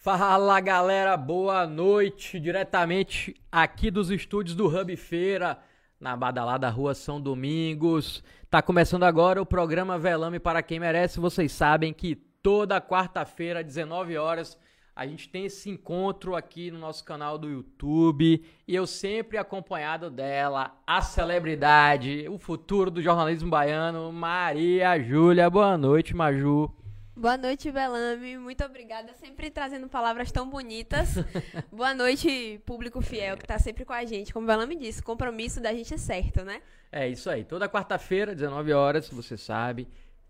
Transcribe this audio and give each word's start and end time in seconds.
Fala 0.00 0.60
galera, 0.60 1.16
boa 1.16 1.66
noite, 1.66 2.38
diretamente 2.38 3.34
aqui 3.50 3.90
dos 3.90 4.12
estúdios 4.12 4.54
do 4.54 4.68
Hub 4.68 4.96
Feira, 4.96 5.58
na 5.98 6.16
badalada 6.16 6.70
Rua 6.70 6.94
São 6.94 7.20
Domingos. 7.20 8.22
Tá 8.48 8.62
começando 8.62 9.02
agora 9.02 9.42
o 9.42 9.44
programa 9.44 9.98
Velame 9.98 10.38
para 10.38 10.62
quem 10.62 10.78
merece. 10.78 11.18
Vocês 11.18 11.50
sabem 11.50 11.92
que 11.92 12.14
toda 12.14 12.80
quarta-feira, 12.80 13.64
19 13.64 14.16
horas, 14.16 14.56
a 14.94 15.04
gente 15.04 15.28
tem 15.28 15.46
esse 15.46 15.68
encontro 15.68 16.36
aqui 16.36 16.70
no 16.70 16.78
nosso 16.78 17.04
canal 17.04 17.36
do 17.36 17.50
YouTube 17.50 18.44
e 18.68 18.74
eu 18.76 18.86
sempre 18.86 19.36
acompanhado 19.36 20.08
dela, 20.08 20.76
a 20.86 21.02
celebridade, 21.02 22.28
o 22.28 22.38
futuro 22.38 22.88
do 22.88 23.02
jornalismo 23.02 23.50
baiano, 23.50 24.12
Maria 24.12 24.96
Júlia. 25.02 25.50
Boa 25.50 25.76
noite, 25.76 26.14
Maju. 26.14 26.72
Boa 27.18 27.36
noite, 27.36 27.68
Belame. 27.72 28.38
Muito 28.38 28.62
obrigada, 28.62 29.12
sempre 29.14 29.50
trazendo 29.50 29.88
palavras 29.88 30.30
tão 30.30 30.48
bonitas. 30.48 31.16
Boa 31.72 31.92
noite, 31.92 32.60
público 32.64 33.00
fiel 33.00 33.36
que 33.36 33.42
está 33.42 33.58
sempre 33.58 33.84
com 33.84 33.92
a 33.92 34.04
gente. 34.04 34.32
Como 34.32 34.44
o 34.44 34.46
Belame 34.46 34.76
disse, 34.76 35.02
compromisso 35.02 35.60
da 35.60 35.72
gente 35.72 35.92
é 35.92 35.96
certo, 35.96 36.44
né? 36.44 36.62
É 36.92 37.08
isso 37.08 37.28
aí. 37.28 37.42
Toda 37.42 37.68
quarta-feira, 37.68 38.36
19 38.36 38.72
horas, 38.72 39.08
você 39.08 39.36
sabe, 39.36 39.88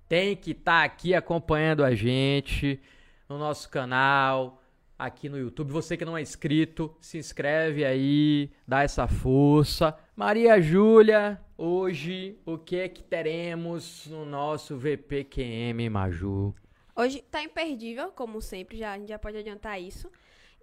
tem 0.08 0.34
que 0.34 0.52
estar 0.52 0.80
tá 0.80 0.84
aqui 0.84 1.14
acompanhando 1.14 1.84
a 1.84 1.94
gente 1.94 2.80
no 3.28 3.36
nosso 3.36 3.68
canal, 3.68 4.62
aqui 4.98 5.28
no 5.28 5.36
YouTube. 5.36 5.70
Você 5.72 5.94
que 5.94 6.06
não 6.06 6.16
é 6.16 6.22
inscrito, 6.22 6.96
se 7.02 7.18
inscreve 7.18 7.84
aí, 7.84 8.50
dá 8.66 8.82
essa 8.82 9.06
força. 9.06 9.94
Maria 10.16 10.58
Júlia, 10.58 11.38
hoje 11.58 12.38
o 12.46 12.56
que 12.56 12.76
é 12.76 12.88
que 12.88 13.02
teremos 13.02 14.06
no 14.06 14.24
nosso 14.24 14.78
VPQM 14.78 15.90
Maju? 15.90 16.54
Hoje 16.98 17.22
tá 17.30 17.40
imperdível, 17.40 18.10
como 18.10 18.42
sempre, 18.42 18.76
já, 18.76 18.90
a 18.90 18.98
gente 18.98 19.10
já 19.10 19.18
pode 19.20 19.36
adiantar 19.36 19.80
isso. 19.80 20.10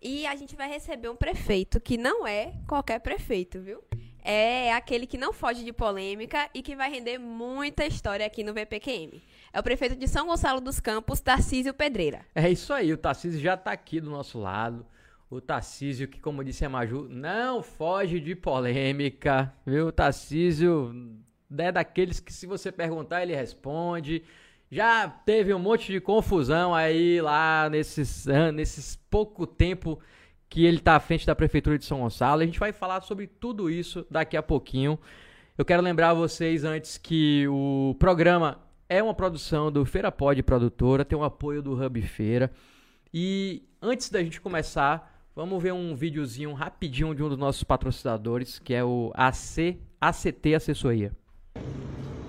E 0.01 0.27
a 0.27 0.35
gente 0.35 0.53
vai 0.53 0.67
receber 0.67 1.07
um 1.07 1.15
prefeito 1.15 1.79
que 1.79 1.97
não 1.97 2.27
é 2.27 2.51
qualquer 2.67 2.99
prefeito, 2.99 3.61
viu? 3.61 3.81
É 4.21 4.73
aquele 4.73 5.07
que 5.07 5.17
não 5.17 5.31
foge 5.31 5.63
de 5.63 5.71
polêmica 5.71 6.49
e 6.53 6.61
que 6.61 6.75
vai 6.75 6.91
render 6.91 7.17
muita 7.17 7.85
história 7.85 8.25
aqui 8.25 8.43
no 8.43 8.53
VPQM. 8.53 9.23
É 9.53 9.59
o 9.61 9.63
prefeito 9.63 9.95
de 9.95 10.09
São 10.09 10.27
Gonçalo 10.27 10.59
dos 10.59 10.81
Campos, 10.81 11.21
Tarcísio 11.21 11.73
Pedreira. 11.73 12.25
É 12.35 12.49
isso 12.49 12.73
aí, 12.73 12.91
o 12.91 12.97
Tarcísio 12.97 13.39
já 13.39 13.53
está 13.53 13.71
aqui 13.71 14.01
do 14.01 14.09
nosso 14.09 14.37
lado. 14.37 14.85
O 15.29 15.39
Tarcísio, 15.39 16.05
que 16.05 16.19
como 16.19 16.43
disse 16.43 16.65
a 16.65 16.69
Maju, 16.69 17.07
não 17.07 17.63
foge 17.63 18.19
de 18.19 18.35
polêmica, 18.35 19.53
viu? 19.65 19.87
O 19.87 19.91
Tarcísio 19.91 20.93
é 21.57 21.71
daqueles 21.71 22.19
que 22.19 22.33
se 22.33 22.45
você 22.45 22.73
perguntar 22.73 23.23
ele 23.23 23.33
responde. 23.33 24.21
Já 24.71 25.07
teve 25.07 25.53
um 25.53 25.59
monte 25.59 25.91
de 25.91 26.01
confusão 26.01 26.73
aí 26.73 27.21
lá 27.21 27.69
nesses, 27.69 28.25
nesses 28.53 28.95
pouco 29.09 29.45
tempo 29.45 29.99
que 30.49 30.65
ele 30.65 30.77
está 30.77 30.95
à 30.95 30.99
frente 30.99 31.25
da 31.25 31.35
Prefeitura 31.35 31.77
de 31.77 31.85
São 31.85 31.99
Gonçalo. 31.99 32.41
A 32.41 32.45
gente 32.45 32.59
vai 32.59 32.71
falar 32.71 33.01
sobre 33.01 33.27
tudo 33.27 33.69
isso 33.69 34.05
daqui 34.09 34.35
a 34.35 34.43
pouquinho. 34.43 34.99
Eu 35.57 35.63
quero 35.63 35.81
lembrar 35.81 36.13
vocês 36.13 36.63
antes 36.63 36.97
que 36.97 37.47
o 37.47 37.95
programa 37.99 38.59
é 38.89 39.01
uma 39.01 39.13
produção 39.13 39.71
do 39.71 39.85
Feira 39.85 40.11
Pod 40.11 40.41
Produtora, 40.43 41.05
tem 41.05 41.17
o 41.17 41.21
um 41.21 41.23
apoio 41.23 41.61
do 41.61 41.73
Hub 41.73 42.01
Feira. 42.01 42.51
E 43.13 43.63
antes 43.81 44.09
da 44.09 44.21
gente 44.21 44.41
começar, 44.41 45.27
vamos 45.35 45.61
ver 45.61 45.73
um 45.73 45.95
videozinho 45.95 46.53
rapidinho 46.53 47.15
de 47.15 47.23
um 47.23 47.29
dos 47.29 47.37
nossos 47.37 47.63
patrocinadores, 47.63 48.59
que 48.59 48.73
é 48.73 48.83
o 48.83 49.11
AC, 49.15 49.79
ACT 50.01 50.55
Assessoria. 50.55 51.11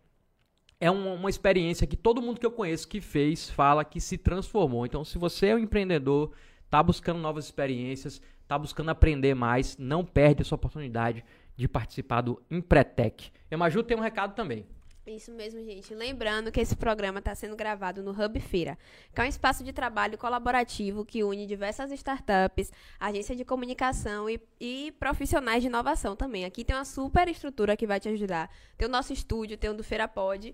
é 0.79 0.91
uma, 0.91 1.29
experiência 1.29 1.87
que 1.87 1.95
todo 1.95 2.21
mundo 2.21 2.39
que 2.39 2.45
eu 2.45 2.51
conheço 2.51 2.87
que 2.87 3.01
fez 3.01 3.49
fala 3.49 3.85
que 3.85 3.99
se 3.99 4.17
transformou. 4.17 4.85
Então, 4.85 5.03
se 5.03 5.17
você 5.17 5.47
é 5.47 5.55
um 5.55 5.59
empreendedor, 5.59 6.31
está 6.65 6.81
buscando 6.83 7.19
novas 7.19 7.45
experiências, 7.45 8.21
está 8.41 8.57
buscando 8.57 8.89
aprender 8.89 9.33
mais, 9.33 9.77
não 9.77 10.03
perde 10.03 10.41
essa 10.41 10.55
oportunidade 10.55 11.23
de 11.55 11.67
participar 11.67 12.21
do 12.21 12.41
Empretec. 12.51 13.31
Emaju 13.49 13.83
tem 13.83 13.97
um 13.97 14.01
recado 14.01 14.35
também. 14.35 14.65
Isso 15.07 15.31
mesmo, 15.31 15.63
gente. 15.63 15.93
Lembrando 15.93 16.51
que 16.51 16.59
esse 16.59 16.75
programa 16.75 17.19
está 17.19 17.35
sendo 17.35 17.55
gravado 17.55 18.01
no 18.01 18.09
Hub 18.09 18.39
Feira, 18.39 18.75
que 19.13 19.21
é 19.21 19.23
um 19.23 19.27
espaço 19.27 19.63
de 19.63 19.71
trabalho 19.71 20.17
colaborativo 20.17 21.05
que 21.05 21.23
une 21.23 21.45
diversas 21.45 21.91
startups, 21.91 22.71
agências 22.99 23.37
de 23.37 23.45
comunicação 23.45 24.27
e, 24.27 24.41
e, 24.59 24.91
profissionais 24.99 25.61
de 25.61 25.67
inovação 25.67 26.15
também. 26.15 26.43
Aqui 26.43 26.63
tem 26.63 26.75
uma 26.75 26.85
super 26.85 27.27
estrutura 27.27 27.77
que 27.77 27.85
vai 27.85 27.99
te 27.99 28.09
ajudar. 28.09 28.49
Tem 28.75 28.87
o 28.87 28.91
nosso 28.91 29.13
estúdio, 29.13 29.57
tem 29.57 29.69
o 29.69 29.75
do 29.75 29.83
Feira 29.83 30.07
Pod. 30.07 30.51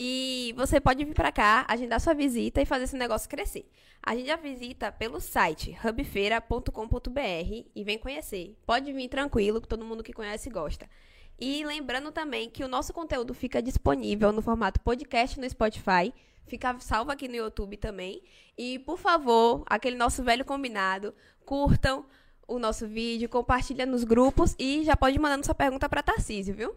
E 0.00 0.54
você 0.56 0.80
pode 0.80 1.04
vir 1.04 1.12
para 1.12 1.32
cá, 1.32 1.66
agendar 1.68 2.00
sua 2.00 2.14
visita 2.14 2.62
e 2.62 2.64
fazer 2.64 2.84
esse 2.84 2.96
negócio 2.96 3.28
crescer. 3.28 3.68
A 4.00 4.14
gente 4.14 4.28
já 4.28 4.36
visita 4.36 4.92
pelo 4.92 5.20
site 5.20 5.76
hubfeira.com.br 5.84 7.66
e 7.74 7.82
vem 7.82 7.98
conhecer. 7.98 8.56
Pode 8.64 8.92
vir 8.92 9.08
tranquilo, 9.08 9.60
que 9.60 9.66
todo 9.66 9.84
mundo 9.84 10.04
que 10.04 10.12
conhece 10.12 10.48
gosta. 10.50 10.88
E 11.40 11.64
lembrando 11.64 12.10
também 12.10 12.50
que 12.50 12.64
o 12.64 12.68
nosso 12.68 12.92
conteúdo 12.92 13.32
fica 13.32 13.62
disponível 13.62 14.32
no 14.32 14.42
formato 14.42 14.80
podcast 14.80 15.38
no 15.38 15.48
Spotify, 15.48 16.12
fica 16.46 16.76
salvo 16.80 17.12
aqui 17.12 17.28
no 17.28 17.36
YouTube 17.36 17.76
também. 17.76 18.22
E, 18.56 18.80
por 18.80 18.98
favor, 18.98 19.62
aquele 19.66 19.96
nosso 19.96 20.24
velho 20.24 20.44
combinado, 20.44 21.14
curtam 21.44 22.04
o 22.46 22.58
nosso 22.58 22.88
vídeo, 22.88 23.28
compartilha 23.28 23.86
nos 23.86 24.02
grupos 24.02 24.56
e 24.58 24.82
já 24.82 24.96
pode 24.96 25.18
mandando 25.18 25.44
sua 25.44 25.54
pergunta 25.54 25.88
para 25.88 26.02
Tarcísio, 26.02 26.54
viu? 26.54 26.74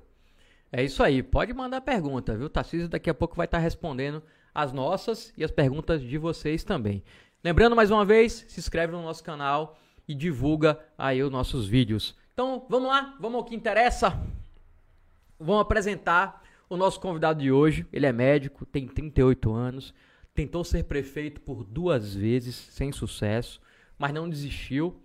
É 0.72 0.84
isso 0.84 1.02
aí, 1.02 1.24
pode 1.24 1.54
mandar 1.54 1.82
pergunta, 1.82 2.38
viu? 2.38 2.50
Tarcísio 2.50 2.88
daqui 2.88 3.10
a 3.10 3.14
pouco 3.14 3.36
vai 3.36 3.46
estar 3.46 3.58
respondendo 3.58 4.22
as 4.54 4.72
nossas 4.72 5.34
e 5.36 5.44
as 5.44 5.50
perguntas 5.50 6.02
de 6.02 6.18
vocês 6.18 6.64
também. 6.64 7.04
Lembrando 7.44 7.76
mais 7.76 7.90
uma 7.90 8.06
vez, 8.06 8.46
se 8.48 8.60
inscreve 8.60 8.94
no 8.94 9.02
nosso 9.02 9.24
canal 9.24 9.80
e 10.08 10.14
divulga 10.14 10.80
aí 10.98 11.24
os 11.24 11.32
nossos 11.32 11.68
vídeos. 11.68 12.16
Então, 12.34 12.66
vamos 12.70 12.90
lá, 12.90 13.16
vamos 13.20 13.38
ao 13.38 13.46
que 13.46 13.56
interessa 13.56 14.22
vão 15.42 15.60
apresentar 15.60 16.42
O 16.70 16.78
nosso 16.78 17.02
convidado 17.02 17.42
de 17.42 17.52
hoje, 17.52 17.86
ele 17.92 18.06
é 18.06 18.14
médico, 18.14 18.66
tem 18.66 18.88
38 18.88 19.52
anos, 19.52 19.94
tentou 20.34 20.64
ser 20.64 20.86
prefeito 20.86 21.42
por 21.42 21.66
duas 21.66 22.16
vezes, 22.16 22.56
sem 22.56 22.94
sucesso, 22.94 23.60
mas 23.98 24.14
não 24.14 24.30
desistiu. 24.30 24.96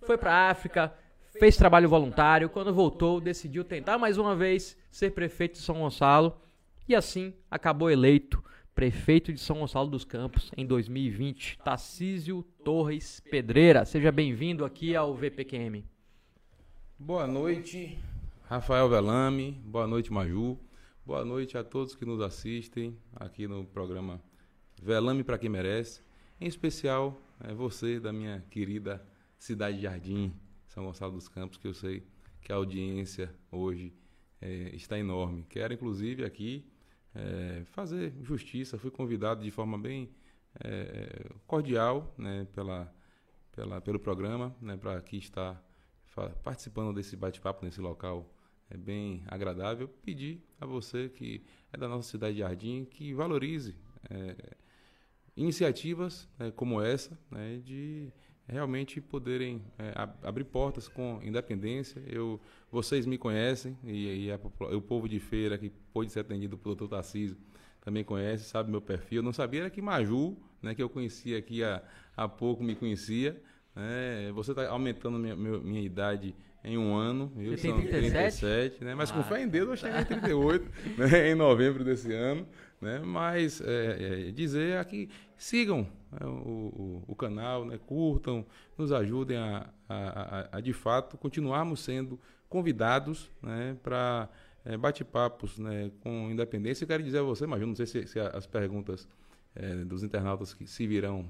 Foi 0.00 0.16
para 0.16 0.32
a 0.32 0.50
África, 0.50 0.94
fez 1.38 1.58
trabalho 1.58 1.90
voluntário, 1.90 2.48
quando 2.48 2.72
voltou, 2.72 3.20
decidiu 3.20 3.62
tentar 3.64 3.98
mais 3.98 4.16
uma 4.16 4.34
vez 4.34 4.78
ser 4.90 5.10
prefeito 5.10 5.52
de 5.52 5.58
São 5.58 5.78
Gonçalo 5.80 6.40
e 6.88 6.94
assim 6.94 7.34
acabou 7.50 7.90
eleito 7.90 8.42
prefeito 8.74 9.30
de 9.30 9.40
São 9.40 9.58
Gonçalo 9.58 9.90
dos 9.90 10.06
Campos 10.06 10.50
em 10.56 10.64
2020, 10.64 11.58
Tarcísio 11.62 12.42
Torres 12.64 13.20
Pedreira. 13.20 13.84
Seja 13.84 14.10
bem-vindo 14.10 14.64
aqui 14.64 14.96
ao 14.96 15.14
VPQM. 15.14 15.84
Boa 16.98 17.26
noite, 17.26 17.98
Rafael 18.50 18.88
Velame. 18.88 19.52
Boa 19.64 19.86
noite, 19.86 20.12
Maju. 20.12 20.58
Boa 21.06 21.24
noite 21.24 21.56
a 21.56 21.62
todos 21.62 21.94
que 21.94 22.04
nos 22.04 22.20
assistem 22.20 22.98
aqui 23.14 23.46
no 23.46 23.64
programa 23.64 24.20
Velame 24.82 25.22
para 25.22 25.38
quem 25.38 25.48
merece. 25.48 26.02
Em 26.40 26.48
especial, 26.48 27.16
é 27.44 27.54
você 27.54 28.00
da 28.00 28.12
minha 28.12 28.44
querida 28.50 29.06
cidade 29.38 29.76
de 29.76 29.84
Jardim, 29.84 30.34
São 30.66 30.84
Gonçalo 30.84 31.12
dos 31.12 31.28
Campos, 31.28 31.58
que 31.58 31.68
eu 31.68 31.72
sei 31.72 32.04
que 32.42 32.50
a 32.50 32.56
audiência 32.56 33.32
hoje 33.52 33.94
é, 34.40 34.74
está 34.74 34.98
enorme. 34.98 35.46
Quero, 35.48 35.72
inclusive, 35.72 36.24
aqui 36.24 36.68
é, 37.14 37.62
fazer 37.66 38.12
justiça. 38.20 38.76
Fui 38.76 38.90
convidado 38.90 39.44
de 39.44 39.50
forma 39.52 39.78
bem 39.78 40.10
é, 40.58 41.30
cordial 41.46 42.12
né, 42.18 42.48
pela, 42.52 42.92
pela, 43.52 43.80
pelo 43.80 44.00
programa 44.00 44.52
né, 44.60 44.76
para 44.76 44.96
aqui 44.96 45.18
estar 45.18 45.64
participando 46.42 46.92
desse 46.92 47.14
bate-papo 47.14 47.64
nesse 47.64 47.80
local 47.80 48.28
é 48.70 48.76
bem 48.76 49.22
agradável. 49.26 49.88
Pedir 49.88 50.40
a 50.60 50.64
você 50.64 51.08
que 51.08 51.42
é 51.72 51.76
da 51.76 51.88
nossa 51.88 52.08
cidade 52.08 52.34
de 52.34 52.40
Jardim 52.40 52.84
que 52.84 53.12
valorize 53.12 53.76
é, 54.08 54.56
iniciativas 55.36 56.28
é, 56.38 56.50
como 56.50 56.80
essa, 56.80 57.18
né, 57.30 57.60
de 57.64 58.12
realmente 58.46 59.00
poderem 59.00 59.62
é, 59.78 59.92
abrir 60.22 60.44
portas 60.44 60.88
com 60.88 61.20
independência. 61.22 62.02
Eu, 62.06 62.40
vocês 62.70 63.06
me 63.06 63.18
conhecem 63.18 63.76
e, 63.84 64.26
e 64.26 64.32
a, 64.32 64.38
o 64.74 64.80
povo 64.80 65.08
de 65.08 65.18
feira 65.18 65.58
que 65.58 65.70
pôde 65.92 66.10
ser 66.10 66.20
atendido 66.20 66.56
pelo 66.56 66.74
doutor 66.74 66.96
Tarcísio 66.96 67.36
também 67.80 68.04
conhece, 68.04 68.44
sabe 68.44 68.70
meu 68.70 68.80
perfil. 68.80 69.18
Eu 69.18 69.22
não 69.22 69.32
sabia 69.32 69.60
era 69.60 69.70
que 69.70 69.80
Maju, 69.80 70.36
né, 70.62 70.74
que 70.74 70.82
eu 70.82 70.88
conhecia 70.88 71.38
aqui 71.38 71.64
há, 71.64 71.82
há 72.16 72.28
pouco, 72.28 72.62
me 72.62 72.74
conhecia. 72.74 73.40
Né, 73.74 74.30
você 74.32 74.52
está 74.52 74.68
aumentando 74.68 75.18
minha, 75.18 75.34
minha 75.34 75.80
idade 75.80 76.34
em 76.62 76.76
um 76.76 76.94
ano. 76.94 77.32
Eu 77.36 77.56
Você 77.56 77.68
tem 77.68 77.86
37? 77.86 78.40
37, 78.40 78.84
né? 78.84 78.94
Mas 78.94 79.10
ah. 79.10 79.14
com 79.14 79.22
fé 79.22 79.42
em 79.42 79.48
Deus 79.48 79.68
eu 79.70 79.76
cheguei 79.76 80.00
em 80.00 80.04
38, 80.04 80.70
né? 80.98 81.30
em 81.30 81.34
novembro 81.34 81.84
desse 81.84 82.12
ano. 82.12 82.46
Né? 82.80 82.98
Mas 82.98 83.60
é, 83.60 84.28
é, 84.28 84.30
dizer 84.30 84.78
aqui, 84.78 85.08
sigam 85.36 85.86
né? 86.10 86.26
o, 86.26 86.28
o, 86.28 87.04
o, 87.08 87.14
canal, 87.14 87.64
né? 87.64 87.78
curtam, 87.78 88.46
nos 88.76 88.90
ajudem 88.92 89.36
a, 89.36 89.68
a, 89.88 89.96
a, 89.96 90.48
a, 90.56 90.60
de 90.60 90.72
fato 90.72 91.18
continuarmos 91.18 91.80
sendo 91.80 92.18
convidados 92.48 93.30
né? 93.42 93.76
para 93.82 94.28
é, 94.64 94.76
bate-papos 94.76 95.58
né? 95.58 95.90
com 96.00 96.30
independência. 96.30 96.84
Eu 96.84 96.88
quero 96.88 97.02
dizer 97.02 97.18
a 97.18 97.22
você, 97.22 97.46
mas 97.46 97.60
eu 97.60 97.66
não 97.66 97.74
sei 97.74 97.86
se, 97.86 98.06
se 98.06 98.18
as 98.18 98.46
perguntas 98.46 99.06
é, 99.54 99.76
dos 99.84 100.02
internautas 100.02 100.54
que 100.54 100.66
se 100.66 100.86
virão 100.86 101.28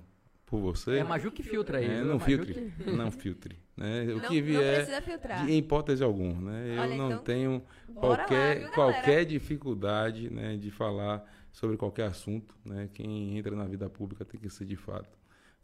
por 0.50 0.60
você. 0.60 0.96
É 0.96 1.00
a 1.00 1.04
Maju 1.04 1.30
que 1.30 1.44
filtra 1.44 1.78
aí. 1.78 1.86
É, 1.86 2.02
não 2.02 2.18
filtre, 2.18 2.72
que... 2.72 2.82
não 2.90 3.10
filtre. 3.12 3.56
Né? 3.76 4.02
O 4.12 4.16
não, 4.16 4.28
que 4.28 4.42
vier, 4.42 4.84
de, 4.84 5.52
em 5.52 5.58
hipótese 5.58 6.02
alguma. 6.02 6.50
Né? 6.50 6.76
Eu 6.76 6.82
Olha, 6.82 6.96
não 6.96 7.06
então, 7.06 7.22
tenho 7.22 7.62
qualquer, 7.94 8.64
lá, 8.64 8.70
qualquer 8.72 9.24
dificuldade 9.24 10.28
né, 10.28 10.56
de 10.56 10.70
falar 10.72 11.24
sobre 11.52 11.76
qualquer 11.76 12.08
assunto. 12.08 12.52
Né? 12.64 12.90
Quem 12.92 13.38
entra 13.38 13.54
na 13.54 13.64
vida 13.64 13.88
pública 13.88 14.24
tem 14.24 14.40
que 14.40 14.50
ser, 14.50 14.64
de 14.64 14.74
fato, 14.74 15.16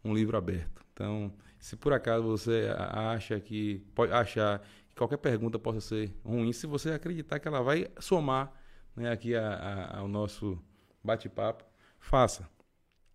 um 0.03 0.15
livro 0.15 0.37
aberto. 0.37 0.81
Então, 0.93 1.33
se 1.59 1.75
por 1.75 1.91
acaso 1.91 2.23
você 2.23 2.69
acha 2.77 3.37
que 3.41 3.85
pode 3.93 4.13
achar 4.13 4.59
que 4.87 4.95
qualquer 4.95 5.17
pergunta 5.17 5.59
possa 5.59 5.81
ser 5.81 6.15
ruim, 6.23 6.53
se 6.53 6.65
você 6.65 6.91
acreditar 6.91 7.39
que 7.39 7.47
ela 7.47 7.61
vai 7.61 7.87
somar 7.99 8.53
né, 8.95 9.11
aqui 9.11 9.35
a, 9.35 9.49
a, 9.49 9.97
ao 9.99 10.07
nosso 10.07 10.57
bate-papo, 11.03 11.65
faça. 11.99 12.49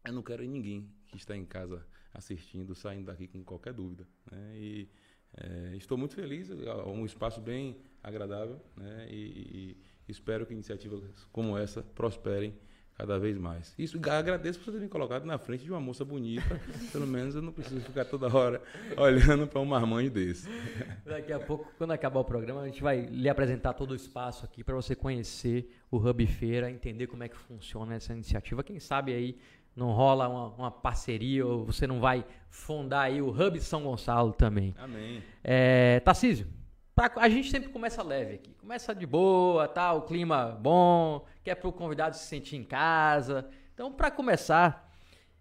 Eu 0.05 0.13
não 0.13 0.23
quero 0.23 0.45
ninguém 0.45 0.87
que 1.13 1.19
está 1.19 1.37
em 1.37 1.45
casa 1.45 1.87
assistindo, 2.13 2.75
saindo 2.75 3.07
daqui 3.07 3.29
com 3.29 3.45
qualquer 3.45 3.73
dúvida. 3.73 4.07
Né? 4.31 4.55
E 4.57 4.89
é, 5.37 5.77
estou 5.77 5.97
muito 5.97 6.15
feliz, 6.15 6.51
é 6.51 6.75
um 6.87 7.05
espaço 7.05 7.41
bem 7.41 7.77
agradável 8.03 8.61
né? 8.77 9.07
e, 9.11 9.17
e 9.17 9.77
espero 10.09 10.45
que 10.45 10.53
iniciativas 10.53 11.03
como 11.31 11.57
essa 11.57 11.83
prosperem 11.83 12.55
cada 12.95 13.19
vez 13.19 13.39
mais. 13.39 13.75
Isso 13.79 13.99
agradeço 14.09 14.59
por 14.59 14.67
você 14.67 14.73
ter 14.73 14.85
me 14.85 14.89
colocado 14.89 15.25
na 15.25 15.39
frente 15.39 15.65
de 15.65 15.71
uma 15.71 15.81
moça 15.81 16.05
bonita. 16.05 16.61
Pelo 16.93 17.07
menos 17.07 17.35
eu 17.35 17.43
não 17.43 17.53
preciso 17.53 17.81
ficar 17.81 18.05
toda 18.05 18.35
hora 18.35 18.63
olhando 18.97 19.47
para 19.47 19.61
um 19.61 19.65
marmanjo 19.65 20.11
desse. 20.11 20.49
Daqui 21.05 21.33
a 21.33 21.41
pouco, 21.41 21.73
quando 21.79 21.93
acabar 21.93 22.21
o 22.21 22.25
programa, 22.25 22.61
a 22.61 22.67
gente 22.67 22.83
vai 22.83 23.07
lhe 23.07 23.29
apresentar 23.29 23.73
todo 23.73 23.93
o 23.93 23.97
espaço 23.97 24.45
aqui 24.45 24.63
para 24.63 24.75
você 24.75 24.95
conhecer 24.95 25.75
o 25.91 25.97
Hub 25.97 26.27
Feira, 26.27 26.71
entender 26.71 27.07
como 27.07 27.23
é 27.23 27.29
que 27.29 27.37
funciona 27.37 27.95
essa 27.95 28.13
iniciativa. 28.13 28.63
Quem 28.63 28.79
sabe 28.79 29.13
aí 29.13 29.39
não 29.75 29.93
rola 29.93 30.29
uma, 30.29 30.49
uma, 30.49 30.71
parceria 30.71 31.47
ou 31.47 31.65
você 31.65 31.87
não 31.87 32.01
vai 32.01 32.25
fundar 32.51 33.03
aí 33.03 33.23
o 33.23 33.31
Hub 33.31 33.61
São 33.61 33.83
Gonçalo 33.83 34.33
também. 34.33 34.75
Amém. 34.79 35.23
É, 35.43 36.01
Tarcísio, 36.01 36.47
pra, 36.95 37.11
a 37.17 37.29
gente 37.29 37.51
sempre 37.51 37.71
começa 37.71 38.03
leve 38.03 38.35
aqui. 38.35 38.55
Começa 38.55 38.95
de 38.95 39.07
boa, 39.07 39.67
tá, 39.67 39.93
o 39.93 40.03
clima 40.03 40.59
bom, 40.61 41.25
quer 41.43 41.55
para 41.55 41.69
o 41.69 41.73
convidado 41.73 42.17
se 42.17 42.27
sentir 42.27 42.57
em 42.57 42.65
casa. 42.65 43.49
Então, 43.75 43.91
para 43.91 44.11
começar, 44.11 44.93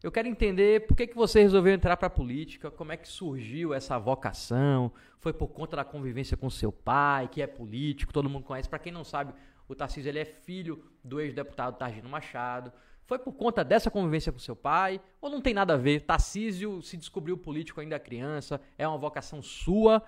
eu 0.02 0.12
quero 0.12 0.28
entender 0.28 0.88
por 0.88 0.96
que, 0.96 1.06
que 1.06 1.16
você 1.16 1.42
resolveu 1.42 1.74
entrar 1.74 1.96
para 1.98 2.08
a 2.08 2.10
política, 2.10 2.72
como 2.72 2.92
é 2.92 2.98
que 2.98 3.08
surgiu 3.08 3.74
essa 3.74 4.00
vocação, 4.00 4.92
foi 5.20 5.32
por 5.32 5.50
conta 5.50 5.76
da 5.76 5.84
convivência 5.84 6.36
com 6.36 6.50
seu 6.50 6.72
pai, 6.72 7.28
que 7.28 7.42
é 7.42 7.48
político, 7.48 8.12
todo 8.12 8.30
mundo 8.30 8.44
conhece. 8.44 8.68
Para 8.68 8.80
quem 8.80 8.92
não 8.92 9.04
sabe, 9.04 9.34
o 9.68 9.76
Tarcísio 9.76 10.10
ele 10.10 10.20
é 10.20 10.26
filho 10.26 10.84
do 11.04 11.22
ex-deputado 11.22 11.78
Targino 11.78 12.10
Machado. 12.10 12.74
Foi 13.06 13.20
por 13.20 13.34
conta 13.34 13.64
dessa 13.64 13.92
convivência 13.92 14.32
com 14.32 14.40
seu 14.40 14.56
pai? 14.56 15.02
Ou 15.20 15.30
não 15.30 15.42
tem 15.42 15.54
nada 15.54 15.74
a 15.74 15.78
ver? 15.78 16.02
Tarcísio 16.02 16.82
se 16.82 16.96
descobriu 16.98 17.38
político 17.38 17.82
ainda 17.82 18.00
criança? 18.00 18.62
É 18.78 18.88
uma 18.88 18.98
vocação 18.98 19.42
sua? 19.42 20.04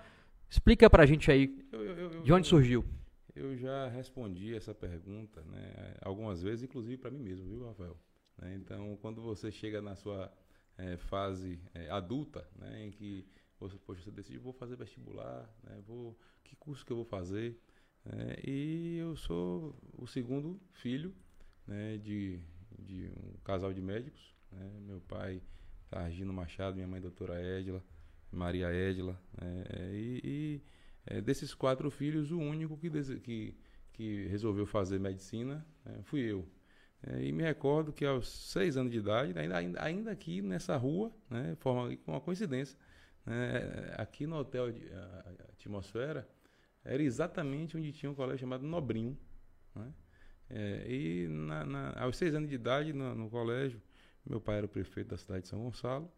Explica 0.48 0.88
pra 0.88 1.04
gente 1.04 1.30
aí 1.30 1.66
eu, 1.72 1.84
eu, 1.84 1.96
eu, 1.96 2.22
de 2.22 2.32
onde 2.32 2.46
surgiu. 2.46 2.84
Eu 3.34 3.56
já 3.56 3.88
respondi 3.88 4.54
essa 4.54 4.72
pergunta 4.72 5.42
né, 5.42 5.96
algumas 6.00 6.40
vezes, 6.40 6.62
inclusive 6.62 6.96
para 6.96 7.10
mim 7.10 7.18
mesmo, 7.18 7.48
viu, 7.48 7.66
Rafael? 7.66 7.96
Né, 8.38 8.54
então, 8.54 8.96
quando 9.02 9.20
você 9.20 9.50
chega 9.50 9.82
na 9.82 9.96
sua 9.96 10.32
é, 10.78 10.96
fase 10.96 11.60
é, 11.74 11.90
adulta, 11.90 12.48
né, 12.56 12.84
em 12.84 12.92
que 12.92 13.26
você, 13.58 13.76
poxa, 13.78 14.02
você 14.02 14.10
decide, 14.12 14.38
vou 14.38 14.52
fazer 14.52 14.76
vestibular, 14.76 15.52
né, 15.64 15.80
vou, 15.84 16.16
que 16.44 16.54
curso 16.54 16.86
que 16.86 16.92
eu 16.92 16.96
vou 16.96 17.04
fazer? 17.04 17.58
É, 18.06 18.40
e 18.48 18.98
eu 18.98 19.16
sou 19.16 19.74
o 19.98 20.06
segundo 20.06 20.60
filho 20.70 21.12
né, 21.66 21.96
de 21.98 22.38
de 22.78 23.10
um 23.16 23.38
casal 23.44 23.72
de 23.72 23.80
médicos. 23.80 24.34
Né? 24.50 24.70
Meu 24.80 25.00
pai, 25.00 25.42
Targino 25.88 26.32
Machado, 26.32 26.76
minha 26.76 26.88
mãe, 26.88 27.00
doutora 27.00 27.40
Edila, 27.42 27.82
Maria 28.30 28.72
Edila. 28.72 29.20
Né? 29.40 29.64
E, 29.92 30.20
e 30.24 30.62
é, 31.06 31.20
desses 31.20 31.54
quatro 31.54 31.90
filhos, 31.90 32.30
o 32.30 32.38
único 32.38 32.76
que, 32.76 32.90
que, 33.20 33.56
que 33.92 34.26
resolveu 34.26 34.66
fazer 34.66 34.98
medicina 34.98 35.66
né? 35.84 36.00
fui 36.04 36.20
eu. 36.20 36.48
É, 37.06 37.22
e 37.22 37.32
me 37.32 37.42
recordo 37.42 37.92
que 37.92 38.04
aos 38.04 38.28
seis 38.28 38.76
anos 38.76 38.90
de 38.90 38.98
idade, 38.98 39.38
ainda, 39.38 39.56
ainda, 39.56 39.82
ainda 39.82 40.10
aqui 40.10 40.40
nessa 40.40 40.76
rua, 40.76 41.12
né, 41.28 41.54
forma 41.60 41.96
uma 42.06 42.20
coincidência, 42.20 42.78
né, 43.26 43.94
aqui 43.98 44.26
no 44.26 44.36
hotel 44.36 44.72
de, 44.72 44.90
a, 44.90 45.24
a 45.26 45.52
Atmosfera, 45.52 46.26
era 46.82 47.02
exatamente 47.02 47.76
onde 47.76 47.92
tinha 47.92 48.10
um 48.10 48.14
colégio 48.14 48.40
chamado 48.40 48.66
Nobrinho. 48.66 49.18
Né? 49.74 49.92
É, 50.56 50.86
e 50.88 51.26
na, 51.26 51.64
na, 51.64 52.00
aos 52.00 52.16
seis 52.16 52.32
anos 52.32 52.48
de 52.48 52.54
idade, 52.54 52.92
no, 52.92 53.12
no, 53.12 53.28
colégio, 53.28 53.82
meu 54.24 54.40
pai 54.40 54.58
era 54.58 54.66
o 54.66 54.68
prefeito 54.68 55.08
da 55.08 55.18
cidade 55.18 55.42
de 55.42 55.48
São 55.48 55.60
Gonçalo, 55.60 56.08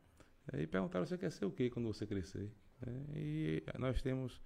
é, 0.52 0.60
e 0.60 0.66
perguntaram: 0.66 1.06
você 1.06 1.16
quer 1.16 1.32
ser 1.32 1.46
o 1.46 1.50
quê 1.50 1.70
quando 1.70 1.86
você 1.86 2.06
crescer? 2.06 2.52
É, 2.86 3.18
e 3.18 3.62
nós 3.78 4.02
temos 4.02 4.38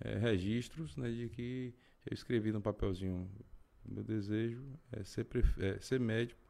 é, 0.00 0.18
registros 0.18 0.96
né, 0.96 1.08
de 1.12 1.28
que 1.28 1.72
eu 2.04 2.12
escrevi 2.12 2.50
no 2.50 2.60
papelzinho: 2.60 3.30
meu 3.84 4.02
desejo 4.02 4.66
é 4.90 5.04
ser, 5.04 5.24
é 5.60 5.78
ser 5.78 6.00
médico 6.00 6.40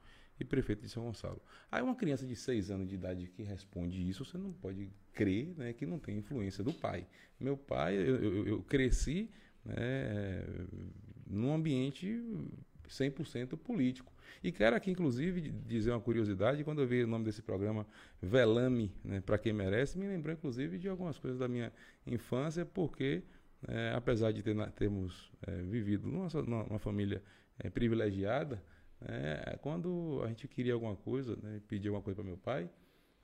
e 0.41 0.45
prefeito 0.45 0.81
de 0.81 0.89
São 0.89 1.05
Gonçalo. 1.05 1.43
Aí 1.71 1.83
uma 1.83 1.95
criança 1.95 2.27
de 2.27 2.35
seis 2.35 2.71
anos 2.71 2.89
de 2.89 2.95
idade 2.95 3.29
que 3.29 3.43
responde 3.43 4.09
isso, 4.09 4.25
você 4.25 4.39
não 4.39 4.55
pode 4.55 4.91
crer 5.13 5.55
né, 5.55 5.75
que 5.75 5.85
não 5.85 5.99
tem 5.99 6.17
influência 6.17 6.65
do 6.65 6.73
pai. 6.73 7.07
Meu 7.39 7.59
pai, 7.59 7.95
eu, 7.95 8.17
eu, 8.23 8.47
eu 8.47 8.63
cresci 8.63 9.31
né, 9.63 10.45
num 11.27 11.53
ambiente 11.53 12.23
100% 12.89 13.57
político. 13.57 14.13
E 14.43 14.53
quero 14.53 14.77
aqui, 14.77 14.91
inclusive, 14.91 15.41
dizer 15.51 15.91
uma 15.91 16.01
curiosidade: 16.01 16.65
quando 16.65 16.83
eu 16.83 16.87
vi 16.87 17.03
o 17.03 17.07
nome 17.07 17.25
desse 17.25 17.43
programa, 17.43 17.87
Velame, 18.21 18.93
né, 19.05 19.21
para 19.21 19.39
quem 19.39 19.53
merece, 19.53 19.99
me 19.99 20.07
lembrou, 20.07 20.35
inclusive, 20.35 20.79
de 20.79 20.89
algumas 20.89 21.19
coisas 21.19 21.39
da 21.39 21.49
minha 21.49 21.73
infância, 22.07 22.65
porque, 22.65 23.23
é, 23.69 23.93
apesar 23.95 24.33
de 24.33 24.43
ter, 24.43 24.55
termos 24.73 25.31
é, 25.47 25.63
vivido 25.63 26.07
numa, 26.07 26.29
numa, 26.43 26.79
família 26.79 27.23
é, 27.59 27.71
privilegiada, 27.71 28.63
né, 29.01 29.57
quando 29.61 30.23
a 30.25 30.29
gente 30.29 30.49
queria 30.49 30.75
alguma 30.75 30.97
coisa, 30.97 31.37
né, 31.43 31.61
pedia 31.67 31.91
alguma 31.91 32.03
coisa 32.03 32.17
para 32.17 32.25
meu 32.25 32.39
pai, 32.39 32.71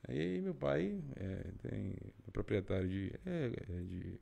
aí 0.08 0.40
meu 0.40 0.54
pai 0.54 1.02
é, 1.16 1.68
tem, 1.68 1.94
é 2.26 2.30
proprietário 2.32 2.88
de, 2.88 3.12
é, 3.24 3.52
é, 3.68 3.80
de 3.82 4.20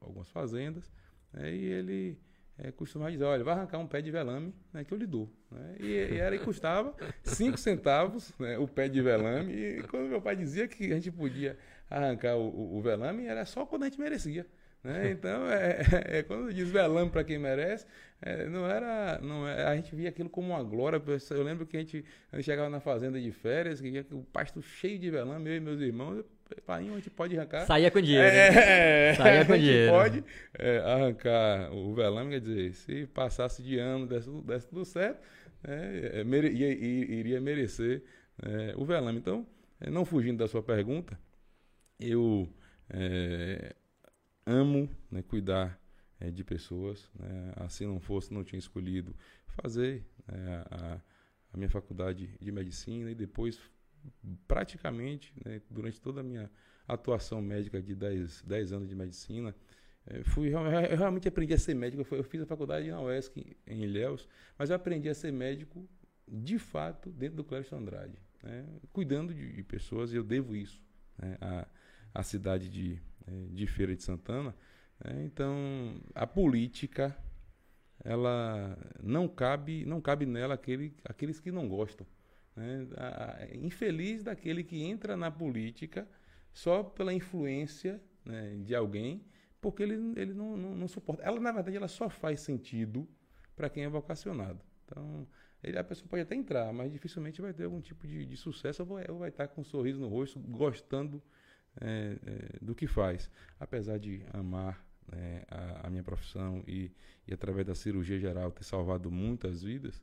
algumas 0.00 0.28
fazendas, 0.30 0.90
né, 1.32 1.54
e 1.54 1.64
ele 1.64 2.18
é, 2.58 2.72
costumava 2.72 3.12
dizer, 3.12 3.24
olha, 3.24 3.44
vai 3.44 3.54
arrancar 3.54 3.78
um 3.78 3.86
pé 3.86 4.02
de 4.02 4.10
velame 4.10 4.52
né, 4.72 4.82
que 4.82 4.92
eu 4.92 4.98
lhe 4.98 5.06
dou. 5.06 5.30
Né? 5.50 5.76
E, 5.78 5.86
e, 5.86 6.18
era, 6.18 6.34
e 6.34 6.38
custava 6.40 6.92
5 7.22 7.56
centavos 7.56 8.32
né, 8.38 8.58
o 8.58 8.66
pé 8.66 8.88
de 8.88 9.00
velame. 9.00 9.52
E 9.52 9.82
quando 9.84 10.08
meu 10.08 10.20
pai 10.20 10.34
dizia 10.34 10.66
que 10.66 10.92
a 10.92 10.96
gente 10.96 11.12
podia 11.12 11.56
arrancar 11.88 12.36
o, 12.36 12.76
o, 12.76 12.82
velame, 12.82 13.26
era 13.26 13.44
só 13.44 13.64
quando 13.64 13.84
a 13.84 13.86
gente 13.86 14.00
merecia. 14.00 14.44
Né? 14.82 15.10
Então, 15.12 15.48
é, 15.50 15.82
é, 15.82 16.18
é, 16.18 16.22
quando 16.24 16.52
diz 16.52 16.68
velame 16.68 17.10
para 17.10 17.22
quem 17.22 17.38
merece, 17.38 17.86
é, 18.20 18.46
não 18.46 18.68
era. 18.68 19.20
Não, 19.20 19.46
é, 19.46 19.64
a 19.64 19.76
gente 19.76 19.94
via 19.94 20.08
aquilo 20.08 20.28
como 20.28 20.48
uma 20.48 20.62
glória. 20.62 21.00
Eu 21.30 21.42
lembro 21.44 21.64
que 21.64 21.76
a 21.76 21.80
gente, 21.80 22.04
a 22.32 22.36
gente 22.36 22.44
chegava 22.44 22.68
na 22.68 22.80
fazenda 22.80 23.20
de 23.20 23.30
férias, 23.30 23.80
que 23.80 24.04
o 24.10 24.24
pasto 24.32 24.60
cheio 24.60 24.98
de 24.98 25.10
velame, 25.10 25.48
eu 25.48 25.56
e 25.56 25.60
meus 25.60 25.80
irmãos, 25.80 26.24
pai, 26.64 26.88
a 26.88 26.94
gente 26.94 27.10
pode 27.10 27.36
arrancar. 27.36 27.66
Saía 27.66 27.90
com 27.90 28.00
dinheiro. 28.00 28.26
É, 28.26 29.14
Saía 29.14 29.44
com 29.44 29.56
dinheiro. 29.58 29.92
pode 29.92 30.24
é, 30.54 30.78
arrancar 30.78 31.72
o 31.72 31.94
velame, 31.94 32.30
quer 32.30 32.40
dizer, 32.40 32.74
se 32.74 33.06
passasse 33.06 33.62
de 33.62 33.78
ano, 33.78 34.06
desse, 34.06 34.30
desse 34.42 34.68
tudo 34.68 34.84
certo, 34.84 35.20
é, 35.62 36.24
mere, 36.24 36.50
ia, 36.50 36.72
iria 36.72 37.40
merecer 37.40 38.02
é, 38.42 38.74
o 38.76 38.84
velame. 38.84 39.18
Então, 39.18 39.46
é, 39.80 39.90
não 39.90 40.04
fugindo 40.04 40.38
da 40.38 40.48
sua 40.48 40.62
pergunta, 40.62 41.18
eu 41.98 42.48
é, 42.90 43.74
amo 44.46 44.88
né, 45.10 45.22
cuidar 45.22 45.78
é, 46.20 46.30
de 46.30 46.44
pessoas. 46.44 47.10
Né? 47.18 47.52
Assim 47.56 47.86
não 47.86 48.00
fosse, 48.00 48.32
não 48.32 48.44
tinha 48.44 48.58
escolhido 48.58 49.14
fazer 49.46 50.04
né, 50.26 50.64
a, 50.70 51.00
a 51.52 51.56
minha 51.56 51.70
faculdade 51.70 52.36
de 52.40 52.52
medicina 52.52 53.10
e 53.10 53.14
depois 53.14 53.60
praticamente, 54.46 55.32
né, 55.44 55.60
durante 55.70 56.00
toda 56.00 56.20
a 56.20 56.24
minha 56.24 56.50
atuação 56.86 57.42
médica 57.42 57.82
de 57.82 57.94
10, 57.94 58.42
10 58.42 58.72
anos 58.72 58.88
de 58.88 58.94
medicina, 58.94 59.54
é, 60.06 60.22
fui, 60.24 60.48
eu 60.48 60.96
realmente 60.96 61.28
aprendi 61.28 61.52
a 61.52 61.58
ser 61.58 61.74
médico. 61.74 62.06
Eu, 62.14 62.24
fiz 62.24 62.40
a 62.40 62.46
faculdade 62.46 62.90
na 62.90 63.00
UESC, 63.00 63.56
em 63.66 63.82
Ilhéus, 63.82 64.26
mas 64.58 64.70
eu 64.70 64.76
aprendi 64.76 65.08
a 65.08 65.14
ser 65.14 65.32
médico, 65.32 65.86
de 66.26 66.58
fato, 66.58 67.10
dentro 67.10 67.36
do 67.36 67.44
Clécio 67.44 67.76
Andrade, 67.76 68.18
né, 68.42 68.66
cuidando 68.92 69.34
de, 69.34 69.52
de, 69.52 69.62
pessoas, 69.62 70.12
e 70.12 70.16
eu 70.16 70.24
devo 70.24 70.56
isso 70.56 70.82
né, 71.18 71.36
à, 71.40 71.66
à 72.14 72.22
cidade 72.22 72.68
de, 72.68 73.00
é, 73.26 73.46
de 73.52 73.66
Feira 73.66 73.94
de 73.94 74.02
Santana. 74.02 74.54
Né, 75.04 75.24
então, 75.24 76.00
a 76.14 76.26
política, 76.26 77.16
ela 78.02 78.78
não 79.02 79.28
cabe, 79.28 79.84
não 79.84 80.00
cabe 80.00 80.24
nela 80.24 80.54
aquele, 80.54 80.94
aqueles 81.04 81.38
que 81.38 81.50
não 81.50 81.68
gostam. 81.68 82.06
Né? 82.58 82.88
infeliz 83.54 84.24
daquele 84.24 84.64
que 84.64 84.82
entra 84.82 85.16
na 85.16 85.30
política 85.30 86.08
só 86.52 86.82
pela 86.82 87.14
influência 87.14 88.02
né, 88.24 88.56
de 88.64 88.74
alguém, 88.74 89.24
porque 89.60 89.80
ele, 89.80 89.94
ele 90.20 90.34
não, 90.34 90.56
não, 90.56 90.74
não, 90.74 90.88
suporta. 90.88 91.22
Ela, 91.22 91.38
na 91.38 91.52
verdade, 91.52 91.76
ela 91.76 91.86
só 91.86 92.10
faz 92.10 92.40
sentido 92.40 93.08
para 93.54 93.70
quem 93.70 93.84
é 93.84 93.88
vocacionado. 93.88 94.60
Então, 94.84 95.26
ele, 95.62 95.78
a 95.78 95.84
pessoa 95.84 96.08
pode 96.08 96.22
até 96.22 96.34
entrar, 96.34 96.72
mas 96.72 96.90
dificilmente 96.92 97.40
vai 97.40 97.52
ter 97.52 97.64
algum 97.64 97.80
tipo 97.80 98.08
de, 98.08 98.26
de 98.26 98.36
sucesso 98.36 98.82
ou 98.82 98.88
vai, 98.88 99.04
ou 99.08 99.18
vai, 99.18 99.28
estar 99.28 99.46
com 99.46 99.60
um 99.60 99.64
sorriso 99.64 100.00
no 100.00 100.08
rosto, 100.08 100.40
gostando 100.40 101.22
é, 101.80 102.18
é, 102.26 102.58
do 102.60 102.74
que 102.74 102.88
faz. 102.88 103.30
Apesar 103.60 103.98
de 103.98 104.24
amar 104.32 104.84
né, 105.12 105.44
a, 105.48 105.86
a, 105.86 105.90
minha 105.90 106.02
profissão 106.02 106.64
e, 106.66 106.90
e, 107.26 107.32
através 107.32 107.66
da 107.66 107.74
cirurgia 107.74 108.18
geral, 108.18 108.50
ter 108.50 108.64
salvado 108.64 109.10
muitas 109.12 109.62
vidas, 109.62 110.02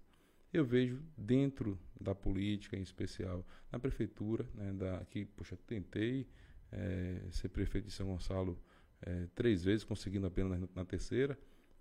eu 0.55 0.65
vejo 0.65 1.01
dentro 1.17 1.79
da 1.99 2.15
política, 2.15 2.77
em 2.77 2.81
especial 2.81 3.45
na 3.71 3.79
prefeitura, 3.79 4.45
né, 4.53 4.73
da, 4.73 5.05
que, 5.05 5.25
poxa, 5.25 5.57
tentei 5.67 6.27
é, 6.71 7.21
ser 7.31 7.49
prefeito 7.49 7.85
de 7.85 7.91
São 7.91 8.07
Gonçalo 8.07 8.59
é, 9.01 9.27
três 9.35 9.63
vezes, 9.63 9.83
conseguindo 9.83 10.25
apenas 10.25 10.59
na, 10.59 10.67
na 10.75 10.85
terceira. 10.85 11.37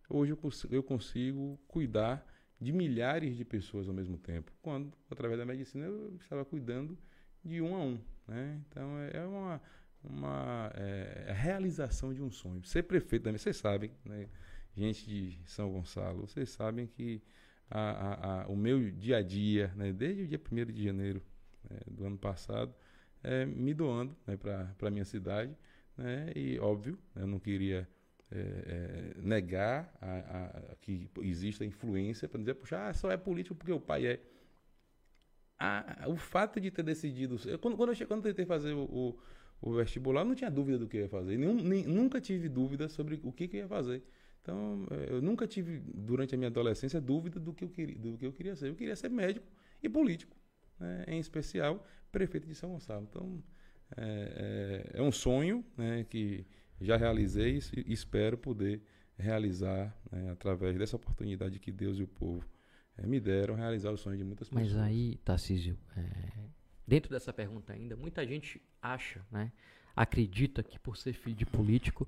Hoje 0.09 0.33
eu, 0.33 0.37
cons 0.37 0.67
eu 0.71 0.83
consigo 0.83 1.59
cuidar 1.67 2.27
de 2.61 2.73
milhares 2.73 3.37
de 3.37 3.45
pessoas 3.45 3.89
ao 3.89 3.95
mesmo 3.95 4.17
tempo, 4.19 4.53
quando, 4.63 4.93
através 5.11 5.39
da 5.39 5.47
medicina, 5.47 5.87
eu 5.87 6.17
estava 6.17 6.45
cuidando 6.45 6.97
de 7.45 7.61
um 7.61 7.75
a 7.75 7.81
um. 7.81 8.01
Né? 8.27 8.61
Então, 8.69 8.99
é, 8.99 9.17
é 9.19 9.27
uma, 9.27 9.63
uma 10.03 10.73
é, 10.75 11.33
realização 11.35 12.13
de 12.15 12.23
um 12.23 12.31
sonho. 12.31 12.65
Ser 12.65 12.85
prefeito 12.85 13.25
também, 13.25 13.39
vocês 13.39 13.57
sabem, 13.57 13.91
né? 14.05 14.29
gente 14.77 15.07
de 15.07 15.39
São 15.47 15.71
Gonçalo, 15.71 16.27
vocês 16.27 16.51
sabem 16.51 16.87
que 16.87 17.23
a, 17.71 17.81
a, 17.81 18.43
a, 18.43 18.47
o 18.49 18.57
meu 18.57 18.91
dia 18.91 19.19
a 19.19 19.23
dia, 19.23 19.73
né, 19.77 19.93
desde 19.93 20.23
o 20.23 20.29
dia 20.29 20.41
1 20.41 20.73
de 20.73 20.85
janeiro 20.85 21.23
né, 21.69 21.79
do 21.87 22.05
ano 22.05 22.19
passado, 22.19 22.75
é, 23.23 23.45
me 23.47 23.73
doando 23.73 24.17
né, 24.27 24.37
para 24.37 24.75
a 24.81 24.91
minha 24.91 25.05
cidade. 25.05 25.57
Né, 25.97 26.33
e, 26.35 26.59
óbvio, 26.59 26.99
eu 27.17 27.27
não 27.27 27.39
queria 27.39 27.89
é, 28.31 28.39
é, 28.39 29.21
negar 29.23 29.95
a, 30.01 30.73
a, 30.73 30.77
que 30.81 31.09
existe 31.23 31.63
a 31.63 31.67
influência 31.67 32.29
para 32.29 32.41
dizer, 32.41 32.55
puxa, 32.55 32.89
ah, 32.89 32.93
só 32.93 33.11
é 33.11 33.17
político 33.17 33.55
porque 33.55 33.73
o 33.73 33.81
pai 33.81 34.07
é. 34.07 34.21
O 36.09 36.17
fato 36.17 36.61
de 36.61 36.71
ter 36.71 36.83
decidido. 36.83 37.39
Eu, 37.49 37.59
quando, 37.59 37.77
quando, 37.77 37.93
eu, 37.99 38.07
quando 38.07 38.27
eu 38.27 38.33
tentei 38.33 38.45
fazer 38.45 38.73
o, 38.73 38.83
o, 38.83 39.19
o, 39.63 39.73
vestibular, 39.75 40.25
não 40.25 40.35
tinha 40.35 40.51
dúvida 40.51 40.79
do 40.79 40.89
que 40.89 40.97
eu 40.97 41.03
ia 41.03 41.09
fazer. 41.09 41.39
Nenhum, 41.39 41.55
nem, 41.55 41.85
nunca 41.85 42.21
tive 42.21 42.49
dúvida 42.49 42.89
sobre 42.89 43.21
o 43.23 43.33
que, 43.33 43.47
que 43.47 43.57
eu 43.57 43.61
ia 43.61 43.69
fazer. 43.69 44.03
Então, 44.45 44.87
é, 44.91 45.15
eu 45.15 45.23
nunca 45.23 45.47
tive, 45.47 45.81
durante 45.95 46.35
a 46.35 46.39
minha 46.39 46.49
adolescência, 46.49 47.01
dúvida 47.01 47.41
do 47.41 47.55
que 47.55 47.65
eu 47.65 47.71
queria, 47.71 47.99
do 47.99 48.19
que 48.19 48.27
eu 48.27 48.33
queria 48.33 48.55
ser. 48.55 48.69
Eu 48.69 48.75
queria 48.75 48.95
ser 48.95 49.09
médico 49.09 49.47
e 49.83 49.89
político, 49.89 50.37
né? 50.79 51.03
em 51.09 51.19
especial 51.19 51.85
prefeito 52.13 52.47
de 52.47 52.55
São 52.55 52.71
Gonçalo. 52.71 53.09
Então, 53.11 53.43
é, 53.97 54.93
é, 54.95 54.99
é 54.99 55.03
um 55.03 55.11
sonho 55.11 55.65
né, 55.79 56.05
que 56.05 56.47
já 56.79 56.99
realizei 56.99 57.59
e 57.75 57.93
espero 57.93 58.37
poder 58.37 58.83
realizar 59.17 59.97
né, 60.13 60.31
através 60.33 60.77
dessa 60.77 60.97
oportunidade 60.97 61.59
que 61.59 61.73
Deus 61.73 61.99
e 61.99 62.03
o 62.03 62.07
povo 62.07 62.47
é, 62.99 63.07
me 63.07 63.19
deram, 63.19 63.55
realizar 63.55 63.93
o 63.93 63.97
sonho 63.97 64.19
de 64.19 64.25
muitas 64.25 64.51
pessoas. 64.51 64.73
Mas 64.75 64.77
aí, 64.77 65.17
Tarcísio, 65.25 65.79
dentro 66.87 67.11
dessa 67.11 67.33
pergunta 67.33 67.73
ainda, 67.73 67.97
muita 67.97 68.27
gente 68.27 68.61
acha, 68.83 69.25
né, 69.31 69.51
acredita 69.97 70.63
que 70.63 70.79
por 70.79 70.99
ser 70.99 71.15
filho 71.15 71.37
de 71.37 71.47
político, 71.47 72.07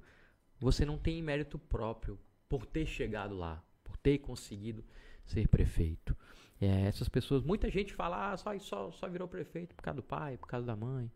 você 0.60 0.84
não 0.84 0.98
tem 0.98 1.22
mérito 1.22 1.58
próprio 1.58 2.18
por 2.48 2.66
ter 2.66 2.86
chegado 2.86 3.36
lá, 3.36 3.62
por 3.84 3.96
ter 3.96 4.18
conseguido 4.18 4.84
ser 5.24 5.48
prefeito. 5.48 6.16
É, 6.60 6.82
essas 6.86 7.08
pessoas, 7.08 7.42
muita 7.42 7.70
gente 7.70 7.92
fala, 7.92 8.32
ah, 8.32 8.36
só, 8.36 8.58
só, 8.58 8.90
só 8.90 9.08
virou 9.08 9.28
prefeito 9.28 9.74
por 9.74 9.82
causa 9.82 9.96
do 9.96 10.02
pai, 10.02 10.36
por 10.38 10.46
causa 10.46 10.66
da 10.66 10.76
mãe. 10.76 11.10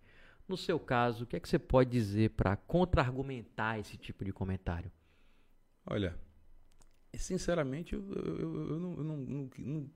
No 0.47 0.57
seu 0.57 0.79
caso, 0.79 1.25
o 1.25 1.27
que 1.27 1.37
é 1.37 1.41
que 1.41 1.49
você 1.49 1.59
pode 1.59 1.91
dizer 1.91 2.31
para 2.31 2.57
contra-argumentar 2.57 3.79
esse 3.79 3.97
tipo 3.97 4.25
de 4.25 4.33
comentário? 4.33 4.91
Olha, 5.87 6.19
sinceramente, 7.15 7.95
eu, 7.95 8.13
eu, 8.13 8.39
eu, 8.39 8.69
eu 8.71 8.81
não, 8.81 8.97
não, 8.97 9.17
não, 9.17 9.91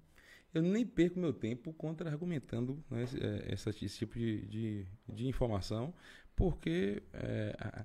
eu 0.54 0.62
nem 0.62 0.86
perco 0.86 1.18
meu 1.18 1.32
tempo 1.32 1.72
contra-argumentando 1.72 2.82
né, 2.88 3.02
esse, 3.02 3.20
é, 3.20 3.52
esse, 3.52 3.98
tipo 3.98 4.16
de, 4.16 4.46
de, 4.46 4.86
de 5.08 5.26
informação, 5.26 5.92
porque 6.36 7.02
é, 7.12 7.84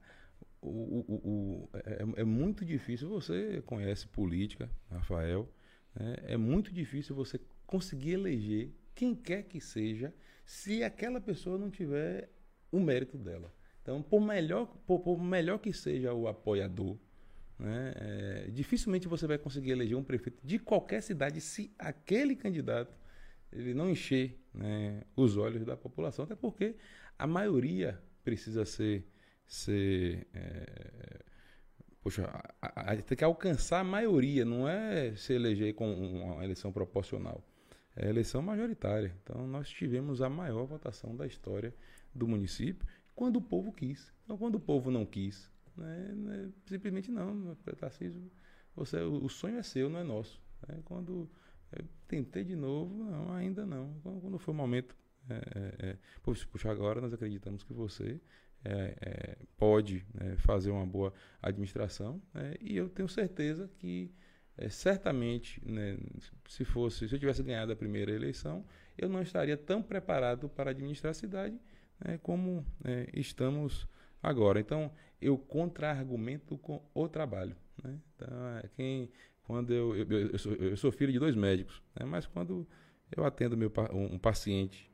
o, 0.61 0.69
o, 0.69 1.15
o 1.15 1.69
é, 1.73 2.21
é, 2.21 2.23
muito 2.23 2.65
difícil. 2.65 3.09
Você 3.09 3.61
conhece 3.65 4.07
política, 4.07 4.69
Rafael. 4.89 5.49
Né? 5.95 6.15
É 6.23 6.37
muito 6.37 6.71
difícil 6.73 7.15
você 7.15 7.39
conseguir 7.65 8.13
eleger 8.13 8.71
quem 8.95 9.15
quer 9.15 9.43
que 9.43 9.61
seja 9.61 10.13
se 10.45 10.83
aquela 10.83 11.21
pessoa 11.21 11.57
não 11.57 11.69
tiver 11.69 12.29
o 12.71 12.79
mérito 12.79 13.17
dela. 13.17 13.53
Então, 13.81 14.01
por 14.01 14.19
melhor, 14.19 14.65
por, 14.85 14.99
por 14.99 15.21
melhor 15.21 15.59
que 15.59 15.71
seja 15.71 16.13
o 16.13 16.27
apoiador, 16.27 16.97
né, 17.57 17.93
é, 17.95 18.49
dificilmente 18.51 19.07
você 19.07 19.27
vai 19.27 19.37
conseguir 19.37 19.71
eleger 19.71 19.97
um 19.97 20.03
prefeito 20.03 20.39
de 20.45 20.59
qualquer 20.59 21.01
cidade 21.01 21.41
se 21.41 21.73
aquele 21.77 22.35
candidato 22.35 22.97
ele 23.51 23.73
não 23.73 23.89
encher 23.89 24.39
né, 24.53 25.03
os 25.15 25.37
olhos 25.37 25.65
da 25.65 25.75
população, 25.75 26.25
até 26.25 26.35
porque 26.35 26.75
a 27.17 27.27
maioria 27.27 27.99
precisa 28.23 28.63
ser 28.65 29.05
ser. 29.49 30.27
É, 30.33 31.19
poxa, 32.01 32.23
a, 32.61 32.91
a, 32.91 32.95
tem 33.01 33.17
que 33.17 33.23
alcançar 33.23 33.81
a 33.81 33.83
maioria, 33.83 34.45
não 34.45 34.69
é 34.69 35.15
se 35.15 35.33
eleger 35.33 35.73
com 35.73 35.91
uma 35.91 36.43
eleição 36.43 36.71
proporcional. 36.71 37.43
É 37.95 38.07
eleição 38.07 38.41
majoritária. 38.41 39.13
Então, 39.23 39.45
nós 39.47 39.67
tivemos 39.67 40.21
a 40.21 40.29
maior 40.29 40.65
votação 40.65 41.15
da 41.17 41.25
história 41.25 41.73
do 42.13 42.27
município 42.27 42.87
quando 43.15 43.37
o 43.37 43.41
povo 43.41 43.73
quis. 43.73 44.13
Então, 44.23 44.37
quando 44.37 44.55
o 44.55 44.59
povo 44.59 44.89
não 44.89 45.05
quis, 45.05 45.51
né, 45.75 46.13
né, 46.15 46.49
simplesmente 46.67 47.11
não. 47.11 47.55
Tarcísio, 47.77 48.31
você, 48.75 49.01
o, 49.01 49.25
o 49.25 49.29
sonho 49.29 49.57
é 49.57 49.63
seu, 49.63 49.89
não 49.89 49.99
é 49.99 50.03
nosso. 50.03 50.39
Né? 50.67 50.79
Quando 50.85 51.29
eu 51.71 51.85
tentei 52.07 52.43
de 52.43 52.55
novo, 52.55 53.03
não, 53.03 53.33
ainda 53.33 53.65
não. 53.65 53.93
Quando, 54.01 54.21
quando 54.21 54.39
foi 54.39 54.53
o 54.53 54.57
momento, 54.57 54.95
é, 55.29 55.35
é, 55.35 55.89
é, 55.89 55.97
puxa, 56.23 56.71
agora 56.71 57.01
nós 57.01 57.13
acreditamos 57.13 57.63
que 57.63 57.73
você 57.73 58.21
é, 58.63 58.95
é, 58.99 59.37
pode 59.57 60.05
né, 60.13 60.35
fazer 60.37 60.69
uma 60.69 60.85
boa 60.85 61.13
administração 61.41 62.21
né, 62.33 62.55
e 62.59 62.75
eu 62.75 62.89
tenho 62.89 63.07
certeza 63.07 63.69
que 63.79 64.11
é, 64.57 64.67
certamente, 64.67 65.61
né, 65.65 65.97
se 66.47 66.65
fosse, 66.65 67.07
se 67.07 67.15
eu 67.15 67.19
tivesse 67.19 67.41
ganhado 67.41 67.71
a 67.71 67.75
primeira 67.75 68.11
eleição, 68.11 68.65
eu 68.97 69.07
não 69.07 69.21
estaria 69.21 69.55
tão 69.55 69.81
preparado 69.81 70.49
para 70.49 70.71
administrar 70.71 71.11
a 71.11 71.13
cidade 71.13 71.57
né, 72.03 72.19
como 72.21 72.65
né, 72.83 73.07
estamos 73.13 73.87
agora. 74.21 74.59
Então, 74.59 74.91
eu 75.21 75.37
contra-argumento 75.37 76.57
com 76.57 76.83
o 76.93 77.07
trabalho. 77.07 77.55
Né? 77.81 77.97
Então, 78.15 78.57
é, 78.57 78.69
quem, 78.75 79.09
quando 79.43 79.73
eu, 79.73 79.95
eu, 79.95 80.11
eu, 80.31 80.37
sou, 80.37 80.53
eu 80.53 80.75
sou 80.75 80.91
filho 80.91 81.13
de 81.13 81.19
dois 81.19 81.35
médicos, 81.35 81.81
mas 82.05 82.25
quando 82.25 82.67
eu 83.15 83.25
atendo 83.25 83.55
meu, 83.55 83.71
um 83.93 84.19
paciente 84.19 84.88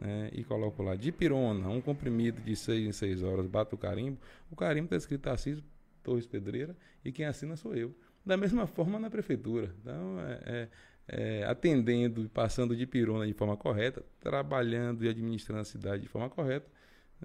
né, 0.00 0.30
e 0.32 0.42
coloco 0.42 0.82
lá 0.82 0.96
de 0.96 1.12
pirona, 1.12 1.68
um 1.68 1.80
comprimido 1.80 2.40
de 2.40 2.56
seis 2.56 2.86
em 2.86 2.92
seis 2.92 3.22
horas, 3.22 3.46
bato 3.46 3.76
o 3.76 3.78
carimbo, 3.78 4.18
o 4.50 4.56
carimbo 4.56 4.86
está 4.86 4.96
escrito 4.96 5.28
Assis 5.28 5.62
Torres 6.02 6.26
Pedreira 6.26 6.74
e 7.04 7.12
quem 7.12 7.26
assina 7.26 7.54
sou 7.54 7.74
eu. 7.74 7.94
Da 8.24 8.36
mesma 8.36 8.66
forma 8.66 8.98
na 8.98 9.10
prefeitura. 9.10 9.74
Então, 9.80 10.20
é, 10.20 10.40
é, 10.46 10.68
é, 11.08 11.44
atendendo 11.44 12.24
e 12.24 12.28
passando 12.28 12.74
de 12.74 12.86
pirona 12.86 13.26
de 13.26 13.32
forma 13.34 13.56
correta, 13.56 14.02
trabalhando 14.18 15.04
e 15.04 15.08
administrando 15.08 15.60
a 15.60 15.64
cidade 15.64 16.02
de 16.02 16.08
forma 16.08 16.30
correta, 16.30 16.70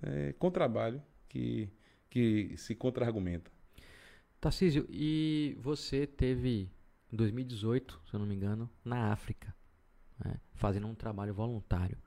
é, 0.04 0.34
com 0.34 0.52
trabalho 0.52 1.02
que, 1.30 1.70
que 2.10 2.56
se 2.58 2.76
contra-argumenta. 2.76 3.52
Tarcísio, 4.40 4.86
e 4.90 5.58
você 5.60 6.06
teve, 6.06 6.70
em 7.12 7.16
2018, 7.16 8.02
se 8.06 8.14
eu 8.14 8.20
não 8.20 8.28
me 8.28 8.36
engano, 8.36 8.70
na 8.84 9.12
África, 9.12 9.56
né, 10.24 10.40
fazendo 10.54 10.88
um 10.88 10.96
trabalho 10.96 11.34
voluntário. 11.34 11.98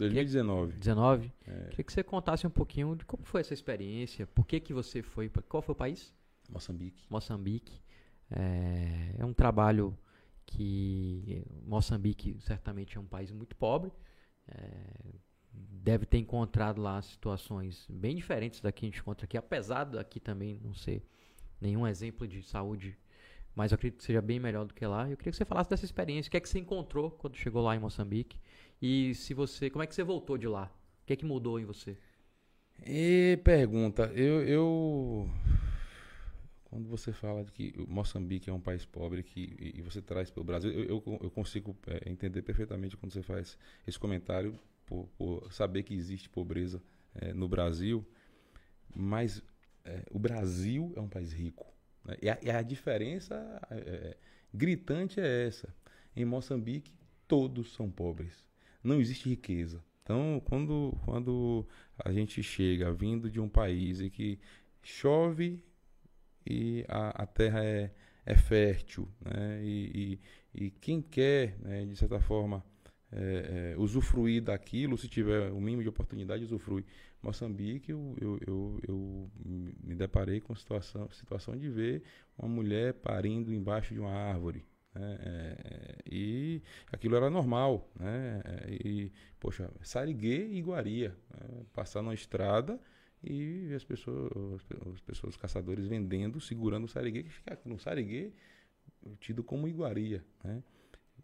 2019. 0.00 0.72
19? 0.78 1.32
É. 1.46 1.52
Queria 1.68 1.84
que 1.84 1.92
você 1.92 2.02
contasse 2.02 2.46
um 2.46 2.50
pouquinho 2.50 2.96
de 2.96 3.04
como 3.04 3.24
foi 3.24 3.40
essa 3.40 3.54
experiência, 3.54 4.26
por 4.26 4.46
que, 4.46 4.58
que 4.58 4.72
você 4.72 5.02
foi, 5.02 5.28
qual 5.48 5.62
foi 5.62 5.72
o 5.72 5.76
país? 5.76 6.12
Moçambique. 6.48 7.04
Moçambique. 7.08 7.80
É, 8.30 9.14
é 9.18 9.24
um 9.24 9.32
trabalho 9.32 9.96
que 10.46 11.44
Moçambique 11.64 12.36
certamente 12.40 12.96
é 12.96 13.00
um 13.00 13.06
país 13.06 13.30
muito 13.30 13.54
pobre, 13.54 13.92
é, 14.48 15.14
deve 15.52 16.06
ter 16.06 16.18
encontrado 16.18 16.80
lá 16.80 17.00
situações 17.02 17.86
bem 17.88 18.16
diferentes 18.16 18.60
da 18.60 18.72
que 18.72 18.84
a 18.84 18.88
gente 18.88 19.00
encontra 19.00 19.24
aqui, 19.24 19.36
apesar 19.36 19.84
daqui 19.84 20.18
também 20.18 20.58
não 20.62 20.74
ser 20.74 21.04
nenhum 21.60 21.86
exemplo 21.86 22.26
de 22.26 22.42
saúde, 22.42 22.96
mas 23.54 23.72
eu 23.72 23.76
acredito 23.76 23.98
que 23.98 24.04
seja 24.04 24.22
bem 24.22 24.40
melhor 24.40 24.64
do 24.64 24.72
que 24.74 24.86
lá. 24.86 25.08
Eu 25.08 25.16
queria 25.16 25.32
que 25.32 25.36
você 25.36 25.44
falasse 25.44 25.68
dessa 25.68 25.84
experiência, 25.84 26.28
o 26.28 26.30
que 26.30 26.36
é 26.36 26.40
que 26.40 26.48
você 26.48 26.58
encontrou 26.58 27.10
quando 27.10 27.36
chegou 27.36 27.62
lá 27.62 27.76
em 27.76 27.78
Moçambique 27.78 28.38
e 28.80 29.14
se 29.14 29.34
você, 29.34 29.70
como 29.70 29.82
é 29.82 29.86
que 29.86 29.94
você 29.94 30.02
voltou 30.02 30.38
de 30.38 30.46
lá? 30.46 30.72
O 31.02 31.06
que 31.06 31.12
é 31.12 31.16
que 31.16 31.24
mudou 31.24 31.58
em 31.58 31.64
você? 31.64 31.96
E 32.86 33.38
pergunta, 33.44 34.04
eu, 34.14 34.42
eu 34.42 35.30
quando 36.70 36.88
você 36.88 37.12
fala 37.12 37.44
de 37.44 37.50
que 37.50 37.74
Moçambique 37.88 38.48
é 38.48 38.52
um 38.52 38.60
país 38.60 38.84
pobre 38.84 39.24
que, 39.24 39.72
e 39.74 39.82
você 39.82 40.00
traz 40.00 40.30
para 40.30 40.40
o 40.40 40.44
Brasil, 40.44 40.70
eu, 40.70 41.02
eu, 41.04 41.20
eu 41.24 41.30
consigo 41.30 41.76
é, 41.88 42.08
entender 42.08 42.42
perfeitamente 42.42 42.96
quando 42.96 43.12
você 43.12 43.22
faz 43.22 43.58
esse 43.86 43.98
comentário, 43.98 44.56
por, 44.86 45.08
por 45.18 45.52
saber 45.52 45.82
que 45.82 45.92
existe 45.92 46.28
pobreza 46.28 46.80
é, 47.14 47.32
no 47.32 47.48
Brasil, 47.48 48.06
mas 48.94 49.42
é, 49.84 50.04
o 50.10 50.18
Brasil 50.18 50.92
é 50.96 51.00
um 51.00 51.08
país 51.08 51.32
rico. 51.32 51.66
Né? 52.04 52.16
E, 52.22 52.30
a, 52.30 52.38
e, 52.40 52.50
a, 52.50 52.62
diferença 52.62 53.60
é, 53.70 53.76
é, 53.76 54.16
gritante 54.54 55.20
é 55.20 55.46
essa. 55.46 55.74
Em 56.14 56.24
Moçambique, 56.24 56.94
todos 57.26 57.72
são 57.72 57.90
pobres. 57.90 58.44
Não 58.82 59.00
existe 59.00 59.28
riqueza. 59.28 59.82
Então, 60.02 60.42
quando, 60.44 60.98
quando 61.04 61.66
a 61.98 62.12
gente 62.12 62.42
chega 62.42 62.92
vindo 62.92 63.30
de 63.30 63.40
um 63.40 63.48
país 63.48 64.00
em 64.00 64.10
que 64.10 64.38
chove 64.82 65.62
e 66.46 66.84
a, 66.88 67.22
a 67.22 67.26
terra 67.26 67.62
é, 67.64 67.92
é 68.24 68.36
fértil, 68.36 69.08
né? 69.20 69.60
E, 69.62 70.18
e, 70.54 70.64
e 70.66 70.70
quem 70.70 71.00
quer, 71.00 71.58
né, 71.60 71.84
de 71.84 71.94
certa 71.96 72.20
forma, 72.20 72.64
é, 73.12 73.72
é, 73.74 73.78
usufruir 73.78 74.42
daquilo, 74.42 74.96
se 74.96 75.08
tiver 75.08 75.50
o 75.52 75.60
mínimo 75.60 75.82
de 75.82 75.88
oportunidade, 75.88 76.44
usufrui. 76.44 76.84
Moçambique, 77.22 77.92
eu, 77.92 78.16
eu, 78.18 78.40
eu, 78.46 78.80
eu 78.88 79.30
me 79.44 79.94
deparei 79.94 80.40
com 80.40 80.54
a 80.54 80.56
situação, 80.56 81.06
situação 81.10 81.54
de 81.54 81.68
ver 81.68 82.02
uma 82.38 82.48
mulher 82.48 82.94
parindo 82.94 83.52
embaixo 83.52 83.92
de 83.92 84.00
uma 84.00 84.10
árvore. 84.10 84.64
Né? 84.94 85.16
É, 85.20 85.96
e 86.10 86.62
aquilo 86.90 87.16
era 87.16 87.30
normal. 87.30 87.88
Né? 87.98 88.42
É, 88.44 88.70
e, 88.72 89.12
poxa, 89.38 89.70
Sariguê 89.82 90.46
e 90.46 90.58
Iguaria. 90.58 91.16
Né? 91.32 91.64
Passar 91.72 92.02
na 92.02 92.14
estrada 92.14 92.78
e 93.22 93.72
as 93.74 93.84
pessoas, 93.84 94.64
as 94.94 95.00
pessoas, 95.00 95.34
os 95.34 95.36
caçadores 95.36 95.86
vendendo, 95.86 96.40
segurando 96.40 96.84
o 96.84 96.88
sariguê, 96.88 97.22
que 97.22 97.30
fica 97.30 97.58
no 97.64 97.78
sariguê 97.78 98.32
tido 99.18 99.42
como 99.42 99.68
iguaria. 99.68 100.24
Né? 100.42 100.62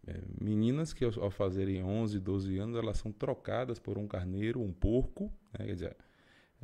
É, 0.07 0.21
meninas 0.39 0.93
que 0.93 1.03
ao, 1.03 1.11
ao, 1.21 1.31
fazerem 1.31 1.83
11, 1.83 2.19
12 2.19 2.57
anos, 2.57 2.77
elas 2.77 2.97
são 2.97 3.11
trocadas 3.11 3.79
por 3.79 3.97
um 3.97 4.07
carneiro, 4.07 4.61
um 4.61 4.71
porco, 4.71 5.31
né? 5.57 5.65
quer 5.65 5.73
dizer, 5.73 5.97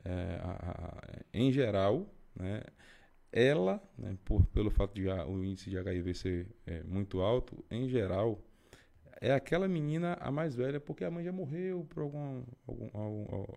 é, 0.06 0.39
a, 0.42 0.52
a, 0.52 1.02
em 1.34 1.52
geral, 1.52 2.08
né? 2.36 2.63
Ela, 3.34 3.82
né, 3.98 4.15
por, 4.24 4.46
pelo 4.46 4.69
fato 4.69 4.93
de 4.93 5.10
a, 5.10 5.26
o 5.26 5.43
índice 5.43 5.69
de 5.69 5.78
HIV 5.78 6.13
ser 6.13 6.48
é, 6.67 6.84
muito 6.84 7.19
alto, 7.22 7.65
em 7.69 7.89
geral, 7.89 8.39
é 9.19 9.34
aquela 9.34 9.67
menina 9.67 10.13
a 10.22 10.32
mais 10.32 10.56
velha, 10.56 10.80
porque 10.80 11.04
a 11.04 11.10
mãe 11.10 11.24
já 11.26 11.32
morreu 11.32 11.84
por 11.89 12.04
alguma, 12.04 12.43
algum, 12.67 12.89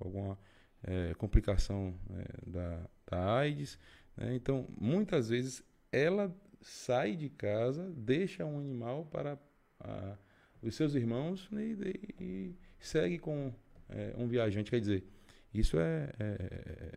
alguma 0.00 0.38
é, 0.82 1.12
complicação 1.14 1.94
é, 2.10 2.50
da, 2.50 2.90
da 3.10 3.38
AIDS. 3.38 3.78
Né? 4.16 4.34
Então, 4.34 4.66
muitas 4.80 5.28
vezes, 5.28 5.62
ela 5.92 6.34
sai 6.62 7.14
de 7.14 7.28
casa, 7.28 7.92
deixa 7.96 8.46
um 8.46 8.58
animal 8.58 9.04
para 9.06 9.38
a, 9.80 10.16
os 10.62 10.74
seus 10.74 10.94
irmãos 10.94 11.50
né? 11.50 11.62
e, 11.64 12.14
e, 12.18 12.56
segue 12.78 13.18
com 13.18 13.52
é, 13.90 14.14
um 14.16 14.26
viajante. 14.26 14.70
Quer 14.70 14.80
dizer, 14.80 15.04
isso 15.52 15.78
é, 15.78 16.12
é, 16.18 16.24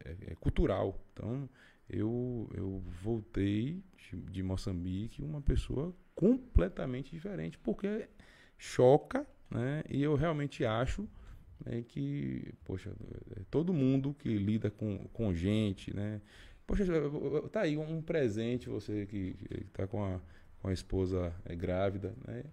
é, 0.06 0.32
é 0.32 0.36
cultural. 0.36 0.98
Então, 1.12 1.50
eu, 1.89 2.49
eu 2.54 2.84
voltei 3.02 3.84
de, 3.97 4.17
de 4.17 4.43
Moçambique 4.43 5.23
uma 5.23 5.41
pessoa 5.41 5.95
completamente 6.15 7.12
diferente, 7.12 7.58
porque 7.58 8.08
choca, 8.58 9.25
né? 9.49 9.84
E 9.89 10.04
eu 10.04 10.15
realmente 10.15 10.65
acho 10.65 11.08
né, 11.65 11.84
que, 11.88 12.54
poxa, 12.63 12.91
todo 13.49 13.73
mundo 13.73 14.13
que 14.13 14.38
lida 14.38 14.69
com, 14.69 15.08
com 15.12 15.34
gente, 15.34 15.95
né? 15.95 16.21
Poxa, 16.67 16.86
tá 17.52 17.62
aí 17.62 17.78
um 17.78 18.02
presente, 18.02 18.69
você 18.69 19.06
que 19.08 19.36
está 19.65 19.88
com 19.88 20.04
a, 20.04 20.21
com 20.62 20.67
a 20.67 20.73
esposa 20.73 21.34
é, 21.45 21.56
grávida, 21.56 22.13
né? 22.28 22.43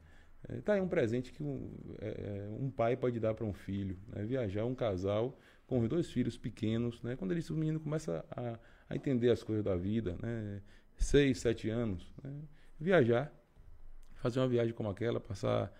É, 0.48 0.60
tá 0.60 0.74
aí 0.74 0.80
um 0.80 0.88
presente 0.88 1.32
que 1.32 1.42
um, 1.42 1.70
é, 2.00 2.08
é 2.08 2.48
um 2.58 2.70
pai 2.70 2.96
pode 2.96 3.18
dar 3.18 3.34
para 3.34 3.44
um 3.44 3.52
filho, 3.52 3.98
né? 4.08 4.24
Viajar 4.24 4.64
um 4.64 4.74
casal 4.74 5.38
com 5.66 5.80
os 5.80 5.88
dois 5.88 6.10
filhos 6.10 6.38
pequenos, 6.38 7.02
né? 7.02 7.16
Quando 7.16 7.32
eles, 7.32 7.50
o 7.50 7.56
menino 7.56 7.80
começa 7.80 8.24
a, 8.30 8.58
a 8.88 8.96
entender 8.96 9.30
as 9.30 9.42
coisas 9.42 9.64
da 9.64 9.76
vida, 9.76 10.16
né? 10.22 10.62
Seis, 10.96 11.38
sete 11.38 11.68
anos, 11.68 12.10
né? 12.22 12.32
Viajar, 12.78 13.32
fazer 14.14 14.40
uma 14.40 14.48
viagem 14.48 14.72
como 14.72 14.88
aquela, 14.88 15.20
passar 15.20 15.72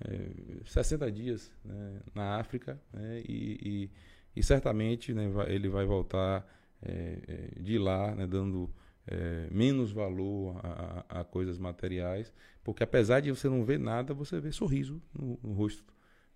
é, 0.00 0.62
60 0.64 1.10
dias 1.10 1.52
né, 1.64 2.00
na 2.14 2.38
África 2.38 2.80
né, 2.92 3.22
e, 3.28 3.58
e, 3.62 3.90
e, 4.36 4.42
certamente 4.42 5.12
né, 5.12 5.30
ele 5.48 5.68
vai 5.68 5.84
voltar 5.84 6.46
é, 6.82 7.60
de 7.60 7.78
lá 7.78 8.14
né, 8.14 8.26
dando 8.26 8.72
é, 9.06 9.48
menos 9.50 9.92
valor 9.92 10.58
a, 10.64 11.04
a, 11.08 11.20
a, 11.20 11.24
coisas 11.24 11.58
materiais, 11.58 12.32
porque 12.62 12.82
apesar 12.82 13.20
de 13.20 13.30
você 13.30 13.48
não 13.48 13.64
ver 13.64 13.78
nada, 13.78 14.14
você 14.14 14.40
vê 14.40 14.52
sorriso 14.52 15.02
no, 15.12 15.38
no 15.42 15.52
rosto 15.52 15.84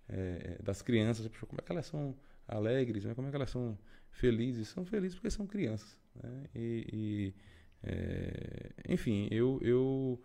é, 0.09 0.57
das 0.61 0.81
crianças. 0.81 1.27
Como 1.47 1.59
é 1.59 1.63
que 1.63 1.71
elas 1.71 1.85
são 1.85 2.15
alegres, 2.47 3.05
né, 3.05 3.15
como 3.15 3.27
é 3.27 3.29
que 3.31 3.35
elas 3.35 3.49
são 3.49 3.77
felizes? 4.11 4.67
São 4.67 4.85
felizes 4.85 5.15
porque 5.15 5.31
são 5.31 5.47
crianças. 5.47 5.97
Né, 6.23 6.43
e, 6.55 6.87
e 6.91 7.33
é, 7.83 8.71
enfim, 8.89 9.27
eu, 9.31 9.59
eu 9.61 10.21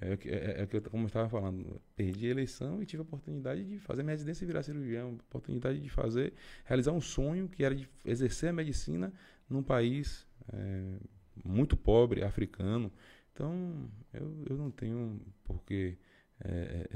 é, 0.00 0.12
é, 0.12 0.62
é, 0.62 0.62
é, 0.62 0.80
como 0.80 1.04
eu 1.04 1.06
estava 1.06 1.28
falando, 1.28 1.80
perdi 1.94 2.26
a 2.26 2.30
eleição 2.30 2.82
e 2.82 2.86
tive 2.86 3.00
a 3.00 3.04
oportunidade 3.04 3.64
de 3.64 3.78
fazer 3.78 4.02
minha 4.02 4.14
residência 4.14 4.44
e 4.44 4.46
virar 4.46 4.62
cirurgião, 4.62 5.14
oportunidade 5.14 5.80
de 5.80 5.88
fazer, 5.88 6.34
realizar 6.64 6.92
um 6.92 7.00
sonho 7.00 7.48
que 7.48 7.62
era 7.62 7.74
de 7.74 7.88
exercer 8.04 8.50
a 8.50 8.52
medicina 8.52 9.12
num 9.48 9.62
país 9.62 10.26
é, 10.52 10.98
muito 11.44 11.76
pobre, 11.76 12.24
africano. 12.24 12.92
Então, 13.32 13.88
eu, 14.12 14.44
eu 14.50 14.56
não 14.56 14.70
tenho 14.70 15.20
porque 15.44 15.96
é, 16.44 16.88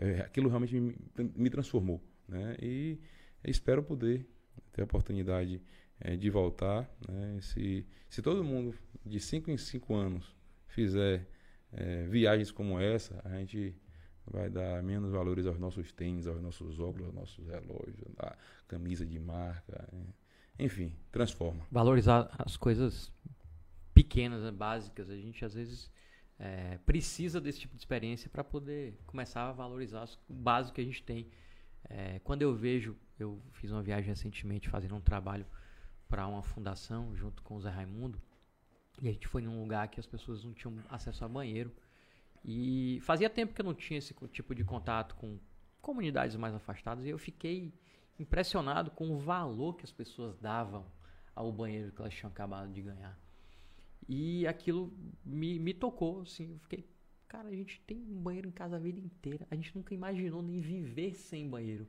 é, 0.00 0.20
aquilo 0.20 0.48
realmente 0.48 0.78
me, 0.78 0.96
me 1.36 1.50
transformou, 1.50 2.02
né? 2.26 2.56
E 2.60 2.98
espero 3.44 3.82
poder 3.82 4.26
ter 4.72 4.82
a 4.82 4.84
oportunidade 4.84 5.62
de 6.18 6.30
voltar, 6.30 6.88
né? 7.08 7.38
Se, 7.40 7.86
se 8.08 8.22
todo 8.22 8.44
mundo 8.44 8.74
de 9.04 9.18
5 9.18 9.50
em 9.50 9.56
5 9.56 9.94
anos 9.94 10.36
fizer 10.68 11.26
é, 11.72 12.06
viagens 12.06 12.50
como 12.50 12.78
essa, 12.78 13.20
a 13.24 13.36
gente 13.36 13.74
vai 14.30 14.50
dar 14.50 14.82
menos 14.82 15.12
valores 15.12 15.46
aos 15.46 15.58
nossos 15.58 15.92
tênis, 15.92 16.26
aos 16.26 16.40
nossos 16.40 16.78
óculos, 16.78 17.06
aos 17.06 17.14
nossos 17.14 17.46
relógios, 17.46 17.96
a 18.18 18.36
camisa 18.66 19.04
de 19.04 19.18
marca, 19.18 19.88
é, 19.92 20.64
enfim, 20.64 20.94
transforma. 21.10 21.66
Valorizar 21.70 22.30
as 22.38 22.56
coisas 22.56 23.12
pequenas, 23.94 24.42
né, 24.42 24.50
básicas. 24.50 25.08
A 25.10 25.16
gente 25.16 25.44
às 25.44 25.54
vezes 25.54 25.90
é, 26.38 26.78
precisa 26.84 27.40
desse 27.40 27.60
tipo 27.60 27.74
de 27.74 27.80
experiência 27.80 28.28
para 28.28 28.44
poder 28.44 28.98
começar 29.06 29.48
a 29.48 29.52
valorizar 29.52 30.08
o 30.28 30.34
básico 30.34 30.76
que 30.76 30.80
a 30.80 30.84
gente 30.84 31.02
tem. 31.02 31.28
É, 31.88 32.18
quando 32.20 32.42
eu 32.42 32.54
vejo, 32.54 32.96
eu 33.18 33.40
fiz 33.52 33.70
uma 33.70 33.82
viagem 33.82 34.08
recentemente 34.08 34.68
fazendo 34.68 34.94
um 34.94 35.00
trabalho 35.00 35.46
para 36.08 36.26
uma 36.26 36.42
fundação 36.42 37.14
junto 37.14 37.42
com 37.42 37.56
o 37.56 37.60
Zé 37.60 37.70
Raimundo. 37.70 38.20
E 39.00 39.08
a 39.08 39.12
gente 39.12 39.28
foi 39.28 39.42
num 39.42 39.60
lugar 39.60 39.88
que 39.88 40.00
as 40.00 40.06
pessoas 40.06 40.44
não 40.44 40.52
tinham 40.52 40.74
acesso 40.88 41.24
a 41.24 41.28
banheiro. 41.28 41.72
E 42.44 42.98
fazia 43.02 43.28
tempo 43.28 43.54
que 43.54 43.60
eu 43.60 43.64
não 43.64 43.74
tinha 43.74 43.98
esse 43.98 44.14
tipo 44.32 44.54
de 44.54 44.64
contato 44.64 45.14
com 45.16 45.38
comunidades 45.80 46.36
mais 46.36 46.54
afastadas. 46.54 47.04
E 47.04 47.08
eu 47.08 47.18
fiquei 47.18 47.72
impressionado 48.18 48.90
com 48.90 49.10
o 49.10 49.18
valor 49.18 49.76
que 49.76 49.84
as 49.84 49.92
pessoas 49.92 50.36
davam 50.38 50.84
ao 51.34 51.52
banheiro 51.52 51.92
que 51.92 52.00
elas 52.00 52.14
tinham 52.14 52.30
acabado 52.30 52.72
de 52.72 52.82
ganhar. 52.82 53.16
E 54.08 54.46
aquilo 54.46 54.92
me, 55.24 55.58
me 55.58 55.74
tocou, 55.74 56.22
assim, 56.22 56.52
eu 56.52 56.58
fiquei, 56.60 56.88
cara, 57.28 57.48
a 57.48 57.54
gente 57.54 57.80
tem 57.86 57.98
um 57.98 58.20
banheiro 58.20 58.48
em 58.48 58.52
casa 58.52 58.76
a 58.76 58.78
vida 58.78 58.98
inteira, 58.98 59.46
a 59.50 59.54
gente 59.54 59.74
nunca 59.76 59.94
imaginou 59.94 60.42
nem 60.42 60.60
viver 60.60 61.14
sem 61.14 61.48
banheiro. 61.48 61.86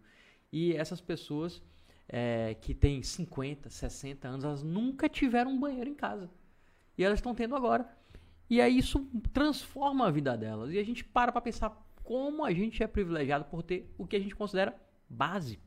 E 0.51 0.73
essas 0.73 0.99
pessoas 0.99 1.61
é, 2.09 2.55
que 2.59 2.73
têm 2.73 3.03
50, 3.03 3.69
60 3.69 4.27
anos, 4.27 4.43
elas 4.43 4.63
nunca 4.63 5.07
tiveram 5.07 5.51
um 5.51 5.59
banheiro 5.59 5.89
em 5.89 5.95
casa. 5.95 6.29
E 6.97 7.03
elas 7.03 7.19
estão 7.19 7.35
tendo 7.35 7.55
agora. 7.55 7.87
E 8.49 8.59
aí 8.59 8.79
isso 8.79 9.07
transforma 9.31 10.07
a 10.07 10.11
vida 10.11 10.35
delas. 10.35 10.71
E 10.73 10.79
a 10.79 10.83
gente 10.83 11.03
para 11.05 11.31
para 11.31 11.39
pensar 11.39 11.69
como 12.03 12.43
a 12.43 12.51
gente 12.51 12.81
é 12.81 12.87
privilegiado 12.87 13.45
por 13.45 13.61
ter 13.61 13.93
o 13.95 14.07
que 14.07 14.15
a 14.15 14.19
gente 14.19 14.35
considera 14.35 14.75
básico. 15.07 15.63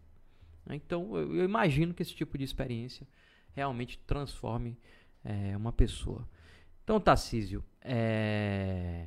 Né? 0.66 0.74
Então 0.74 1.16
eu, 1.16 1.44
imagino 1.44 1.94
que 1.94 2.02
esse 2.02 2.14
tipo 2.14 2.36
de 2.36 2.42
experiência 2.42 3.06
realmente 3.54 3.98
transforme 4.00 4.76
é, 5.24 5.56
uma 5.56 5.72
pessoa. 5.72 6.28
Então, 6.82 7.00
Tarcísio, 7.00 7.64
é... 7.80 9.06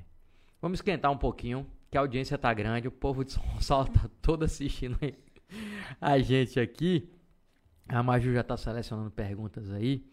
vamos 0.62 0.78
esquentar 0.78 1.12
um 1.12 1.18
pouquinho, 1.18 1.68
que 1.92 1.98
a 1.98 2.02
audiência 2.02 2.38
tá 2.38 2.54
grande, 2.54 2.88
o 2.88 2.92
povo 2.92 3.26
de 3.26 3.34
São 3.34 3.44
Gonçalo 3.44 3.88
tá 3.88 4.10
todo 4.22 4.44
assistindo 4.44 4.98
a 6.00 6.20
gente 6.20 6.60
aqui. 6.60 7.10
A 7.88 8.02
Maju 8.02 8.34
já 8.34 8.42
está 8.42 8.58
selecionando 8.58 9.12
perguntas 9.12 9.70
aí. 9.72 10.04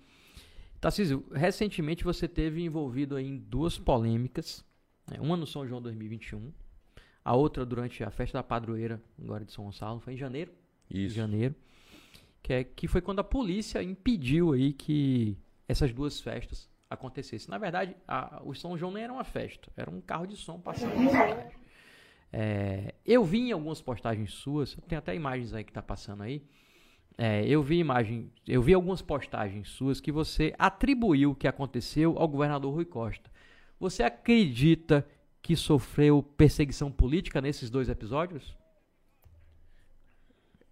Tarcísio, 0.80 1.24
recentemente 1.32 2.04
você 2.04 2.26
teve 2.26 2.62
envolvido 2.62 3.18
em 3.18 3.38
duas 3.38 3.78
polêmicas, 3.78 4.64
né? 5.08 5.18
uma 5.20 5.36
no 5.36 5.46
São 5.46 5.66
João 5.66 5.80
2021, 5.80 6.52
a 7.24 7.36
outra 7.36 7.64
durante 7.64 8.02
a 8.02 8.10
festa 8.10 8.38
da 8.38 8.42
padroeira, 8.42 9.00
agora 9.22 9.44
de 9.44 9.52
São 9.52 9.64
Gonçalo, 9.64 10.00
foi 10.00 10.14
em 10.14 10.16
janeiro. 10.16 10.52
Isso. 10.90 11.14
Em 11.14 11.18
janeiro. 11.18 11.54
Que, 12.42 12.52
é, 12.52 12.64
que 12.64 12.88
foi 12.88 13.00
quando 13.00 13.20
a 13.20 13.24
polícia 13.24 13.80
impediu 13.82 14.52
aí 14.52 14.72
que 14.72 15.38
essas 15.68 15.92
duas 15.92 16.20
festas 16.20 16.68
acontecesse. 16.90 17.48
Na 17.48 17.58
verdade, 17.58 17.96
a, 18.06 18.42
o 18.44 18.52
São 18.54 18.76
João 18.76 18.92
nem 18.92 19.04
era 19.04 19.12
uma 19.12 19.24
festa, 19.24 19.70
era 19.76 19.88
um 19.88 20.00
carro 20.00 20.26
de 20.26 20.36
som 20.36 20.60
passando. 20.60 20.94
É, 22.34 22.94
eu 23.04 23.22
vi 23.24 23.50
em 23.50 23.52
algumas 23.52 23.82
postagens 23.82 24.32
suas, 24.32 24.74
tem 24.88 24.96
até 24.96 25.14
imagens 25.14 25.52
aí 25.52 25.62
que 25.62 25.72
tá 25.72 25.82
passando 25.82 26.22
aí. 26.22 26.42
É, 27.18 27.46
eu 27.46 27.62
vi 27.62 27.78
imagem, 27.78 28.30
eu 28.46 28.62
vi 28.62 28.72
algumas 28.72 29.02
postagens 29.02 29.68
suas 29.68 30.00
que 30.00 30.10
você 30.10 30.54
atribuiu 30.58 31.32
o 31.32 31.34
que 31.34 31.46
aconteceu 31.46 32.18
ao 32.18 32.26
governador 32.26 32.74
Rui 32.74 32.84
Costa. 32.84 33.30
Você 33.78 34.02
acredita 34.02 35.06
que 35.42 35.56
sofreu 35.56 36.22
perseguição 36.22 36.90
política 36.90 37.40
nesses 37.40 37.68
dois 37.68 37.88
episódios? 37.88 38.56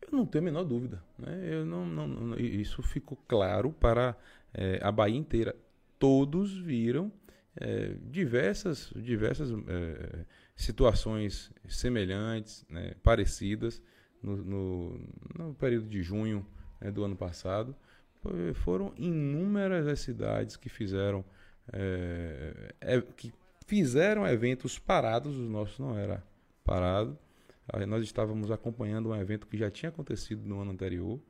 Eu 0.00 0.16
não 0.16 0.24
tenho 0.24 0.42
a 0.42 0.46
menor 0.46 0.64
dúvida. 0.64 1.03
Né? 1.18 1.55
Eu 1.55 1.66
não, 1.66 1.85
não, 1.87 2.07
não 2.07 2.38
isso 2.38 2.83
ficou 2.83 3.18
claro 3.29 3.72
para 3.72 4.16
é, 4.55 4.81
a 4.83 4.90
Bahia 4.90 5.18
inteira 5.18 5.55
todos 5.98 6.57
viram 6.57 7.12
é, 7.57 7.94
diversas, 8.11 8.92
diversas 8.96 9.50
é, 9.50 10.24
situações 10.57 11.53
semelhantes, 11.68 12.64
né, 12.68 12.94
parecidas, 13.03 13.83
no, 14.22 14.37
no, 14.37 15.00
no, 15.37 15.54
período 15.54 15.88
de 15.88 16.02
junho 16.02 16.46
né, 16.80 16.90
do 16.90 17.04
ano 17.04 17.16
passado. 17.16 17.74
Foram 18.54 18.92
inúmeras 18.96 19.87
as 19.87 20.00
cidades 20.00 20.56
que 20.56 20.68
fizeram, 20.68 21.24
é, 21.72 22.74
é, 22.80 23.00
que 23.00 23.33
fizeram 23.66 24.26
eventos 24.26 24.78
parados, 24.78 25.38
os 25.38 25.48
nossos 25.48 25.78
não 25.78 25.96
era 25.96 26.22
parado. 26.62 27.18
Nós 27.87 28.02
estávamos 28.02 28.50
acompanhando 28.50 29.11
um 29.11 29.16
evento 29.16 29.46
que 29.46 29.56
já 29.56 29.70
tinha 29.70 29.88
acontecido 29.88 30.46
no 30.46 30.61
ano 30.61 30.72
anterior, 30.72 31.20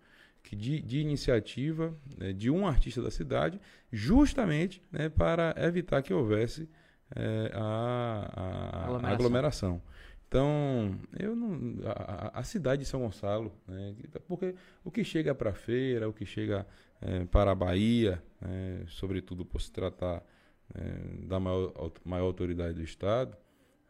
que 0.42 0.57
de, 0.57 0.81
de 0.81 1.00
iniciativa 1.00 1.94
né, 2.16 2.33
de 2.33 2.50
um 2.50 2.66
artista 2.66 3.03
da 3.03 3.11
cidade, 3.11 3.61
justamente 3.92 4.83
né, 4.90 5.09
para 5.09 5.55
evitar 5.59 6.03
que 6.03 6.14
houvesse 6.14 6.68
é, 7.14 7.50
a, 7.55 8.31
a, 8.33 8.85
aglomeração. 8.85 9.14
aglomeração. 9.14 9.83
Então, 10.31 10.97
eu 11.19 11.35
não, 11.35 11.75
a, 11.85 12.38
a, 12.38 12.45
cidade 12.45 12.83
de 12.83 12.88
São 12.88 13.01
Gonçalo, 13.01 13.53
né, 13.66 13.97
porque 14.29 14.55
o 14.85 14.88
que 14.88 15.03
chega 15.03 15.35
para 15.35 15.51
a 15.51 15.53
feira, 15.53 16.09
o 16.09 16.12
que 16.12 16.25
chega 16.25 16.64
é, 17.01 17.25
para 17.25 17.51
a 17.51 17.55
Bahia, 17.55 18.23
né, 18.40 18.85
sobretudo 18.87 19.45
por 19.45 19.61
se 19.61 19.73
tratar 19.73 20.25
é, 20.73 21.27
da 21.27 21.40
maior, 21.40 21.93
maior 22.05 22.27
autoridade 22.27 22.75
do 22.75 22.83
Estado, 22.85 23.37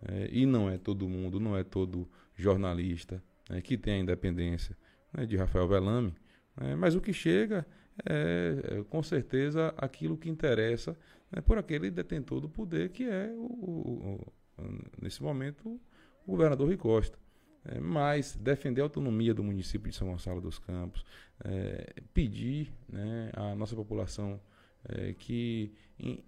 é, 0.09 0.31
e 0.33 0.47
não 0.47 0.71
é 0.71 0.79
todo 0.79 1.07
mundo, 1.07 1.39
não 1.39 1.55
é 1.55 1.63
todo 1.63 2.09
jornalista 2.35 3.23
né, 3.51 3.61
que 3.61 3.77
tem 3.77 3.97
a 3.97 3.99
independência 3.99 4.75
né, 5.13 5.27
de 5.27 5.37
Rafael 5.37 5.69
Velame, 5.69 6.15
né? 6.57 6.75
Mas 6.75 6.95
o 6.95 7.03
que 7.03 7.13
chega 7.13 7.67
é, 8.09 8.79
é, 8.79 8.83
com 8.85 9.03
certeza, 9.03 9.75
aquilo 9.77 10.17
que 10.17 10.31
interessa 10.31 10.97
né, 11.31 11.43
por 11.43 11.59
aquele 11.59 11.91
detentor 11.91 12.41
do 12.41 12.49
poder, 12.49 12.89
que 12.89 13.05
é, 13.05 13.31
o, 13.37 13.45
o, 13.45 14.33
o 14.59 14.63
nesse 15.03 15.23
momento, 15.23 15.79
o 16.27 16.33
governador 16.33 16.67
Rui 16.67 16.77
Costa. 16.77 17.19
É, 17.65 17.79
mas 17.79 18.35
defender 18.37 18.81
a 18.81 18.85
autonomia 18.85 19.35
do 19.35 19.45
município 19.45 19.91
de 19.91 19.97
São 19.97 20.09
Gonçalo 20.09 20.41
dos 20.41 20.59
Campos, 20.59 21.05
é, 21.45 21.93
pedir 22.15 22.73
né, 22.89 23.31
à 23.35 23.55
nossa 23.55 23.77
população 23.77 24.41
é, 24.89 25.13
que 25.13 25.73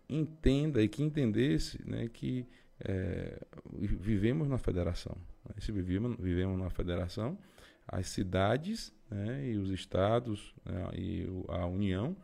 entenda 0.08 0.82
e 0.82 0.88
que 0.88 1.02
entendesse 1.02 1.80
né, 1.88 2.08
que 2.12 2.46
é, 2.80 3.40
vivemos 3.72 4.46
na 4.46 4.58
federação. 4.58 5.16
Né, 5.48 5.54
se 5.58 5.72
vivemos, 5.72 6.16
vivemos 6.18 6.58
na 6.58 6.68
federação, 6.68 7.38
as 7.88 8.08
cidades 8.08 8.92
né, 9.10 9.48
e 9.48 9.56
os 9.56 9.70
estados 9.70 10.54
né, 10.64 10.90
e 10.94 11.26
a 11.48 11.66
União, 11.66 12.14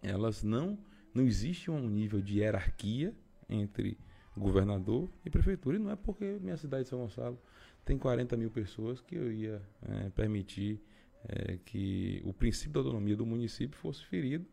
elas 0.00 0.44
não 0.44 0.78
não 1.14 1.24
existe 1.24 1.70
um 1.70 1.88
nível 1.88 2.20
de 2.20 2.38
hierarquia 2.38 3.12
entre 3.48 3.98
governador 4.38 5.08
e 5.24 5.30
prefeitura. 5.30 5.76
E 5.76 5.78
não 5.78 5.90
é 5.90 5.96
porque 5.96 6.38
minha 6.40 6.56
cidade 6.56 6.84
de 6.84 6.88
São 6.88 7.00
Gonçalo 7.00 7.38
tem 7.84 7.98
40 7.98 8.36
mil 8.36 8.50
pessoas 8.50 9.00
que 9.00 9.14
eu 9.14 9.32
ia 9.32 9.62
é, 9.82 10.10
permitir 10.10 10.80
é, 11.28 11.58
que 11.64 12.22
o 12.24 12.32
princípio 12.32 12.72
da 12.72 12.80
autonomia 12.80 13.16
do 13.16 13.26
município 13.26 13.78
fosse 13.78 14.04
ferido 14.04 14.46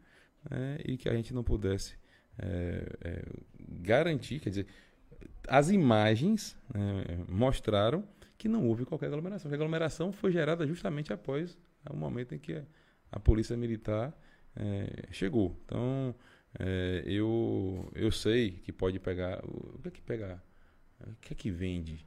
é, 0.49 0.81
e 0.85 0.97
que 0.97 1.09
a 1.09 1.13
gente 1.13 1.33
não 1.33 1.43
pudesse 1.43 1.97
é, 2.37 2.85
é, 3.01 3.25
garantir, 3.81 4.39
quer 4.39 4.49
dizer, 4.49 4.67
as 5.47 5.69
imagens 5.69 6.57
né, 6.73 7.23
mostraram 7.29 8.03
que 8.37 8.47
não 8.47 8.67
houve 8.67 8.85
qualquer 8.85 9.07
aglomeração. 9.07 9.49
A 9.49 9.53
aglomeração 9.53 10.11
foi 10.11 10.31
gerada 10.31 10.65
justamente 10.67 11.13
após 11.13 11.57
o 11.89 11.95
momento 11.95 12.35
em 12.35 12.39
que 12.39 12.61
a 13.11 13.19
polícia 13.19 13.55
militar 13.55 14.13
é, 14.55 15.07
chegou. 15.11 15.55
Então, 15.65 16.15
é, 16.59 17.03
eu, 17.05 17.89
eu 17.93 18.11
sei 18.11 18.51
que 18.51 18.71
pode 18.71 18.99
pegar. 18.99 19.43
O 19.43 19.79
que 19.81 19.87
é 19.87 19.91
que 19.91 20.01
pegar? 20.01 20.43
O 21.01 21.15
que 21.21 21.33
é 21.33 21.35
que 21.35 21.51
vende? 21.51 22.05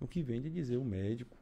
O 0.00 0.08
que 0.08 0.22
vende 0.22 0.48
é 0.48 0.50
dizer 0.50 0.76
o 0.76 0.84
médico 0.84 1.36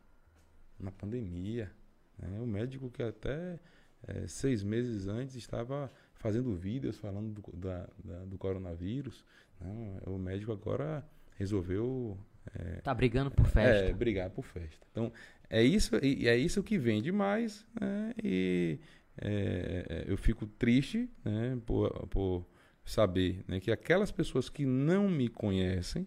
na 0.79 0.91
pandemia. 0.91 1.71
Né? 2.19 2.41
O 2.41 2.47
médico 2.47 2.91
que 2.91 3.03
até 3.03 3.59
é, 4.07 4.27
seis 4.27 4.63
meses 4.63 5.09
antes 5.09 5.35
estava 5.35 5.91
fazendo 6.15 6.55
vídeos 6.55 6.99
falando 6.99 7.41
do, 7.41 7.57
da, 7.57 7.89
da, 8.05 8.25
do 8.25 8.39
coronavírus. 8.39 9.25
Não, 9.61 10.15
o 10.15 10.19
médico 10.19 10.53
agora 10.53 11.05
resolveu 11.37 12.19
é, 12.55 12.81
tá 12.81 12.93
brigando 12.93 13.31
por 13.31 13.47
festa. 13.47 13.87
É, 13.87 13.93
brigar 13.93 14.31
por 14.31 14.45
festa. 14.45 14.85
Então, 14.91 15.13
é 15.49 15.63
isso, 15.63 15.97
é 15.97 16.37
isso 16.37 16.63
que 16.63 16.77
vende 16.77 17.13
mais, 17.13 17.65
né? 17.81 18.13
E 18.23 18.79
é, 19.19 19.87
é, 19.89 20.05
eu 20.11 20.17
fico 20.17 20.47
triste 20.47 21.09
né, 21.25 21.59
por, 21.67 21.91
por 22.09 22.47
saber 22.85 23.45
né, 23.47 23.61
que 23.61 23.71
aquelas 23.71 24.11
pessoas 24.11 24.49
que 24.49 24.65
não 24.65 25.09
me 25.09 25.29
conhecem 25.29 26.07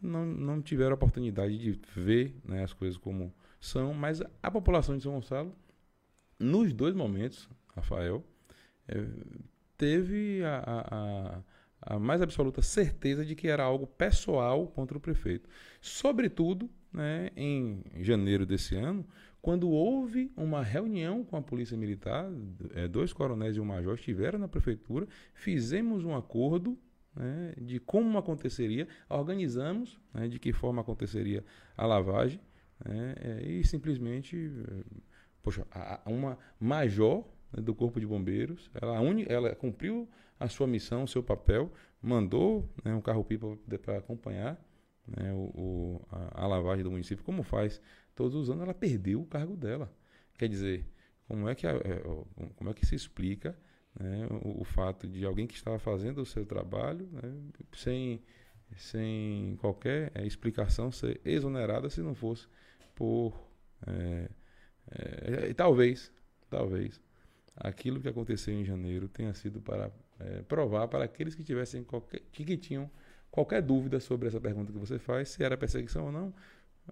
não, 0.00 0.24
não 0.24 0.62
tiveram 0.62 0.92
a 0.92 0.94
oportunidade 0.94 1.58
de 1.58 1.78
ver 1.94 2.36
né, 2.44 2.62
as 2.62 2.72
coisas 2.72 2.96
como 2.96 3.34
são, 3.60 3.92
mas 3.92 4.22
a 4.42 4.50
população 4.50 4.96
de 4.96 5.02
São 5.02 5.12
Gonçalo, 5.12 5.54
nos 6.38 6.72
dois 6.72 6.94
momentos, 6.94 7.48
Rafael, 7.74 8.24
é, 8.88 9.04
teve 9.76 10.42
a, 10.44 10.62
a 10.64 11.42
a 11.82 11.98
mais 11.98 12.20
absoluta 12.20 12.60
certeza 12.60 13.24
de 13.24 13.34
que 13.34 13.48
era 13.48 13.62
algo 13.62 13.86
pessoal 13.86 14.66
contra 14.66 14.98
o 14.98 15.00
prefeito. 15.00 15.48
Sobretudo, 15.80 16.68
né, 16.92 17.30
em 17.36 17.82
janeiro 18.00 18.44
desse 18.44 18.76
ano, 18.76 19.06
quando 19.42 19.70
houve 19.70 20.30
uma 20.36 20.62
reunião 20.62 21.24
com 21.24 21.36
a 21.36 21.42
Polícia 21.42 21.76
Militar, 21.76 22.30
é, 22.74 22.86
dois 22.86 23.12
coronéis 23.12 23.56
e 23.56 23.60
um 23.60 23.64
major 23.64 23.94
estiveram 23.94 24.38
na 24.38 24.48
prefeitura, 24.48 25.08
fizemos 25.32 26.04
um 26.04 26.14
acordo 26.14 26.78
né, 27.14 27.54
de 27.60 27.80
como 27.80 28.18
aconteceria, 28.18 28.86
organizamos 29.08 29.98
né, 30.12 30.28
de 30.28 30.38
que 30.38 30.52
forma 30.52 30.82
aconteceria 30.82 31.44
a 31.76 31.86
lavagem 31.86 32.40
né, 32.84 33.14
é, 33.18 33.46
e 33.46 33.64
simplesmente, 33.64 34.36
é, 34.36 34.84
poxa, 35.42 35.66
uma 36.04 36.38
major 36.58 37.24
né, 37.52 37.62
do 37.62 37.74
Corpo 37.74 37.98
de 37.98 38.06
Bombeiros, 38.06 38.70
ela, 38.74 39.00
uni, 39.00 39.24
ela 39.28 39.54
cumpriu 39.54 40.08
a 40.38 40.48
sua 40.48 40.66
missão, 40.66 41.04
o 41.04 41.08
seu 41.08 41.22
papel, 41.22 41.72
mandou 42.00 42.70
né, 42.84 42.94
um 42.94 43.00
carro-pipa 43.00 43.58
para 43.82 43.98
acompanhar 43.98 44.58
né, 45.16 45.32
o, 45.32 45.50
o 45.54 46.06
a, 46.10 46.44
a, 46.44 46.46
lavagem 46.46 46.84
do 46.84 46.90
município, 46.90 47.24
como 47.24 47.42
faz 47.42 47.80
todos 48.14 48.34
os 48.34 48.50
anos, 48.50 48.62
ela 48.62 48.74
perdeu 48.74 49.20
o 49.20 49.26
cargo 49.26 49.56
dela. 49.56 49.92
Quer 50.38 50.48
dizer, 50.48 50.86
como 51.26 51.48
é 51.48 51.54
que, 51.54 51.66
a, 51.66 51.72
é, 51.72 52.02
como 52.56 52.70
é 52.70 52.74
que 52.74 52.86
se 52.86 52.94
explica 52.94 53.56
né, 53.98 54.26
o, 54.42 54.60
o, 54.60 54.64
fato 54.64 55.08
de 55.08 55.24
alguém 55.24 55.46
que 55.46 55.54
estava 55.54 55.78
fazendo 55.78 56.22
o 56.22 56.26
seu 56.26 56.46
trabalho 56.46 57.08
né, 57.12 57.34
sem, 57.72 58.22
sem 58.76 59.56
qualquer 59.60 60.12
é, 60.14 60.26
explicação 60.26 60.92
ser 60.92 61.20
exonerada 61.24 61.90
se 61.90 62.00
não 62.00 62.14
fosse 62.14 62.46
por. 62.94 63.48
É, 63.86 64.30
é, 64.92 65.54
talvez, 65.54 66.12
talvez, 66.48 67.00
aquilo 67.56 68.00
que 68.00 68.08
aconteceu 68.08 68.54
em 68.54 68.64
janeiro 68.64 69.08
tenha 69.08 69.32
sido 69.34 69.60
para 69.60 69.90
é, 70.18 70.42
provar 70.42 70.88
para 70.88 71.04
aqueles 71.04 71.34
que 71.34 71.44
tivessem 71.44 71.82
qualquer, 71.82 72.20
que 72.32 72.56
tinham 72.56 72.90
qualquer 73.30 73.62
dúvida 73.62 74.00
sobre 74.00 74.28
essa 74.28 74.40
pergunta 74.40 74.72
que 74.72 74.78
você 74.78 74.98
faz, 74.98 75.28
se 75.30 75.42
era 75.42 75.56
perseguição 75.56 76.06
ou 76.06 76.12
não, 76.12 76.34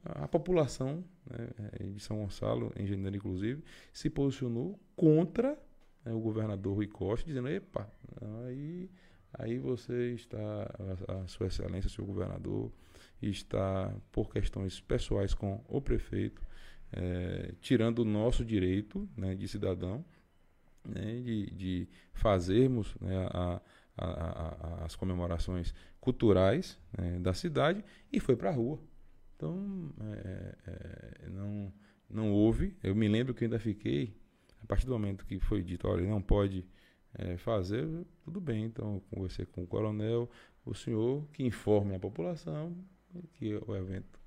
a 0.05 0.29
população 0.29 1.05
né, 1.29 1.49
de 1.93 2.01
São 2.01 2.19
Gonçalo, 2.19 2.73
em 2.77 2.87
janeiro 2.87 3.17
inclusive, 3.17 3.63
se 3.93 4.09
posicionou 4.09 4.79
contra 4.95 5.59
né, 6.05 6.13
o 6.13 6.21
governador 6.21 6.75
Rui 6.77 6.87
Costa, 6.87 7.27
dizendo: 7.27 7.49
epa, 7.49 7.91
aí, 8.47 8.91
aí 9.35 9.59
você 9.59 10.13
está, 10.13 10.39
a, 11.09 11.23
a 11.23 11.27
Sua 11.27 11.47
Excelência, 11.47 11.91
seu 11.91 12.05
governador, 12.05 12.73
está 13.21 13.93
por 14.13 14.31
questões 14.31 14.81
pessoais 14.81 15.35
com 15.35 15.65
o 15.69 15.81
prefeito, 15.81 16.43
é, 16.93 17.55
tirando 17.61 18.01
o 18.01 18.05
nosso 18.05 18.45
direito 18.45 19.09
né, 19.17 19.35
de 19.35 19.49
cidadão, 19.49 20.05
né, 20.85 21.21
de, 21.21 21.51
de 21.51 21.89
fazermos 22.13 22.95
né, 23.01 23.27
a, 23.33 23.61
a, 23.99 24.81
a, 24.81 24.85
as 24.85 24.95
comemorações 24.95 25.75
culturais 26.01 26.79
né, 26.97 27.19
da 27.19 27.35
cidade 27.35 27.85
e 28.13 28.21
foi 28.21 28.37
para 28.37 28.51
a 28.51 28.53
rua. 28.53 28.81
Então, 29.37 29.93
é, 30.01 30.55
é, 30.67 31.29
não, 31.29 31.73
não 32.09 32.33
houve. 32.33 32.77
Eu 32.83 32.95
me 32.95 33.09
lembro 33.09 33.35
que 33.35 33.45
ainda 33.45 33.59
fiquei 33.59 34.17
a 34.63 34.67
partir 34.67 34.87
do 34.87 34.93
momento 34.93 35.25
que 35.25 35.39
foi 35.39 35.63
dito, 35.63 35.87
olha, 35.89 36.07
não 36.07 36.21
pode 36.21 36.67
é, 37.15 37.37
fazer, 37.37 37.87
tudo 38.23 38.41
bem. 38.41 38.65
Então, 38.65 38.95
eu 38.95 39.01
conversei 39.11 39.47
com 39.47 39.63
o 39.63 39.67
coronel, 39.67 40.29
o 40.65 40.75
senhor 40.75 41.27
que 41.33 41.45
informe 41.45 41.95
a 41.95 41.99
população 41.99 42.77
que 43.35 43.55
o 43.55 43.75
evento 43.77 44.19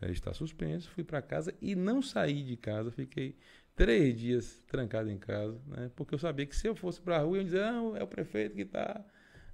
é, 0.00 0.10
está 0.10 0.32
suspenso. 0.32 0.90
Fui 0.90 1.04
para 1.04 1.20
casa 1.20 1.54
e 1.60 1.74
não 1.74 2.00
saí 2.00 2.42
de 2.42 2.56
casa. 2.56 2.90
Fiquei 2.90 3.36
três 3.74 4.18
dias 4.18 4.62
trancado 4.66 5.10
em 5.10 5.18
casa, 5.18 5.60
né? 5.66 5.90
porque 5.96 6.14
eu 6.14 6.18
sabia 6.18 6.46
que 6.46 6.56
se 6.56 6.66
eu 6.66 6.74
fosse 6.74 7.00
para 7.00 7.16
a 7.16 7.20
rua, 7.20 7.36
eu 7.36 7.40
ia 7.40 7.44
dizer, 7.44 7.60
não, 7.60 7.96
é 7.96 8.02
o 8.02 8.06
prefeito 8.06 8.54
que 8.54 8.62
está 8.62 9.04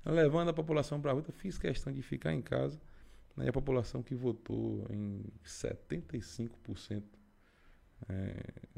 levando 0.04 0.48
a 0.48 0.52
população 0.52 1.00
para 1.00 1.11
a 1.11 1.14
rua. 1.14 1.22
Então, 1.22 1.35
fiz 1.35 1.59
questão 1.59 1.92
de 1.92 2.02
ficar 2.02 2.33
em 2.33 2.42
casa. 2.42 2.81
Né? 3.37 3.46
E 3.46 3.48
a 3.48 3.52
população 3.52 4.02
que 4.02 4.14
votou 4.14 4.87
em 4.90 5.24
75% 5.44 7.02
é, 8.09 8.35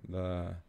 da 0.08 0.62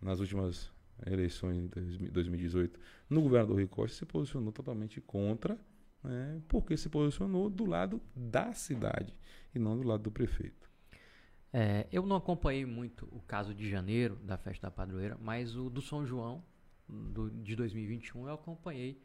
nas 0.00 0.18
últimas 0.18 0.72
eleições 1.06 1.70
de 1.70 2.10
2018 2.10 2.78
no 3.08 3.22
governo 3.22 3.48
do 3.48 3.54
Rui 3.54 3.68
Costa 3.68 3.98
se 3.98 4.04
posicionou 4.04 4.52
totalmente 4.52 5.00
contra, 5.00 5.56
né, 6.02 6.42
porque 6.48 6.76
se 6.76 6.88
posicionou 6.88 7.48
do 7.48 7.64
lado 7.64 8.02
da 8.14 8.52
cidade 8.52 9.14
e 9.54 9.58
não 9.60 9.78
do 9.78 9.86
lado 9.86 10.02
do 10.02 10.10
prefeito. 10.10 10.71
É, 11.52 11.86
eu 11.92 12.06
não 12.06 12.16
acompanhei 12.16 12.64
muito 12.64 13.06
o 13.12 13.20
caso 13.20 13.54
de 13.54 13.68
janeiro 13.68 14.16
da 14.16 14.38
festa 14.38 14.68
da 14.68 14.70
padroeira, 14.70 15.18
mas 15.20 15.54
o 15.54 15.68
do 15.68 15.82
São 15.82 16.06
João 16.06 16.42
do, 16.88 17.30
de 17.30 17.54
2021 17.54 18.26
eu 18.26 18.34
acompanhei 18.34 19.02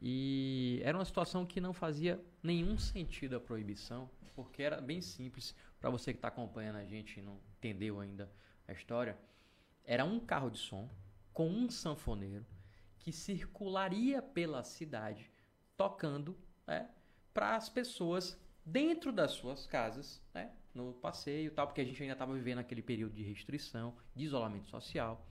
e 0.00 0.80
era 0.84 0.96
uma 0.96 1.04
situação 1.04 1.44
que 1.44 1.60
não 1.60 1.72
fazia 1.72 2.22
nenhum 2.42 2.78
sentido 2.78 3.36
a 3.36 3.40
proibição, 3.40 4.08
porque 4.34 4.62
era 4.62 4.80
bem 4.80 5.00
simples. 5.00 5.54
Para 5.80 5.90
você 5.90 6.12
que 6.12 6.18
está 6.18 6.28
acompanhando 6.28 6.76
a 6.76 6.84
gente 6.84 7.18
e 7.18 7.22
não 7.22 7.40
entendeu 7.56 7.98
ainda 8.00 8.30
a 8.66 8.72
história, 8.72 9.18
era 9.84 10.04
um 10.04 10.20
carro 10.20 10.50
de 10.50 10.58
som 10.58 10.88
com 11.32 11.48
um 11.48 11.70
sanfoneiro 11.70 12.46
que 12.98 13.12
circularia 13.12 14.20
pela 14.20 14.62
cidade 14.62 15.30
tocando 15.76 16.36
né, 16.66 16.90
para 17.32 17.56
as 17.56 17.68
pessoas 17.68 18.38
dentro 18.64 19.10
das 19.12 19.32
suas 19.32 19.66
casas, 19.66 20.20
né, 20.34 20.52
no 20.78 20.92
passeio 20.94 21.50
tal, 21.50 21.66
porque 21.66 21.80
a 21.80 21.84
gente 21.84 22.00
ainda 22.00 22.12
estava 22.12 22.32
vivendo 22.32 22.58
aquele 22.58 22.82
período 22.82 23.14
de 23.14 23.22
restrição, 23.22 23.94
de 24.14 24.24
isolamento 24.24 24.68
social, 24.68 25.26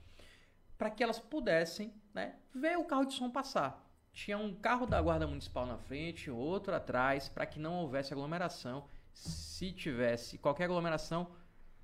para 0.77 0.89
que 0.89 1.01
elas 1.01 1.19
pudessem 1.19 1.93
né, 2.13 2.36
ver 2.53 2.77
o 2.77 2.83
carro 2.83 3.05
de 3.05 3.13
som 3.13 3.31
passar. 3.31 3.83
Tinha 4.12 4.38
um 4.38 4.53
carro 4.53 4.86
da 4.86 5.01
guarda 5.01 5.27
municipal 5.27 5.65
na 5.65 5.77
frente, 5.77 6.29
outro 6.29 6.73
atrás, 6.73 7.29
para 7.29 7.45
que 7.45 7.60
não 7.60 7.75
houvesse 7.75 8.13
aglomeração. 8.13 8.86
Se 9.13 9.71
tivesse 9.71 10.38
qualquer 10.38 10.65
aglomeração, 10.65 11.31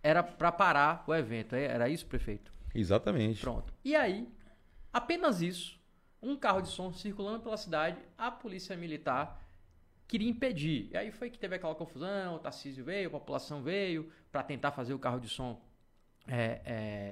era 0.01 0.21
para 0.21 0.51
parar 0.51 1.03
o 1.07 1.13
evento. 1.13 1.55
Era 1.55 1.89
isso, 1.89 2.05
prefeito? 2.05 2.51
Exatamente. 2.73 3.39
Pronto. 3.39 3.73
E 3.83 3.95
aí, 3.95 4.27
apenas 4.91 5.41
isso, 5.41 5.79
um 6.21 6.35
carro 6.35 6.61
de 6.61 6.69
som 6.69 6.91
circulando 6.91 7.41
pela 7.41 7.57
cidade, 7.57 7.97
a 8.17 8.31
polícia 8.31 8.75
militar 8.75 9.42
queria 10.13 10.29
impedir. 10.29 10.89
E 10.91 10.97
aí 10.97 11.11
foi 11.11 11.27
que 11.27 11.39
teve 11.39 11.55
aquela 11.55 11.73
confusão, 11.73 12.35
o 12.35 12.39
Tarcísio 12.39 12.85
veio, 12.85 13.07
a 13.07 13.11
população 13.11 13.63
veio 13.63 14.11
para 14.31 14.43
tentar 14.43 14.71
fazer 14.71 14.93
o 14.93 14.99
carro 14.99 15.19
de 15.19 15.27
som 15.27 15.59
é, 16.27 16.61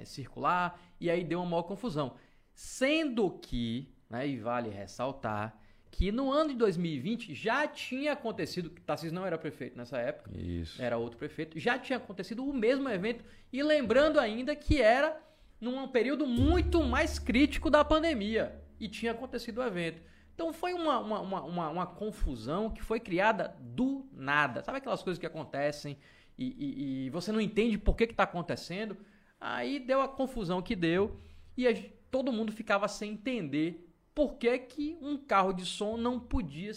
é, 0.01 0.05
circular, 0.05 0.79
e 0.99 1.09
aí 1.09 1.23
deu 1.23 1.39
uma 1.39 1.49
maior 1.49 1.63
confusão. 1.63 2.13
Sendo 2.53 3.31
que, 3.39 3.91
né, 4.07 4.27
e 4.27 4.37
vale 4.37 4.69
ressaltar, 4.69 5.57
que 5.89 6.11
no 6.11 6.31
ano 6.31 6.51
de 6.51 6.57
2020 6.57 7.33
já 7.33 7.67
tinha 7.67 8.13
acontecido, 8.13 8.69
Tarcísio 8.69 9.15
não 9.15 9.25
era 9.25 9.35
prefeito 9.35 9.75
nessa 9.75 9.97
época, 9.97 10.29
Isso. 10.37 10.79
era 10.79 10.95
outro 10.95 11.17
prefeito, 11.17 11.59
já 11.59 11.79
tinha 11.79 11.97
acontecido 11.97 12.45
o 12.45 12.53
mesmo 12.53 12.87
evento, 12.87 13.25
e 13.51 13.63
lembrando 13.63 14.19
ainda 14.19 14.55
que 14.55 14.79
era 14.79 15.19
num 15.59 15.87
período 15.87 16.27
muito 16.27 16.83
mais 16.83 17.17
crítico 17.17 17.67
da 17.67 17.83
pandemia 17.83 18.61
e 18.79 18.87
tinha 18.87 19.11
acontecido 19.11 19.57
o 19.57 19.63
evento. 19.63 20.03
Então 20.41 20.51
foi 20.51 20.73
uma, 20.73 20.97
uma, 20.97 21.21
uma, 21.21 21.69
uma, 21.69 21.86
confusão 21.86 22.71
que 22.71 22.82
foi 22.82 22.99
criada 22.99 23.56
do 23.60 24.10
nada. 24.12 24.63
Sabe 24.63 24.80
aquelas 24.80 25.04
coisas 25.04 25.19
que 25.19 25.25
acontecem 25.27 25.95
e, 26.36 26.45
e, 26.58 27.06
e 27.06 27.10
você 27.12 27.32
não 27.32 27.39
entende 27.39 27.77
por 27.77 27.95
que 27.95 28.06
está 28.06 28.23
acontecendo? 28.23 28.97
Aí 29.39 29.80
deu 29.80 30.01
a 30.01 30.08
confusão 30.08 30.60
que 30.60 30.75
deu 30.75 31.15
e 31.56 31.67
a, 31.67 31.75
todo 32.10 32.34
mundo 32.34 32.51
ficava 32.51 32.88
sem 32.88 33.12
entender 33.12 33.88
por 34.15 34.34
que, 34.38 34.58
que 34.58 34.97
um 34.99 35.15
carro 35.15 35.54
de 35.54 35.63
som 35.63 35.95
não 35.95 36.19
podia 36.19 36.71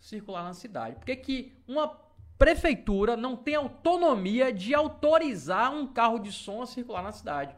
circular 0.00 0.42
na 0.42 0.52
cidade. 0.52 0.96
Por 0.96 1.04
que, 1.04 1.14
que 1.14 1.52
uma 1.68 1.86
prefeitura 2.36 3.16
não 3.16 3.36
tem 3.36 3.54
autonomia 3.54 4.52
de 4.52 4.74
autorizar 4.74 5.72
um 5.72 5.86
carro 5.86 6.18
de 6.18 6.32
som 6.32 6.62
a 6.62 6.66
circular 6.66 7.04
na 7.04 7.12
cidade? 7.12 7.54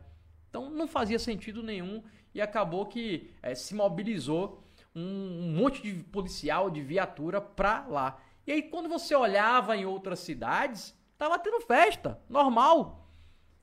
Então 0.50 0.68
não 0.68 0.86
fazia 0.86 1.18
sentido 1.18 1.62
nenhum 1.62 2.02
e 2.34 2.42
acabou 2.42 2.84
que 2.84 3.30
é, 3.42 3.54
se 3.54 3.74
mobilizou 3.74 4.63
um, 4.94 5.52
monte 5.56 5.82
de 5.82 6.02
policial, 6.04 6.70
de 6.70 6.80
viatura 6.80 7.40
pra 7.40 7.86
lá. 7.86 8.20
E 8.46 8.52
aí 8.52 8.62
quando 8.62 8.88
você 8.88 9.14
olhava 9.14 9.76
em 9.76 9.84
outras 9.84 10.20
cidades, 10.20 10.96
tava 11.18 11.38
tendo 11.38 11.60
festa, 11.60 12.20
normal. 12.28 13.08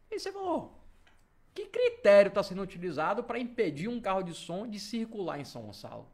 E 0.10 0.20
você 0.20 0.32
falou, 0.32 0.82
que 1.54 1.66
critério 1.66 2.30
está 2.30 2.44
sendo 2.44 2.62
utilizado 2.62 3.24
para 3.24 3.40
impedir 3.40 3.88
um 3.88 4.02
carro 4.02 4.24
de 4.24 4.34
som 4.34 4.68
de 4.68 4.80
circular 4.80 5.40
em 5.40 5.46
São 5.46 5.64
Gonçalo? 5.64 6.10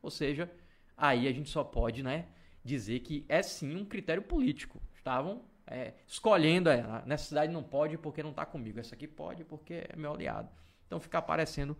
Ou 0.00 0.10
seja, 0.10 0.50
aí 0.96 1.28
a 1.28 1.32
gente 1.32 1.50
só 1.50 1.62
pode 1.62 2.02
né, 2.02 2.26
dizer 2.64 3.00
que 3.00 3.24
é 3.28 3.42
sim 3.42 3.76
um 3.76 3.84
critério 3.84 4.22
político. 4.22 4.80
Estavam 4.94 5.42
é, 5.66 5.94
escolhendo, 6.06 6.68
é, 6.68 7.02
nessa 7.06 7.24
cidade 7.24 7.52
não 7.52 7.62
pode 7.62 7.96
porque 7.98 8.22
não 8.22 8.30
está 8.30 8.44
comigo, 8.44 8.78
essa 8.78 8.94
aqui 8.94 9.06
pode 9.06 9.44
porque 9.44 9.84
é 9.88 9.96
meu 9.96 10.12
aliado. 10.12 10.48
Então 10.86 11.00
fica 11.00 11.20
parecendo 11.22 11.76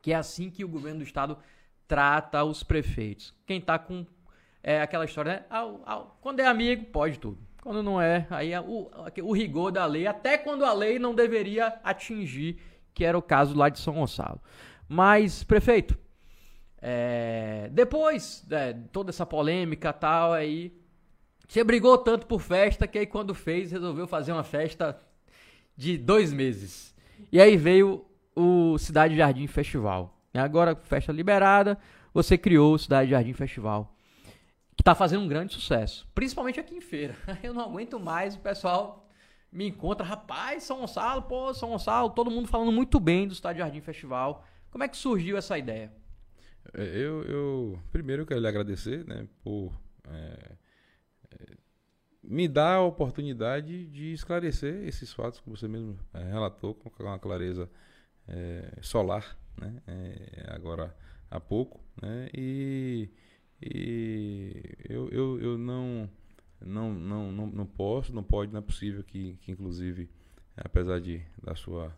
que 0.00 0.12
é 0.12 0.16
assim 0.16 0.50
que 0.50 0.64
o 0.64 0.68
governo 0.68 1.00
do 1.00 1.04
estado 1.04 1.38
trata 1.90 2.44
os 2.44 2.62
prefeitos. 2.62 3.34
Quem 3.44 3.58
está 3.58 3.76
com 3.76 4.06
é, 4.62 4.80
aquela 4.80 5.04
história, 5.04 5.32
né? 5.32 5.44
Ao, 5.50 5.82
ao, 5.84 6.18
quando 6.20 6.38
é 6.38 6.46
amigo, 6.46 6.84
pode 6.84 7.18
tudo. 7.18 7.36
Quando 7.64 7.82
não 7.82 8.00
é, 8.00 8.28
aí 8.30 8.52
é 8.52 8.60
o, 8.60 8.88
o 9.24 9.32
rigor 9.32 9.72
da 9.72 9.84
lei, 9.86 10.06
até 10.06 10.38
quando 10.38 10.64
a 10.64 10.72
lei 10.72 11.00
não 11.00 11.12
deveria 11.12 11.80
atingir, 11.82 12.60
que 12.94 13.04
era 13.04 13.18
o 13.18 13.22
caso 13.22 13.56
lá 13.56 13.68
de 13.68 13.80
São 13.80 13.94
Gonçalo. 13.94 14.40
Mas, 14.88 15.42
prefeito, 15.42 15.98
é, 16.80 17.68
depois 17.72 18.46
é, 18.48 18.72
toda 18.92 19.10
essa 19.10 19.26
polêmica 19.26 19.92
tal 19.92 20.32
aí, 20.32 20.72
você 21.48 21.64
brigou 21.64 21.98
tanto 21.98 22.24
por 22.24 22.40
festa 22.40 22.86
que 22.86 23.00
aí 23.00 23.06
quando 23.06 23.34
fez, 23.34 23.72
resolveu 23.72 24.06
fazer 24.06 24.30
uma 24.30 24.44
festa 24.44 24.96
de 25.76 25.98
dois 25.98 26.32
meses. 26.32 26.94
E 27.32 27.40
aí 27.40 27.56
veio 27.56 28.06
o 28.36 28.78
Cidade 28.78 29.16
Jardim 29.16 29.48
Festival. 29.48 30.19
Agora, 30.32 30.76
festa 30.76 31.12
liberada, 31.12 31.78
você 32.14 32.38
criou 32.38 32.74
o 32.74 32.78
Cidade 32.78 33.10
Jardim 33.10 33.32
Festival, 33.32 33.94
que 34.76 34.82
está 34.82 34.94
fazendo 34.94 35.22
um 35.22 35.28
grande 35.28 35.52
sucesso, 35.52 36.06
principalmente 36.14 36.60
aqui 36.60 36.74
em 36.74 36.80
feira. 36.80 37.16
Eu 37.42 37.52
não 37.52 37.62
aguento 37.62 37.98
mais, 37.98 38.36
o 38.36 38.40
pessoal 38.40 39.08
me 39.50 39.66
encontra, 39.66 40.06
rapaz, 40.06 40.62
São 40.62 40.78
Gonçalo, 40.78 41.22
pô, 41.22 41.52
São 41.52 41.70
Gonçalo, 41.70 42.10
todo 42.10 42.30
mundo 42.30 42.46
falando 42.46 42.70
muito 42.70 43.00
bem 43.00 43.26
do 43.26 43.34
Cidade 43.34 43.58
Jardim 43.58 43.80
Festival. 43.80 44.44
Como 44.70 44.84
é 44.84 44.88
que 44.88 44.96
surgiu 44.96 45.36
essa 45.36 45.58
ideia? 45.58 45.92
É, 46.72 46.82
eu, 46.82 47.22
eu 47.24 47.78
primeiro 47.90 48.22
eu 48.22 48.26
quero 48.26 48.40
lhe 48.40 48.46
agradecer, 48.46 49.04
né, 49.06 49.26
por 49.42 49.72
é, 50.08 50.52
é, 51.32 51.56
me 52.22 52.46
dar 52.46 52.76
a 52.76 52.82
oportunidade 52.82 53.86
de 53.86 54.12
esclarecer 54.12 54.86
esses 54.86 55.12
fatos 55.12 55.40
que 55.40 55.50
você 55.50 55.66
mesmo 55.66 55.98
é, 56.14 56.22
relatou 56.22 56.74
com 56.74 56.90
uma 57.02 57.18
clareza 57.18 57.68
é, 58.28 58.78
solar, 58.80 59.36
né, 59.60 59.82
é, 59.86 60.46
agora 60.48 60.94
há 61.30 61.38
pouco, 61.38 61.80
né, 62.00 62.28
e, 62.34 63.08
e 63.62 64.62
eu, 64.88 65.08
eu, 65.10 65.40
eu 65.40 65.58
não, 65.58 66.08
não, 66.60 66.92
não, 66.92 67.32
não, 67.32 67.46
não 67.46 67.66
posso, 67.66 68.12
não 68.12 68.22
pode, 68.22 68.52
não 68.52 68.58
é 68.58 68.62
possível 68.62 69.04
que, 69.04 69.36
que 69.42 69.52
inclusive, 69.52 70.08
apesar 70.56 71.00
de 71.00 71.22
da 71.42 71.54
sua 71.54 71.96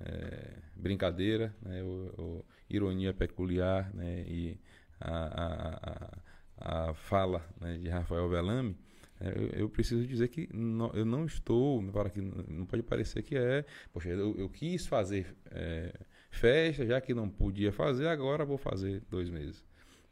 é, 0.00 0.58
brincadeira, 0.76 1.54
né, 1.62 1.82
ou, 1.82 2.14
ou, 2.18 2.46
ironia 2.68 3.14
peculiar 3.14 3.92
né, 3.94 4.24
e 4.26 4.58
a, 5.00 6.18
a, 6.58 6.88
a 6.88 6.94
fala 6.94 7.44
né, 7.60 7.78
de 7.78 7.88
Rafael 7.88 8.28
Velame, 8.28 8.76
é, 9.20 9.28
eu, 9.28 9.46
eu, 9.60 9.68
preciso 9.68 10.06
dizer 10.06 10.28
que 10.28 10.48
não, 10.52 10.90
eu 10.92 11.04
não 11.04 11.24
estou, 11.24 11.82
para 11.92 12.10
que 12.10 12.20
não 12.20 12.66
pode 12.66 12.82
parecer 12.82 13.22
que 13.22 13.36
é, 13.36 13.64
poxa, 13.92 14.08
eu, 14.08 14.34
eu 14.36 14.48
quis 14.48 14.86
fazer 14.86 15.34
é, 15.50 15.92
festa, 16.34 16.84
já 16.86 17.00
que 17.00 17.14
não 17.14 17.28
podia 17.28 17.72
fazer, 17.72 18.08
agora 18.08 18.44
vou 18.44 18.58
fazer 18.58 19.02
dois 19.08 19.30
meses 19.30 19.64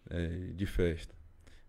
é, 0.08 0.26
de 0.54 0.66
festa. 0.66 1.14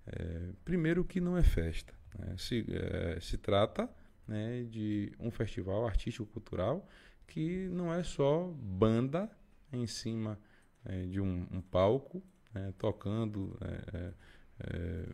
É, 0.06 0.52
primeiro 0.64 1.04
que 1.04 1.20
não 1.20 1.38
é 1.38 1.44
festa, 1.44 1.94
né, 2.18 2.36
se, 2.38 2.66
é, 2.70 3.20
se 3.20 3.38
trata 3.38 3.90
né, 4.28 4.64
de 4.64 5.12
um 5.20 5.32
festival 5.32 5.86
artístico-cultural 5.86 6.88
que 7.28 7.68
não 7.70 7.94
é 7.94 8.04
só 8.04 8.54
banda 8.58 9.30
em 9.72 9.88
cima 9.88 10.40
é, 10.86 11.06
de 11.06 11.20
um, 11.20 11.48
um 11.52 11.62
palco, 11.62 12.22
né, 12.54 12.74
tocando 12.78 13.58
é, 13.62 14.14
é, 14.60 15.06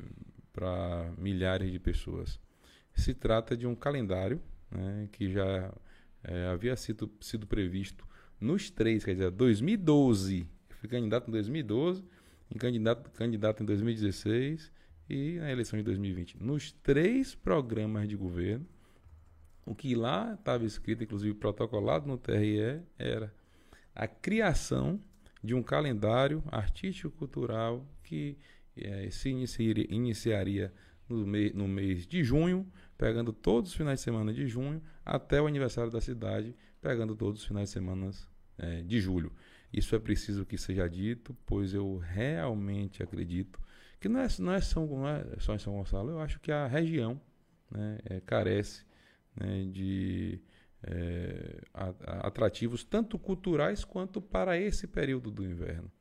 para 0.52 1.14
milhares 1.18 1.72
de 1.72 1.80
pessoas. 1.80 2.40
Se 2.94 3.14
trata 3.14 3.56
de 3.56 3.66
um 3.66 3.76
calendário 3.76 4.42
né, 4.70 5.08
que 5.12 5.32
já 5.32 5.74
havia 6.52 6.76
sido, 6.76 7.10
sido 7.22 7.48
previsto 7.48 8.06
nos 8.40 8.70
três, 8.70 9.04
quer 9.04 9.14
dizer, 9.14 9.32
2012, 9.32 10.48
fui 10.70 10.90
candidato 10.90 11.28
em 11.28 11.32
2012, 11.32 12.04
em 12.54 12.58
candidato, 12.58 13.12
candidato 13.12 13.64
em 13.64 13.66
2016 13.66 14.72
e 15.10 15.40
na 15.40 15.52
eleição 15.52 15.78
de 15.78 15.84
2020. 15.84 16.42
Nos 16.42 16.72
três 16.72 17.36
programas 17.36 18.08
de 18.08 18.16
governo, 18.16 18.66
o 19.66 19.76
que 19.76 19.94
lá 19.94 20.34
estava 20.34 20.66
escrito, 20.66 21.04
inclusive 21.04 21.34
protocolado 21.36 22.08
no 22.08 22.18
TRE, 22.18 22.82
era 22.98 23.34
a 23.94 24.08
criação 24.08 25.00
de 25.44 25.54
um 25.54 25.62
calendário 25.62 26.44
artístico-cultural 26.52 27.86
que 28.04 28.38
é, 28.76 29.10
se 29.10 29.30
iniciaria, 29.30 29.86
iniciaria 29.90 30.74
no, 31.08 31.26
no 31.26 31.68
mês 31.68 32.08
de 32.08 32.24
junho, 32.24 32.66
pegando 32.98 33.32
todos 33.32 33.72
os 33.72 33.78
finais 33.78 34.00
de 34.00 34.04
semana 34.04 34.34
de 34.34 34.48
junho, 34.48 34.82
até 35.06 35.42
o 35.42 35.48
aniversário 35.48 35.92
da 35.92 36.02
cidade, 36.02 36.56
pegando 36.82 37.16
todos 37.16 37.42
os 37.42 37.48
finais 37.48 37.70
de 37.70 37.74
semana 37.74 38.10
é, 38.58 38.82
de 38.82 39.00
julho. 39.00 39.32
Isso 39.72 39.96
é 39.96 40.00
preciso 40.00 40.46
que 40.46 40.58
seja 40.58 40.88
dito, 40.90 41.36
pois 41.46 41.74
eu 41.74 41.98
realmente 41.98 43.04
acredito 43.04 43.60
que 44.00 44.08
não 44.08 44.20
é, 44.22 44.28
não 44.40 44.54
é, 44.54 44.62
São, 44.62 44.88
não 44.88 45.08
é 45.08 45.26
só 45.40 45.54
em 45.54 45.60
São 45.60 45.74
Gonçalo, 45.74 46.10
eu 46.10 46.20
acho 46.20 46.40
que 46.40 46.52
a 46.52 46.66
região 46.68 47.20
né, 47.70 48.00
é, 48.06 48.22
carece 48.22 48.86
né, 49.36 49.66
de 49.72 50.42
é, 50.84 51.62
atrativos 52.24 52.84
tanto 52.84 53.20
culturais 53.20 53.84
quanto 53.84 54.22
para 54.22 54.58
esse 54.58 54.88
período 54.88 55.30
do 55.30 55.44
inverno. 55.44 55.92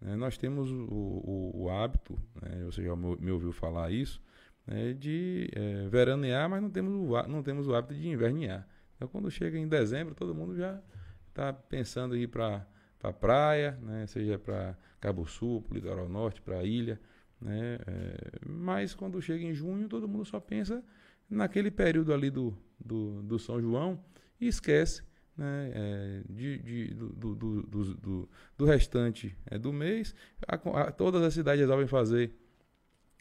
Né, 0.00 0.14
nós 0.16 0.38
temos 0.38 0.70
o, 0.70 0.86
o, 0.88 1.62
o 1.64 1.70
hábito, 1.70 2.18
né, 2.40 2.64
você 2.64 2.84
já 2.84 2.94
me 2.94 3.30
ouviu 3.30 3.52
falar 3.52 3.90
isso, 3.90 4.22
né, 4.66 4.92
de 4.92 5.50
é, 5.52 5.88
veranear, 5.88 6.48
mas 6.48 6.62
não 6.62 6.70
temos, 6.70 6.94
o, 6.94 7.28
não 7.28 7.42
temos 7.42 7.66
o 7.66 7.74
hábito 7.74 7.94
de 7.94 8.08
invernear. 8.08 8.66
Então, 9.00 9.08
quando 9.08 9.30
chega 9.30 9.56
em 9.56 9.66
dezembro, 9.66 10.14
todo 10.14 10.34
mundo 10.34 10.54
já 10.54 10.78
está 11.30 11.54
pensando 11.54 12.14
em 12.14 12.20
ir 12.20 12.26
para 12.26 12.66
a 13.02 13.10
praia, 13.10 13.78
né, 13.80 14.06
seja 14.06 14.38
para 14.38 14.76
Cabo 15.00 15.26
Sul, 15.26 15.62
para 15.62 15.72
o 15.72 15.74
Litoral 15.76 16.06
Norte, 16.06 16.42
para 16.42 16.58
a 16.58 16.64
ilha. 16.64 17.00
Né, 17.40 17.78
é, 17.86 18.38
mas 18.46 18.94
quando 18.94 19.22
chega 19.22 19.42
em 19.42 19.54
junho, 19.54 19.88
todo 19.88 20.06
mundo 20.06 20.26
só 20.26 20.38
pensa 20.38 20.84
naquele 21.30 21.70
período 21.70 22.12
ali 22.12 22.28
do, 22.28 22.54
do, 22.78 23.22
do 23.22 23.38
São 23.38 23.58
João 23.58 24.04
e 24.38 24.48
esquece 24.48 25.02
né, 25.34 25.72
é, 25.74 26.22
de, 26.28 26.58
de, 26.58 26.94
do, 26.94 27.34
do, 27.34 27.62
do, 27.62 28.28
do, 28.58 28.64
restante 28.66 29.34
é, 29.46 29.56
do 29.56 29.72
mês. 29.72 30.14
A, 30.46 30.56
a, 30.56 30.92
todas 30.92 31.22
as 31.22 31.32
cidades 31.32 31.62
resolvem 31.62 31.86
fazer 31.86 32.36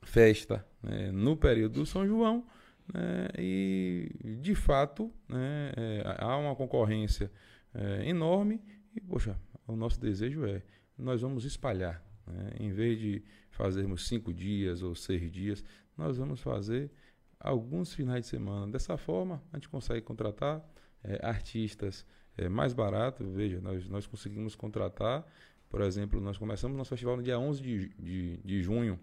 festa 0.04 0.68
né, 0.84 1.10
no 1.10 1.38
período 1.38 1.76
do 1.76 1.86
São 1.86 2.06
João 2.06 2.46
né, 2.94 3.28
e, 3.38 4.38
de 4.42 4.56
fato, 4.56 5.12
né, 5.28 5.72
é, 5.76 6.04
há 6.18 6.38
uma 6.38 6.56
concorrência 6.56 7.32
é, 7.74 8.08
enorme 8.08 8.62
e, 8.96 9.00
poxa, 9.00 9.40
o 9.68 9.76
nosso 9.76 10.00
desejo 10.00 10.46
é 10.46 10.62
nós 10.98 11.22
vamos 11.22 11.46
espalhar. 11.46 12.04
Né, 12.28 12.52
em 12.60 12.72
vez 12.72 13.00
de 13.00 13.24
fazermos 13.52 14.08
cinco 14.08 14.34
dias 14.34 14.82
ou 14.82 14.96
seis 14.96 15.32
dias, 15.32 15.64
nós 15.98 16.18
vamos 16.18 16.42
fazer 16.42 16.92
alguns 17.40 17.94
finais 17.94 18.22
de 18.22 18.28
semana. 18.28 18.72
Dessa 18.72 18.98
forma, 18.98 19.42
a 19.52 19.58
gente 19.58 19.70
consegue 19.70 20.02
contratar 20.02 20.64
é, 21.04 21.26
artistas 21.26 22.06
é, 22.38 22.50
mais 22.50 22.74
barato. 22.74 23.24
Veja, 23.32 23.62
nós, 23.62 23.88
nós 23.88 24.06
conseguimos 24.06 24.56
contratar, 24.56 25.26
por 25.70 25.82
exemplo, 25.82 26.20
nós 26.20 26.38
começamos 26.38 26.78
nosso 26.78 26.90
festival 26.90 27.18
no 27.18 27.24
dia 27.24 27.40
11 27.40 27.62
de, 27.62 27.90
de, 27.90 28.38
de 28.38 28.62
junho, 28.62 29.00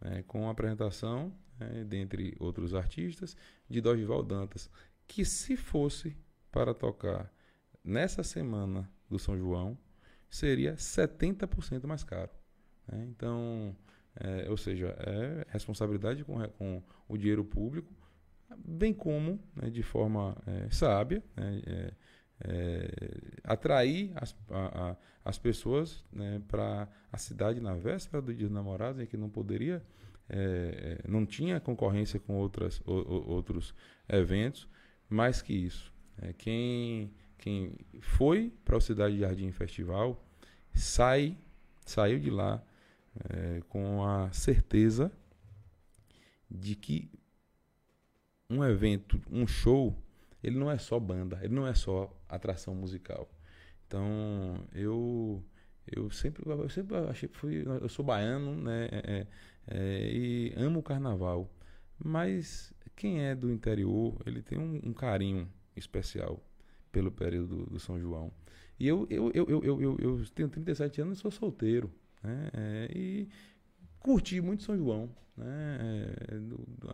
né, 0.00 0.24
com 0.26 0.48
a 0.48 0.50
apresentação, 0.50 1.32
né, 1.58 1.84
dentre 1.84 2.36
outros 2.38 2.74
artistas, 2.74 3.36
de 3.68 3.80
Dorival 3.80 4.22
Dantas, 4.22 4.70
que 5.06 5.24
se 5.24 5.56
fosse 5.56 6.16
para 6.50 6.74
tocar 6.74 7.32
nessa 7.84 8.22
semana 8.22 8.90
do 9.08 9.18
São 9.18 9.36
João, 9.36 9.78
seria 10.28 10.74
70% 10.74 11.86
mais 11.86 12.04
caro. 12.04 12.30
Né? 12.86 13.06
Então, 13.10 13.74
é, 14.16 14.50
ou 14.50 14.56
seja, 14.56 14.94
é 14.98 15.46
responsabilidade 15.48 16.24
com, 16.24 16.46
com 16.50 16.82
o 17.08 17.16
dinheiro 17.16 17.44
público, 17.44 17.92
bem 18.56 18.92
como, 18.92 19.40
né, 19.54 19.70
de 19.70 19.82
forma 19.82 20.36
é, 20.46 20.70
sábia, 20.70 21.22
né, 21.36 21.62
é, 21.66 21.92
é 22.40 22.90
atrair 23.44 24.12
as, 24.16 24.36
a, 24.50 24.90
a, 24.90 24.96
as 25.24 25.38
pessoas 25.38 26.04
né, 26.12 26.40
para 26.48 26.88
a 27.12 27.18
cidade 27.18 27.60
na 27.60 27.74
véspera 27.74 28.22
do 28.22 28.34
Dia 28.34 28.46
dos 28.46 28.54
Namorados, 28.54 29.00
em 29.00 29.06
que 29.06 29.16
não 29.16 29.28
poderia, 29.28 29.82
é, 30.28 31.00
é, 31.04 31.08
não 31.08 31.24
tinha 31.24 31.60
concorrência 31.60 32.20
com 32.20 32.36
outras, 32.36 32.80
o, 32.86 32.92
o, 32.92 33.30
outros 33.30 33.74
eventos, 34.08 34.68
mais 35.08 35.40
que 35.40 35.54
isso. 35.54 35.92
quem, 36.36 37.12
quem 37.38 37.72
foi 38.00 38.52
para 38.64 38.76
o 38.76 38.80
Cidade 38.80 39.14
de 39.14 39.20
Jardim 39.20 39.50
Festival 39.52 40.22
sai, 40.74 41.36
saiu 41.84 42.18
de 42.18 42.30
lá 42.30 42.62
é, 43.30 43.62
com 43.68 44.04
a 44.04 44.30
certeza 44.32 45.10
de 46.50 46.74
que 46.74 47.10
um 48.50 48.64
evento, 48.64 49.20
um 49.30 49.46
show, 49.46 49.96
ele 50.42 50.58
não 50.58 50.70
é 50.70 50.78
só 50.78 50.98
banda, 50.98 51.38
ele 51.42 51.54
não 51.54 51.66
é 51.66 51.74
só 51.74 52.14
atração 52.28 52.74
musical. 52.74 53.28
Então, 53.86 54.66
eu 54.72 55.42
eu 55.86 56.10
sempre 56.10 56.42
eu 56.46 56.68
sempre 56.68 56.96
achei 57.08 57.28
fui 57.32 57.64
eu 57.66 57.88
sou 57.88 58.04
baiano, 58.04 58.54
né, 58.54 58.88
é, 58.92 59.26
é, 59.70 60.10
e 60.12 60.52
amo 60.56 60.80
o 60.80 60.82
carnaval. 60.82 61.50
Mas 62.02 62.72
quem 62.96 63.22
é 63.24 63.34
do 63.34 63.50
interior, 63.50 64.16
ele 64.26 64.42
tem 64.42 64.58
um, 64.58 64.80
um 64.84 64.92
carinho 64.92 65.48
especial 65.76 66.42
pelo 66.90 67.10
período 67.10 67.64
do, 67.64 67.66
do 67.66 67.78
São 67.78 67.98
João. 67.98 68.32
E 68.78 68.86
eu, 68.86 69.06
eu, 69.10 69.30
eu, 69.34 69.46
eu, 69.48 69.64
eu, 69.64 69.80
eu, 69.80 69.98
eu 69.98 70.26
tenho 70.34 70.48
37 70.48 71.00
anos 71.00 71.18
e 71.18 71.20
sou 71.20 71.30
solteiro. 71.30 71.92
Né? 72.22 72.50
É, 72.52 72.90
e 72.94 73.28
curti 73.98 74.40
muito 74.40 74.62
São 74.62 74.76
João. 74.76 75.10
Né? 75.36 75.78
É, 75.80 76.40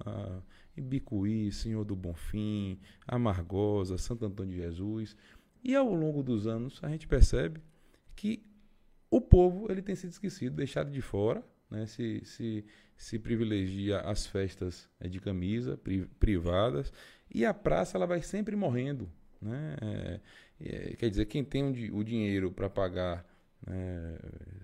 a, 0.06 0.42
Ibicuí, 0.76 1.52
Senhor 1.52 1.84
do 1.84 1.94
Bonfim, 1.94 2.80
Amargosa, 3.06 3.96
Santo 3.96 4.24
Antônio 4.24 4.54
de 4.54 4.60
Jesus. 4.60 5.16
E 5.62 5.74
ao 5.74 5.92
longo 5.94 6.22
dos 6.22 6.46
anos 6.46 6.80
a 6.82 6.88
gente 6.88 7.06
percebe 7.06 7.60
que 8.16 8.44
o 9.10 9.20
povo 9.20 9.70
ele 9.70 9.82
tem 9.82 9.94
sido 9.94 10.10
esquecido, 10.10 10.56
deixado 10.56 10.90
de 10.90 11.00
fora, 11.00 11.44
né? 11.74 11.86
se, 11.86 12.24
se, 12.24 12.64
se 12.96 13.18
privilegia 13.18 14.00
as 14.00 14.26
festas 14.26 14.88
é, 15.00 15.08
de 15.08 15.20
camisa 15.20 15.76
pri, 15.76 16.06
privadas 16.18 16.92
e 17.32 17.44
a 17.44 17.52
praça 17.52 17.98
ela 17.98 18.06
vai 18.06 18.22
sempre 18.22 18.54
morrendo. 18.56 19.10
Né? 19.40 19.76
É, 19.80 20.20
é, 20.60 20.96
quer 20.96 21.10
dizer, 21.10 21.26
quem 21.26 21.44
tem 21.44 21.64
o, 21.64 21.96
o 21.96 22.04
dinheiro 22.04 22.50
para 22.50 22.70
pagar 22.70 23.26
né, 23.66 24.18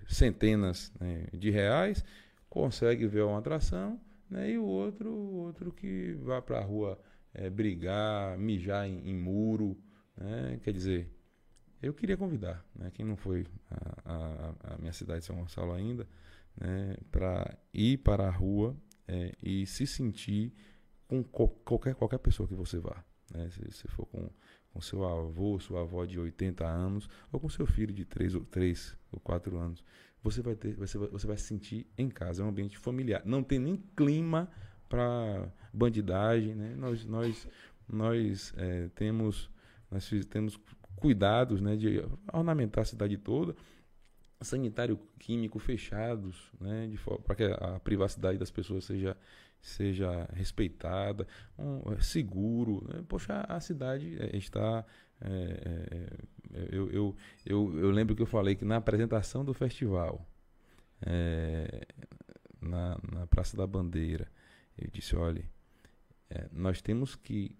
centenas 0.07 0.91
né, 0.99 1.27
de 1.33 1.49
reais, 1.49 2.03
consegue 2.49 3.07
ver 3.07 3.23
uma 3.23 3.39
atração, 3.39 3.99
né, 4.29 4.51
e 4.51 4.57
o 4.57 4.65
outro, 4.65 5.11
outro 5.11 5.71
que 5.71 6.13
vai 6.21 6.41
para 6.41 6.59
a 6.59 6.63
rua 6.63 6.99
é, 7.33 7.49
brigar, 7.49 8.37
mijar 8.37 8.87
em, 8.87 9.09
em 9.09 9.15
muro. 9.15 9.77
Né, 10.17 10.59
quer 10.63 10.73
dizer, 10.73 11.09
eu 11.81 11.93
queria 11.93 12.17
convidar 12.17 12.63
né, 12.75 12.91
quem 12.93 13.05
não 13.05 13.15
foi 13.15 13.45
à 14.05 14.77
minha 14.79 14.93
cidade 14.93 15.21
de 15.21 15.25
São 15.25 15.35
Gonçalo 15.35 15.73
ainda, 15.73 16.07
né, 16.59 16.95
para 17.11 17.57
ir 17.73 17.97
para 17.97 18.27
a 18.27 18.31
rua 18.31 18.75
é, 19.07 19.33
e 19.41 19.65
se 19.65 19.85
sentir 19.85 20.53
com 21.07 21.23
co 21.23 21.47
qualquer, 21.47 21.95
qualquer 21.95 22.19
pessoa 22.19 22.47
que 22.47 22.55
você 22.55 22.79
vá. 22.79 23.03
Né? 23.33 23.49
Se 23.49 23.59
você 23.59 23.87
for 23.87 24.05
com, 24.05 24.29
com 24.73 24.81
seu 24.81 25.03
avô, 25.05 25.59
sua 25.59 25.81
avó 25.81 26.05
de 26.05 26.19
80 26.19 26.65
anos, 26.65 27.09
ou 27.31 27.39
com 27.39 27.49
seu 27.49 27.65
filho 27.65 27.93
de 27.93 28.05
3 28.05 28.35
ou, 28.35 28.45
3 28.45 28.97
ou 29.11 29.19
4 29.19 29.57
anos, 29.57 29.83
você 30.23 30.41
vai, 30.41 30.55
ter, 30.55 30.75
você, 30.75 30.97
vai, 30.97 31.07
você 31.09 31.27
vai 31.27 31.37
se 31.37 31.43
sentir 31.43 31.87
em 31.97 32.09
casa, 32.09 32.41
é 32.41 32.45
um 32.45 32.49
ambiente 32.49 32.77
familiar. 32.77 33.21
Não 33.25 33.43
tem 33.43 33.59
nem 33.59 33.77
clima 33.95 34.49
para 34.87 35.51
bandidagem. 35.73 36.53
Né? 36.53 36.75
Nós, 36.75 37.05
nós, 37.05 37.47
nós 37.87 38.53
é, 38.57 38.87
temos, 38.89 39.49
nós 39.89 40.09
temos 40.29 40.59
cuidados 40.95 41.59
né, 41.59 41.75
de 41.75 42.03
ornamentar 42.31 42.83
a 42.83 42.85
cidade 42.85 43.17
toda 43.17 43.55
sanitário 44.41 44.99
químico 45.19 45.59
fechados, 45.59 46.51
né, 46.59 46.91
para 47.25 47.35
que 47.35 47.43
a 47.43 47.79
privacidade 47.79 48.37
das 48.37 48.51
pessoas 48.51 48.85
seja 48.85 49.15
seja 49.61 50.27
respeitada, 50.33 51.27
um, 51.57 51.93
é, 51.93 52.01
seguro. 52.01 52.83
Né? 52.87 53.03
Poxa, 53.07 53.45
a 53.47 53.59
cidade 53.59 54.17
é, 54.19 54.35
está. 54.35 54.83
É, 55.21 55.29
é, 56.51 56.67
eu, 56.71 56.91
eu, 56.91 57.15
eu, 57.45 57.79
eu, 57.79 57.91
lembro 57.91 58.15
que 58.15 58.21
eu 58.21 58.25
falei 58.25 58.55
que 58.55 58.65
na 58.65 58.77
apresentação 58.77 59.45
do 59.45 59.53
festival, 59.53 60.27
é, 61.05 61.85
na, 62.59 62.97
na 63.11 63.27
Praça 63.27 63.55
da 63.55 63.67
Bandeira, 63.67 64.27
eu 64.77 64.89
disse: 64.91 65.15
olha, 65.15 65.45
é, 66.29 66.47
nós 66.51 66.81
temos 66.81 67.15
que 67.15 67.55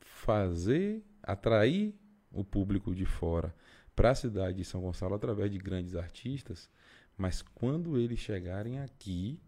fazer, 0.00 1.02
atrair 1.22 1.94
o 2.30 2.44
público 2.44 2.94
de 2.94 3.06
fora 3.06 3.54
para 3.98 4.10
a 4.10 4.14
cidade 4.14 4.58
de 4.58 4.64
São 4.64 4.80
Gonçalo 4.80 5.16
através 5.16 5.50
de 5.50 5.58
grandes 5.58 5.96
artistas, 5.96 6.70
mas 7.16 7.42
quando 7.42 7.98
eles 7.98 8.20
chegarem 8.20 8.78
aqui, 8.78 9.40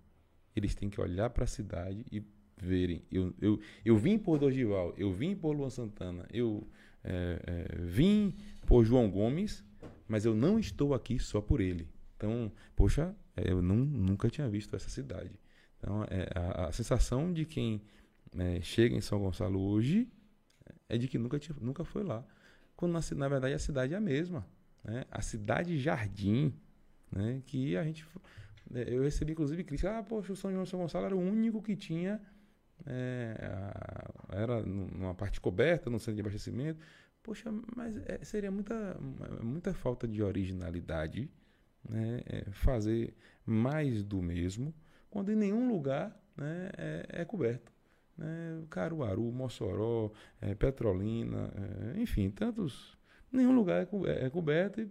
eles 0.56 0.74
têm 0.74 0.90
que 0.90 1.00
olhar 1.00 1.30
para 1.30 1.44
a 1.44 1.46
cidade 1.46 2.04
e 2.10 2.20
verem. 2.60 3.04
Eu, 3.12 3.32
eu, 3.40 3.60
eu 3.84 3.96
vim 3.96 4.18
por 4.18 4.40
Dorival, 4.40 4.92
eu 4.96 5.12
vim 5.12 5.36
por 5.36 5.54
Luan 5.54 5.70
Santana, 5.70 6.26
eu 6.32 6.66
é, 7.04 7.40
é, 7.46 7.76
vim 7.76 8.34
por 8.66 8.84
João 8.84 9.08
Gomes, 9.08 9.64
mas 10.08 10.24
eu 10.24 10.34
não 10.34 10.58
estou 10.58 10.94
aqui 10.94 11.16
só 11.20 11.40
por 11.40 11.60
ele. 11.60 11.88
Então, 12.16 12.50
poxa, 12.74 13.14
é, 13.36 13.52
eu 13.52 13.62
não, 13.62 13.76
nunca 13.76 14.28
tinha 14.28 14.48
visto 14.48 14.74
essa 14.74 14.90
cidade. 14.90 15.30
Então, 15.78 16.02
é, 16.10 16.28
a, 16.34 16.66
a, 16.66 16.72
sensação 16.72 17.32
de 17.32 17.44
quem 17.44 17.80
é, 18.36 18.60
chega 18.62 18.96
em 18.96 19.00
São 19.00 19.20
Gonçalo 19.20 19.60
hoje 19.60 20.08
é 20.88 20.98
de 20.98 21.06
que 21.06 21.18
nunca, 21.18 21.38
nunca 21.60 21.84
foi 21.84 22.02
lá. 22.02 22.26
Quando 22.80 22.92
na, 22.92 23.00
na 23.16 23.28
verdade 23.28 23.54
a 23.54 23.58
cidade 23.58 23.92
é 23.94 23.96
a 23.96 24.00
mesma. 24.00 24.46
Né? 24.82 25.04
A 25.10 25.20
cidade 25.20 25.78
jardim, 25.78 26.54
né? 27.12 27.42
que 27.46 27.76
a 27.76 27.84
gente 27.84 28.06
é, 28.74 28.94
eu 28.94 29.02
recebi 29.02 29.32
inclusive 29.32 29.62
crítica, 29.62 29.98
ah, 29.98 30.02
poxa, 30.02 30.32
o 30.32 30.36
São 30.36 30.50
João 30.50 30.64
São 30.64 30.80
Gonçalo 30.80 31.04
era 31.04 31.14
o 31.14 31.20
único 31.20 31.62
que 31.62 31.76
tinha 31.76 32.20
é, 32.86 33.36
era 34.30 34.62
numa 34.62 35.14
parte 35.14 35.40
coberta, 35.40 35.90
no 35.90 35.98
centro 35.98 36.14
de 36.14 36.20
abastecimento. 36.22 36.80
Poxa, 37.22 37.52
mas 37.76 37.94
é, 38.08 38.24
seria 38.24 38.50
muita, 38.50 38.96
muita 39.42 39.74
falta 39.74 40.08
de 40.08 40.22
originalidade 40.22 41.30
né, 41.86 42.22
é, 42.24 42.50
fazer 42.50 43.14
mais 43.44 44.02
do 44.02 44.22
mesmo, 44.22 44.74
quando 45.10 45.30
em 45.30 45.36
nenhum 45.36 45.68
lugar 45.68 46.18
né, 46.34 46.70
é, 46.78 47.06
é, 47.20 47.24
coberto. 47.26 47.70
Né? 48.20 48.62
Caruaru, 48.68 49.32
Mossoró, 49.32 50.12
é, 50.40 50.54
Petrolina, 50.54 51.50
enfim, 51.96 52.30
tantos. 52.30 52.98
Nenhum 53.32 53.54
lugar 53.54 53.86
é, 54.06 54.28
coberto 54.28 54.80
e 54.80 54.90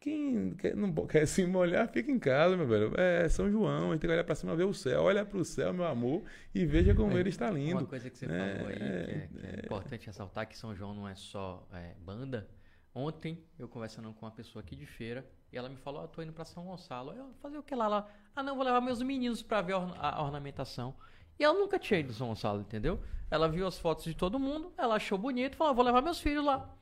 quem 0.00 0.54
quer, 0.54 0.76
não 0.76 0.92
quer 1.06 1.26
se 1.26 1.44
molhar, 1.44 1.88
fica 1.88 2.10
em 2.10 2.18
casa, 2.18 2.56
meu 2.56 2.66
velho. 2.66 2.92
É 2.96 3.28
São 3.28 3.50
João, 3.50 3.90
a 3.90 3.92
gente 3.92 4.00
tem 4.00 4.08
que 4.08 4.14
olhar 4.14 4.24
para 4.24 4.34
cima, 4.34 4.54
ver 4.54 4.64
o 4.64 4.72
céu. 4.72 5.02
Olha 5.02 5.24
para 5.24 5.38
o 5.38 5.44
céu, 5.44 5.72
meu 5.72 5.84
amor, 5.84 6.22
e 6.54 6.64
veja 6.64 6.94
como 6.94 7.16
é, 7.16 7.20
ele 7.20 7.28
está 7.30 7.50
lindo. 7.50 7.78
Uma 7.78 7.86
coisa 7.86 8.08
que 8.08 8.16
você 8.16 8.26
é, 8.26 8.28
falou 8.28 8.68
aí, 8.68 8.76
que 8.76 8.82
é, 8.82 9.28
que 9.28 9.46
é, 9.46 9.50
é, 9.50 9.64
importante 9.64 10.06
ressaltar 10.06 10.46
que 10.46 10.56
São 10.56 10.74
João 10.74 10.94
não 10.94 11.08
é 11.08 11.14
só 11.14 11.66
é, 11.72 11.94
banda. 12.00 12.48
Ontem, 12.94 13.44
eu 13.58 13.68
conversando 13.68 14.12
com 14.12 14.26
uma 14.26 14.32
pessoa 14.32 14.62
aqui 14.62 14.74
de 14.74 14.86
feira, 14.86 15.28
e 15.52 15.56
ela 15.56 15.68
me 15.68 15.76
falou, 15.76 16.02
ah, 16.02 16.08
tô 16.08 16.22
indo 16.22 16.32
para 16.32 16.44
São 16.44 16.64
Gonçalo. 16.64 17.12
Eu 17.12 17.32
fazer 17.40 17.58
o 17.58 17.62
que 17.62 17.74
lá? 17.74 17.86
lá? 17.88 18.08
Ah, 18.34 18.42
não, 18.42 18.56
vou 18.56 18.64
levar 18.64 18.80
meus 18.80 19.02
meninos 19.02 19.42
para 19.42 19.62
ver 19.62 19.74
a 19.74 20.22
ornamentação. 20.22 20.94
E 21.38 21.44
ela 21.44 21.58
nunca 21.58 21.78
tinha 21.78 22.00
ido 22.00 22.10
em 22.10 22.14
São 22.14 22.28
Gonçalo, 22.28 22.60
entendeu? 22.60 22.98
Ela 23.30 23.48
viu 23.48 23.66
as 23.66 23.78
fotos 23.78 24.04
de 24.04 24.14
todo 24.14 24.38
mundo, 24.38 24.72
ela 24.76 24.96
achou 24.96 25.18
bonito, 25.18 25.56
falou, 25.56 25.72
ah, 25.72 25.74
vou 25.74 25.84
levar 25.84 26.02
meus 26.02 26.20
filhos 26.20 26.44
lá. 26.44 26.74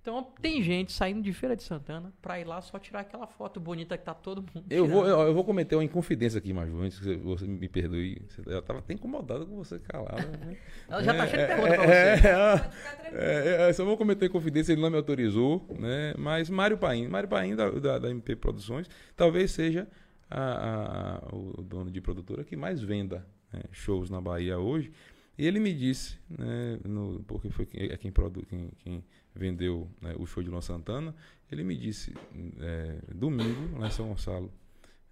Então 0.00 0.26
tem 0.40 0.62
gente 0.62 0.90
saindo 0.92 1.20
de 1.20 1.32
Feira 1.32 1.54
de 1.54 1.62
Santana 1.62 2.12
pra 2.22 2.40
ir 2.40 2.44
lá 2.44 2.62
só 2.62 2.78
tirar 2.78 3.00
aquela 3.00 3.26
foto 3.26 3.60
bonita 3.60 3.98
que 3.98 4.04
tá 4.04 4.14
todo 4.14 4.42
mundo. 4.42 4.64
Eu 4.70 4.86
vou, 4.86 5.06
eu, 5.06 5.20
eu, 5.20 5.34
vou 5.34 5.44
cometer 5.44 5.74
uma 5.76 5.84
inconfidência 5.84 6.38
aqui, 6.38 6.50
Maju, 6.52 6.80
antes 6.80 6.98
que 6.98 7.16
você 7.16 7.46
me 7.46 7.68
perdoe. 7.68 8.22
Eu 8.46 8.62
tava 8.62 8.78
até 8.78 8.94
incomodado 8.94 9.46
com 9.46 9.56
você 9.56 9.78
calado. 9.80 10.26
Né? 10.28 10.56
Ela 10.88 11.02
já 11.02 11.14
tá 11.14 11.26
cheia 11.26 11.46
de 11.46 11.52
pergunta 11.52 11.74
pra 11.74 11.86
você. 11.86 13.12
É, 13.12 13.66
é, 13.66 13.68
é, 13.68 13.72
só 13.72 13.84
vou 13.84 13.98
cometer 13.98 14.30
confidência, 14.30 14.72
ele 14.72 14.80
não 14.80 14.88
me 14.88 14.96
autorizou, 14.96 15.66
né? 15.78 16.14
Mas 16.16 16.48
Mário 16.48 16.78
Paim, 16.78 17.06
Mário 17.08 17.28
Paim 17.28 17.54
da, 17.54 17.68
da, 17.68 17.98
da 17.98 18.10
MP 18.10 18.34
Produções, 18.36 18.88
talvez 19.14 19.50
seja 19.50 19.86
a, 20.30 21.20
a, 21.20 21.36
o 21.36 21.62
dono 21.62 21.90
de 21.90 22.00
produtora 22.00 22.44
que 22.44 22.56
mais 22.56 22.80
venda 22.80 23.26
né, 23.52 23.62
shows 23.72 24.10
na 24.10 24.20
Bahia 24.20 24.58
hoje. 24.58 24.92
E 25.36 25.46
ele 25.46 25.60
me 25.60 25.72
disse, 25.72 26.18
né, 26.28 26.78
no, 26.84 27.22
porque 27.24 27.48
foi 27.50 27.64
quem, 27.64 27.84
é 27.90 27.96
quem, 27.96 28.10
produ, 28.10 28.44
quem, 28.46 28.70
quem 28.78 29.04
vendeu 29.34 29.88
né, 30.00 30.14
o 30.18 30.26
show 30.26 30.42
de 30.42 30.50
Luan 30.50 30.60
Santana, 30.60 31.14
ele 31.50 31.62
me 31.62 31.76
disse, 31.76 32.12
é, 32.60 33.14
domingo, 33.14 33.78
lá 33.78 33.86
em 33.86 33.90
São 33.90 34.08
Gonçalo, 34.08 34.52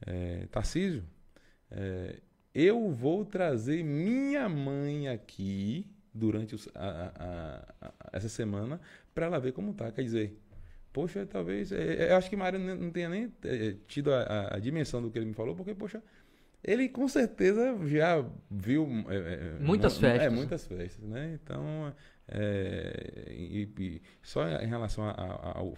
é, 0.05 0.47
Tarcísio, 0.51 1.05
é, 1.71 2.21
eu 2.53 2.91
vou 2.91 3.25
trazer 3.25 3.85
minha 3.85 4.49
mãe 4.49 5.09
aqui 5.09 5.87
durante 6.13 6.55
os, 6.55 6.69
a, 6.75 7.13
a, 7.81 7.89
a, 7.89 7.93
essa 8.15 8.29
semana 8.29 8.81
para 9.15 9.27
ela 9.27 9.39
ver 9.39 9.53
como 9.53 9.75
tá. 9.75 9.93
Quer 9.93 10.03
dizer, 10.03 10.41
poxa, 10.93 11.27
talvez. 11.27 11.71
É, 11.73 12.07
é 12.07 12.13
eu 12.13 12.17
acho 12.17 12.31
que 12.31 12.37
Mário 12.37 12.59
não 12.59 12.91
tenha 12.91 13.09
nem 13.09 13.33
é, 13.45 13.77
tido 13.87 14.13
a, 14.13 14.59
dimensão 14.59 15.03
do 15.03 15.11
que 15.11 15.19
ele 15.19 15.27
me 15.27 15.35
falou, 15.35 15.55
porque, 15.55 15.75
poxa, 15.75 16.03
ele 16.67 16.89
com 16.89 17.07
certeza 17.07 17.79
já 17.87 18.25
viu. 18.51 18.89
É, 19.09 19.59
muitas 19.61 19.97
festas. 19.97 20.27
É, 20.27 20.31
muitas 20.31 20.67
festas, 20.67 21.09
né? 21.09 21.39
Então, 21.41 21.95
é, 22.27 23.27
e, 23.31 23.69
e, 23.79 24.03
só 24.21 24.47
em 24.49 24.67
relação 24.67 25.05
ao. 25.09 25.75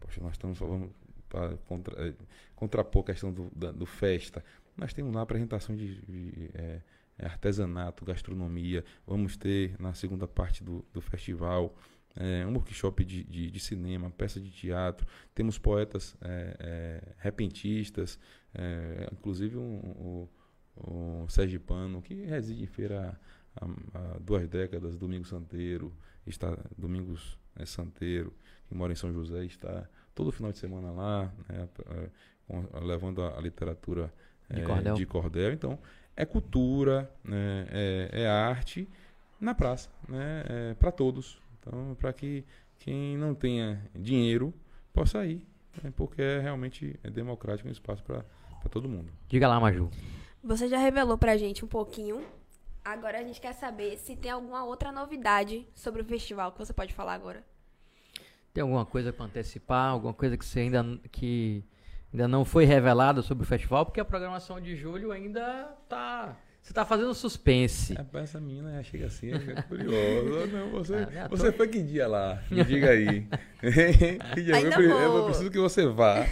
Poxa, 0.00 0.20
nós 0.22 0.32
estamos 0.32 0.58
falando 0.58 0.90
para 1.28 1.56
contra, 1.68 2.08
é, 2.08 2.14
contrapor 2.56 3.02
a 3.02 3.06
questão 3.06 3.30
do, 3.30 3.50
da, 3.54 3.70
do 3.70 3.84
festa. 3.84 4.42
Nós 4.76 4.94
temos 4.94 5.14
lá 5.14 5.20
apresentação 5.20 5.76
de, 5.76 6.00
de 6.00 6.50
é, 6.54 6.80
é, 7.18 7.26
artesanato, 7.26 8.04
gastronomia. 8.04 8.82
Vamos 9.06 9.36
ter 9.36 9.76
na 9.78 9.92
segunda 9.92 10.26
parte 10.26 10.64
do, 10.64 10.82
do 10.90 11.02
festival 11.02 11.76
é, 12.16 12.46
um 12.46 12.54
workshop 12.54 13.04
de, 13.04 13.22
de, 13.24 13.50
de, 13.50 13.60
cinema, 13.60 14.10
peça 14.10 14.40
de 14.40 14.50
teatro. 14.50 15.06
Temos 15.34 15.58
poetas 15.58 16.16
é, 18.54 19.08
inclusive 19.12 19.56
um, 19.56 20.28
um, 20.76 21.22
um 21.22 21.28
sergipano 21.28 22.02
que 22.02 22.14
reside 22.24 22.62
em 22.62 22.66
feira 22.66 23.18
há, 23.56 23.66
há 23.66 24.18
duas 24.18 24.48
décadas, 24.48 24.96
Domingos 24.96 25.28
Santeiro, 25.28 25.92
está 26.26 26.56
Domingos 26.76 27.38
é, 27.56 27.64
Santeiro, 27.64 28.32
que 28.68 28.74
mora 28.74 28.92
em 28.92 28.96
São 28.96 29.12
José, 29.12 29.44
está 29.44 29.88
todo 30.14 30.32
final 30.32 30.52
de 30.52 30.58
semana 30.58 30.90
lá, 30.90 31.32
né, 31.48 31.68
é, 31.90 32.80
levando 32.80 33.22
a, 33.22 33.38
a 33.38 33.40
literatura 33.40 34.12
de, 34.48 34.60
é, 34.60 34.64
cordel. 34.64 34.94
de, 34.94 35.06
cordel. 35.06 35.52
Então, 35.52 35.78
é 36.16 36.24
cultura, 36.24 37.10
né, 37.24 37.66
é, 37.70 38.10
é, 38.22 38.26
arte 38.28 38.88
na 39.40 39.54
praça, 39.54 39.88
né, 40.08 40.44
é 40.48 40.74
para 40.74 40.92
todos. 40.92 41.40
Então, 41.58 41.96
para 41.98 42.12
que 42.12 42.44
quem 42.78 43.16
não 43.16 43.34
tenha 43.34 43.82
dinheiro 43.94 44.52
possa 44.92 45.24
ir, 45.24 45.46
né, 45.82 45.92
porque 45.96 46.20
é 46.20 46.40
realmente 46.40 46.98
é 47.02 47.10
democrático 47.10 47.68
um 47.68 47.72
espaço 47.72 48.02
para 48.02 48.24
todo 48.68 48.88
mundo. 48.88 49.12
Diga 49.28 49.48
lá, 49.48 49.58
Maju. 49.58 49.90
Você 50.42 50.68
já 50.68 50.78
revelou 50.78 51.18
para 51.18 51.32
a 51.32 51.36
gente 51.36 51.64
um 51.64 51.68
pouquinho 51.68 52.22
Agora 52.84 53.18
a 53.18 53.22
gente 53.22 53.40
quer 53.40 53.52
saber 53.52 53.98
se 53.98 54.16
tem 54.16 54.30
alguma 54.30 54.64
outra 54.64 54.90
novidade 54.90 55.66
sobre 55.74 56.00
o 56.00 56.04
festival 56.04 56.50
que 56.50 56.58
você 56.58 56.72
pode 56.72 56.94
falar 56.94 57.14
agora. 57.14 57.44
Tem 58.54 58.62
alguma 58.62 58.86
coisa 58.86 59.12
para 59.12 59.26
antecipar? 59.26 59.90
Alguma 59.90 60.14
coisa 60.14 60.36
que 60.36 60.44
você 60.44 60.60
ainda 60.60 60.98
que 61.12 61.62
ainda 62.12 62.26
não 62.26 62.44
foi 62.44 62.64
revelada 62.64 63.22
sobre 63.22 63.44
o 63.44 63.46
festival? 63.46 63.84
Porque 63.84 64.00
a 64.00 64.04
programação 64.04 64.60
de 64.60 64.74
julho 64.76 65.12
ainda 65.12 65.76
tá 65.88 66.36
Você 66.62 66.74
tá 66.74 66.84
fazendo 66.84 67.12
suspense. 67.14 67.94
Rapaz, 67.94 68.24
essa 68.30 68.40
menina 68.40 68.82
chega 68.82 69.06
assim, 69.06 69.32
é 69.32 69.62
curiosa. 69.62 70.46
Não, 70.48 70.70
você, 70.70 70.94
Ah, 70.94 71.06
né, 71.06 71.28
você 71.28 71.50
foi 71.52 71.68
que 71.68 71.82
dia 71.82 72.06
lá? 72.06 72.42
Me 72.50 72.62
diga 72.64 72.90
aí. 72.90 73.26
Que 74.34 74.42
dia? 74.42 74.60
Eu, 74.60 74.70
pre- 74.70 74.88
vou. 74.88 75.00
eu 75.18 75.24
preciso 75.26 75.50
que 75.50 75.58
você 75.58 75.86
vá 75.86 76.24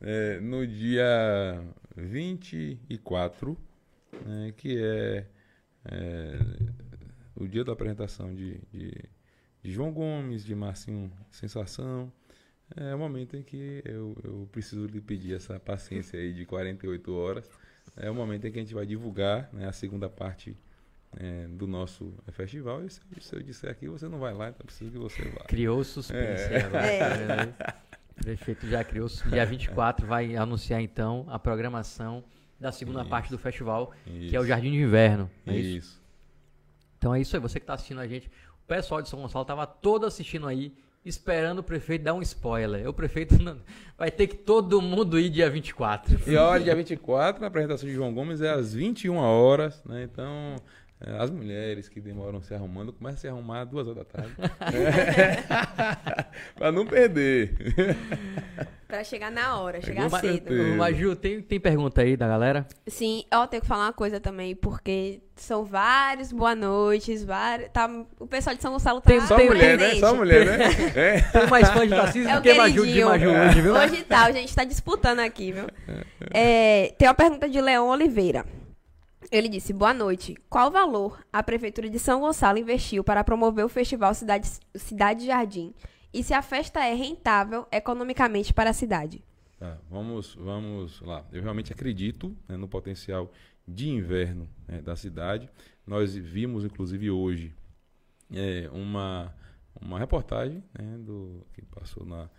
é, 0.00 0.40
no 0.40 0.66
dia 0.66 1.60
24, 1.96 3.56
né, 4.26 4.52
que 4.56 4.78
é, 4.82 5.26
é, 5.86 6.38
o 7.34 7.46
dia 7.46 7.64
da 7.64 7.72
apresentação 7.72 8.34
de, 8.34 8.60
de, 8.72 8.92
de 9.62 9.72
João 9.72 9.92
Gomes, 9.92 10.44
de 10.44 10.54
Marcinho 10.54 11.10
Sensação. 11.30 12.12
É 12.76 12.94
o 12.94 12.98
momento 12.98 13.34
em 13.36 13.42
que 13.42 13.80
eu, 13.84 14.14
eu 14.22 14.48
preciso 14.52 14.86
lhe 14.86 15.00
pedir 15.00 15.34
essa 15.34 15.58
paciência 15.58 16.18
aí 16.20 16.34
de 16.34 16.44
48 16.44 17.14
horas. 17.14 17.48
É 17.96 18.10
o 18.10 18.14
momento 18.14 18.46
em 18.46 18.52
que 18.52 18.58
a 18.58 18.62
gente 18.62 18.74
vai 18.74 18.86
divulgar 18.86 19.48
né, 19.52 19.66
a 19.68 19.72
segunda 19.72 20.08
parte 20.08 20.56
é, 21.16 21.46
do 21.48 21.66
nosso 21.66 22.14
festival. 22.32 22.84
E 22.84 22.90
se, 22.90 23.00
se 23.20 23.34
eu 23.34 23.42
disser 23.42 23.70
aqui, 23.70 23.88
você 23.88 24.08
não 24.08 24.18
vai 24.18 24.32
lá, 24.34 24.48
então 24.50 24.60
eu 24.60 24.66
preciso 24.66 24.90
que 24.90 24.98
você 24.98 25.22
vá. 25.30 25.44
Criou 25.44 25.82
suspense 25.84 26.42
É. 26.52 26.60
agora. 26.64 26.86
É. 26.86 27.88
O 28.10 28.14
prefeito 28.22 28.66
já 28.66 28.82
criou. 28.84 29.08
Dia 29.30 29.46
24 29.46 30.06
vai 30.06 30.34
anunciar 30.36 30.80
então 30.82 31.24
a 31.28 31.38
programação 31.38 32.24
da 32.58 32.72
segunda 32.72 33.00
Isso. 33.02 33.10
parte 33.10 33.30
do 33.30 33.38
festival, 33.38 33.92
que 34.04 34.34
é 34.34 34.38
o 34.38 34.42
Isso. 34.42 34.48
Jardim 34.48 34.72
de 34.72 34.78
Inverno. 34.78 35.30
é 35.46 35.54
isso? 35.56 35.78
Isso. 35.78 36.02
Então 36.98 37.14
é 37.14 37.20
isso 37.20 37.36
aí, 37.36 37.40
você 37.40 37.60
que 37.60 37.66
tá 37.66 37.74
assistindo 37.74 38.00
a 38.00 38.06
gente. 38.08 38.26
O 38.64 38.66
pessoal 38.66 39.00
de 39.00 39.08
São 39.08 39.20
Gonçalo 39.20 39.44
tava 39.44 39.64
todo 39.66 40.04
assistindo 40.04 40.46
aí, 40.48 40.74
esperando 41.04 41.60
o 41.60 41.62
prefeito 41.62 42.02
dar 42.02 42.14
um 42.14 42.22
spoiler. 42.22 42.88
O 42.88 42.92
prefeito 42.92 43.36
não- 43.42 43.58
vai 43.96 44.10
ter 44.10 44.26
que 44.26 44.36
todo 44.36 44.80
mundo 44.82 45.18
ir 45.18 45.30
dia 45.30 45.48
24. 45.50 46.18
E 46.30 46.36
a 46.36 46.44
hora, 46.44 46.62
dia 46.62 46.74
24, 46.74 47.44
a 47.44 47.48
apresentação 47.48 47.88
de 47.88 47.94
João 47.94 48.12
Gomes 48.12 48.40
é 48.40 48.50
às 48.50 48.74
21 48.74 49.16
horas, 49.16 49.82
né? 49.84 50.02
Então, 50.04 50.56
as 51.00 51.30
mulheres 51.30 51.88
que 51.88 52.00
demoram 52.00 52.42
se 52.42 52.52
arrumando, 52.54 52.92
começam 52.92 53.16
a 53.16 53.20
se 53.20 53.28
arrumar 53.28 53.62
às 53.62 53.68
duas 53.68 53.86
horas 53.86 54.04
da 54.04 54.04
tarde. 54.04 54.32
pra 56.56 56.72
não 56.72 56.86
perder. 56.86 57.54
Pra 58.86 59.04
chegar 59.04 59.30
na 59.30 59.58
hora, 59.60 59.80
chegar 59.82 60.08
Com 60.10 60.16
cedo. 60.18 60.32
certeza. 60.32 60.76
Mas, 60.76 60.96
Ju, 60.96 61.14
tem, 61.14 61.42
tem 61.42 61.60
pergunta 61.60 62.00
aí 62.00 62.16
da 62.16 62.26
galera? 62.26 62.66
Sim, 62.86 63.24
eu 63.30 63.46
tenho 63.46 63.60
que 63.60 63.68
falar 63.68 63.84
uma 63.86 63.92
coisa 63.92 64.18
também, 64.18 64.56
porque 64.56 65.20
são 65.36 65.64
vários 65.64 66.32
boa 66.32 66.54
noites, 66.54 67.22
vários. 67.22 67.68
Tá, 67.70 67.88
o 68.18 68.26
pessoal 68.26 68.56
de 68.56 68.62
São 68.62 68.72
Gonçalo 68.72 69.00
tá 69.00 69.10
Tem- 69.10 69.20
Só 69.20 69.36
tem- 69.36 69.48
mulher, 69.48 69.78
né? 69.78 69.94
Só 69.96 70.14
mulher, 70.14 70.46
né? 70.46 70.68
É. 70.96 71.20
Tem 71.20 71.46
mais 71.48 71.68
fã 71.70 71.86
de 71.86 71.94
Tarcísio 71.94 72.30
É 72.30 72.36
do 72.36 72.42
que 72.42 72.54
Maju 72.54 72.86
de. 72.86 73.04
Maju 73.04 73.30
hoje, 73.30 73.60
viu? 73.60 73.74
Hoje 73.74 74.04
tá, 74.04 74.24
a 74.24 74.32
gente 74.32 74.54
tá 74.54 74.64
disputando 74.64 75.20
aqui, 75.20 75.52
viu? 75.52 75.66
É, 76.32 76.94
tem 76.98 77.06
uma 77.06 77.14
pergunta 77.14 77.48
de 77.48 77.60
Leão 77.60 77.88
Oliveira. 77.88 78.44
Ele 79.30 79.48
disse: 79.48 79.72
Boa 79.72 79.92
noite. 79.92 80.34
Qual 80.48 80.70
valor 80.70 81.24
a 81.32 81.42
Prefeitura 81.42 81.88
de 81.88 81.98
São 81.98 82.20
Gonçalo 82.20 82.58
investiu 82.58 83.04
para 83.04 83.22
promover 83.22 83.64
o 83.64 83.68
Festival 83.68 84.14
Cidade, 84.14 84.48
Cidade 84.74 85.26
Jardim? 85.26 85.74
E 86.12 86.22
se 86.22 86.32
a 86.32 86.40
festa 86.40 86.84
é 86.84 86.94
rentável 86.94 87.66
economicamente 87.70 88.54
para 88.54 88.70
a 88.70 88.72
cidade? 88.72 89.22
Tá, 89.58 89.76
vamos, 89.90 90.34
vamos 90.34 91.00
lá. 91.02 91.26
Eu 91.32 91.42
realmente 91.42 91.72
acredito 91.72 92.34
né, 92.48 92.56
no 92.56 92.68
potencial 92.68 93.30
de 93.66 93.88
inverno 93.88 94.48
né, 94.66 94.80
da 94.80 94.96
cidade. 94.96 95.50
Nós 95.86 96.14
vimos, 96.14 96.64
inclusive, 96.64 97.10
hoje 97.10 97.54
é, 98.32 98.70
uma, 98.72 99.34
uma 99.80 99.98
reportagem 99.98 100.62
né, 100.78 100.96
do, 100.98 101.46
que 101.52 101.62
passou 101.66 102.06
na, 102.06 102.30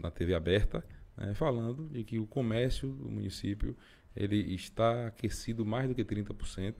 na 0.00 0.10
TV 0.10 0.34
aberta, 0.34 0.84
né, 1.16 1.34
falando 1.34 1.88
de 1.88 2.04
que 2.04 2.18
o 2.18 2.26
comércio 2.26 2.88
do 2.88 3.10
município 3.10 3.76
ele 4.18 4.54
está 4.54 5.06
aquecido 5.06 5.64
mais 5.64 5.88
do 5.88 5.94
que 5.94 6.04
30%. 6.04 6.74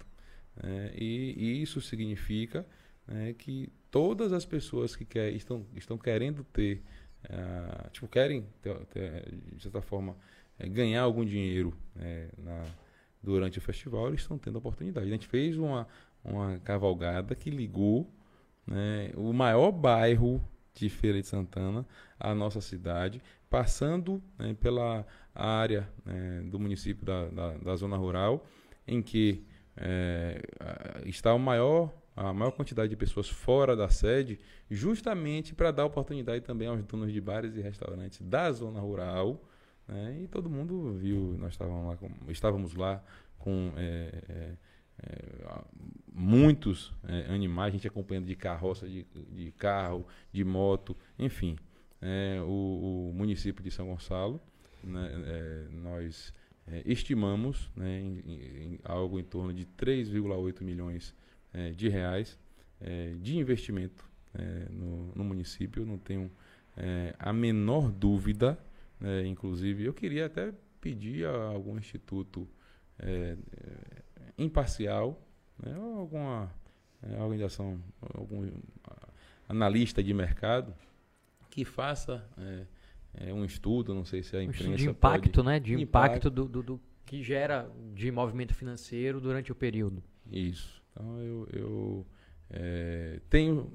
né, 0.63 0.93
e, 0.95 1.63
isso 1.63 1.81
significa 1.81 2.67
né, 3.07 3.33
que 3.33 3.73
todas 3.91 4.33
as 4.33 4.45
pessoas 4.45 4.97
que 4.97 5.05
quer, 5.05 5.33
estão, 5.33 5.65
estão 5.77 5.97
querendo 5.97 6.43
ter, 6.45 6.83
ah, 7.31 7.89
tipo, 7.93 8.09
querem, 8.09 8.45
ter, 8.61 8.77
ter, 8.87 9.35
de 9.55 9.63
certa 9.63 9.81
forma, 9.81 10.17
eh, 10.59 10.69
ganhar 10.69 11.03
algum 11.03 11.25
dinheiro 11.25 11.73
né, 11.95 12.29
na, 12.37 12.65
durante 13.23 13.59
o 13.59 13.63
festival, 13.63 14.09
eles 14.09 14.21
estão 14.21 14.37
tendo 14.37 14.57
a 14.57 14.59
oportunidade. 14.59 15.07
A 15.07 15.11
gente 15.11 15.29
fez 15.29 15.57
uma, 15.57 15.87
uma 16.25 16.59
cavalgada 16.59 17.35
que 17.37 17.51
ligou 17.51 18.13
né, 18.67 19.13
o 19.15 19.33
maior 19.33 19.71
bairro 19.71 20.43
de 20.75 20.89
Feira 20.89 21.21
de 21.21 21.27
Santana 21.27 21.87
à 22.19 22.35
nossa 22.35 22.61
cidade, 22.61 23.23
passando 23.51 24.23
né, 24.39 24.55
pela 24.61 25.07
área 25.35 25.89
né, 26.05 26.43
do 26.51 26.59
município 26.59 27.05
da, 27.05 27.27
da, 27.29 27.57
da 27.59 27.77
zona 27.77 27.97
rural, 27.97 28.47
em 28.87 29.03
que 29.03 29.45
a- 30.61 31.07
está 31.07 31.33
o 31.35 31.39
maior, 31.39 31.93
a 32.17 32.33
maior 32.33 32.51
quantidade 32.53 32.91
de 32.91 32.97
pessoas 32.97 33.29
fora 33.29 33.77
da 33.77 33.89
sede, 33.89 34.39
justamente 34.71 35.55
para 35.55 35.71
dar 35.71 35.85
oportunidade 35.85 36.45
também 36.45 36.69
aos 36.69 36.83
donos 36.85 37.13
de 37.13 37.21
bares 37.21 37.55
e 37.57 37.61
restaurantes 37.61 38.21
da 38.21 38.51
zona 38.53 38.81
rural. 38.81 39.41
né, 39.87 40.19
e 40.23 40.29
todo 40.29 40.51
mundo 40.51 40.93
viu, 40.99 41.35
nós 41.39 41.53
estávamos 41.53 41.87
lá 41.89 41.97
com, 41.97 42.11
estávamos 42.31 42.75
lá 42.75 43.03
com 43.39 43.73
eh, 43.77 44.55
eh, 45.03 45.45
a- 45.47 45.65
muitos 46.13 46.93
eh, 47.09 47.27
animais, 47.33 47.69
a 47.69 47.77
gente 47.77 47.87
acompanhando 47.89 48.27
de 48.27 48.35
carroça, 48.37 48.87
de, 48.87 49.07
de 49.33 49.51
carro, 49.53 50.07
de 50.33 50.45
moto, 50.45 50.95
enfim. 51.19 51.57
Eh, 52.01 52.41
o, 52.43 53.11
o 53.11 53.13
município 53.15 53.63
de 53.63 53.71
São 53.71 53.87
Gonçalo, 53.89 54.41
né, 54.85 55.11
eh, 55.27 55.67
nós 55.73 56.33
eh, 56.67 56.83
estimamos 56.87 57.71
né, 57.75 58.01
em, 58.01 58.19
em- 58.75 58.81
algo 58.85 59.19
em 59.19 59.25
torno 59.25 59.53
de 59.53 59.65
3,8 59.67 60.63
milhões 60.63 61.15
eh, 61.53 61.71
de 61.73 61.89
reais 61.89 62.39
eh, 62.81 63.15
de 63.21 63.37
investimento 63.37 64.09
eh, 64.35 64.67
no, 64.71 65.13
no 65.15 65.25
município. 65.25 65.85
Não 65.85 65.99
tenho 65.99 66.31
a 67.19 67.33
menor 67.33 67.91
dúvida, 67.91 68.57
né, 69.01 69.27
inclusive 69.27 69.85
eu 69.85 69.93
queria 69.93 70.27
até 70.27 70.53
pedir 70.81 71.27
a 71.27 71.49
algum 71.49 71.77
instituto 71.77 72.49
imparcial, 74.37 75.21
né, 75.61 75.77
ou 75.77 75.99
alguma 75.99 76.53
organização, 77.21 77.81
algum 78.15 78.49
analista 79.49 80.03
de 80.03 80.13
mercado 80.15 80.73
que 81.59 81.65
faça 81.65 82.25
eh, 82.39 82.67
eh, 83.15 83.33
um 83.33 83.45
estudo, 83.45 83.93
não 83.93 84.05
sei 84.05 84.23
se 84.23 84.37
a 84.37 84.39
Um 84.39 84.43
imprensa 84.43 84.63
estudo 84.63 84.77
de 84.77 84.85
pode- 84.95 85.19
impacto, 85.19 85.43
né? 85.43 85.59
De 85.59 85.75
impacto, 85.75 86.29
Impacto. 86.29 86.31
do, 86.31 86.45
do- 86.49 86.63
do 86.63 86.81
que 87.05 87.21
gera 87.23 87.69
de 87.95 88.13
movimento 88.13 88.55
financeiro 88.55 89.21
durante 89.21 89.51
o 89.51 89.55
período. 89.57 90.01
Isso. 90.31 90.81
Então 90.93 91.19
eu, 91.21 91.49
eu 91.53 92.07
eh, 92.51 93.21
tenho. 93.29 93.73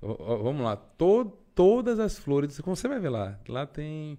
Vamos 0.00 0.62
lá. 0.62 0.76
to- 0.76 1.36
todas 1.56 1.98
as 1.98 2.18
flores, 2.18 2.60
como 2.60 2.76
você 2.76 2.86
vai 2.86 3.00
ver 3.00 3.08
lá, 3.08 3.40
lá 3.48 3.66
tem 3.66 4.16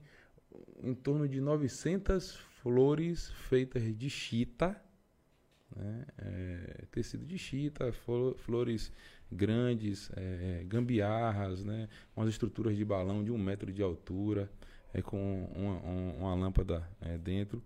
em 0.84 0.94
torno 0.94 1.28
de 1.28 1.40
900 1.40 2.36
flores 2.62 3.30
feitas 3.48 3.84
de 3.98 4.10
chita, 4.10 4.76
né? 5.76 6.06
eh, 6.18 6.86
tecido 6.92 7.26
de 7.26 7.38
chita, 7.38 7.92
flo- 7.94 8.36
flores 8.38 8.92
grandes, 9.32 10.10
eh, 10.16 10.64
gambiarras, 10.68 11.64
né? 11.64 11.88
umas 12.16 12.30
estruturas 12.30 12.76
de 12.76 12.86
balão 12.86 13.24
de 13.24 13.32
um 13.32 13.38
metro 13.38 13.72
de 13.72 13.82
altura, 13.82 14.50
eh, 14.94 15.02
com 15.02 15.46
uma, 15.56 15.74
um- 15.90 16.18
uma 16.20 16.36
lâmpada 16.36 16.88
eh, 17.02 17.18
dentro 17.18 17.64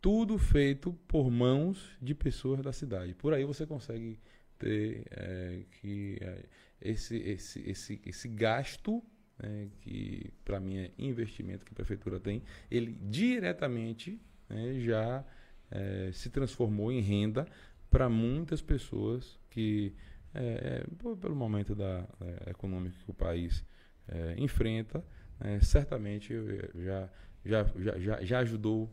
tudo 0.00 0.36
feito 0.38 0.92
por 1.08 1.30
mãos 1.30 1.90
de 2.00 2.14
pessoas 2.14 2.60
da 2.62 2.72
cidade. 2.72 3.14
Por 3.14 3.32
aí 3.32 3.44
você 3.44 3.66
consegue 3.66 4.18
ter 4.58 5.04
eh, 5.10 5.62
que 5.80 6.18
eh, 6.20 6.44
esse, 6.80 7.16
esse, 7.16 7.60
esse, 7.70 8.00
esse 8.04 8.28
gasto, 8.28 9.02
né, 9.42 9.68
que 9.80 10.30
para 10.44 10.60
mim 10.60 10.76
é 10.76 10.90
investimento 10.98 11.64
que 11.64 11.72
a 11.72 11.74
prefeitura 11.74 12.20
tem, 12.20 12.42
ele 12.70 12.92
diretamente 13.02 14.20
né, 14.48 14.78
já 14.80 15.24
eh, 15.70 16.10
se 16.12 16.28
transformou 16.30 16.92
em 16.92 17.00
renda 17.00 17.46
para 17.90 18.08
muitas 18.08 18.60
pessoas 18.60 19.38
que, 19.48 19.94
eh, 20.34 20.84
por- 20.98 21.16
pelo 21.16 21.34
momento 21.36 21.74
da, 21.74 22.06
eh, 22.20 22.50
econômico 22.50 22.96
que 23.04 23.10
o 23.10 23.14
país 23.14 23.64
eh, 24.08 24.34
enfrenta, 24.38 25.04
eh, 25.40 25.60
certamente 25.60 26.32
eh, 26.34 26.70
já, 26.74 27.10
já, 27.44 27.98
já, 27.98 28.22
já, 28.24 28.38
ajudou 28.40 28.90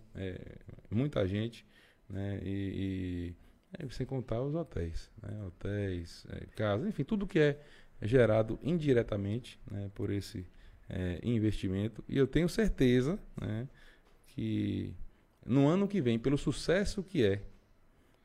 muita 0.89 1.25
gente, 1.27 1.65
né? 2.09 2.39
E, 2.43 3.33
e, 3.33 3.35
é, 3.79 3.89
sem 3.89 4.05
contar 4.05 4.41
os 4.41 4.53
hotéis, 4.53 5.09
né? 5.21 5.43
Hotéis, 5.45 6.25
é, 6.29 6.45
casas, 6.55 6.87
enfim, 6.87 7.03
tudo 7.03 7.25
que 7.25 7.39
é 7.39 7.59
gerado 8.01 8.59
indiretamente 8.63 9.59
né, 9.69 9.89
por 9.93 10.09
esse 10.09 10.45
é, 10.89 11.19
investimento. 11.23 12.03
E 12.07 12.17
eu 12.17 12.27
tenho 12.27 12.49
certeza 12.49 13.19
né, 13.39 13.67
que 14.27 14.93
no 15.45 15.67
ano 15.67 15.87
que 15.87 16.01
vem, 16.01 16.19
pelo 16.19 16.37
sucesso 16.37 17.03
que 17.03 17.23
é, 17.23 17.43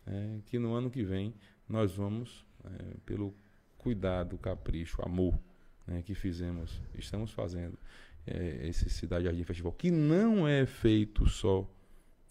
né, 0.07 0.41
que 0.47 0.59
no 0.59 0.75
ano 0.75 0.91
que 0.91 1.03
vem 1.03 1.35
nós 1.69 1.95
vamos, 1.95 2.46
é, 2.79 2.97
pelo 3.05 3.35
cuidado, 3.79 4.37
capricho, 4.39 5.01
amor 5.03 5.39
né, 5.87 6.03
que 6.03 6.15
fizemos, 6.15 6.83
estamos 6.95 7.31
fazendo 7.31 7.79
é, 8.27 8.67
esse 8.67 8.91
Cidade 8.91 9.25
Jardim 9.25 9.45
Festival, 9.45 9.73
que 9.73 9.91
não 9.91 10.47
é 10.47 10.67
feito 10.67 11.29
só 11.29 11.71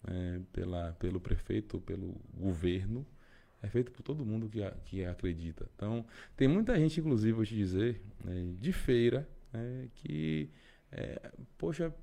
é, 0.07 0.39
pela, 0.51 0.93
pelo 0.99 1.19
prefeito 1.19 1.79
pelo 1.79 2.15
governo, 2.33 3.05
é 3.61 3.67
feito 3.67 3.91
por 3.91 4.03
todo 4.03 4.25
mundo 4.25 4.49
que, 4.49 4.59
que 4.85 5.05
acredita. 5.05 5.67
Então, 5.75 6.05
tem 6.35 6.47
muita 6.47 6.77
gente, 6.77 6.99
inclusive, 6.99 7.31
vou 7.31 7.45
te 7.45 7.55
dizer, 7.55 8.01
né, 8.23 8.53
de 8.59 8.71
feira, 8.71 9.27
né, 9.51 9.87
que, 9.95 10.49
é, 10.91 11.31
poxa, 11.57 11.93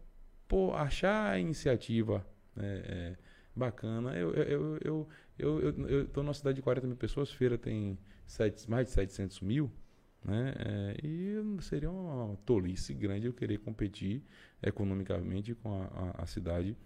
pô, 0.48 0.74
achar 0.74 1.30
a 1.30 1.38
iniciativa 1.38 2.26
né, 2.56 2.82
é, 2.84 3.16
bacana. 3.54 4.16
Eu 4.16 4.32
eu, 4.34 4.78
eu, 4.78 5.08
eu, 5.38 5.60
eu, 5.60 5.88
eu 5.88 6.08
tô 6.08 6.22
numa 6.22 6.34
cidade 6.34 6.56
de 6.56 6.62
40 6.62 6.86
mil 6.86 6.96
pessoas, 6.96 7.30
feira 7.30 7.56
tem 7.56 7.98
sete, 8.32 8.70
mais 8.70 8.86
de 8.86 8.92
700 8.92 9.40
mil, 9.40 9.70
né? 10.24 10.54
É, 10.58 11.06
e 11.06 11.62
seria 11.62 11.90
uma 11.90 12.36
tolice 12.46 12.94
grande 12.94 13.26
eu 13.26 13.32
querer 13.32 13.58
competir 13.58 14.22
economicamente 14.62 15.54
com 15.54 15.82
a, 15.82 15.84
a, 15.84 16.22
a 16.22 16.26
cidade 16.26 16.76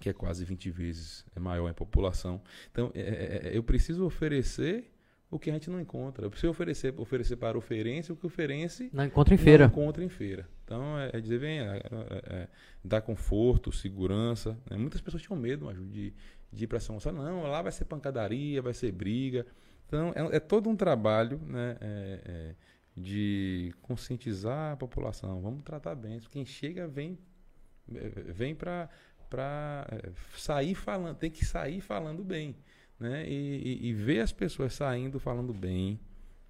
que 0.00 0.08
é 0.08 0.12
quase 0.12 0.44
20 0.44 0.70
vezes 0.70 1.24
maior 1.38 1.68
em 1.68 1.74
população. 1.74 2.40
Então, 2.70 2.90
é, 2.94 3.00
é, 3.00 3.48
é, 3.48 3.56
eu 3.56 3.62
preciso 3.62 4.04
oferecer 4.04 4.90
o 5.30 5.38
que 5.38 5.50
a 5.50 5.52
gente 5.52 5.68
não 5.68 5.80
encontra. 5.80 6.24
Eu 6.24 6.30
preciso 6.30 6.50
oferecer, 6.50 6.94
oferecer 6.96 7.36
para 7.36 7.56
o 7.56 7.60
o 7.60 8.16
que 8.16 8.26
o 8.26 8.28
feirense 8.28 8.90
não 8.92 9.04
encontra 9.04 9.34
em 9.34 9.38
feira. 9.38 9.66
encontra 9.66 10.02
em 10.02 10.08
feira. 10.08 10.48
Então, 10.64 10.98
é, 10.98 11.10
é 11.12 11.20
dizer, 11.20 11.38
vem, 11.38 11.60
é, 11.60 11.82
é, 12.24 12.48
dar 12.82 13.02
conforto, 13.02 13.70
segurança. 13.70 14.58
Né? 14.70 14.76
Muitas 14.76 15.00
pessoas 15.00 15.22
tinham 15.22 15.38
medo 15.38 15.66
Maju, 15.66 15.84
de, 15.84 16.14
de 16.50 16.64
ir 16.64 16.66
para 16.66 16.80
São 16.80 16.96
Gonçalo. 16.96 17.22
Não, 17.22 17.42
lá 17.42 17.60
vai 17.60 17.70
ser 17.70 17.84
pancadaria, 17.84 18.62
vai 18.62 18.74
ser 18.74 18.90
briga. 18.92 19.46
Então, 19.92 20.12
é, 20.32 20.40
todo 20.40 20.70
um 20.70 20.76
trabalho 20.76 21.38
né, 21.44 21.76
de 22.96 23.74
conscientizar 23.82 24.72
a 24.72 24.76
população. 24.76 25.42
Vamos 25.42 25.62
tratar 25.62 25.94
bem. 25.94 26.18
Quem 26.30 26.46
chega 26.46 26.88
vem, 26.88 27.18
vem 27.86 28.54
para 28.54 28.88
é, 29.90 30.10
sair 30.36 30.74
falando, 30.74 31.16
tem 31.16 31.30
que 31.30 31.44
sair 31.44 31.80
falando 31.80 32.24
bem, 32.24 32.56
né? 32.98 33.28
E, 33.28 33.82
e, 33.82 33.88
e 33.88 33.92
ver 33.92 34.20
as 34.20 34.32
pessoas 34.32 34.74
saindo 34.74 35.18
falando 35.18 35.52
bem, 35.52 36.00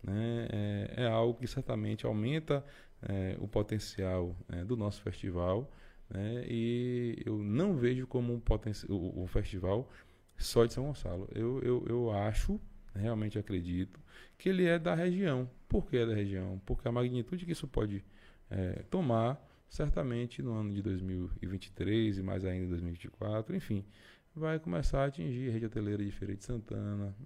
né? 0.02 0.46
É, 0.52 1.02
é 1.04 1.06
algo 1.06 1.40
que 1.40 1.46
certamente 1.46 2.06
aumenta 2.06 2.64
é, 3.02 3.36
o 3.40 3.48
potencial 3.48 4.36
é, 4.48 4.64
do 4.64 4.76
nosso 4.76 5.02
festival, 5.02 5.68
né? 6.08 6.44
E 6.46 7.22
eu 7.24 7.38
não 7.38 7.74
vejo 7.76 8.06
como 8.06 8.32
um 8.32 8.42
o, 8.88 9.22
o 9.22 9.26
festival 9.26 9.88
só 10.36 10.66
de 10.66 10.72
São 10.72 10.86
Gonçalo. 10.86 11.28
Eu, 11.32 11.60
eu, 11.60 11.84
eu 11.88 12.10
acho, 12.10 12.60
realmente 12.94 13.38
acredito, 13.38 14.00
que 14.38 14.48
ele 14.48 14.64
é 14.66 14.78
da 14.78 14.94
região. 14.94 15.48
Por 15.68 15.86
que 15.86 15.96
é 15.96 16.06
da 16.06 16.14
região? 16.14 16.60
Porque 16.66 16.86
a 16.86 16.92
magnitude 16.92 17.46
que 17.46 17.52
isso 17.52 17.66
pode 17.66 18.04
é, 18.50 18.82
tomar 18.90 19.40
certamente 19.68 20.42
no 20.42 20.52
ano 20.52 20.74
de 20.74 20.82
2023 20.82 22.18
e 22.18 22.22
mais 22.22 22.44
ainda 22.44 22.66
em 22.66 22.68
2024, 22.68 23.56
enfim, 23.56 23.84
vai 24.34 24.58
começar 24.58 25.04
a 25.04 25.06
atingir 25.06 25.48
a 25.48 25.52
rede 25.52 25.64
hoteleira 25.66 26.04
de 26.04 26.10
Feira 26.10 26.36
de 26.36 26.44
Santana. 26.44 27.16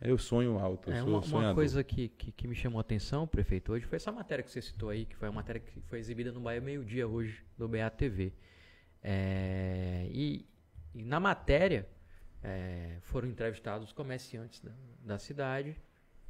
É 0.00 0.12
o 0.12 0.18
sonho 0.18 0.58
alto, 0.58 0.90
eu 0.90 0.94
é, 0.94 1.00
sou 1.00 1.08
uma, 1.08 1.46
uma 1.48 1.54
coisa 1.54 1.84
que, 1.84 2.08
que, 2.08 2.32
que, 2.32 2.48
me 2.48 2.54
chamou 2.54 2.78
a 2.78 2.80
atenção, 2.80 3.26
prefeito, 3.26 3.70
hoje 3.72 3.84
foi 3.84 3.96
essa 3.96 4.10
matéria 4.10 4.42
que 4.42 4.50
você 4.50 4.62
citou 4.62 4.88
aí, 4.88 5.04
que 5.04 5.14
foi 5.14 5.28
a 5.28 5.32
matéria 5.32 5.60
que 5.60 5.78
foi 5.82 5.98
exibida 5.98 6.32
no 6.32 6.40
Bahia 6.40 6.60
Meio 6.60 6.82
Dia 6.82 7.06
hoje, 7.06 7.44
do 7.56 7.68
BATV. 7.68 8.32
É, 9.02 10.08
e, 10.10 10.46
e, 10.94 11.04
na 11.04 11.20
matéria 11.20 11.86
é, 12.42 12.98
foram 13.02 13.28
entrevistados 13.28 13.92
comerciantes 13.92 14.60
da, 14.60 14.72
da 15.04 15.18
cidade 15.18 15.76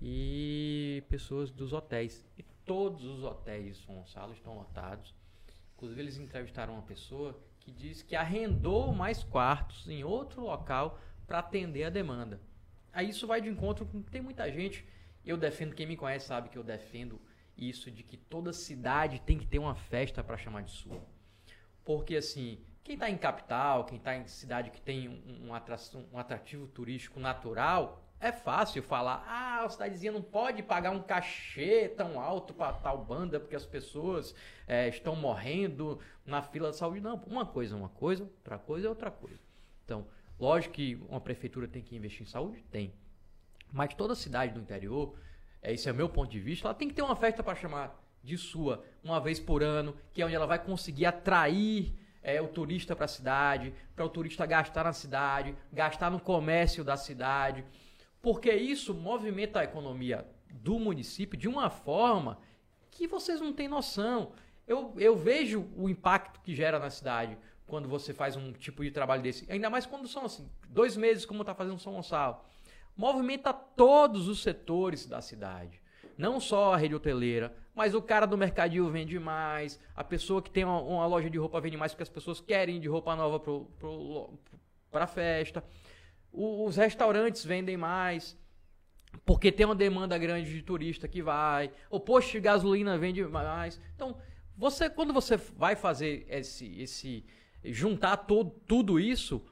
e 0.00 1.02
pessoas 1.08 1.50
dos 1.50 1.72
hotéis. 1.72 2.24
E 2.38 2.42
todos 2.64 3.04
os 3.04 3.22
hotéis 3.22 3.78
de 3.78 3.84
São 3.84 3.96
Gonçalo 3.96 4.32
estão 4.32 4.54
lotados. 4.54 5.14
Inclusive, 5.76 6.00
eles 6.00 6.18
entrevistaram 6.18 6.74
uma 6.74 6.82
pessoa 6.82 7.38
que 7.58 7.70
disse 7.70 8.04
que 8.04 8.16
arrendou 8.16 8.92
mais 8.92 9.22
quartos 9.22 9.88
em 9.88 10.02
outro 10.02 10.42
local 10.42 10.98
para 11.26 11.38
atender 11.38 11.84
a 11.84 11.90
demanda. 11.90 12.40
Aí 12.92 13.08
isso 13.08 13.26
vai 13.26 13.40
de 13.40 13.48
encontro 13.48 13.86
com 13.86 14.02
tem 14.02 14.20
muita 14.20 14.50
gente. 14.50 14.84
Eu 15.24 15.36
defendo, 15.36 15.74
quem 15.74 15.86
me 15.86 15.96
conhece 15.96 16.26
sabe 16.26 16.48
que 16.48 16.58
eu 16.58 16.64
defendo 16.64 17.20
isso 17.56 17.90
de 17.90 18.02
que 18.02 18.16
toda 18.16 18.52
cidade 18.52 19.20
tem 19.20 19.38
que 19.38 19.46
ter 19.46 19.58
uma 19.58 19.74
festa 19.74 20.24
para 20.24 20.36
chamar 20.36 20.62
de 20.62 20.72
sua. 20.72 21.00
Porque 21.84 22.16
assim, 22.16 22.58
quem 22.82 22.94
está 22.94 23.10
em 23.10 23.16
capital, 23.16 23.84
quem 23.84 23.98
está 23.98 24.16
em 24.16 24.26
cidade 24.26 24.70
que 24.70 24.80
tem 24.80 25.08
um, 25.08 25.48
um, 25.48 26.12
um 26.12 26.18
atrativo 26.18 26.66
turístico 26.66 27.20
natural, 27.20 28.02
é 28.20 28.30
fácil 28.30 28.82
falar, 28.82 29.24
ah, 29.26 29.64
a 29.64 29.68
cidadezinha 29.68 30.12
não 30.12 30.20
pode 30.20 30.62
pagar 30.62 30.90
um 30.90 31.02
cachê 31.02 31.88
tão 31.88 32.20
alto 32.20 32.52
para 32.52 32.74
tal 32.74 33.02
banda 33.02 33.40
porque 33.40 33.56
as 33.56 33.64
pessoas 33.64 34.34
é, 34.68 34.88
estão 34.88 35.16
morrendo 35.16 35.98
na 36.26 36.42
fila 36.42 36.70
de 36.70 36.76
saúde. 36.76 37.00
Não, 37.00 37.16
uma 37.26 37.46
coisa 37.46 37.74
é 37.74 37.78
uma 37.78 37.88
coisa, 37.88 38.24
outra 38.24 38.58
coisa 38.58 38.86
é 38.86 38.90
outra 38.90 39.10
coisa. 39.10 39.40
Então, 39.84 40.06
lógico 40.38 40.74
que 40.74 41.02
uma 41.08 41.20
prefeitura 41.20 41.66
tem 41.66 41.82
que 41.82 41.96
investir 41.96 42.22
em 42.22 42.30
saúde? 42.30 42.62
Tem. 42.70 42.92
Mas 43.72 43.94
toda 43.94 44.14
cidade 44.14 44.52
do 44.52 44.60
interior, 44.60 45.14
é, 45.62 45.72
esse 45.72 45.88
é 45.88 45.92
o 45.92 45.94
meu 45.94 46.08
ponto 46.08 46.30
de 46.30 46.40
vista, 46.40 46.68
ela 46.68 46.74
tem 46.74 46.88
que 46.88 46.94
ter 46.94 47.02
uma 47.02 47.16
festa 47.16 47.42
para 47.42 47.54
chamar 47.54 47.98
de 48.22 48.36
sua, 48.36 48.84
uma 49.02 49.18
vez 49.18 49.40
por 49.40 49.62
ano, 49.62 49.96
que 50.12 50.20
é 50.20 50.26
onde 50.26 50.34
ela 50.34 50.46
vai 50.46 50.62
conseguir 50.62 51.06
atrair 51.06 51.94
é, 52.22 52.40
o 52.40 52.48
turista 52.48 52.94
para 52.94 53.06
a 53.06 53.08
cidade, 53.08 53.74
para 53.94 54.04
o 54.04 54.08
turista 54.08 54.46
gastar 54.46 54.84
na 54.84 54.92
cidade, 54.92 55.54
gastar 55.72 56.10
no 56.10 56.20
comércio 56.20 56.84
da 56.84 56.96
cidade 56.96 57.64
porque 58.22 58.52
isso 58.52 58.94
movimenta 58.94 59.60
a 59.60 59.64
economia 59.64 60.26
do 60.50 60.78
município 60.78 61.38
de 61.38 61.48
uma 61.48 61.70
forma 61.70 62.38
que 62.90 63.06
vocês 63.06 63.40
não 63.40 63.52
têm 63.52 63.68
noção. 63.68 64.32
Eu, 64.66 64.94
eu 64.98 65.16
vejo 65.16 65.66
o 65.76 65.88
impacto 65.88 66.40
que 66.40 66.54
gera 66.54 66.78
na 66.78 66.90
cidade 66.90 67.36
quando 67.66 67.88
você 67.88 68.12
faz 68.12 68.36
um 68.36 68.52
tipo 68.52 68.82
de 68.82 68.90
trabalho 68.90 69.22
desse. 69.22 69.50
Ainda 69.50 69.70
mais 69.70 69.86
quando 69.86 70.06
são 70.06 70.24
assim, 70.26 70.48
dois 70.68 70.96
meses, 70.96 71.24
como 71.24 71.42
está 71.42 71.54
fazendo 71.54 71.78
São 71.78 71.94
Gonçalo. 71.94 72.40
Movimenta 72.96 73.52
todos 73.52 74.28
os 74.28 74.42
setores 74.42 75.06
da 75.06 75.22
cidade. 75.22 75.80
Não 76.18 76.38
só 76.38 76.74
a 76.74 76.76
rede 76.76 76.94
hoteleira, 76.94 77.56
mas 77.80 77.94
o 77.94 78.02
cara 78.02 78.26
do 78.26 78.36
mercadinho 78.36 78.90
vende 78.90 79.18
mais, 79.18 79.80
a 79.96 80.04
pessoa 80.04 80.42
que 80.42 80.50
tem 80.50 80.64
uma, 80.64 80.82
uma 80.82 81.06
loja 81.06 81.30
de 81.30 81.38
roupa 81.38 81.58
vende 81.62 81.78
mais 81.78 81.92
porque 81.92 82.02
as 82.02 82.10
pessoas 82.10 82.38
querem 82.38 82.78
de 82.78 82.88
roupa 82.88 83.16
nova 83.16 83.40
para 84.90 85.04
a 85.04 85.06
festa 85.06 85.64
os 86.30 86.76
restaurantes 86.76 87.42
vendem 87.42 87.78
mais, 87.78 88.36
porque 89.24 89.50
tem 89.50 89.64
uma 89.64 89.74
demanda 89.74 90.18
grande 90.18 90.52
de 90.52 90.62
turista 90.62 91.08
que 91.08 91.22
vai, 91.22 91.72
o 91.88 91.98
posto 91.98 92.32
de 92.32 92.40
gasolina 92.40 92.98
vende 92.98 93.24
mais. 93.24 93.80
Então, 93.96 94.14
você 94.54 94.90
quando 94.90 95.14
você 95.14 95.38
vai 95.38 95.74
fazer 95.74 96.26
esse 96.28 96.66
esse 96.80 97.24
juntar 97.64 98.18
todo, 98.18 98.50
tudo 98.66 99.00
isso, 99.00 99.42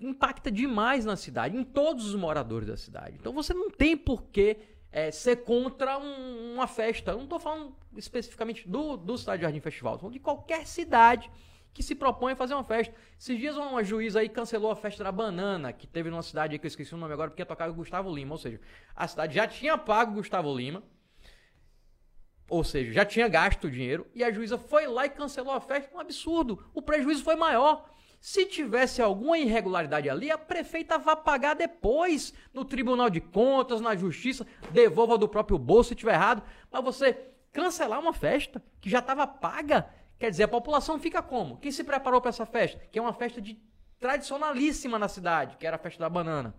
impacta 0.00 0.50
demais 0.50 1.04
na 1.04 1.14
cidade, 1.14 1.56
em 1.56 1.62
todos 1.62 2.06
os 2.06 2.16
moradores 2.16 2.66
da 2.66 2.76
cidade. 2.76 3.16
Então 3.20 3.32
você 3.32 3.54
não 3.54 3.70
tem 3.70 3.96
por 3.96 4.24
que 4.24 4.73
é, 4.94 5.10
ser 5.10 5.38
contra 5.42 5.98
um, 5.98 6.54
uma 6.54 6.68
festa. 6.68 7.10
Eu 7.10 7.16
não 7.16 7.24
estou 7.24 7.40
falando 7.40 7.74
especificamente 7.96 8.68
do, 8.68 8.96
do 8.96 9.18
Cidade 9.18 9.42
Jardim 9.42 9.58
Festival, 9.58 9.94
estou 9.94 10.02
falando 10.02 10.14
de 10.14 10.20
qualquer 10.20 10.64
cidade 10.68 11.28
que 11.72 11.82
se 11.82 11.96
propõe 11.96 12.34
a 12.34 12.36
fazer 12.36 12.54
uma 12.54 12.62
festa. 12.62 12.94
Esses 13.18 13.36
dias 13.36 13.56
uma 13.56 13.82
juíza 13.82 14.20
aí 14.20 14.28
cancelou 14.28 14.70
a 14.70 14.76
festa 14.76 15.02
da 15.02 15.10
banana, 15.10 15.72
que 15.72 15.88
teve 15.88 16.08
numa 16.10 16.22
cidade 16.22 16.52
aí 16.52 16.58
que 16.60 16.66
eu 16.66 16.68
esqueci 16.68 16.94
o 16.94 16.96
nome 16.96 17.12
agora, 17.12 17.28
porque 17.28 17.42
ia 17.42 17.46
tocar 17.46 17.68
o 17.68 17.74
Gustavo 17.74 18.14
Lima. 18.14 18.34
Ou 18.34 18.38
seja, 18.38 18.60
a 18.94 19.08
cidade 19.08 19.34
já 19.34 19.48
tinha 19.48 19.76
pago 19.76 20.12
o 20.12 20.14
Gustavo 20.14 20.56
Lima, 20.56 20.80
ou 22.48 22.62
seja, 22.62 22.92
já 22.92 23.04
tinha 23.04 23.26
gasto 23.26 23.64
o 23.64 23.70
dinheiro, 23.70 24.06
e 24.14 24.22
a 24.22 24.30
juíza 24.30 24.56
foi 24.56 24.86
lá 24.86 25.06
e 25.06 25.10
cancelou 25.10 25.54
a 25.54 25.60
festa. 25.60 25.92
Um 25.92 25.98
absurdo. 25.98 26.64
O 26.72 26.80
prejuízo 26.80 27.24
foi 27.24 27.34
maior. 27.34 27.90
Se 28.24 28.46
tivesse 28.46 29.02
alguma 29.02 29.36
irregularidade 29.36 30.08
ali, 30.08 30.30
a 30.30 30.38
prefeita 30.38 30.96
vai 30.96 31.14
pagar 31.14 31.52
depois 31.52 32.32
no 32.54 32.64
Tribunal 32.64 33.10
de 33.10 33.20
Contas, 33.20 33.82
na 33.82 33.94
Justiça, 33.94 34.46
devolva 34.70 35.18
do 35.18 35.28
próprio 35.28 35.58
bolso 35.58 35.90
se 35.90 35.94
tiver 35.94 36.14
errado. 36.14 36.42
Mas 36.72 36.82
você 36.82 37.12
cancelar 37.52 38.00
uma 38.00 38.14
festa 38.14 38.64
que 38.80 38.88
já 38.88 39.00
estava 39.00 39.26
paga 39.26 39.90
Quer 40.18 40.30
dizer, 40.30 40.44
a 40.44 40.48
população 40.48 40.98
fica 40.98 41.20
como? 41.20 41.58
Quem 41.58 41.70
se 41.70 41.84
preparou 41.84 42.18
para 42.18 42.30
essa 42.30 42.46
festa? 42.46 42.80
Que 42.90 42.98
é 42.98 43.02
uma 43.02 43.12
festa 43.12 43.42
de 43.42 43.60
tradicionalíssima 44.00 44.98
na 44.98 45.06
cidade, 45.06 45.58
que 45.58 45.66
era 45.66 45.76
a 45.76 45.78
festa 45.78 46.00
da 46.00 46.08
banana. 46.08 46.54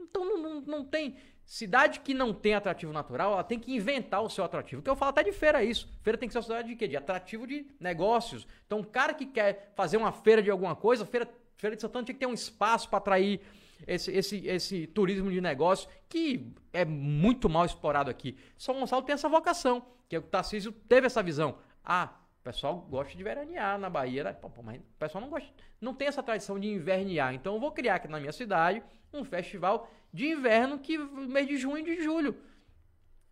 Então 0.00 0.24
não, 0.24 0.38
não, 0.38 0.60
não 0.62 0.84
tem. 0.86 1.18
Cidade 1.48 2.00
que 2.00 2.12
não 2.12 2.34
tem 2.34 2.52
atrativo 2.52 2.92
natural, 2.92 3.32
ela 3.32 3.42
tem 3.42 3.58
que 3.58 3.74
inventar 3.74 4.22
o 4.22 4.28
seu 4.28 4.44
atrativo. 4.44 4.80
O 4.80 4.84
que 4.84 4.90
eu 4.90 4.94
falo 4.94 5.08
até 5.08 5.22
de 5.22 5.32
feira 5.32 5.62
é 5.62 5.64
isso. 5.64 5.88
Feira 6.02 6.18
tem 6.18 6.28
que 6.28 6.34
ser 6.34 6.40
uma 6.40 6.42
cidade 6.42 6.68
de 6.68 6.76
quê? 6.76 6.86
De 6.86 6.94
atrativo 6.94 7.46
de 7.46 7.66
negócios. 7.80 8.46
Então, 8.66 8.80
o 8.80 8.84
cara 8.84 9.14
que 9.14 9.24
quer 9.24 9.72
fazer 9.74 9.96
uma 9.96 10.12
feira 10.12 10.42
de 10.42 10.50
alguma 10.50 10.76
coisa, 10.76 11.06
feira, 11.06 11.26
feira 11.56 11.74
de 11.74 11.80
Santana 11.80 12.04
tinha 12.04 12.12
que 12.12 12.20
ter 12.20 12.26
um 12.26 12.34
espaço 12.34 12.90
para 12.90 12.98
atrair 12.98 13.40
esse, 13.86 14.12
esse, 14.12 14.46
esse 14.46 14.86
turismo 14.88 15.30
de 15.30 15.40
negócio 15.40 15.88
que 16.06 16.52
é 16.70 16.84
muito 16.84 17.48
mal 17.48 17.64
explorado 17.64 18.10
aqui. 18.10 18.36
São 18.58 18.78
Gonçalo 18.78 19.00
tem 19.00 19.14
essa 19.14 19.26
vocação, 19.26 19.86
que 20.06 20.18
o 20.18 20.20
Tarcísio 20.20 20.70
teve 20.70 21.06
essa 21.06 21.22
visão. 21.22 21.56
Ah, 21.82 22.12
pessoal 22.48 22.78
gosta 22.88 23.14
de 23.14 23.22
veranear 23.22 23.78
na 23.78 23.90
Bahia, 23.90 24.24
né? 24.24 24.32
Pô, 24.32 24.50
mas 24.62 24.80
o 24.80 24.82
pessoal 24.98 25.20
não 25.20 25.28
gosta, 25.28 25.48
não 25.78 25.92
tem 25.92 26.08
essa 26.08 26.22
tradição 26.22 26.58
de 26.58 26.66
invernear. 26.66 27.34
Então 27.34 27.54
eu 27.54 27.60
vou 27.60 27.70
criar 27.72 27.96
aqui 27.96 28.08
na 28.08 28.18
minha 28.18 28.32
cidade 28.32 28.82
um 29.12 29.22
festival 29.22 29.90
de 30.12 30.26
inverno 30.26 30.78
que 30.78 30.98
mês 30.98 31.46
de 31.46 31.56
junho 31.56 31.78
e 31.78 31.96
de 31.96 32.02
julho. 32.02 32.36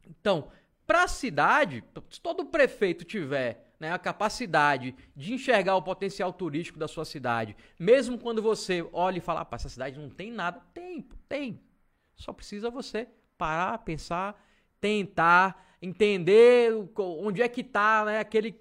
Então, 0.09 0.51
para 0.87 1.05
a 1.05 1.09
cidade, 1.09 1.83
se 2.11 2.21
todo 2.21 2.47
prefeito 2.47 3.05
tiver 3.05 3.75
né, 3.79 3.93
a 3.93 3.99
capacidade 3.99 4.95
de 5.15 5.35
enxergar 5.35 5.77
o 5.77 5.83
potencial 5.83 6.33
turístico 6.33 6.79
da 6.79 6.89
sua 6.89 7.05
cidade, 7.05 7.57
mesmo 7.79 8.19
quando 8.19 8.41
você 8.41 8.89
olha 8.93 9.19
e 9.19 9.21
fala, 9.21 9.43
ah, 9.43 9.55
essa 9.55 9.69
cidade 9.69 9.99
não 9.99 10.09
tem 10.09 10.31
nada, 10.31 10.61
tem, 10.73 11.07
tem. 11.29 11.61
Só 12.15 12.33
precisa 12.33 12.71
você 12.71 13.09
parar, 13.37 13.79
pensar, 13.79 14.43
tentar, 14.81 15.77
entender 15.81 16.73
onde 16.97 17.43
é 17.43 17.49
que 17.49 17.61
está 17.61 18.05
né, 18.05 18.19
aquele, 18.19 18.59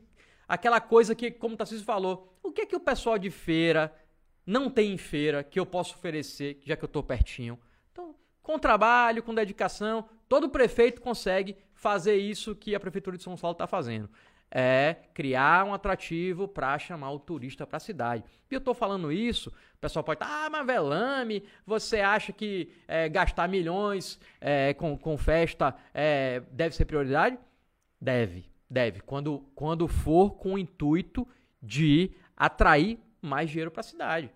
aquela 0.48 0.82
coisa 0.82 1.16
que, 1.16 1.32
como 1.32 1.56
o 1.56 1.58
Tarcísio 1.58 1.86
falou, 1.86 2.38
o 2.44 2.52
que 2.52 2.62
é 2.62 2.66
que 2.66 2.76
o 2.76 2.80
pessoal 2.80 3.18
de 3.18 3.30
feira 3.30 3.94
não 4.46 4.70
tem 4.70 4.94
em 4.94 4.98
feira 4.98 5.44
que 5.44 5.60
eu 5.60 5.66
posso 5.66 5.96
oferecer, 5.96 6.60
já 6.64 6.76
que 6.76 6.84
eu 6.84 6.88
estou 6.88 7.04
pertinho. 7.04 7.60
Com 8.46 8.60
trabalho, 8.60 9.24
com 9.24 9.34
dedicação, 9.34 10.06
todo 10.30 10.48
prefeito 10.48 11.02
consegue 11.02 11.58
fazer 11.74 12.16
isso 12.16 12.56
que 12.56 12.76
a 12.76 12.80
Prefeitura 12.80 13.18
de 13.18 13.24
São 13.24 13.36
Paulo 13.36 13.56
está 13.56 13.66
fazendo 13.66 14.08
é 14.52 14.96
criar 15.14 15.66
um 15.66 15.74
atrativo 15.74 16.48
para 16.48 16.78
chamar 16.80 17.12
o 17.12 17.20
turista 17.20 17.68
para 17.68 17.76
a 17.76 17.80
cidade. 17.80 18.24
E 18.50 18.54
eu 18.54 18.60
estou 18.60 18.74
falando 18.74 19.12
isso, 19.12 19.50
o 19.50 19.78
pessoal 19.82 20.02
pode 20.02 20.24
estar, 20.24 20.46
ah, 20.46 20.50
mas 20.50 20.66
Velame, 20.66 21.44
você 21.66 22.00
acha 22.00 22.32
que 22.32 22.72
é, 22.88 23.10
gastar 23.10 23.50
milhões 23.50 24.18
é, 24.40 24.74
com, 24.74 24.98
com 24.98 25.18
festa 25.18 25.76
é, 25.94 26.42
deve 26.52 26.74
ser 26.74 26.86
prioridade? 26.86 27.38
Deve, 28.00 28.46
deve. 28.70 29.02
Quando, 29.02 29.40
quando 29.54 29.90
for 29.90 30.36
com 30.36 30.54
o 30.54 30.58
intuito 30.58 31.28
de 31.62 32.12
atrair 32.38 32.98
mais 33.22 33.50
dinheiro 33.50 33.72
para 33.72 33.82
a 33.82 33.84
cidade. 33.84 34.32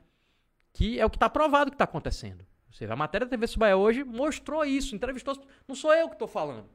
Que 0.73 0.99
é 0.99 1.05
o 1.05 1.09
que 1.09 1.15
está 1.17 1.29
provado 1.29 1.71
que 1.71 1.75
está 1.75 1.85
acontecendo. 1.85 2.45
Você 2.71 2.85
a 2.85 2.95
matéria 2.95 3.25
da 3.25 3.31
TV 3.31 3.47
Subaia 3.47 3.75
hoje 3.75 4.03
mostrou 4.03 4.63
isso, 4.63 4.95
entrevistou. 4.95 5.35
Não 5.67 5.75
sou 5.75 5.93
eu 5.93 6.07
que 6.07 6.15
estou 6.15 6.27
falando 6.27 6.69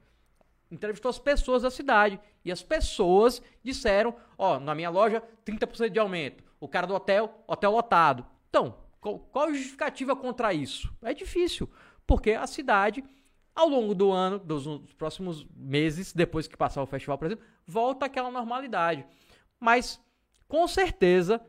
entrevistou 0.71 1.09
as 1.09 1.19
pessoas 1.19 1.63
da 1.63 1.71
cidade. 1.71 2.19
E 2.43 2.51
as 2.51 2.61
pessoas 2.61 3.41
disseram: 3.63 4.15
Ó, 4.37 4.59
na 4.59 4.75
minha 4.75 4.89
loja, 4.89 5.23
30% 5.45 5.89
de 5.89 5.99
aumento. 5.99 6.43
O 6.59 6.67
cara 6.67 6.87
do 6.87 6.93
hotel, 6.95 7.43
hotel 7.47 7.71
lotado. 7.71 8.25
Então, 8.49 8.77
qual, 8.99 9.19
qual 9.19 9.45
a 9.45 9.53
justificativa 9.53 10.15
contra 10.15 10.53
isso? 10.53 10.93
É 11.01 11.13
difícil, 11.13 11.69
porque 12.07 12.31
a 12.31 12.47
cidade, 12.47 13.03
ao 13.53 13.67
longo 13.67 13.93
do 13.93 14.11
ano, 14.11 14.39
dos, 14.39 14.63
dos 14.63 14.93
próximos 14.93 15.45
meses, 15.55 16.13
depois 16.13 16.47
que 16.47 16.57
passar 16.57 16.81
o 16.81 16.87
festival, 16.87 17.17
por 17.17 17.25
exemplo, 17.25 17.45
volta 17.65 18.05
àquela 18.05 18.31
normalidade. 18.31 19.05
Mas, 19.59 19.99
com 20.47 20.67
certeza, 20.67 21.41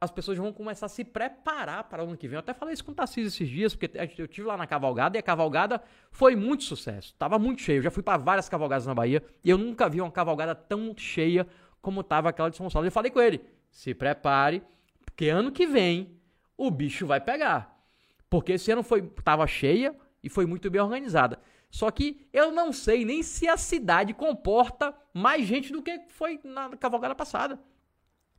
as 0.00 0.10
pessoas 0.10 0.36
vão 0.36 0.52
começar 0.52 0.86
a 0.86 0.88
se 0.88 1.04
preparar 1.04 1.84
para 1.84 2.04
o 2.04 2.08
ano 2.08 2.16
que 2.16 2.28
vem. 2.28 2.36
Eu 2.36 2.40
até 2.40 2.52
falei 2.52 2.74
isso 2.74 2.84
com 2.84 2.92
o 2.92 2.94
Tarcísio 2.94 3.28
esses 3.28 3.48
dias, 3.48 3.74
porque 3.74 3.90
eu 4.18 4.28
tive 4.28 4.46
lá 4.46 4.56
na 4.56 4.66
cavalgada 4.66 5.16
e 5.16 5.20
a 5.20 5.22
cavalgada 5.22 5.82
foi 6.10 6.36
muito 6.36 6.64
sucesso. 6.64 7.14
Tava 7.18 7.38
muito 7.38 7.62
cheio. 7.62 7.78
Eu 7.78 7.82
já 7.82 7.90
fui 7.90 8.02
para 8.02 8.18
várias 8.18 8.48
cavalgadas 8.48 8.86
na 8.86 8.94
Bahia 8.94 9.22
e 9.42 9.48
eu 9.48 9.56
nunca 9.56 9.88
vi 9.88 10.00
uma 10.00 10.10
cavalgada 10.10 10.54
tão 10.54 10.94
cheia 10.96 11.46
como 11.80 12.02
tava 12.02 12.28
aquela 12.28 12.50
de 12.50 12.56
São 12.56 12.64
Gonçalo. 12.64 12.86
Eu 12.86 12.92
falei 12.92 13.10
com 13.10 13.20
ele: 13.20 13.40
se 13.70 13.94
prepare, 13.94 14.62
porque 15.04 15.28
ano 15.28 15.50
que 15.50 15.66
vem 15.66 16.20
o 16.56 16.70
bicho 16.70 17.06
vai 17.06 17.20
pegar. 17.20 17.80
Porque 18.28 18.52
esse 18.52 18.70
ano 18.70 18.82
foi 18.82 19.02
tava 19.24 19.46
cheia 19.46 19.94
e 20.22 20.28
foi 20.28 20.44
muito 20.44 20.70
bem 20.70 20.80
organizada. 20.80 21.38
Só 21.70 21.90
que 21.90 22.26
eu 22.32 22.52
não 22.52 22.72
sei 22.72 23.04
nem 23.04 23.22
se 23.22 23.48
a 23.48 23.56
cidade 23.56 24.12
comporta 24.12 24.94
mais 25.12 25.46
gente 25.46 25.72
do 25.72 25.82
que 25.82 26.00
foi 26.08 26.40
na 26.44 26.76
cavalgada 26.76 27.14
passada. 27.14 27.58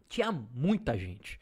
Tinha 0.07 0.31
muita 0.31 0.97
gente. 0.97 1.39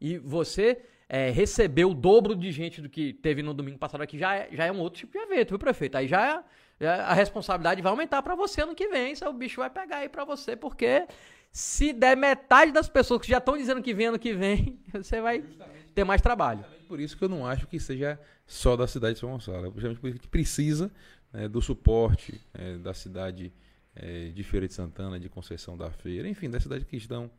E 0.00 0.18
você 0.18 0.82
é, 1.08 1.30
receber 1.30 1.84
o 1.84 1.94
dobro 1.94 2.34
de 2.34 2.50
gente 2.50 2.80
do 2.80 2.88
que 2.88 3.12
teve 3.12 3.42
no 3.42 3.54
domingo 3.54 3.78
passado 3.78 4.00
aqui 4.00 4.18
já 4.18 4.34
é, 4.34 4.48
já 4.52 4.64
é 4.64 4.72
um 4.72 4.80
outro 4.80 5.00
tipo 5.00 5.12
de 5.12 5.18
evento, 5.18 5.50
viu, 5.50 5.58
prefeito? 5.58 5.96
Aí 5.96 6.08
já, 6.08 6.44
é, 6.80 6.88
a 6.88 7.14
responsabilidade 7.14 7.80
vai 7.80 7.90
aumentar 7.90 8.22
para 8.22 8.34
você 8.34 8.62
ano 8.62 8.74
que 8.74 8.88
vem, 8.88 9.14
o 9.26 9.32
bicho 9.32 9.60
vai 9.60 9.70
pegar 9.70 9.98
aí 9.98 10.08
para 10.08 10.24
você, 10.24 10.56
porque 10.56 11.06
se 11.52 11.92
der 11.92 12.16
metade 12.16 12.72
das 12.72 12.88
pessoas 12.88 13.20
que 13.20 13.28
já 13.28 13.38
estão 13.38 13.56
dizendo 13.56 13.82
que 13.82 13.94
vem 13.94 14.06
ano 14.06 14.18
que 14.18 14.34
vem, 14.34 14.78
você 14.92 15.20
vai 15.20 15.40
Justamente. 15.40 15.92
ter 15.94 16.04
mais 16.04 16.20
trabalho. 16.20 16.64
Por 16.88 17.00
isso 17.00 17.16
que 17.16 17.24
eu 17.24 17.28
não 17.28 17.46
acho 17.46 17.66
que 17.66 17.80
seja 17.80 18.20
só 18.46 18.76
da 18.76 18.86
cidade 18.86 19.14
de 19.14 19.20
São 19.20 19.30
Gonçalo. 19.30 19.66
É 19.66 19.70
justamente 19.70 20.00
por 20.00 20.10
isso 20.10 20.20
que 20.20 20.28
precisa 20.28 20.92
né, 21.32 21.48
do 21.48 21.60
suporte 21.62 22.40
é, 22.52 22.76
da 22.76 22.92
cidade 22.92 23.52
é, 23.94 24.28
de 24.28 24.42
Feira 24.42 24.68
de 24.68 24.74
Santana, 24.74 25.18
de 25.18 25.28
Conceição 25.28 25.76
da 25.76 25.90
Feira, 25.90 26.28
enfim, 26.28 26.50
da 26.50 26.60
cidade 26.60 26.84
que 26.84 26.96
estão 26.96 27.30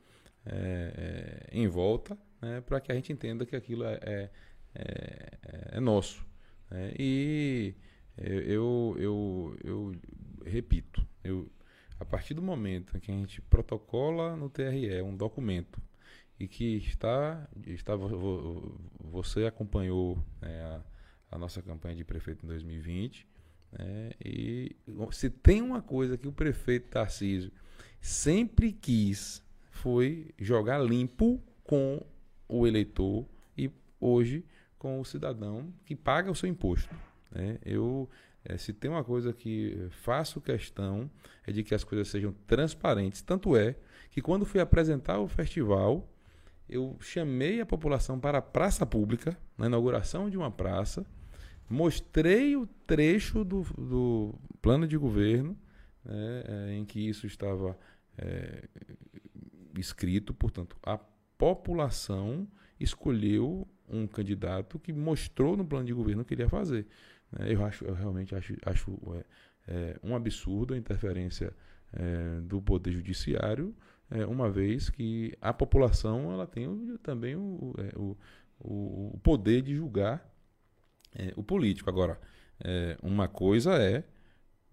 é, 0.50 1.48
é, 1.52 1.58
em 1.58 1.68
volta, 1.68 2.18
né, 2.42 2.62
para 2.62 2.80
que 2.80 2.92
a 2.92 2.96
gente 2.96 3.12
entenda 3.12 3.46
que 3.46 3.56
aquilo 3.56 3.84
é, 3.84 4.00
é, 4.02 4.30
é, 4.76 5.38
é 5.74 5.80
nosso. 5.80 6.26
Né? 6.70 6.94
E 6.98 7.76
eu, 8.18 8.96
eu, 8.98 9.58
eu, 9.64 9.96
repito, 10.46 11.06
eu, 11.24 11.52
a 12.00 12.06
partir 12.06 12.34
do 12.34 12.42
momento 12.42 13.00
que 13.00 13.12
a 13.12 13.14
gente 13.14 13.42
protocola 13.42 14.36
no 14.36 14.50
TRE 14.50 15.02
um 15.02 15.16
documento 15.16 15.82
e 16.40 16.48
que 16.48 16.78
está, 16.78 17.48
está 17.66 17.94
você 19.00 19.46
acompanhou 19.46 20.24
né, 20.42 20.62
a, 20.62 21.36
a, 21.36 21.38
nossa 21.38 21.62
campanha 21.62 21.96
de 21.96 22.04
prefeito 22.04 22.46
em 22.46 22.48
2020, 22.48 23.28
né, 23.72 24.12
e 24.24 24.76
se 25.12 25.30
tem 25.30 25.62
uma 25.62 25.82
coisa 25.82 26.18
que 26.18 26.28
o 26.28 26.32
prefeito 26.32 26.90
Tarcísio 26.90 27.52
sempre 28.00 28.72
quis 28.72 29.44
foi 29.78 30.32
jogar 30.40 30.80
limpo 30.80 31.42
com 31.64 32.04
o 32.48 32.66
eleitor 32.66 33.26
e 33.58 33.70
hoje 34.00 34.44
com 34.78 35.00
o 35.00 35.06
cidadão 35.06 35.72
que 35.86 35.96
paga 35.96 36.32
o 36.32 36.36
seu 36.36 36.50
imposto. 36.50 36.94
Né? 37.32 37.60
Eu, 37.64 38.10
é, 38.44 38.58
se 38.58 38.74
tem 38.74 38.90
uma 38.90 39.04
coisa 39.04 39.32
que 39.32 39.88
faço 40.02 40.42
questão 40.42 41.10
é 41.46 41.52
de 41.52 41.64
que 41.64 41.76
as 41.76 41.84
coisas 41.84 42.08
sejam 42.08 42.34
transparentes. 42.46 43.22
Tanto 43.22 43.56
é 43.56 43.76
que 44.10 44.22
quando 44.22 44.46
fui 44.46 44.60
apresentar 44.60 45.20
o 45.20 45.28
festival, 45.28 46.10
eu 46.68 46.98
chamei 47.00 47.62
a 47.62 47.66
população 47.66 48.20
para 48.20 48.40
a 48.40 48.42
praça 48.42 48.86
pública, 48.86 49.38
na 49.58 49.68
inauguração 49.68 50.30
de 50.30 50.38
uma 50.38 50.52
praça, 50.52 51.06
mostrei 51.70 52.56
o 52.56 52.66
trecho 52.86 53.44
do, 53.44 53.62
do 53.78 54.34
plano 54.62 54.88
de 54.88 54.98
governo 54.98 55.58
né, 56.04 56.44
é, 56.48 56.74
em 56.74 56.86
que 56.86 57.00
isso 57.00 57.28
estava 57.28 57.78
é, 58.18 58.64
escrito, 59.80 60.34
portanto, 60.34 60.78
a 60.84 60.98
população 61.38 62.48
escolheu 62.80 63.68
um 63.88 64.06
candidato 64.08 64.80
que 64.80 64.92
mostrou 64.92 65.56
no 65.56 65.66
plano 65.66 65.86
de 65.86 65.94
governo 65.94 66.26
que 66.26 66.34
ele 66.34 66.44
ia 66.44 66.50
fazer. 66.50 66.86
Né? 67.32 67.54
Eu, 67.54 67.66
acho, 67.66 67.86
eu 67.86 67.94
realmente 67.94 68.36
acho, 68.36 68.56
acho 68.66 68.98
é, 69.16 69.26
é, 69.68 70.00
um 70.04 70.16
absurdo 70.16 70.74
a 70.74 70.78
interferência 70.78 71.54
é, 71.94 72.42
do 72.42 72.62
poder 72.62 72.92
judiciário, 72.92 73.76
é, 74.10 74.26
uma 74.26 74.50
vez 74.50 74.90
que 74.90 75.34
a 75.42 75.54
população 75.54 76.32
ela 76.32 76.48
tem 76.48 76.68
o, 76.68 76.98
também 77.00 77.36
o, 77.36 77.74
é, 77.78 77.98
o, 77.98 78.18
o, 78.60 79.20
poder 79.22 79.62
de 79.62 79.76
julgar 79.76 80.30
é, 81.14 81.34
o 81.36 81.44
político. 81.44 81.90
Agora, 81.90 82.20
uma 83.04 83.28
coisa 83.28 83.76
é 83.76 84.04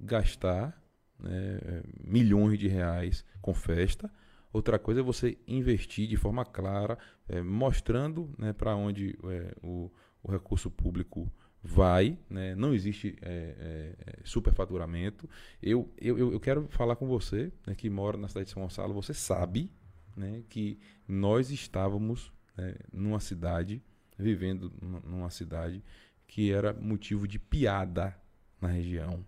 gastar 0.01 0.83
né, 1.19 1.83
milhões 2.03 2.59
de 2.59 2.67
reais 2.67 3.23
com 3.43 3.53
festa, 3.53 4.11
Outra 4.55 4.79
coisa 4.79 5.01
é 5.01 5.03
você 5.03 5.37
investir 5.49 6.07
de 6.07 6.17
forma 6.17 6.45
clara, 6.45 6.97
é, 7.29 7.43
mostrando 7.43 8.33
né, 8.39 8.53
para 8.53 8.77
onde 8.77 9.19
é, 9.25 9.53
o, 9.61 9.91
o, 10.23 10.31
recurso 10.31 10.71
público 10.71 11.29
vai. 11.61 12.17
Né? 12.31 12.55
Não 12.55 12.73
existe 12.73 13.17
é, 13.21 13.97
é, 14.07 14.19
superfaturamento. 14.23 15.29
Eu, 15.61 15.93
eu, 16.01 16.33
eu 16.33 16.39
quero 16.39 16.69
falar 16.69 16.95
com 16.95 17.09
você, 17.09 17.53
né, 17.67 17.75
que 17.75 17.91
mora 17.91 18.17
na 18.17 18.29
cidade 18.29 18.47
de 18.47 18.53
São 18.53 18.63
Gonçalo. 18.63 18.95
Você 18.95 19.13
sabe 19.13 19.73
né, 20.17 20.45
que 20.49 20.79
nós 21.09 21.51
estávamos 21.51 22.33
né, 22.57 22.77
numa 22.93 23.19
cidade, 23.19 23.83
vivendo 24.17 24.73
numa 25.05 25.31
cidade 25.31 25.83
que 26.29 26.53
era 26.53 26.73
motivo 26.73 27.27
de 27.27 27.41
piada 27.41 28.17
na 28.61 28.69
região. 28.69 29.27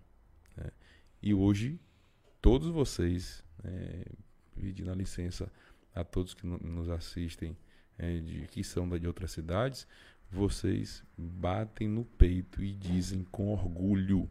Né? 0.55 0.71
E 1.21 1.33
hoje, 1.33 1.81
todos 2.41 2.69
vocês 2.69 3.43
é, 3.61 4.05
pedindo 4.57 4.91
a 4.91 4.95
licença 4.95 5.51
a 5.93 6.03
todos 6.03 6.33
que 6.33 6.45
nos 6.45 6.89
assistem, 6.89 7.57
é, 7.97 8.19
de, 8.19 8.47
que 8.47 8.63
são 8.63 8.87
de 8.97 9.07
outras 9.07 9.31
cidades, 9.31 9.87
vocês 10.29 11.03
batem 11.17 11.87
no 11.87 12.03
peito 12.03 12.63
e 12.63 12.73
dizem 12.73 13.23
com 13.31 13.51
orgulho: 13.51 14.29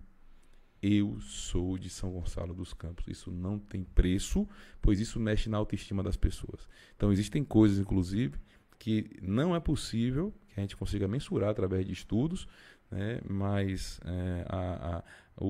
Eu 0.83 1.19
sou 1.21 1.79
de 1.79 1.89
São 1.89 2.13
Gonçalo 2.13 2.55
dos 2.55 2.73
Campos. 2.73 3.07
Isso 3.09 3.31
não 3.31 3.59
tem 3.59 3.83
preço, 3.83 4.47
pois 4.81 5.01
isso 5.01 5.19
mexe 5.19 5.49
na 5.49 5.57
autoestima 5.57 6.03
das 6.03 6.17
pessoas. 6.17 6.69
Então, 6.95 7.13
existem 7.13 7.43
coisas, 7.43 7.79
inclusive, 7.79 8.39
que 8.79 9.11
não 9.23 9.57
é 9.57 9.61
possível 9.61 10.33
que 10.49 10.61
a 10.61 10.63
gente 10.63 10.77
consiga 10.77 11.09
mensurar 11.09 11.51
através 11.51 11.87
de 11.87 11.93
estudos, 11.93 12.47
né? 12.91 13.21
mas 13.29 13.99
é, 14.05 14.47
a, 14.49 15.03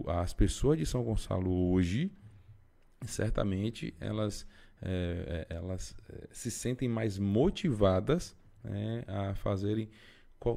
a, 0.09 0.23
as 0.23 0.33
pessoas 0.33 0.79
de 0.79 0.87
São 0.87 1.03
Gonçalo 1.03 1.53
hoje, 1.71 2.11
certamente, 3.05 3.95
elas 4.01 4.47
é, 4.83 5.47
é, 5.49 5.57
elas 5.57 5.97
é, 6.09 6.29
se 6.33 6.51
sentem 6.51 6.89
mais 6.89 7.19
motivadas 7.19 8.37
né, 8.63 9.05
a 9.07 9.35
fazerem, 9.35 9.89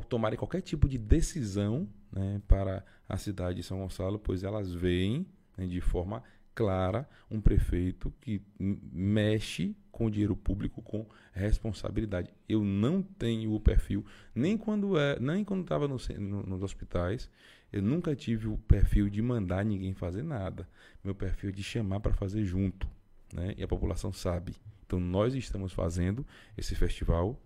tomarem 0.07 0.38
qualquer 0.38 0.61
tipo 0.61 0.88
de 0.88 0.97
decisão 0.97 1.88
né, 2.11 2.41
para 2.47 2.84
a 3.07 3.17
cidade 3.17 3.57
de 3.57 3.63
São 3.63 3.80
Gonçalo, 3.80 4.20
pois 4.20 4.43
elas 4.43 4.74
veem 4.74 5.26
né, 5.57 5.65
de 5.65 5.82
forma 5.82 6.24
clara 6.53 7.07
um 7.32 7.39
prefeito 7.39 8.13
que 8.20 8.41
mexe 8.59 9.76
com 9.91 10.07
o 10.07 10.11
dinheiro 10.11 10.36
público 10.36 10.82
com 10.82 11.07
responsabilidade. 11.32 12.34
Eu 12.47 12.63
não 12.63 13.01
tenho 13.01 13.53
o 13.53 13.59
perfil, 13.61 14.05
nem 14.36 14.57
quando 14.57 14.97
é, 14.97 15.17
nem 15.20 15.43
quando 15.43 15.61
estava 15.61 15.88
no, 15.88 15.97
no, 16.17 16.43
nos 16.43 16.61
hospitais, 16.61 17.30
eu 17.72 17.82
nunca 17.82 18.15
tive 18.15 18.47
o 18.47 18.57
perfil 18.57 19.09
de 19.09 19.22
mandar 19.22 19.63
ninguém 19.63 19.93
fazer 19.93 20.24
nada. 20.24 20.67
Meu 21.03 21.15
perfil 21.15 21.49
é 21.49 21.53
de 21.53 21.63
chamar 21.63 21.99
para 21.99 22.13
fazer 22.13 22.43
junto, 22.43 22.89
né? 23.34 23.53
E 23.57 23.63
a 23.63 23.67
população 23.67 24.11
sabe. 24.11 24.55
Então 24.86 24.99
nós 24.99 25.36
estamos 25.36 25.71
fazendo 25.71 26.25
esse 26.57 26.75
festival 26.75 27.39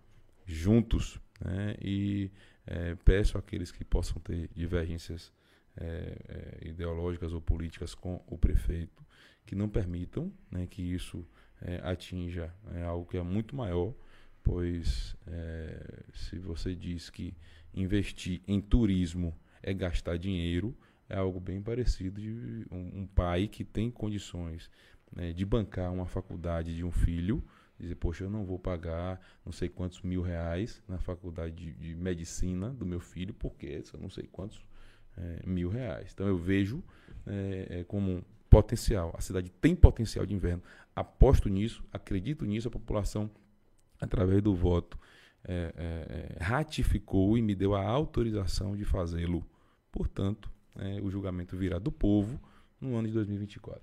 juntos, 0.46 1.20
né? 1.40 1.76
E 1.80 2.30
é, 2.66 2.94
peço 3.04 3.36
àqueles 3.36 3.70
que 3.70 3.84
possam 3.84 4.20
ter 4.20 4.48
divergências 4.54 5.32
é, 5.76 6.16
é, 6.28 6.68
ideológicas 6.68 7.32
ou 7.32 7.40
políticas 7.40 7.94
com 7.94 8.22
o 8.26 8.38
prefeito 8.38 9.04
que 9.44 9.54
não 9.54 9.68
permitam 9.68 10.32
né, 10.50 10.66
que 10.66 10.82
isso 10.82 11.26
é, 11.60 11.80
atinja 11.82 12.54
é, 12.72 12.82
algo 12.82 13.06
que 13.06 13.16
é 13.16 13.22
muito 13.22 13.54
maior, 13.54 13.94
pois 14.42 15.16
é, 15.26 16.04
se 16.14 16.38
você 16.38 16.74
diz 16.74 17.10
que 17.10 17.36
investir 17.74 18.40
em 18.46 18.60
turismo 18.60 19.36
é 19.62 19.74
gastar 19.74 20.16
dinheiro, 20.16 20.76
é 21.08 21.16
algo 21.16 21.40
bem 21.40 21.60
parecido 21.60 22.20
de 22.20 22.66
um, 22.70 23.02
um 23.02 23.06
pai 23.06 23.48
que 23.48 23.64
tem 23.64 23.90
condições 23.90 24.70
né, 25.14 25.32
de 25.32 25.44
bancar 25.44 25.92
uma 25.92 26.06
faculdade 26.06 26.74
de 26.74 26.84
um 26.84 26.90
filho, 26.90 27.42
dizer, 27.78 27.94
poxa, 27.96 28.24
eu 28.24 28.30
não 28.30 28.44
vou 28.44 28.58
pagar 28.58 29.20
não 29.44 29.52
sei 29.52 29.68
quantos 29.68 30.02
mil 30.02 30.22
reais 30.22 30.82
na 30.88 30.98
faculdade 30.98 31.54
de, 31.54 31.72
de 31.72 31.94
medicina 31.94 32.70
do 32.70 32.86
meu 32.86 33.00
filho, 33.00 33.34
porque 33.34 33.82
são 33.84 34.00
não 34.00 34.10
sei 34.10 34.26
quantos 34.30 34.60
é, 35.16 35.42
mil 35.46 35.68
reais. 35.68 36.10
Então 36.12 36.26
eu 36.26 36.36
vejo 36.36 36.82
é, 37.26 37.80
é, 37.80 37.84
como 37.84 38.24
potencial. 38.48 39.14
A 39.16 39.20
cidade 39.20 39.50
tem 39.50 39.74
potencial 39.74 40.24
de 40.24 40.34
inverno. 40.34 40.62
Aposto 40.94 41.48
nisso, 41.48 41.84
acredito 41.92 42.44
nisso, 42.44 42.68
a 42.68 42.70
população, 42.70 43.30
através 44.00 44.40
do 44.42 44.54
voto, 44.54 44.98
é, 45.46 45.74
é, 45.76 46.36
é, 46.40 46.44
ratificou 46.44 47.36
e 47.36 47.42
me 47.42 47.54
deu 47.54 47.74
a 47.74 47.82
autorização 47.82 48.76
de 48.76 48.84
fazê-lo. 48.84 49.44
Portanto, 49.90 50.50
o 51.04 51.08
julgamento 51.10 51.56
virá 51.56 51.78
do 51.78 51.92
povo 51.92 52.40
no 52.80 52.96
ano 52.96 53.06
de 53.06 53.14
2024. 53.14 53.80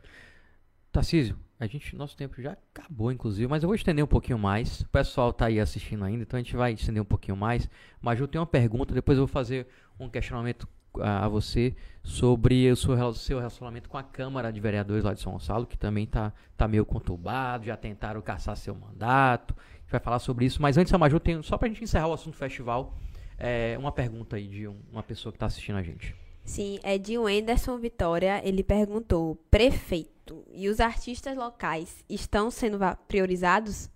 Tarcísio, 0.92 1.38
a 1.58 1.68
gente, 1.68 1.96
nosso 1.96 2.18
tempo 2.18 2.42
já 2.42 2.58
acabou, 2.74 3.12
inclusive, 3.12 3.48
mas 3.48 3.64
eu 3.64 3.68
vou 3.68 3.76
estender 3.76 4.04
um 4.04 4.08
pouquinho 4.08 4.38
mais. 4.38 4.82
O 4.82 4.89
pessoal 4.89 5.30
está 5.30 5.46
aí 5.46 5.60
assistindo 5.60 6.04
ainda, 6.04 6.24
então 6.24 6.38
a 6.38 6.42
gente 6.42 6.56
vai 6.56 6.74
estender 6.74 7.02
um 7.02 7.06
pouquinho 7.06 7.38
mais. 7.38 7.70
Mas 8.02 8.20
eu 8.20 8.28
tenho 8.28 8.42
uma 8.42 8.48
pergunta, 8.48 8.94
depois 8.94 9.18
eu 9.18 9.26
vou 9.26 9.32
fazer 9.32 9.68
um 10.00 10.10
questionamento 10.10 10.68
a, 11.00 11.28
você 11.28 11.76
sobre 12.04 12.70
o 12.70 12.76
seu, 12.76 13.14
seu 13.14 13.38
relacionamento 13.38 13.88
com 13.88 13.98
a 13.98 14.04
Câmara 14.04 14.52
de 14.52 14.60
Vereadores 14.60 15.04
lá 15.04 15.14
de 15.14 15.22
São 15.22 15.32
Gonçalo, 15.34 15.66
que 15.66 15.78
também 15.78 16.04
está 16.04 16.34
tá 16.58 16.68
meio 16.68 16.86
conturbado, 16.86 17.66
já 17.66 17.78
tentaram 17.78 18.22
caçar 18.22 18.58
seu 18.58 18.76
mandato. 18.76 19.56
A 19.58 19.82
gente 19.82 19.92
vai 19.92 20.00
falar 20.00 20.20
sobre 20.20 20.46
isso. 20.46 20.62
Mas 20.62 20.78
antes, 20.78 20.94
Amaju, 20.94 21.20
tem, 21.20 21.42
só 21.42 21.58
para 21.58 21.68
a 21.68 21.70
gente 21.70 21.84
encerrar 21.84 22.08
o 22.08 22.14
assunto 22.14 22.36
festival, 22.36 22.98
é, 23.38 23.78
uma 23.80 23.92
pergunta 23.92 24.36
aí 24.36 24.48
de 24.48 24.68
um, 24.68 24.76
uma 24.92 25.04
pessoa 25.04 25.32
que 25.32 25.38
está 25.38 25.46
assistindo 25.46 25.78
a 25.78 25.84
gente. 25.84 26.16
Sim, 26.44 26.80
é 26.84 26.98
de 26.98 27.18
Wenderson 27.18 27.78
Vitória. 27.78 28.42
Ele 28.48 28.64
perguntou: 28.64 29.36
prefeito, 29.50 30.46
e 30.54 30.68
os 30.70 30.80
artistas 30.80 31.36
locais 31.36 32.04
estão 32.10 32.50
sendo 32.52 32.80
priorizados? 33.08 33.89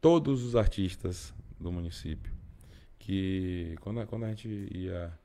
Todos 0.00 0.42
os 0.42 0.56
artistas 0.56 1.34
do 1.58 1.72
município. 1.72 2.32
Que 2.98 3.76
quando, 3.80 4.04
quando 4.06 4.24
a 4.24 4.28
gente 4.28 4.48
ia 4.72 5.16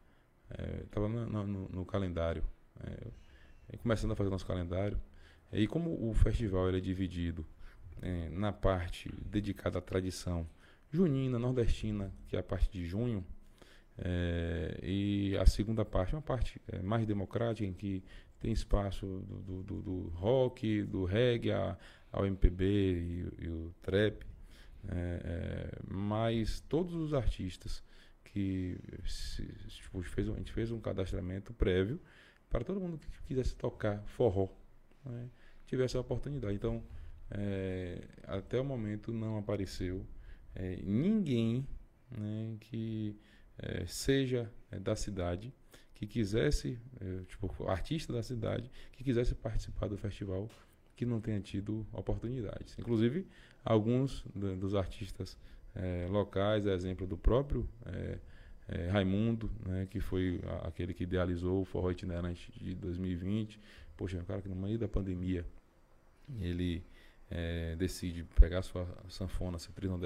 Estava 0.83 1.05
é, 1.05 1.09
no, 1.09 1.47
no, 1.47 1.69
no, 1.69 1.85
calendário, 1.85 2.43
é, 2.83 3.77
começando 3.77 4.11
a 4.11 4.15
fazer 4.15 4.29
nosso 4.29 4.45
calendário. 4.45 4.99
e 5.51 5.67
como 5.67 6.09
o 6.09 6.13
festival 6.13 6.67
ele 6.67 6.77
é 6.77 6.81
dividido 6.81 7.45
é, 8.01 8.29
na 8.29 8.51
parte 8.51 9.09
dedicada 9.25 9.79
à 9.79 9.81
tradição 9.81 10.47
junina, 10.91 11.39
nordestina, 11.39 12.13
que 12.27 12.35
é 12.35 12.39
a 12.39 12.43
parte 12.43 12.69
de 12.69 12.85
junho, 12.85 13.25
é, 13.97 14.79
e 14.81 15.37
a 15.37 15.45
segunda 15.45 15.85
parte 15.85 16.13
é 16.13 16.17
uma 16.17 16.21
parte 16.21 16.61
é, 16.67 16.81
mais 16.81 17.05
democrática, 17.05 17.67
em 17.67 17.73
que 17.73 18.03
tem 18.39 18.51
espaço 18.51 19.05
do, 19.05 19.63
do, 19.63 19.81
do 19.81 20.07
rock, 20.09 20.83
do 20.83 21.05
reggae, 21.05 21.51
a, 21.51 21.77
ao 22.11 22.25
MPB 22.25 22.65
e, 22.65 23.45
e 23.45 23.49
o 23.49 23.73
trap. 23.81 24.25
É, 24.89 25.77
mas 25.87 26.59
todos 26.61 26.95
os 26.95 27.13
artistas 27.13 27.83
que 28.23 28.79
se, 29.05 29.45
tipo, 29.67 30.01
fez, 30.01 30.27
a 30.27 30.33
gente 30.33 30.51
fez 30.51 30.71
um 30.71 30.79
cadastramento 30.79 31.53
prévio 31.53 31.99
para 32.49 32.63
todo 32.63 32.79
mundo 32.79 32.97
que 32.97 33.07
quisesse 33.27 33.55
tocar 33.55 34.01
forró, 34.07 34.49
né, 35.05 35.29
tivesse 35.67 35.97
a 35.97 35.99
oportunidade. 35.99 36.55
Então, 36.55 36.83
é, 37.29 38.01
até 38.23 38.59
o 38.59 38.65
momento 38.65 39.13
não 39.13 39.37
apareceu 39.37 40.05
é, 40.55 40.77
ninguém 40.83 41.67
né, 42.09 42.57
que 42.59 43.17
é, 43.61 43.85
seja 43.85 44.51
é, 44.71 44.79
da 44.79 44.95
cidade 44.95 45.53
que 45.93 46.07
quisesse, 46.07 46.79
é, 46.99 47.23
tipo, 47.27 47.67
artista 47.69 48.11
da 48.11 48.23
cidade, 48.23 48.71
que 48.91 49.03
quisesse 49.03 49.35
participar 49.35 49.87
do 49.87 49.97
festival 49.97 50.49
que 50.95 51.05
não 51.05 51.21
tenha 51.21 51.39
tido 51.39 51.85
oportunidades. 51.93 52.77
Inclusive, 52.77 53.27
alguns 53.63 54.23
dos 54.33 54.75
artistas 54.75 55.37
é, 55.75 56.07
locais, 56.09 56.65
exemplo 56.65 57.07
do 57.07 57.17
próprio 57.17 57.67
é, 57.85 58.17
é, 58.67 58.87
Raimundo, 58.89 59.51
né, 59.65 59.87
que 59.89 59.99
foi 59.99 60.41
aquele 60.63 60.93
que 60.93 61.03
idealizou 61.03 61.61
o 61.61 61.65
Forró 61.65 61.91
Itinerante 61.91 62.51
de 62.59 62.73
2020. 62.75 63.59
Poxa, 63.95 64.19
o 64.19 64.25
cara 64.25 64.41
que 64.41 64.49
no 64.49 64.55
meio 64.55 64.79
da 64.79 64.87
pandemia 64.87 65.45
ele 66.39 66.83
é, 67.29 67.75
decide 67.75 68.23
pegar 68.39 68.61
sua 68.61 68.87
sanfona, 69.07 69.57
seu 69.57 69.73
trio 69.73 69.99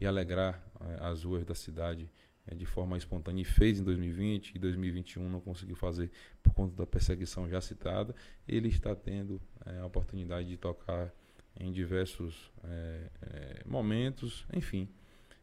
e 0.00 0.06
alegrar 0.06 0.62
é, 0.80 1.04
as 1.04 1.24
ruas 1.24 1.44
da 1.44 1.54
cidade 1.54 2.04
é, 2.04 2.08
de 2.52 2.66
forma 2.66 2.96
espontânea 2.96 3.42
e 3.42 3.44
fez 3.44 3.80
em 3.80 3.84
2020 3.84 4.54
e 4.54 4.58
2021 4.58 5.28
não 5.28 5.40
conseguiu 5.40 5.76
fazer 5.76 6.10
por 6.42 6.52
conta 6.52 6.76
da 6.76 6.86
perseguição 6.86 7.48
já 7.48 7.60
citada, 7.60 8.14
ele 8.46 8.68
está 8.68 8.94
tendo 8.94 9.40
é, 9.64 9.78
a 9.78 9.86
oportunidade 9.86 10.48
de 10.48 10.56
tocar 10.56 11.12
em 11.58 11.72
diversos 11.72 12.52
é, 12.64 13.10
é, 13.22 13.62
momentos, 13.64 14.46
enfim, 14.52 14.88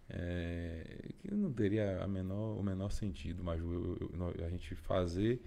é, 0.10 1.10
que 1.20 1.34
não 1.34 1.52
teria 1.54 2.04
a 2.04 2.08
menor, 2.08 2.58
o 2.58 2.64
menor 2.64 2.91
sentido, 2.91 3.43
mas 3.43 3.62
eu, 3.62 3.97
eu, 4.12 4.45
a 4.45 4.49
gente 4.49 4.76
fazer 4.76 5.41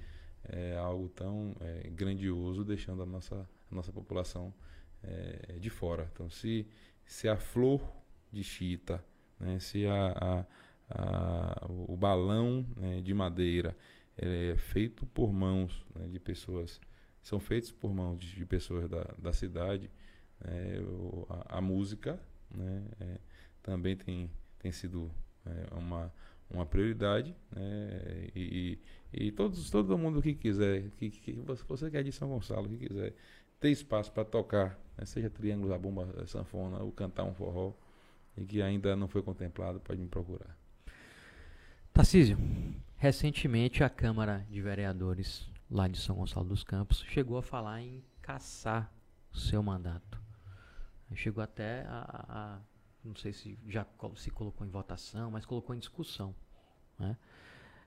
é, 0.44 0.76
algo 0.76 1.08
tão 1.10 1.54
é, 1.60 1.88
grandioso 1.90 2.64
deixando 2.64 3.02
a 3.02 3.06
nossa, 3.06 3.48
a 3.70 3.74
nossa 3.74 3.92
população 3.92 4.54
é, 5.02 5.58
de 5.58 5.70
fora. 5.70 6.08
Então, 6.12 6.30
se, 6.30 6.66
se 7.04 7.28
a 7.28 7.36
flor 7.36 7.80
de 8.32 8.42
chita, 8.42 9.04
né, 9.38 9.58
se 9.58 9.86
a, 9.86 10.12
a, 10.12 10.46
a, 10.90 11.66
o 11.68 11.96
balão 11.96 12.66
né, 12.76 13.00
de 13.00 13.14
madeira 13.14 13.76
é 14.16 14.54
feito 14.56 15.06
por 15.06 15.32
mãos 15.32 15.84
né, 15.94 16.06
de 16.06 16.20
pessoas, 16.20 16.80
são 17.22 17.40
feitos 17.40 17.72
por 17.72 17.92
mãos 17.92 18.18
de, 18.18 18.34
de 18.34 18.46
pessoas 18.46 18.88
da, 18.88 19.04
da 19.18 19.32
cidade, 19.32 19.90
é, 20.44 20.80
a, 21.28 21.58
a, 21.58 21.60
música 21.60 22.20
né, 22.50 22.84
é, 23.00 23.18
também 23.62 23.96
tem, 23.96 24.30
tem 24.58 24.70
sido 24.70 25.10
é, 25.46 25.74
uma, 25.74 26.12
uma 26.50 26.66
prioridade. 26.66 27.34
Né, 27.50 28.28
e, 28.34 28.78
e, 29.12 29.32
todos, 29.32 29.70
todo 29.70 29.96
mundo 29.96 30.20
que 30.20 30.34
quiser, 30.34 30.90
que, 30.96 31.10
que 31.10 31.32
você 31.66 31.90
quer 31.90 32.00
é 32.00 32.02
de 32.02 32.12
São 32.12 32.28
Gonçalo, 32.28 32.68
que 32.68 32.88
quiser 32.88 33.14
ter 33.58 33.70
espaço 33.70 34.12
para 34.12 34.24
tocar, 34.24 34.78
né, 34.96 35.04
seja 35.06 35.30
triângulo, 35.30 35.72
a 35.72 35.78
bomba, 35.78 36.08
a 36.22 36.26
sanfona, 36.26 36.82
ou 36.82 36.92
cantar 36.92 37.24
um 37.24 37.34
forró, 37.34 37.72
e 38.36 38.44
que 38.44 38.60
ainda 38.60 38.94
não 38.94 39.08
foi 39.08 39.22
contemplado, 39.22 39.80
pode 39.80 40.00
me 40.00 40.08
procurar. 40.08 40.63
Tarcísio, 41.94 42.36
recentemente 42.96 43.84
a 43.84 43.88
Câmara 43.88 44.44
de 44.50 44.60
Vereadores 44.60 45.48
lá 45.70 45.86
de 45.86 45.96
São 45.96 46.16
Gonçalo 46.16 46.48
dos 46.48 46.64
Campos 46.64 47.04
chegou 47.08 47.38
a 47.38 47.42
falar 47.42 47.82
em 47.82 48.02
caçar 48.20 48.92
o 49.32 49.38
seu 49.38 49.62
mandato. 49.62 50.20
Chegou 51.14 51.42
até 51.42 51.86
a, 51.86 52.26
a 52.28 52.58
não 53.04 53.14
sei 53.14 53.32
se 53.32 53.56
já 53.68 53.86
se 54.16 54.28
colocou 54.28 54.66
em 54.66 54.70
votação, 54.70 55.30
mas 55.30 55.46
colocou 55.46 55.72
em 55.72 55.78
discussão 55.78 56.34
né? 56.98 57.16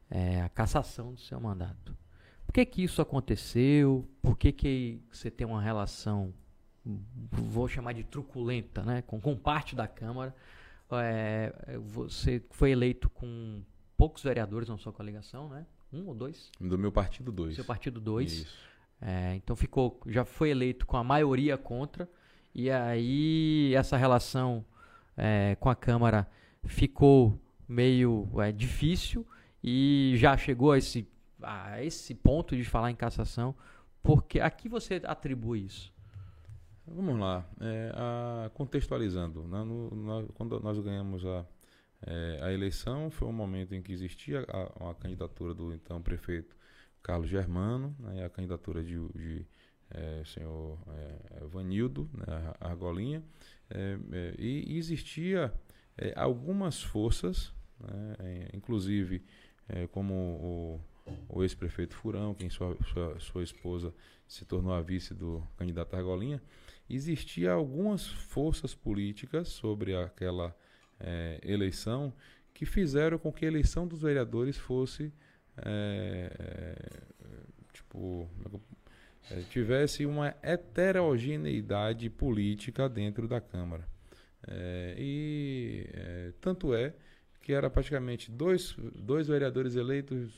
é, 0.10 0.41
a 0.41 0.47
cassação 0.47 1.14
do 1.14 1.20
seu 1.20 1.41
mandato. 1.41 1.93
Por 2.45 2.53
que, 2.53 2.66
que 2.66 2.82
isso 2.82 3.01
aconteceu? 3.01 4.10
Por 4.22 4.38
que, 4.38 4.53
que 4.53 5.01
você 5.12 5.30
tem 5.30 5.45
uma 5.45 5.62
relação, 5.62 6.34
vou 7.30 7.68
chamar 7.68 7.91
de 7.91 8.05
truculenta, 8.05 8.84
né? 8.84 9.01
com, 9.01 9.20
com 9.20 9.36
parte 9.36 9.76
da 9.76 9.86
Câmara? 9.86 10.34
É, 10.93 11.78
você 11.78 12.41
foi 12.51 12.72
eleito 12.72 13.10
com 13.10 13.62
poucos 13.98 14.24
vereadores 14.24 14.70
na 14.70 14.78
sua 14.78 14.93
coligação, 14.93 15.50
né? 15.50 15.66
Um 15.91 16.06
ou 16.08 16.14
dois? 16.14 16.52
Do 16.62 16.78
meu 16.78 16.91
partido, 16.91 17.32
dois. 17.32 17.56
Seu 17.56 17.66
partido, 17.66 18.00
dois. 18.00 18.48
É, 19.02 19.36
então 19.36 19.56
ficou, 19.56 20.00
já 20.06 20.24
foi 20.24 20.50
eleito 20.50 20.86
com 20.86 20.98
a 20.98 21.04
maioria 21.04 21.58
contra. 21.58 22.08
E 22.54 22.70
aí 22.70 23.74
essa 23.76 23.98
relação 23.98 24.64
é, 25.16 25.56
com 25.60 25.70
a 25.70 25.76
Câmara 25.76 26.28
ficou 26.64 27.39
meio 27.68 28.28
é, 28.39 28.52
difícil 28.52 29.26
e 29.64 30.14
já 30.16 30.38
chegou 30.38 30.72
a 30.72 30.78
esse, 30.78 31.08
a 31.41 31.84
esse 31.84 32.14
ponto 32.14 32.56
de 32.56 32.64
falar 32.64 32.91
em 32.91 32.95
cassação. 32.95 33.56
Porque 34.04 34.39
a 34.39 34.50
que 34.50 34.70
você 34.70 35.02
atribui 35.04 35.66
isso? 35.66 35.93
Vamos 36.86 37.20
lá. 37.20 37.45
É, 37.60 37.91
a, 37.93 38.50
contextualizando, 38.52 39.43
né, 39.43 39.64
no, 39.64 39.89
no, 39.89 40.28
quando 40.34 40.60
nós 40.60 40.80
ganhamos 40.80 41.26
a, 41.26 41.45
é, 42.06 42.39
a 42.41 42.54
eleição, 42.54 43.10
foi 43.10 43.28
um 43.28 43.34
momento 43.34 43.74
em 43.74 43.82
que 43.82 43.91
existia 43.91 44.45
a, 44.48 44.91
a 44.91 44.95
candidatura 44.95 45.54
do 45.54 45.74
então 45.74 46.02
prefeito 46.02 46.56
Carlos 47.02 47.30
Germano 47.30 47.95
né, 48.00 48.18
e 48.18 48.24
a 48.24 48.30
candidatura 48.30 48.84
de, 48.84 48.95
de 49.14 49.45
é, 49.89 50.24
senhor 50.26 50.78
é, 50.89 51.45
Vanildo 51.45 52.10
né, 52.14 52.54
Argolinha, 52.60 53.24
é, 53.70 53.98
é, 54.12 54.36
e 54.38 54.78
existia 54.78 55.54
algumas 56.16 56.84
forças, 56.84 57.52
né, 57.80 58.50
inclusive 58.54 59.24
como 59.91 60.14
o, 60.14 60.82
o 61.28 61.43
ex-prefeito 61.43 61.95
Furão, 61.95 62.36
quem 62.36 62.50
sua, 62.50 62.78
sua, 62.93 63.20
sua 63.20 63.43
esposa 63.43 63.91
se 64.28 64.45
tornou 64.45 64.72
a 64.72 64.82
vice 64.82 65.14
do 65.14 65.43
candidato 65.58 65.95
Argolinha, 65.95 66.41
existia 66.88 67.52
algumas 67.52 68.06
forças 68.06 68.76
políticas 68.76 69.48
sobre 69.48 69.95
aquela 69.95 70.56
é, 71.00 71.39
eleição 71.43 72.14
que 72.54 72.66
fizeram 72.66 73.18
com 73.18 73.32
que 73.32 73.45
a 73.45 73.48
eleição 73.48 73.88
dos 73.88 74.02
vereadores 74.02 74.58
fosse 74.58 75.14
é, 75.58 76.32
é 76.39 76.98
tipo 77.74 78.28
é, 79.30 79.41
tivesse 79.50 80.06
uma 80.06 80.36
heterogeneidade 80.41 82.10
política 82.10 82.88
dentro 82.88 83.28
da 83.28 83.39
Câmara. 83.41 83.88
É, 84.48 84.95
e 84.98 85.86
é, 85.93 86.34
tanto 86.39 86.74
é 86.74 86.93
que 87.41 87.54
era 87.54 87.70
praticamente 87.70 88.32
dois, 88.32 88.76
dois 88.95 89.28
vereadores 89.28 89.76
eleitos 89.76 90.34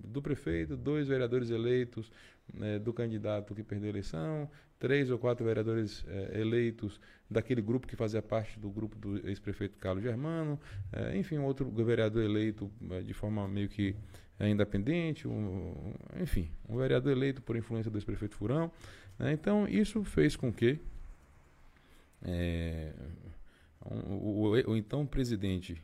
do 0.00 0.22
prefeito, 0.22 0.76
dois 0.76 1.08
vereadores 1.08 1.50
eleitos 1.50 2.10
né, 2.52 2.78
do 2.78 2.92
candidato 2.92 3.54
que 3.54 3.62
perdeu 3.62 3.88
a 3.88 3.90
eleição, 3.90 4.50
três 4.78 5.10
ou 5.10 5.18
quatro 5.18 5.44
vereadores 5.44 6.04
é, 6.08 6.40
eleitos 6.40 7.00
daquele 7.30 7.60
grupo 7.60 7.86
que 7.86 7.96
fazia 7.96 8.22
parte 8.22 8.58
do 8.58 8.70
grupo 8.70 8.96
do 8.96 9.26
ex-prefeito 9.28 9.78
Carlos 9.78 10.02
Germano, 10.02 10.58
é, 10.92 11.16
enfim, 11.16 11.38
outro 11.38 11.68
vereador 11.70 12.22
eleito 12.22 12.70
é, 12.90 13.00
de 13.00 13.12
forma 13.12 13.46
meio 13.48 13.68
que 13.68 13.94
independente, 14.38 15.26
um, 15.26 15.94
enfim, 16.20 16.50
um 16.68 16.76
vereador 16.76 17.10
eleito 17.10 17.40
por 17.40 17.56
influência 17.56 17.90
do 17.90 17.96
ex-prefeito 17.96 18.36
Furão. 18.36 18.70
Né, 19.18 19.32
então, 19.32 19.66
isso 19.66 20.04
fez 20.04 20.36
com 20.36 20.52
que 20.52 20.78
um, 23.90 24.12
o, 24.12 24.48
o, 24.48 24.72
o, 24.72 24.76
então 24.76 25.06
presidente 25.06 25.80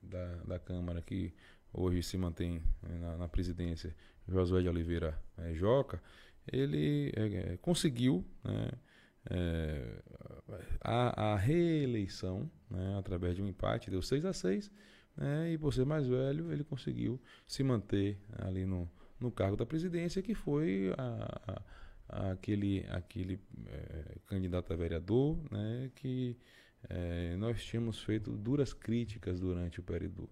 da, 0.00 0.36
da 0.46 0.58
Câmara, 0.58 1.02
que 1.02 1.34
hoje 1.70 2.02
se 2.02 2.16
mantém 2.16 2.62
na, 2.82 3.18
na 3.18 3.28
presidência, 3.28 3.94
Josué 4.28 4.62
de 4.62 4.68
Oliveira 4.68 5.18
Joca, 5.54 6.00
ele 6.50 7.12
é, 7.16 7.52
é, 7.52 7.56
conseguiu 7.58 8.24
né, 8.44 8.70
é, 9.30 10.02
a, 10.80 11.32
a, 11.32 11.36
reeleição 11.36 12.50
né, 12.70 12.96
através 12.98 13.34
de 13.34 13.42
um 13.42 13.48
empate, 13.48 13.90
deu 13.90 14.00
6 14.00 14.24
a 14.24 14.32
6 14.32 14.70
né, 15.16 15.52
e 15.52 15.58
por 15.58 15.72
ser 15.72 15.84
mais 15.84 16.06
velho, 16.06 16.52
ele 16.52 16.62
conseguiu 16.62 17.20
se 17.46 17.62
manter 17.62 18.18
ali 18.38 18.64
no, 18.64 18.88
no 19.18 19.30
cargo 19.30 19.56
da 19.56 19.66
presidência, 19.66 20.22
que 20.22 20.34
foi 20.34 20.92
a, 20.96 21.62
a, 22.08 22.30
aquele, 22.32 22.86
aquele 22.90 23.40
é, 23.66 24.18
candidato 24.26 24.72
a 24.72 24.76
vereador 24.76 25.38
né, 25.50 25.90
que 25.96 26.36
é, 26.88 27.34
nós 27.36 27.64
tínhamos 27.64 28.02
feito 28.02 28.30
duras 28.30 28.72
críticas 28.72 29.40
durante 29.40 29.80
o 29.80 29.82
período 29.82 30.28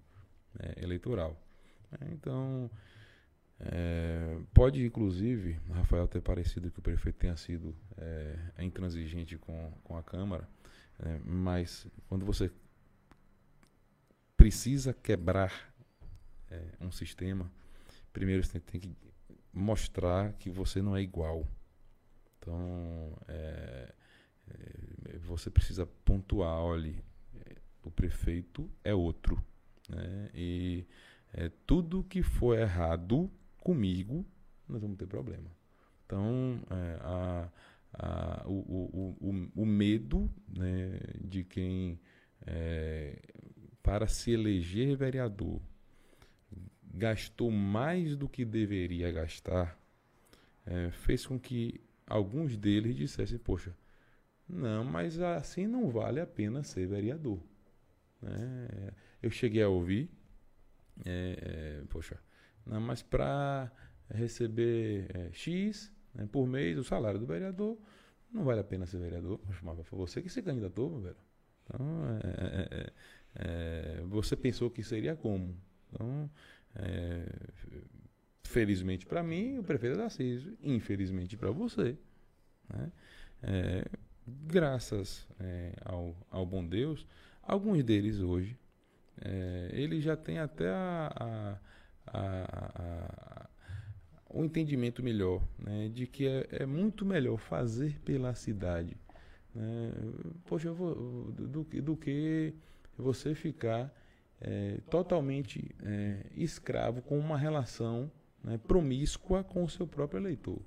né, 0.54 0.74
eleitoral. 0.76 1.40
Então, 2.12 2.70
é, 3.60 4.38
pode, 4.52 4.84
inclusive, 4.84 5.58
Rafael, 5.70 6.08
ter 6.08 6.20
parecido 6.20 6.70
que 6.70 6.78
o 6.78 6.82
prefeito 6.82 7.16
tenha 7.16 7.36
sido 7.36 7.74
é, 7.96 8.64
intransigente 8.64 9.38
com, 9.38 9.72
com 9.84 9.96
a 9.96 10.02
Câmara, 10.02 10.48
é, 10.98 11.18
mas 11.24 11.86
quando 12.08 12.24
você 12.24 12.50
precisa 14.36 14.92
quebrar 14.92 15.74
é, 16.50 16.62
um 16.80 16.90
sistema, 16.90 17.50
primeiro 18.12 18.42
você 18.42 18.58
tem 18.60 18.80
que 18.80 18.96
mostrar 19.52 20.32
que 20.34 20.50
você 20.50 20.82
não 20.82 20.96
é 20.96 21.00
igual. 21.00 21.46
Então, 22.38 23.16
é, 23.28 23.94
é, 24.48 25.18
você 25.18 25.48
precisa 25.48 25.86
pontuar, 25.86 26.60
olhe, 26.60 27.02
o 27.82 27.90
prefeito 27.90 28.70
é 28.82 28.92
outro. 28.92 29.42
Né? 29.88 30.30
E 30.34 30.86
tudo 31.66 32.04
que 32.04 32.22
for 32.22 32.56
errado 32.56 33.30
comigo, 33.64 34.24
nós 34.68 34.80
vamos 34.80 34.98
ter 34.98 35.06
problema. 35.06 35.50
Então, 36.04 36.60
é, 36.70 36.98
a, 37.00 37.48
a, 37.94 38.42
o, 38.46 38.52
o, 38.52 39.16
o, 39.20 39.62
o, 39.62 39.66
medo 39.66 40.30
né, 40.46 41.00
de 41.20 41.42
quem, 41.42 41.98
é, 42.46 43.18
para 43.82 44.06
se 44.06 44.30
eleger 44.30 44.94
vereador, 44.96 45.60
gastou 46.92 47.50
mais 47.50 48.16
do 48.16 48.28
que 48.28 48.44
deveria 48.44 49.10
gastar, 49.10 49.76
é, 50.66 50.90
fez 50.90 51.26
com 51.26 51.40
que 51.40 51.80
alguns 52.06 52.56
deles 52.56 52.94
dissessem: 52.94 53.38
Poxa, 53.38 53.74
não, 54.48 54.84
mas 54.84 55.18
assim 55.18 55.66
não 55.66 55.90
vale 55.90 56.20
a 56.20 56.26
pena 56.26 56.62
ser 56.62 56.86
vereador. 56.86 57.40
Né? 58.20 58.92
Eu 59.22 59.30
cheguei 59.30 59.62
a 59.62 59.68
ouvir, 59.68 60.10
é, 61.04 61.80
é, 61.80 61.84
poxa, 61.88 62.18
não, 62.66 62.80
mas 62.80 63.02
para 63.02 63.70
receber 64.12 65.10
é, 65.14 65.32
X 65.32 65.92
né, 66.14 66.28
por 66.30 66.46
mês, 66.46 66.78
o 66.78 66.84
salário 66.84 67.18
do 67.18 67.26
vereador, 67.26 67.78
não 68.32 68.44
vale 68.44 68.60
a 68.60 68.64
pena 68.64 68.86
ser 68.86 68.98
vereador. 68.98 69.40
Foi 69.84 69.98
você 69.98 70.22
que 70.22 70.28
se 70.28 70.42
candidatou, 70.42 70.90
meu 70.90 71.00
velho. 71.00 71.16
Então, 71.64 72.04
é, 72.22 72.28
é, 72.44 72.68
é, 72.80 72.92
é 73.36 74.02
você 74.02 74.36
pensou 74.36 74.70
que 74.70 74.82
seria 74.82 75.14
como? 75.14 75.56
Então, 75.88 76.30
é, 76.74 77.26
felizmente 78.42 79.06
para 79.06 79.22
mim, 79.22 79.58
o 79.58 79.62
prefeito 79.62 80.00
é 80.00 80.08
CIS. 80.08 80.48
Infelizmente 80.62 81.36
para 81.36 81.50
você. 81.50 81.96
Né? 82.68 82.90
graças 84.26 85.28
ao, 85.84 86.16
ao 86.30 86.46
bom 86.46 86.66
Deus, 86.66 87.06
alguns 87.42 87.84
deles 87.84 88.20
hoje, 88.20 88.58
ele 89.70 90.00
já 90.00 90.16
tem 90.16 90.38
até 90.38 90.70
a, 90.70 91.12
a 91.14 91.58
a, 92.06 92.46
a, 92.74 93.48
um 94.32 94.44
entendimento 94.44 95.02
melhor, 95.02 95.42
né, 95.58 95.88
de 95.88 96.06
que 96.06 96.26
é, 96.26 96.46
é, 96.50 96.66
muito 96.66 97.04
melhor 97.04 97.38
fazer 97.38 98.00
pela 98.00 98.34
cidade. 98.34 98.96
Né, 99.54 99.92
poxa, 100.46 100.72
vou, 100.72 101.32
do, 101.32 101.64
do 101.64 101.96
que 101.96 102.52
você 102.98 103.34
ficar 103.34 103.94
é, 104.40 104.78
totalmente 104.90 105.74
é, 105.82 106.26
escravo 106.36 107.00
com 107.00 107.18
uma 107.18 107.38
relação 107.38 108.10
né, 108.42 108.58
promíscua 108.58 109.44
com 109.44 109.64
o 109.64 109.68
seu 109.68 109.86
próprio 109.86 110.20
eleitor. 110.20 110.60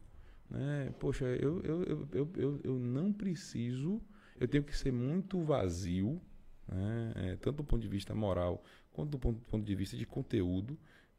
Né? 0.50 0.94
Poxa, 1.00 1.26
eu, 1.26 1.62
eu, 1.62 1.84
eu, 1.84 2.30
eu, 2.36 2.62
eu 2.64 2.80
não 2.80 3.12
preciso, 3.12 4.02
eu 4.40 4.48
tenho 4.48 4.64
que 4.64 4.76
ser 4.76 4.92
muito 4.92 5.42
vazio, 5.42 6.22
né, 6.68 7.14
é, 7.16 7.36
tanto 7.36 7.58
do 7.58 7.64
ponto 7.64 7.82
de 7.82 7.88
vista 7.88 8.16
moral 8.16 8.64
quanto 8.92 9.12
do 9.12 9.20
ponto, 9.20 9.40
do 9.40 9.48
ponto 9.48 9.64
de 9.64 9.76
vista 9.76 9.96
de 9.96 10.06
conteúdo, 10.06 10.78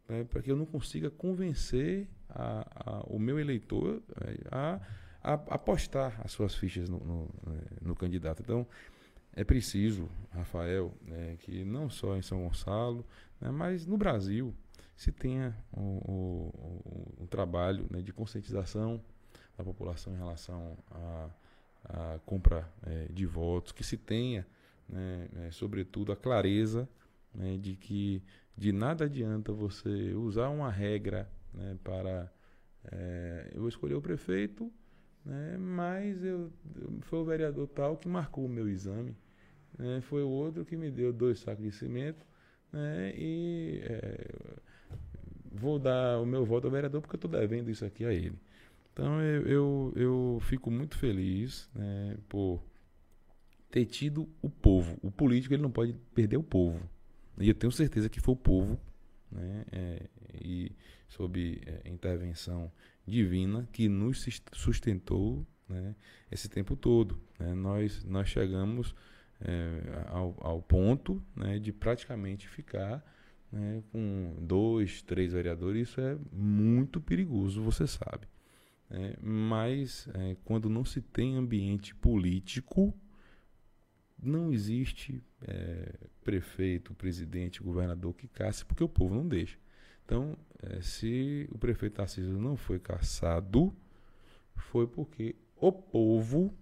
né, 0.08 0.24
para 0.24 0.40
que 0.40 0.50
eu 0.50 0.56
não 0.56 0.64
consiga 0.64 1.10
convencer 1.10 2.08
a, 2.28 2.66
a, 2.74 3.00
o 3.06 3.18
meu 3.18 3.38
eleitor 3.38 4.02
é, 4.20 4.38
a, 4.50 4.80
a, 5.22 5.32
apostar 5.34 6.20
as 6.24 6.32
suas 6.32 6.54
fichas 6.54 6.88
no, 6.88 6.98
no, 6.98 7.34
no, 7.82 7.94
candidato. 7.94 8.42
Então, 8.42 8.66
é 9.34 9.44
preciso, 9.44 10.08
Rafael, 10.30 10.94
né, 11.02 11.36
que 11.40 11.64
não 11.64 11.90
só 11.90 12.16
em 12.16 12.22
São 12.22 12.42
Gonçalo, 12.42 13.04
né, 13.40 13.50
mas 13.50 13.86
no 13.86 13.96
Brasil, 13.96 14.54
se 14.96 15.12
tenha 15.12 15.56
um, 15.76 16.50
trabalho 17.30 17.86
né, 17.90 18.00
de 18.00 18.12
conscientização 18.12 19.00
da 19.56 19.62
população 19.62 20.12
em 20.12 20.16
relação 20.16 20.76
à, 20.90 21.30
à 21.84 22.18
compra 22.24 22.68
é, 22.84 23.06
de 23.12 23.26
votos, 23.26 23.70
que 23.70 23.84
se 23.84 23.96
tenha, 23.96 24.46
né, 24.88 25.28
é, 25.46 25.50
sobretudo, 25.50 26.10
a 26.10 26.16
clareza 26.16 26.88
né, 27.34 27.56
de 27.56 27.76
que 27.76 28.22
de 28.56 28.72
nada 28.72 29.04
adianta 29.04 29.52
você 29.52 30.12
usar 30.14 30.48
uma 30.48 30.70
regra 30.70 31.30
né, 31.54 31.76
para. 31.82 32.32
É, 32.90 33.50
eu 33.54 33.68
escolher 33.68 33.94
o 33.94 34.00
prefeito, 34.00 34.72
né, 35.24 35.56
mas 35.58 36.24
eu, 36.24 36.50
foi 37.02 37.18
o 37.18 37.24
vereador 37.24 37.68
tal 37.68 37.96
que 37.96 38.08
marcou 38.08 38.46
o 38.46 38.48
meu 38.48 38.68
exame. 38.68 39.16
Né, 39.78 40.00
foi 40.00 40.22
o 40.22 40.28
outro 40.28 40.64
que 40.64 40.76
me 40.76 40.90
deu 40.90 41.12
dois 41.12 41.40
sacos 41.40 41.64
de 41.64 41.72
cimento. 41.72 42.26
Né, 42.72 43.12
e 43.16 43.80
é, 43.84 44.34
vou 45.52 45.78
dar 45.78 46.20
o 46.20 46.26
meu 46.26 46.44
voto 46.44 46.66
ao 46.66 46.70
vereador 46.70 47.00
porque 47.00 47.16
eu 47.16 47.18
estou 47.18 47.30
devendo 47.30 47.70
isso 47.70 47.84
aqui 47.84 48.04
a 48.04 48.12
ele. 48.12 48.38
Então 48.92 49.22
eu, 49.22 49.46
eu, 49.46 49.92
eu 49.94 50.38
fico 50.42 50.70
muito 50.70 50.96
feliz 50.96 51.70
né, 51.74 52.16
por 52.28 52.60
ter 53.70 53.84
tido 53.84 54.28
o 54.42 54.50
povo. 54.50 54.98
O 55.02 55.10
político 55.10 55.54
ele 55.54 55.62
não 55.62 55.70
pode 55.70 55.92
perder 56.14 56.36
o 56.36 56.42
povo. 56.42 56.80
E 57.40 57.48
eu 57.48 57.54
tenho 57.54 57.70
certeza 57.70 58.08
que 58.08 58.20
foi 58.20 58.34
o 58.34 58.36
povo, 58.36 58.78
né, 59.30 59.64
é, 59.72 60.08
e 60.42 60.72
sob 61.08 61.60
é, 61.66 61.88
intervenção 61.88 62.70
divina 63.06 63.68
que 63.72 63.88
nos 63.88 64.26
sustentou 64.52 65.46
né, 65.68 65.94
esse 66.30 66.48
tempo 66.48 66.76
todo. 66.76 67.20
Né? 67.38 67.54
Nós, 67.54 68.04
nós 68.04 68.28
chegamos 68.28 68.94
é, 69.40 70.06
ao, 70.08 70.36
ao, 70.40 70.62
ponto 70.62 71.22
né, 71.34 71.58
de 71.58 71.72
praticamente 71.72 72.48
ficar 72.48 73.04
né, 73.52 73.82
com 73.92 74.36
dois, 74.40 75.02
três 75.02 75.32
vereadores. 75.32 75.88
Isso 75.88 76.00
é 76.00 76.16
muito 76.32 77.00
perigoso, 77.00 77.62
você 77.62 77.86
sabe. 77.86 78.26
Né? 78.90 79.14
mas 79.20 80.08
é, 80.14 80.34
quando 80.44 80.70
não 80.70 80.82
se 80.82 81.02
tem 81.02 81.36
ambiente 81.36 81.94
político, 81.94 82.94
não 84.20 84.52
existe 84.52 85.22
é, 85.42 85.94
prefeito, 86.24 86.94
presidente, 86.94 87.62
governador 87.62 88.14
que 88.14 88.26
casse, 88.26 88.64
porque 88.64 88.82
o 88.82 88.88
povo 88.88 89.14
não 89.14 89.26
deixa. 89.26 89.58
Então, 90.04 90.36
é, 90.62 90.80
se 90.80 91.48
o 91.52 91.58
prefeito 91.58 91.94
Tarcísio 91.94 92.38
não 92.38 92.56
foi 92.56 92.78
caçado, 92.78 93.74
foi 94.54 94.86
porque 94.86 95.36
o 95.56 95.70
povo 95.70 96.54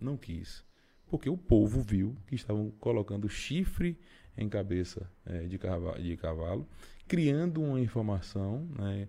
não 0.00 0.16
quis. 0.16 0.64
Porque 1.06 1.28
o 1.28 1.36
povo 1.36 1.80
viu 1.80 2.16
que 2.26 2.34
estavam 2.34 2.70
colocando 2.72 3.28
chifre 3.28 3.98
em 4.36 4.48
cabeça 4.48 5.10
é, 5.24 5.46
de, 5.46 5.58
cavalo, 5.58 6.02
de, 6.02 6.16
cavalo, 6.16 6.68
criando 7.06 7.62
uma 7.62 7.80
informação 7.80 8.66
né, 8.78 9.08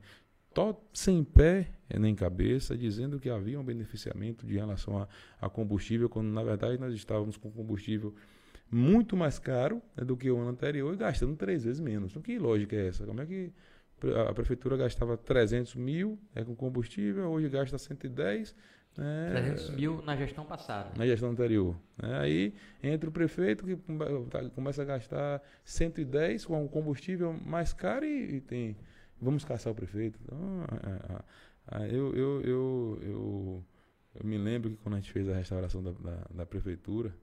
sem 0.94 1.24
pé 1.24 1.72
nem 2.00 2.16
cabeça, 2.16 2.78
dizendo 2.78 3.20
que 3.20 3.30
havia 3.30 3.60
um 3.60 3.64
beneficiamento 3.64 4.46
de 4.46 4.56
relação 4.56 4.98
a, 4.98 5.08
a 5.40 5.50
combustível, 5.50 6.10
quando 6.10 6.28
na 6.28 6.44
verdade 6.44 6.80
nós 6.80 6.94
estávamos 6.94 7.38
com 7.38 7.52
combustível 7.52 8.14
muito 8.70 9.16
mais 9.16 9.38
caro 9.38 9.82
né, 9.96 10.04
do 10.04 10.18
que 10.18 10.30
o 10.32 10.38
ano 10.38 10.50
anterior 10.50 10.94
e 10.94 10.98
gastando 10.98 11.36
três 11.36 11.64
vezes 11.64 11.80
menos. 11.80 12.12
Então, 12.12 12.22
que 12.22 12.38
lógica 12.40 12.76
é 12.76 12.88
essa? 12.88 13.06
Como 13.06 13.22
é 13.22 13.26
que 13.26 13.54
a 14.30 14.34
prefeitura 14.34 14.76
gastava 14.76 15.16
300 15.16 15.76
mil 15.76 16.20
é, 16.36 16.44
com 16.44 16.56
combustível, 16.56 17.30
hoje 17.30 17.48
gasta 17.48 17.78
110 17.78 18.54
é, 18.98 19.30
300 19.32 19.70
mil 19.72 20.02
na 20.04 20.16
gestão 20.16 20.46
passada. 20.46 20.92
Na 20.96 21.06
gestão 21.06 21.32
anterior. 21.32 21.76
É, 22.02 22.16
aí 22.18 22.54
entra 22.82 23.10
o 23.10 23.12
prefeito 23.12 23.66
que 23.66 23.76
tá, 24.30 24.50
começa 24.54 24.82
a 24.82 24.86
gastar 24.86 25.42
110 25.64 26.46
com 26.46 26.64
um 26.64 26.68
combustível 26.68 27.34
mais 27.34 27.74
caro 27.74 28.06
e, 28.06 28.36
e 28.36 28.42
tem. 28.42 28.78
Vamos 29.20 29.46
caçar 29.46 29.72
o 29.72 29.76
prefeito. 29.76 30.20
Então, 30.24 30.66
eu, 31.90 32.14
eu, 32.16 32.42
eu, 32.42 33.00
eu, 33.02 33.66
eu, 34.16 34.26
me 34.26 34.38
lembro 34.38 34.72
que 34.72 34.78
quando 34.78 34.96
a 34.96 35.00
gente 35.00 35.12
fez 35.12 35.28
a 35.30 35.36
restauração 35.36 35.84
da, 35.84 35.92
da, 35.92 36.28
da 36.34 36.46
prefeitura, 36.46 37.16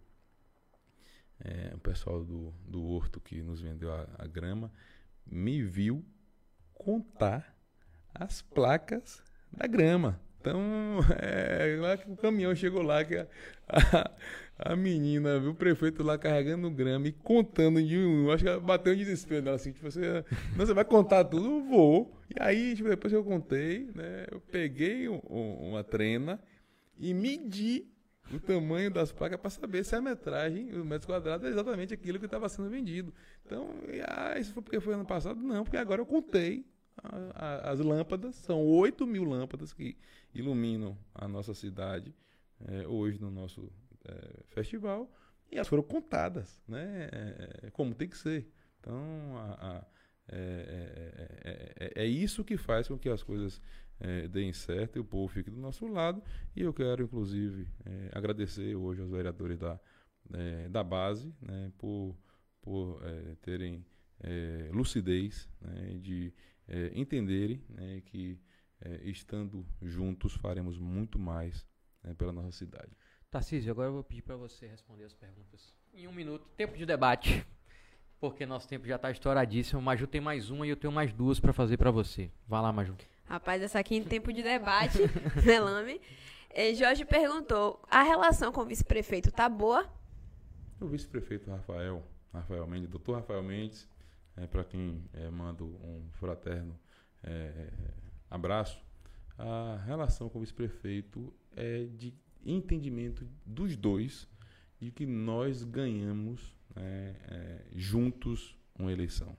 é, 1.41 1.73
o 1.75 1.79
pessoal 1.79 2.25
do, 2.25 2.53
do 2.67 2.83
Horto 2.83 3.21
que 3.21 3.43
nos 3.43 3.61
vendeu 3.61 3.93
a, 3.93 4.07
a 4.19 4.27
grama 4.27 4.73
me 5.27 5.63
viu 5.63 6.05
contar 6.75 7.57
as 8.15 8.43
placas 8.43 9.23
da 9.53 9.67
grama. 9.67 10.21
Então, 10.41 11.01
é, 11.21 11.77
lá 11.79 11.97
que 11.97 12.11
o 12.11 12.17
caminhão 12.17 12.55
chegou 12.55 12.83
lá, 12.83 13.05
que 13.05 13.17
a, 13.17 13.27
a, 13.69 14.73
a, 14.73 14.77
menina 14.77 15.39
viu 15.39 15.51
o 15.51 15.55
prefeito 15.55 16.03
lá 16.03 16.17
carregando 16.17 16.71
grama 16.71 17.09
e 17.09 17.13
contando 17.13 17.83
de 17.83 17.99
um. 17.99 18.31
Acho 18.33 18.45
que 18.45 18.51
ela 18.51 18.61
bateu 18.61 18.95
em 18.95 18.97
desespero 18.97 19.43
dela 19.43 19.57
assim, 19.57 19.73
tipo, 19.73 19.91
você, 19.91 20.25
não, 20.57 20.67
você 20.67 20.73
vai 20.73 20.85
contar 20.85 21.25
tudo? 21.25 21.45
Eu 21.45 21.65
vou. 21.65 22.17
E 22.31 22.43
aí, 22.43 22.75
tipo, 22.75 22.89
depois 22.89 23.13
que 23.13 23.17
eu 23.17 23.25
contei, 23.25 23.91
né, 23.95 24.27
eu 24.31 24.41
peguei 24.41 25.09
um, 25.09 25.19
uma 25.29 25.85
trena 25.85 26.41
e 26.99 27.13
medi 27.13 27.87
o 28.33 28.39
tamanho 28.39 28.91
das 28.91 29.13
placas 29.13 29.41
para 29.41 29.51
saber 29.51 29.85
se 29.85 29.95
a 29.95 30.01
metragem, 30.01 30.71
os 30.71 30.85
metros 30.85 31.07
quadrados, 31.07 31.47
é 31.47 31.51
exatamente 31.51 31.93
aquilo 31.93 32.19
que 32.19 32.27
estava 32.27 32.49
sendo 32.49 32.71
vendido. 32.71 33.13
Então, 33.45 33.69
ah, 34.07 34.39
isso 34.39 34.55
foi 34.55 34.63
porque 34.63 34.81
foi 34.81 34.95
ano 34.95 35.05
passado? 35.05 35.41
Não, 35.41 35.65
porque 35.65 35.77
agora 35.77 36.01
eu 36.01 36.07
contei 36.07 36.65
as 37.63 37.81
lâmpadas, 37.81 38.37
são 38.37 38.65
8 38.65 39.07
mil 39.07 39.25
lâmpadas 39.25 39.73
que 39.73 39.97
iluminam 40.35 40.97
a 41.15 41.27
nossa 41.27 41.55
cidade 41.55 42.15
é, 42.67 42.87
hoje 42.87 43.21
no 43.21 43.31
nosso 43.31 43.73
é, 44.05 44.45
festival 44.49 45.11
e 45.51 45.57
elas 45.57 45.69
foram 45.69 45.83
contadas, 45.83 46.63
né? 46.69 47.09
É, 47.11 47.67
é 47.67 47.71
como 47.71 47.95
tem 47.95 48.09
que 48.09 48.17
ser. 48.17 48.49
Então, 48.79 49.37
a, 49.37 49.79
a, 49.79 49.87
é, 50.29 51.73
é, 51.77 52.03
é, 52.03 52.07
isso 52.07 52.45
que 52.45 52.57
faz 52.57 52.87
com 52.87 52.99
que 52.99 53.09
as 53.09 53.23
coisas 53.23 53.61
deem 54.31 54.51
certo 54.51 54.97
e 54.97 54.99
o 54.99 55.05
povo 55.05 55.29
fique 55.29 55.51
do 55.51 55.61
nosso 55.61 55.87
lado. 55.87 56.23
E 56.57 56.63
eu 56.63 56.73
quero, 56.73 57.03
inclusive, 57.03 57.69
agradecer 58.13 58.75
hoje 58.75 59.03
aos 59.03 59.11
vereadores 59.11 59.59
da, 59.59 59.79
da 60.71 60.83
base 60.83 61.35
né, 61.39 61.71
por, 61.77 62.17
por 62.63 62.99
terem 63.43 63.85
lucidez 64.73 65.51
né, 65.61 65.99
de 66.01 66.33
entenderem 66.95 67.63
né, 67.69 68.03
que 68.07 68.39
é, 68.81 69.01
estando 69.05 69.67
juntos, 69.83 70.35
faremos 70.35 70.79
muito 70.79 71.19
mais 71.19 71.67
né, 72.03 72.15
pela 72.15 72.33
nossa 72.33 72.53
cidade. 72.53 72.97
Tarcísio, 73.31 73.71
agora 73.71 73.89
eu 73.89 73.93
vou 73.93 74.05
pedir 74.05 74.23
para 74.23 74.37
você 74.37 74.67
responder 74.67 75.05
as 75.05 75.15
perguntas 75.15 75.75
em 75.95 76.07
um 76.07 76.13
minuto. 76.13 76.49
Tempo 76.57 76.77
de 76.77 76.87
debate, 76.87 77.47
porque 78.19 78.45
nosso 78.47 78.69
tempo 78.69 78.87
já 78.87 78.97
está 78.97 79.11
estouradíssimo. 79.11 79.81
Maju 79.81 80.07
tem 80.07 80.21
mais 80.21 80.51
uma 80.51 80.67
e 80.67 80.71
eu 80.71 80.77
tenho 80.77 80.93
mais 80.93 81.13
duas 81.13 81.39
para 81.39 81.53
fazer 81.53 81.77
para 81.77 81.91
você. 81.91 82.31
Vai 82.47 82.61
lá, 82.61 82.73
Maju. 82.73 82.97
Rapaz, 83.25 83.63
essa 83.63 83.79
aqui 83.79 83.97
em 83.97 84.03
tempo 84.03 84.33
de 84.33 84.43
debate, 84.43 84.99
Melame. 85.47 86.01
É, 86.49 86.75
Jorge 86.75 87.05
perguntou: 87.05 87.81
a 87.89 88.03
relação 88.03 88.51
com 88.51 88.63
o 88.63 88.67
vice-prefeito 88.67 89.31
tá 89.31 89.49
boa? 89.49 89.89
O 90.81 90.87
vice-prefeito 90.89 91.51
Rafael, 91.51 92.03
Rafael 92.33 92.67
Mendes, 92.67 92.89
doutor 92.89 93.17
Rafael 93.17 93.43
Mendes, 93.43 93.89
é, 94.41 94.47
para 94.47 94.65
quem 94.65 95.05
é, 95.13 95.29
mando 95.31 95.67
um 95.67 96.09
fraterno 96.13 96.79
é, 97.23 97.71
abraço, 98.31 98.83
a 99.37 99.77
relação 99.85 100.29
com 100.29 100.39
o 100.39 100.41
vice-prefeito 100.41 101.33
é 101.57 101.85
de 101.85 102.15
entendimento 102.45 103.27
dos 103.45 103.77
dois 103.77 104.29
de 104.81 104.91
que 104.91 105.05
nós 105.05 105.63
ganhamos 105.63 106.57
né, 106.75 107.17
é, 107.29 107.65
juntos 107.75 108.57
uma 108.79 108.93
eleição. 108.93 109.37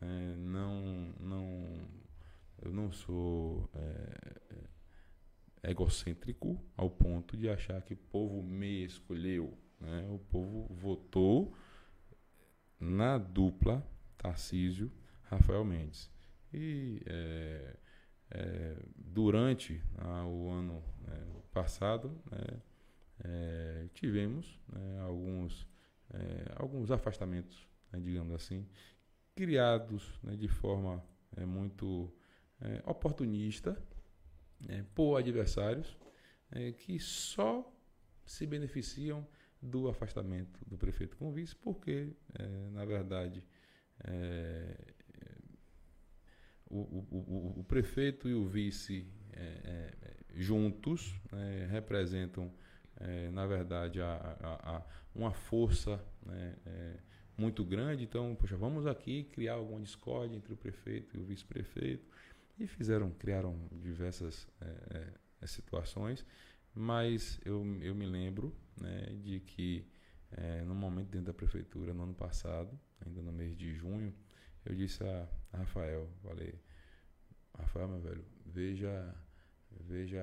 É, 0.00 0.36
não, 0.36 1.14
não, 1.18 1.88
eu 2.62 2.70
não 2.72 2.92
sou 2.92 3.68
é, 3.74 5.70
egocêntrico 5.70 6.60
ao 6.76 6.90
ponto 6.90 7.36
de 7.36 7.48
achar 7.48 7.80
que 7.82 7.94
o 7.94 7.96
povo 7.96 8.42
me 8.42 8.84
escolheu. 8.84 9.56
Né? 9.80 10.06
O 10.10 10.18
povo 10.18 10.66
votou 10.74 11.54
na 12.78 13.18
dupla 13.18 13.86
Tarcísio 14.20 14.92
Rafael 15.22 15.64
Mendes. 15.64 16.10
E 16.52 17.02
é, 17.06 17.76
é, 18.30 18.76
durante 18.96 19.82
ah, 19.96 20.26
o 20.26 20.50
ano 20.50 20.82
né, 21.00 21.26
passado, 21.52 22.20
né, 22.30 22.60
é, 23.24 23.88
tivemos 23.94 24.60
né, 24.68 25.00
alguns, 25.00 25.66
é, 26.12 26.52
alguns 26.56 26.90
afastamentos, 26.90 27.66
né, 27.90 28.00
digamos 28.00 28.34
assim, 28.34 28.68
criados 29.34 30.18
né, 30.22 30.36
de 30.36 30.48
forma 30.48 31.02
é, 31.36 31.46
muito 31.46 32.12
é, 32.60 32.82
oportunista 32.84 33.80
por 34.94 35.16
adversários 35.16 35.96
que 36.76 36.98
só 36.98 37.66
se 38.26 38.46
beneficiam 38.46 39.26
do 39.62 39.88
afastamento 39.88 40.60
do 40.66 40.76
prefeito 40.76 41.16
com 41.16 41.32
vice, 41.32 41.56
porque, 41.56 42.12
na 42.72 42.84
verdade, 42.84 43.42
o, 46.70 46.78
o, 46.78 47.60
o, 47.60 47.64
prefeito 47.64 48.28
e 48.28 48.34
o 48.34 48.46
vice 48.46 49.06
é, 49.32 49.42
é, 49.42 50.16
juntos 50.34 51.14
né, 51.32 51.66
representam, 51.66 52.52
é, 52.96 53.30
na 53.30 53.46
verdade, 53.46 54.00
a, 54.00 54.36
a, 54.40 54.76
a 54.76 54.86
uma 55.12 55.32
força 55.32 56.02
né, 56.24 56.56
é, 56.64 56.96
muito 57.36 57.64
grande. 57.64 58.04
Então, 58.04 58.36
poxa, 58.36 58.56
vamos 58.56 58.86
aqui 58.86 59.24
criar 59.24 59.54
alguma 59.54 59.80
discórdia 59.80 60.36
entre 60.36 60.52
o 60.52 60.56
prefeito 60.56 61.16
e 61.16 61.20
o 61.20 61.24
vice-prefeito. 61.24 62.08
E 62.58 62.66
fizeram, 62.66 63.10
criaram 63.10 63.56
diversas 63.72 64.46
é, 64.60 65.12
é, 65.40 65.46
situações, 65.46 66.24
mas 66.74 67.40
eu, 67.44 67.64
eu 67.80 67.94
me 67.94 68.06
lembro 68.06 68.54
né, 68.80 69.06
de 69.22 69.40
que 69.40 69.86
no 70.64 70.76
momento 70.76 71.08
dentro 71.08 71.26
da 71.26 71.34
prefeitura, 71.34 71.92
no 71.92 72.04
ano 72.04 72.14
passado, 72.14 72.78
ainda 73.04 73.22
no 73.22 73.32
mês 73.32 73.56
de 73.56 73.74
junho, 73.74 74.14
eu 74.64 74.74
disse 74.74 75.02
a, 75.04 75.28
Rafael, 75.52 76.08
falei, 76.22 76.54
Rafael, 77.56 77.88
meu 77.88 78.00
velho, 78.00 78.24
veja, 78.46 79.14
veja, 79.80 80.22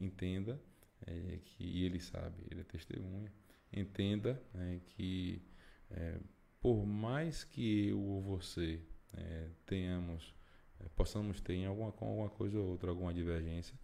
entenda 0.00 0.60
é, 1.06 1.38
que 1.44 1.64
e 1.64 1.84
ele 1.84 1.98
sabe, 2.00 2.44
ele 2.50 2.60
é 2.60 2.64
testemunha, 2.64 3.32
entenda 3.72 4.42
né, 4.54 4.80
que 4.86 5.42
é, 5.90 6.20
por 6.60 6.86
mais 6.86 7.44
que 7.44 7.88
eu 7.88 8.00
ou 8.00 8.22
você 8.22 8.80
é, 9.14 9.50
tenhamos, 9.66 10.34
é, 10.80 10.88
possamos 10.90 11.40
ter 11.40 11.54
em 11.54 11.66
alguma, 11.66 11.88
alguma 11.88 12.30
coisa 12.30 12.58
ou 12.58 12.68
outra, 12.68 12.90
alguma 12.90 13.12
divergência, 13.12 13.78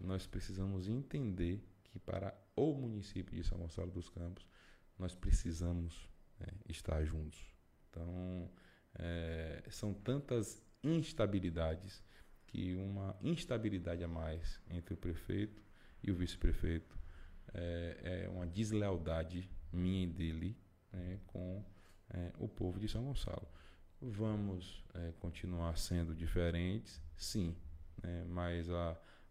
nós 0.00 0.26
precisamos 0.26 0.88
entender 0.88 1.62
que 1.84 1.98
para 1.98 2.34
o 2.56 2.74
município 2.74 3.34
de 3.34 3.44
São 3.44 3.58
Gonçalo 3.58 3.90
dos 3.90 4.08
Campos, 4.08 4.46
nós 4.98 5.14
precisamos 5.14 6.08
né, 6.40 6.46
estar 6.68 7.04
juntos. 7.04 7.51
Então, 7.92 8.50
é, 8.94 9.62
são 9.68 9.92
tantas 9.92 10.62
instabilidades 10.82 12.02
que 12.46 12.74
uma 12.74 13.16
instabilidade 13.22 14.02
a 14.02 14.08
mais 14.08 14.60
entre 14.68 14.94
o 14.94 14.96
prefeito 14.96 15.62
e 16.02 16.10
o 16.10 16.14
vice-prefeito 16.14 16.98
é, 17.54 18.24
é, 18.24 18.28
uma 18.28 18.46
deslealdade 18.46 19.48
minha 19.72 20.04
e 20.04 20.06
dele 20.06 20.56
né, 20.90 21.20
com 21.26 21.64
é, 22.10 22.32
o 22.38 22.48
povo 22.48 22.80
de 22.80 22.88
São 22.88 23.04
Gonçalo. 23.04 23.46
Vamos 24.00 24.82
é, 24.94 25.12
continuar 25.20 25.76
sendo 25.76 26.14
diferentes, 26.14 27.00
sim, 27.16 27.54
né, 28.02 28.24
mas 28.26 28.68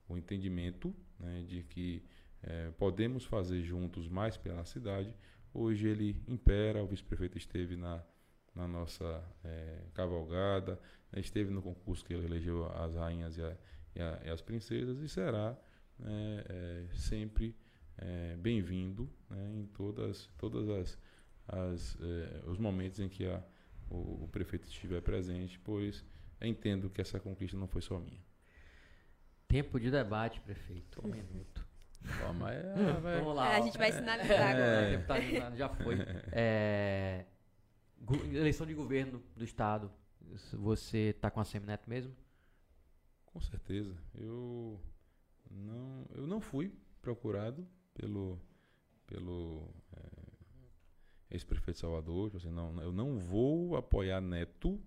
o 0.08 0.18
entendimento 0.18 0.96
né, 1.20 1.44
de 1.48 1.64
que 1.64 2.04
é, 2.44 2.72
podemos 2.72 3.26
fazer 3.26 3.62
juntos 3.64 4.08
mais 4.08 4.38
pela 4.38 4.66
cidade, 4.66 5.16
hoje 5.54 5.88
ele 5.88 6.24
impera. 6.28 6.84
O 6.84 6.88
vice-prefeito 6.88 7.38
esteve 7.38 7.76
na, 7.76 8.04
na 8.54 8.68
nossa 8.68 9.24
é, 9.44 9.84
cavalgada, 9.94 10.80
né, 11.12 11.20
esteve 11.20 11.52
no 11.52 11.62
concurso 11.62 12.04
que 12.04 12.14
ele 12.14 12.26
elegeu 12.26 12.66
as 12.74 12.96
rainhas 12.96 13.38
e, 13.38 13.42
a, 13.42 13.58
e, 13.96 14.02
a, 14.02 14.22
e 14.26 14.30
as 14.30 14.42
princesas 14.42 15.00
e 15.00 15.08
será 15.08 15.58
né, 15.98 16.44
é, 16.50 16.86
sempre 16.94 17.56
é, 17.98 18.36
bem-vindo 18.38 19.10
né, 19.30 19.52
em 19.54 19.66
todas, 19.68 20.30
todas 20.38 20.68
as, 20.70 20.98
as 21.48 21.98
é, 22.02 22.42
os 22.48 22.58
momentos 22.58 23.00
em 23.00 23.08
que 23.08 23.26
a, 23.26 23.44
o, 23.90 24.24
o, 24.24 24.30
prefeito 24.32 24.68
estiver 24.68 25.02
presente, 25.02 25.60
pois 25.60 26.04
entendo 26.42 26.90
que 26.90 27.02
essa 27.02 27.20
conquista 27.20 27.58
não 27.58 27.68
foi 27.68 27.82
só 27.82 28.00
minha. 28.00 28.22
Tempo 29.48 29.80
de 29.80 29.92
debate, 29.92 30.40
prefeito. 30.42 31.06
Um 31.06 31.10
minuto. 31.10 31.68
Toma, 32.20 32.52
é, 32.52 32.74
Vamos 33.20 33.36
lá. 33.36 33.54
É, 33.54 33.58
a 33.58 33.62
gente 33.62 33.78
vai 33.78 33.92
sinalizar 33.92 34.56
é, 34.56 34.96
agora. 34.96 35.06
Tá, 35.06 35.56
já 35.56 35.70
foi. 35.70 35.98
É, 36.32 37.26
eleição 38.32 38.66
de 38.66 38.74
governo 38.74 39.22
do 39.36 39.44
estado. 39.44 39.92
Você 40.54 41.10
está 41.16 41.30
com 41.30 41.40
a 41.40 41.46
Semineto 41.46 41.90
mesmo? 41.90 42.16
Com 43.26 43.42
certeza. 43.42 43.96
Eu 44.14 44.80
não, 45.50 46.06
eu 46.16 46.28
não 46.28 46.42
fui 46.42 46.74
procurado 47.02 47.68
pelo, 47.94 48.40
pelo 49.08 49.74
é, 49.94 50.00
ex-prefeito 51.32 51.80
Salvador. 51.80 52.30
Tipo 52.30 52.38
assim, 52.38 52.52
não, 52.52 52.82
eu 52.82 52.92
não 52.92 53.18
vou 53.18 53.76
apoiar 53.76 54.22
Neto 54.22 54.80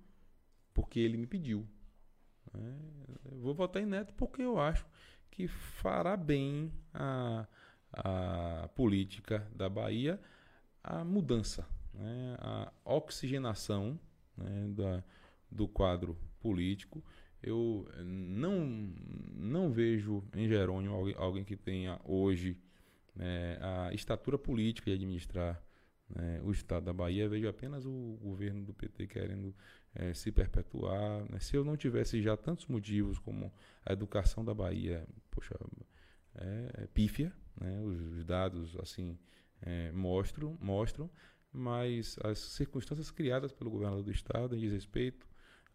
porque 0.73 1.01
ele 1.01 1.16
me 1.16 1.27
pediu. 1.27 1.66
Né? 2.53 2.78
Eu 3.24 3.39
vou 3.39 3.55
votar 3.55 3.82
em 3.82 3.86
Neto 3.86 4.15
porque 4.15 4.43
eu 4.43 4.59
acho 4.59 4.86
que 5.31 5.49
fará 5.49 6.16
bem 6.16 6.73
a, 6.93 7.47
a 7.93 8.69
política 8.74 9.49
da 9.55 9.69
Bahia 9.69 10.20
a 10.82 11.03
mudança, 11.03 11.66
né? 11.95 12.37
a 12.39 12.73
oxigenação 12.85 13.99
né? 14.37 14.69
da, 14.69 15.05
do 15.51 15.69
quadro 15.69 16.16
político. 16.41 17.03
Eu 17.43 17.87
não, 18.05 18.93
não 19.35 19.71
vejo 19.71 20.25
em 20.35 20.49
Jerônimo 20.49 20.95
alguém, 20.95 21.15
alguém 21.19 21.45
que 21.45 21.57
tenha 21.57 22.01
hoje 22.05 22.59
né, 23.15 23.59
a 23.61 23.93
estatura 23.93 24.39
política 24.39 24.91
de 24.91 24.97
administrar 24.97 25.62
né, 26.09 26.41
o 26.43 26.51
estado 26.51 26.87
da 26.87 26.93
Bahia. 26.93 27.29
Vejo 27.29 27.49
apenas 27.49 27.85
o 27.85 28.19
governo 28.23 28.65
do 28.65 28.73
PT 28.73 29.07
querendo 29.07 29.55
é, 29.95 30.12
se 30.12 30.33
perpetuar. 30.33 31.25
Né? 31.31 31.39
Se 31.39 31.57
eu 31.57 31.65
não 31.65 31.77
tivesse 31.77 32.21
já 32.23 32.37
tantos 32.37 32.66
motivos 32.66 33.19
como 33.19 33.53
a 33.85 33.93
educação 33.93 34.45
da 34.45 34.55
Bahia, 34.55 35.07
poxa, 35.31 35.55
é, 36.37 36.85
é 36.85 36.87
pífia, 36.89 37.33
né? 37.61 37.81
os, 37.83 38.01
os, 38.01 38.25
dados 38.25 38.77
assim 38.77 39.19
é, 39.62 39.93
mostram, 39.93 40.59
mostram, 40.61 41.11
mas 41.55 42.18
as 42.24 42.39
circunstâncias 42.39 43.12
criadas 43.12 43.52
pelo 43.52 43.70
governador 43.70 44.02
do 44.02 44.10
estado 44.10 44.56
em 44.56 44.68
respeito 44.68 45.26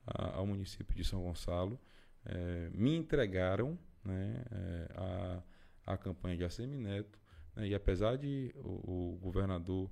a, 0.05 0.35
ao 0.35 0.45
município 0.45 0.93
de 0.93 1.05
São 1.05 1.23
Gonçalo, 1.23 1.79
é, 2.25 2.69
me 2.73 2.95
entregaram 2.95 3.79
né, 4.03 4.43
é, 4.51 4.87
a, 4.95 5.43
a 5.93 5.97
campanha 5.97 6.35
de 6.35 6.43
Assemineto, 6.43 7.17
né, 7.55 7.69
e 7.69 7.73
apesar 7.73 8.17
de 8.17 8.53
o, 8.57 9.13
o 9.13 9.19
governador, 9.21 9.89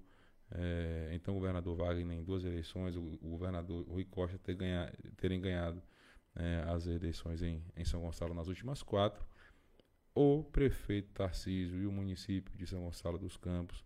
é, 0.51 1.11
então 1.13 1.33
o 1.35 1.39
governador 1.39 1.77
Wagner 1.77 2.17
em 2.17 2.23
duas 2.23 2.43
eleições, 2.43 2.97
o, 2.97 3.01
o 3.21 3.29
governador 3.29 3.87
Rui 3.87 4.03
Costa 4.03 4.37
ter 4.37 4.55
ganha, 4.55 4.91
terem 5.15 5.39
ganhado 5.39 5.81
as 6.67 6.85
eleições 6.85 7.41
em, 7.41 7.63
em 7.75 7.83
São 7.83 7.99
Gonçalo 7.99 8.31
nas 8.31 8.47
últimas 8.47 8.83
quatro, 8.83 9.25
o 10.13 10.43
prefeito 10.43 11.11
Tarcísio 11.11 11.81
e 11.81 11.87
o 11.87 11.91
município 11.91 12.55
de 12.55 12.67
São 12.67 12.83
Gonçalo 12.83 13.17
dos 13.17 13.37
Campos, 13.37 13.83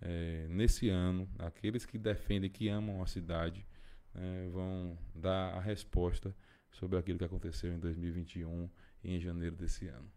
é, 0.00 0.46
nesse 0.48 0.88
ano, 0.88 1.28
aqueles 1.38 1.86
que 1.86 1.98
defendem, 1.98 2.50
que 2.50 2.68
amam 2.68 3.02
a 3.02 3.06
cidade, 3.06 3.66
é, 4.14 4.48
vão 4.48 4.98
dar 5.14 5.54
a 5.54 5.60
resposta 5.60 6.34
sobre 6.70 6.98
aquilo 6.98 7.18
que 7.18 7.24
aconteceu 7.24 7.72
em 7.72 7.78
2021 7.78 8.68
e 9.02 9.16
em 9.16 9.20
janeiro 9.20 9.56
desse 9.56 9.86
ano. 9.86 10.10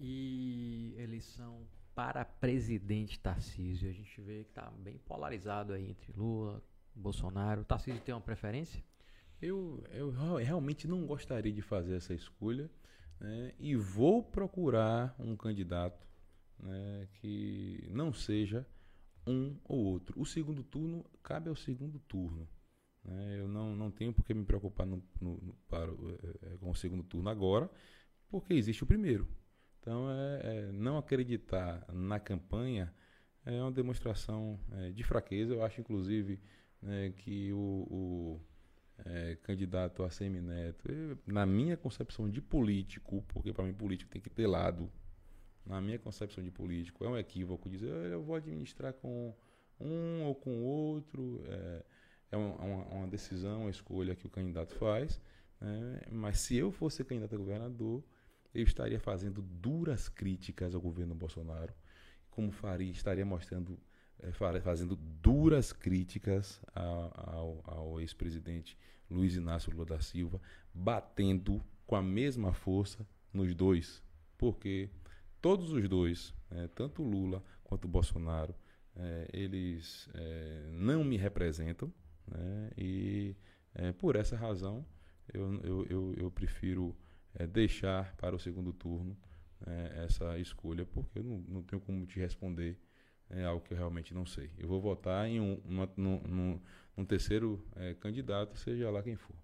E 0.00 0.94
eleição 0.98 1.66
para 1.94 2.24
presidente 2.24 3.18
Tarcísio, 3.18 3.88
a 3.88 3.92
gente 3.92 4.20
vê 4.20 4.44
que 4.44 4.50
está 4.50 4.70
bem 4.70 4.98
polarizado 4.98 5.72
aí 5.72 5.90
entre 5.90 6.12
Lula, 6.12 6.62
Bolsonaro. 6.94 7.64
Tarcísio 7.64 8.00
tem 8.00 8.14
uma 8.14 8.20
preferência? 8.20 8.82
Eu, 9.40 9.84
eu 9.90 10.10
realmente 10.36 10.86
não 10.86 11.06
gostaria 11.06 11.52
de 11.52 11.62
fazer 11.62 11.96
essa 11.96 12.14
escolha 12.14 12.70
né, 13.20 13.52
e 13.58 13.74
vou 13.76 14.22
procurar 14.22 15.14
um 15.18 15.36
candidato 15.36 16.06
né, 16.58 17.08
que 17.14 17.88
não 17.90 18.12
seja 18.12 18.66
um 19.28 19.56
ou 19.64 19.78
outro. 19.84 20.20
O 20.20 20.24
segundo 20.24 20.62
turno 20.62 21.04
cabe 21.22 21.48
ao 21.48 21.56
segundo 21.56 21.98
turno. 22.00 22.48
Né? 23.04 23.38
Eu 23.38 23.48
não, 23.48 23.74
não 23.76 23.90
tenho 23.90 24.12
por 24.12 24.24
que 24.24 24.34
me 24.34 24.44
preocupar 24.44 24.86
no, 24.86 25.02
no, 25.20 25.54
para, 25.68 25.90
é, 26.42 26.56
com 26.58 26.70
o 26.70 26.74
segundo 26.74 27.02
turno 27.02 27.28
agora, 27.28 27.70
porque 28.28 28.54
existe 28.54 28.82
o 28.82 28.86
primeiro. 28.86 29.28
Então, 29.80 30.10
é, 30.10 30.40
é, 30.42 30.72
não 30.72 30.98
acreditar 30.98 31.84
na 31.92 32.18
campanha 32.18 32.92
é 33.44 33.62
uma 33.62 33.72
demonstração 33.72 34.60
é, 34.72 34.90
de 34.90 35.02
fraqueza. 35.02 35.54
Eu 35.54 35.62
acho, 35.62 35.80
inclusive, 35.80 36.40
né, 36.82 37.10
que 37.16 37.52
o, 37.52 37.58
o 37.58 38.40
é, 39.04 39.36
candidato 39.42 40.02
a 40.02 40.10
semineto, 40.10 40.88
na 41.26 41.46
minha 41.46 41.76
concepção 41.76 42.28
de 42.28 42.42
político, 42.42 43.24
porque 43.28 43.52
para 43.52 43.64
mim 43.64 43.72
político 43.72 44.10
tem 44.10 44.20
que 44.20 44.30
ter 44.30 44.46
lado, 44.46 44.90
na 45.68 45.80
minha 45.80 45.98
concepção 45.98 46.42
de 46.42 46.50
político, 46.50 47.04
é 47.04 47.08
um 47.08 47.16
equívoco 47.16 47.68
dizer 47.68 47.90
eu 48.10 48.22
vou 48.22 48.34
administrar 48.34 48.94
com 48.94 49.34
um 49.78 50.24
ou 50.24 50.34
com 50.34 50.62
outro. 50.62 51.42
É, 51.46 51.84
é 52.30 52.36
uma, 52.36 52.84
uma, 52.86 53.06
decisão, 53.06 53.62
uma 53.62 53.70
escolha 53.70 54.14
que 54.14 54.26
o 54.26 54.30
candidato 54.30 54.74
faz. 54.74 55.20
Né? 55.60 56.00
Mas 56.10 56.40
se 56.40 56.56
eu 56.56 56.72
fosse 56.72 57.04
candidato 57.04 57.34
a 57.34 57.38
governador, 57.38 58.02
eu 58.54 58.64
estaria 58.64 58.98
fazendo 58.98 59.42
duras 59.42 60.08
críticas 60.08 60.74
ao 60.74 60.80
governo 60.80 61.14
Bolsonaro, 61.14 61.72
como 62.30 62.50
faria, 62.50 62.90
estaria 62.90 63.24
mostrando, 63.24 63.78
é, 64.20 64.32
fazendo 64.60 64.96
duras 64.96 65.72
críticas 65.72 66.60
ao, 66.74 67.62
ao 67.64 68.00
ex-presidente 68.00 68.76
Luiz 69.10 69.36
Inácio 69.36 69.72
Lula 69.72 69.84
da 69.84 70.00
Silva, 70.00 70.40
batendo 70.72 71.62
com 71.86 71.96
a 71.96 72.02
mesma 72.02 72.52
força 72.52 73.06
nos 73.32 73.54
dois, 73.54 74.02
porque 74.36 74.90
todos 75.40 75.72
os 75.72 75.88
dois, 75.88 76.34
né, 76.50 76.68
tanto 76.74 77.02
Lula 77.02 77.42
quanto 77.64 77.88
Bolsonaro, 77.88 78.54
é, 78.96 79.28
eles 79.32 80.08
é, 80.14 80.70
não 80.72 81.04
me 81.04 81.16
representam, 81.16 81.92
né? 82.26 82.70
E 82.76 83.36
é, 83.74 83.92
por 83.92 84.16
essa 84.16 84.36
razão 84.36 84.84
eu, 85.32 85.60
eu, 85.62 85.86
eu, 85.86 86.14
eu 86.16 86.30
prefiro 86.30 86.96
é, 87.34 87.46
deixar 87.46 88.14
para 88.16 88.34
o 88.34 88.38
segundo 88.38 88.72
turno 88.72 89.16
é, 89.66 90.04
essa 90.04 90.38
escolha, 90.38 90.84
porque 90.84 91.18
eu 91.18 91.24
não, 91.24 91.38
não 91.48 91.62
tenho 91.62 91.80
como 91.80 92.06
te 92.06 92.18
responder 92.18 92.78
é, 93.30 93.44
algo 93.44 93.64
que 93.64 93.72
eu 93.72 93.78
realmente 93.78 94.14
não 94.14 94.26
sei. 94.26 94.50
Eu 94.58 94.68
vou 94.68 94.80
votar 94.80 95.28
em 95.28 95.40
um, 95.40 95.60
uma, 95.64 95.90
num, 95.96 96.60
num 96.96 97.04
terceiro 97.04 97.64
é, 97.76 97.94
candidato, 97.94 98.56
seja 98.56 98.90
lá 98.90 99.02
quem 99.02 99.16
for. 99.16 99.36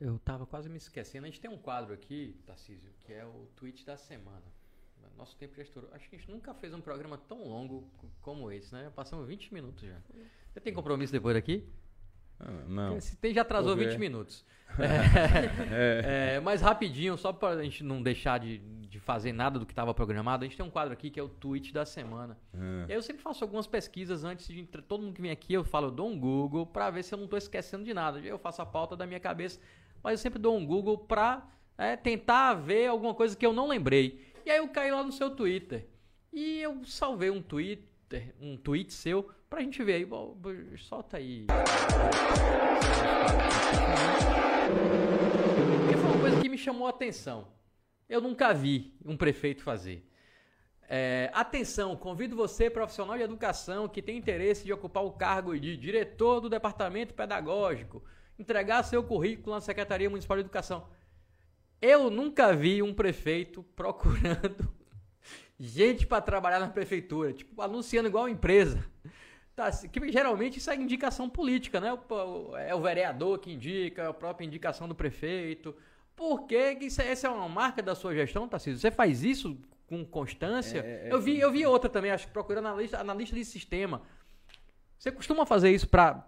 Eu 0.00 0.16
estava 0.16 0.46
quase 0.46 0.68
me 0.68 0.78
esquecendo. 0.78 1.26
A 1.26 1.30
gente 1.30 1.40
tem 1.40 1.50
um 1.50 1.58
quadro 1.58 1.92
aqui, 1.92 2.40
Tarcísio, 2.46 2.90
que 3.04 3.12
é 3.12 3.24
o 3.24 3.46
tweet 3.54 3.84
da 3.84 3.96
semana. 3.96 4.59
Nosso 5.16 5.36
tempo 5.36 5.54
já 5.56 5.62
estourou. 5.62 5.90
Acho 5.92 6.08
que 6.08 6.16
a 6.16 6.18
gente 6.18 6.30
nunca 6.30 6.54
fez 6.54 6.72
um 6.72 6.80
programa 6.80 7.18
tão 7.18 7.46
longo 7.46 7.90
como 8.22 8.50
esse, 8.50 8.72
né? 8.72 8.90
Passamos 8.94 9.26
20 9.26 9.52
minutos 9.52 9.86
já. 9.86 9.96
Você 10.52 10.60
tem 10.60 10.72
compromisso 10.72 11.12
depois 11.12 11.34
daqui? 11.34 11.68
Ah, 12.40 12.64
não. 12.66 13.00
Se 13.00 13.16
tem, 13.16 13.34
já 13.34 13.42
atrasou 13.42 13.76
20 13.76 13.98
minutos. 13.98 14.44
É, 14.78 16.36
é, 16.36 16.40
mas 16.40 16.60
rapidinho, 16.60 17.16
só 17.16 17.32
para 17.32 17.58
a 17.58 17.62
gente 17.62 17.82
não 17.82 18.00
deixar 18.00 18.38
de, 18.38 18.58
de 18.58 19.00
fazer 19.00 19.32
nada 19.32 19.58
do 19.58 19.66
que 19.66 19.72
estava 19.72 19.92
programado, 19.92 20.44
a 20.44 20.46
gente 20.46 20.56
tem 20.56 20.64
um 20.64 20.70
quadro 20.70 20.92
aqui 20.92 21.10
que 21.10 21.18
é 21.18 21.22
o 21.22 21.28
tweet 21.28 21.72
da 21.72 21.84
semana. 21.84 22.38
É. 22.54 22.58
E 22.88 22.92
aí 22.92 22.94
eu 22.96 23.02
sempre 23.02 23.20
faço 23.20 23.42
algumas 23.42 23.66
pesquisas 23.66 24.22
antes 24.22 24.46
de 24.46 24.64
todo 24.64 25.02
mundo 25.02 25.12
que 25.12 25.20
vem 25.20 25.32
aqui, 25.32 25.52
eu 25.52 25.64
falo, 25.64 25.88
eu 25.88 25.90
dou 25.90 26.08
um 26.08 26.18
Google 26.18 26.64
para 26.64 26.88
ver 26.88 27.02
se 27.02 27.12
eu 27.12 27.18
não 27.18 27.24
estou 27.24 27.36
esquecendo 27.36 27.84
de 27.84 27.92
nada. 27.92 28.20
Eu 28.20 28.38
faço 28.38 28.62
a 28.62 28.66
pauta 28.66 28.96
da 28.96 29.06
minha 29.06 29.20
cabeça, 29.20 29.60
mas 30.02 30.12
eu 30.12 30.18
sempre 30.18 30.38
dou 30.38 30.56
um 30.56 30.64
Google 30.64 30.96
para 30.96 31.46
é, 31.76 31.96
tentar 31.96 32.54
ver 32.54 32.86
alguma 32.86 33.14
coisa 33.14 33.36
que 33.36 33.44
eu 33.44 33.52
não 33.52 33.66
lembrei. 33.66 34.29
E 34.50 34.52
aí 34.52 34.58
eu 34.58 34.66
caí 34.66 34.90
lá 34.90 35.04
no 35.04 35.12
seu 35.12 35.30
Twitter. 35.30 35.86
E 36.32 36.60
eu 36.60 36.84
salvei 36.84 37.30
um 37.30 37.40
Twitter, 37.40 38.34
um 38.40 38.56
tweet 38.56 38.92
seu 38.92 39.30
pra 39.48 39.60
gente 39.60 39.80
ver 39.84 39.92
aí. 39.92 40.08
Solta 40.76 41.18
aí. 41.18 41.46
Porque 45.78 45.96
foi 45.96 46.10
uma 46.10 46.18
coisa 46.18 46.40
que 46.40 46.48
me 46.48 46.58
chamou 46.58 46.88
a 46.88 46.90
atenção. 46.90 47.46
Eu 48.08 48.20
nunca 48.20 48.52
vi 48.52 48.92
um 49.04 49.16
prefeito 49.16 49.62
fazer. 49.62 50.04
É, 50.88 51.30
atenção, 51.32 51.94
convido 51.94 52.34
você, 52.34 52.68
profissional 52.68 53.16
de 53.16 53.22
educação, 53.22 53.88
que 53.88 54.02
tem 54.02 54.18
interesse 54.18 54.64
de 54.64 54.72
ocupar 54.72 55.04
o 55.04 55.12
cargo 55.12 55.56
de 55.56 55.76
diretor 55.76 56.40
do 56.40 56.48
departamento 56.48 57.14
pedagógico, 57.14 58.02
entregar 58.36 58.82
seu 58.82 59.04
currículo 59.04 59.54
na 59.54 59.60
Secretaria 59.60 60.10
Municipal 60.10 60.38
de 60.38 60.40
Educação. 60.40 60.88
Eu 61.80 62.10
nunca 62.10 62.54
vi 62.54 62.82
um 62.82 62.92
prefeito 62.92 63.62
procurando 63.74 64.68
gente 65.58 66.06
para 66.06 66.22
trabalhar 66.22 66.58
na 66.58 66.68
prefeitura, 66.68 67.32
tipo, 67.32 67.60
anunciando 67.60 68.08
igual 68.08 68.28
empresa. 68.28 68.84
Tá, 69.54 69.70
que 69.70 70.12
geralmente 70.12 70.58
isso 70.58 70.70
é 70.70 70.76
indicação 70.76 71.28
política, 71.28 71.80
né? 71.80 71.88
É 72.66 72.74
o 72.74 72.80
vereador 72.80 73.38
que 73.38 73.52
indica, 73.52 74.02
é 74.02 74.06
a 74.06 74.12
própria 74.14 74.46
indicação 74.46 74.88
do 74.88 74.94
prefeito. 74.94 75.74
Por 76.16 76.46
que, 76.46 76.76
que 76.76 76.84
isso, 76.86 77.02
é, 77.02 77.08
essa 77.08 77.26
é 77.26 77.30
uma 77.30 77.48
marca 77.48 77.82
da 77.82 77.94
sua 77.94 78.14
gestão, 78.14 78.48
Tarcísio? 78.48 78.78
Você 78.78 78.90
faz 78.90 79.22
isso 79.22 79.58
com 79.86 80.04
constância. 80.04 80.78
É, 80.78 81.08
é, 81.08 81.12
eu, 81.12 81.20
vi, 81.20 81.38
eu 81.38 81.50
vi 81.50 81.66
outra 81.66 81.90
também, 81.90 82.10
acho 82.10 82.26
que 82.26 82.32
procurando 82.32 82.68
analista, 82.68 82.98
analista 82.98 83.34
de 83.34 83.44
sistema. 83.44 84.02
Você 84.98 85.10
costuma 85.10 85.44
fazer 85.44 85.70
isso 85.70 85.88
para 85.88 86.26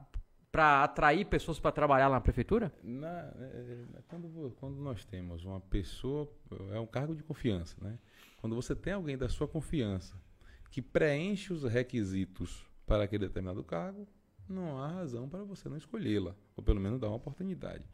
para 0.53 0.85
atrair 0.85 1.25
pessoas 1.25 1.59
para 1.59 1.73
trabalhar 1.73 2.09
lá 2.09 2.17
na 2.17 2.21
prefeitura? 2.21 2.71
Na, 2.83 3.09
é, 3.09 3.87
é, 3.97 4.03
quando, 4.07 4.55
quando 4.61 4.77
nós 4.77 5.03
temos 5.07 5.47
uma 5.47 5.61
pessoa, 5.61 6.31
é 6.71 6.79
um 6.79 6.87
cargo 6.87 7.17
de 7.17 7.23
confiança, 7.23 7.75
né? 7.81 7.99
Quando 8.39 8.55
você 8.55 8.77
tem 8.77 8.93
alguém 8.93 9.17
da 9.17 9.31
sua 9.31 9.49
confiança 9.49 10.15
que 10.71 10.83
preenche 10.83 11.53
os 11.53 11.65
requisitos 11.65 12.67
para 12.87 13.05
aquele 13.05 13.27
determinado 13.27 13.65
cargo, 13.65 14.07
não 14.47 14.79
há 14.79 14.89
razão 14.89 15.27
para 15.27 15.43
você 15.43 15.69
não 15.69 15.77
escolhê-la, 15.77 16.37
ou 16.55 16.63
pelo 16.63 16.81
menos 16.81 17.01
dar 17.01 17.09
uma 17.09 17.17
oportunidade. 17.17 17.89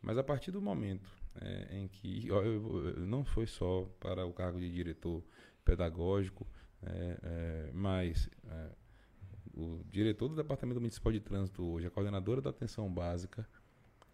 Mas 0.00 0.16
a 0.16 0.22
partir 0.22 0.52
do 0.52 0.62
momento 0.62 1.10
é, 1.40 1.78
em 1.78 1.88
que 1.88 2.30
ó, 2.30 2.42
eu, 2.42 2.94
eu, 2.96 3.06
não 3.06 3.24
foi 3.24 3.46
só 3.46 3.84
para 3.98 4.24
o 4.24 4.32
cargo 4.32 4.60
de 4.60 4.70
diretor 4.70 5.24
pedagógico, 5.64 6.46
é, 6.82 7.18
é, 7.22 7.70
mas 7.72 8.30
é, 8.46 8.70
o 9.58 9.82
diretor 9.90 10.28
do 10.28 10.36
Departamento 10.36 10.80
Municipal 10.80 11.12
de 11.12 11.20
Trânsito 11.20 11.64
hoje, 11.64 11.86
a 11.86 11.90
coordenadora 11.90 12.40
da 12.40 12.50
atenção 12.50 12.92
básica, 12.92 13.46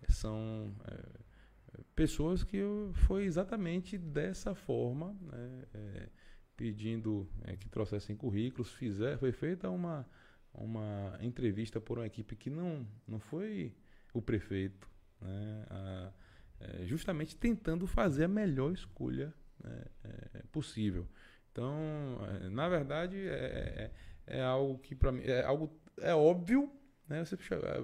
são 0.08 0.74
é, 0.86 1.80
pessoas 1.94 2.42
que 2.42 2.62
foi 2.92 3.24
exatamente 3.24 3.98
dessa 3.98 4.54
forma, 4.54 5.14
né, 5.20 5.64
é, 5.74 6.08
pedindo 6.56 7.28
que 7.58 7.68
trouxessem 7.68 8.16
currículos, 8.16 8.72
fizer, 8.72 9.18
foi 9.18 9.32
feita 9.32 9.68
uma, 9.68 10.08
uma 10.52 11.18
entrevista 11.20 11.80
por 11.80 11.98
uma 11.98 12.06
equipe 12.06 12.36
que 12.36 12.48
não, 12.48 12.86
não 13.06 13.18
foi 13.18 13.74
o 14.14 14.22
prefeito, 14.22 14.88
né, 15.20 15.66
a, 15.68 16.12
é, 16.60 16.86
justamente 16.86 17.36
tentando 17.36 17.86
fazer 17.86 18.24
a 18.24 18.28
melhor 18.28 18.72
escolha 18.72 19.34
né, 19.62 19.84
é, 20.04 20.42
possível. 20.52 21.06
Então, 21.52 22.18
é, 22.28 22.48
na 22.48 22.68
verdade, 22.68 23.16
é, 23.28 23.92
é, 24.26 24.38
é 24.38 24.42
algo 24.42 24.78
que 24.78 24.94
para 24.94 25.12
mim 25.12 25.22
é 25.24 25.44
algo 25.44 25.70
é 25.98 26.14
óbvio, 26.14 26.70
né? 27.08 27.22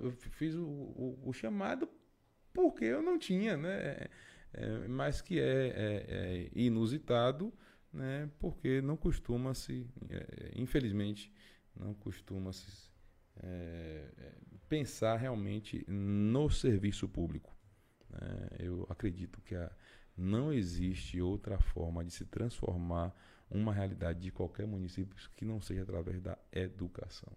Eu 0.02 0.12
fiz 0.12 0.54
o, 0.54 0.66
o, 0.66 1.22
o 1.26 1.32
chamado 1.32 1.88
porque 2.52 2.84
eu 2.84 3.02
não 3.02 3.18
tinha, 3.18 3.56
né? 3.56 4.08
mas 4.88 5.22
que 5.22 5.38
é, 5.40 6.50
inusitado, 6.52 7.52
né? 7.92 8.28
Porque 8.40 8.80
não 8.82 8.96
costuma 8.96 9.54
se, 9.54 9.88
infelizmente, 10.56 11.32
não 11.76 11.94
costuma 11.94 12.52
se 12.52 12.90
pensar 14.68 15.16
realmente 15.16 15.84
no 15.88 16.50
serviço 16.50 17.08
público. 17.08 17.56
Né? 18.08 18.48
Eu 18.58 18.86
acredito 18.88 19.40
que 19.40 19.54
a, 19.54 19.70
não 20.16 20.52
existe 20.52 21.20
outra 21.20 21.58
forma 21.58 22.04
de 22.04 22.12
se 22.12 22.24
transformar 22.24 23.14
uma 23.50 23.72
realidade 23.72 24.20
de 24.20 24.30
qualquer 24.30 24.66
município 24.66 25.16
que 25.36 25.44
não 25.44 25.60
seja 25.60 25.82
através 25.82 26.20
da 26.20 26.38
educação. 26.52 27.32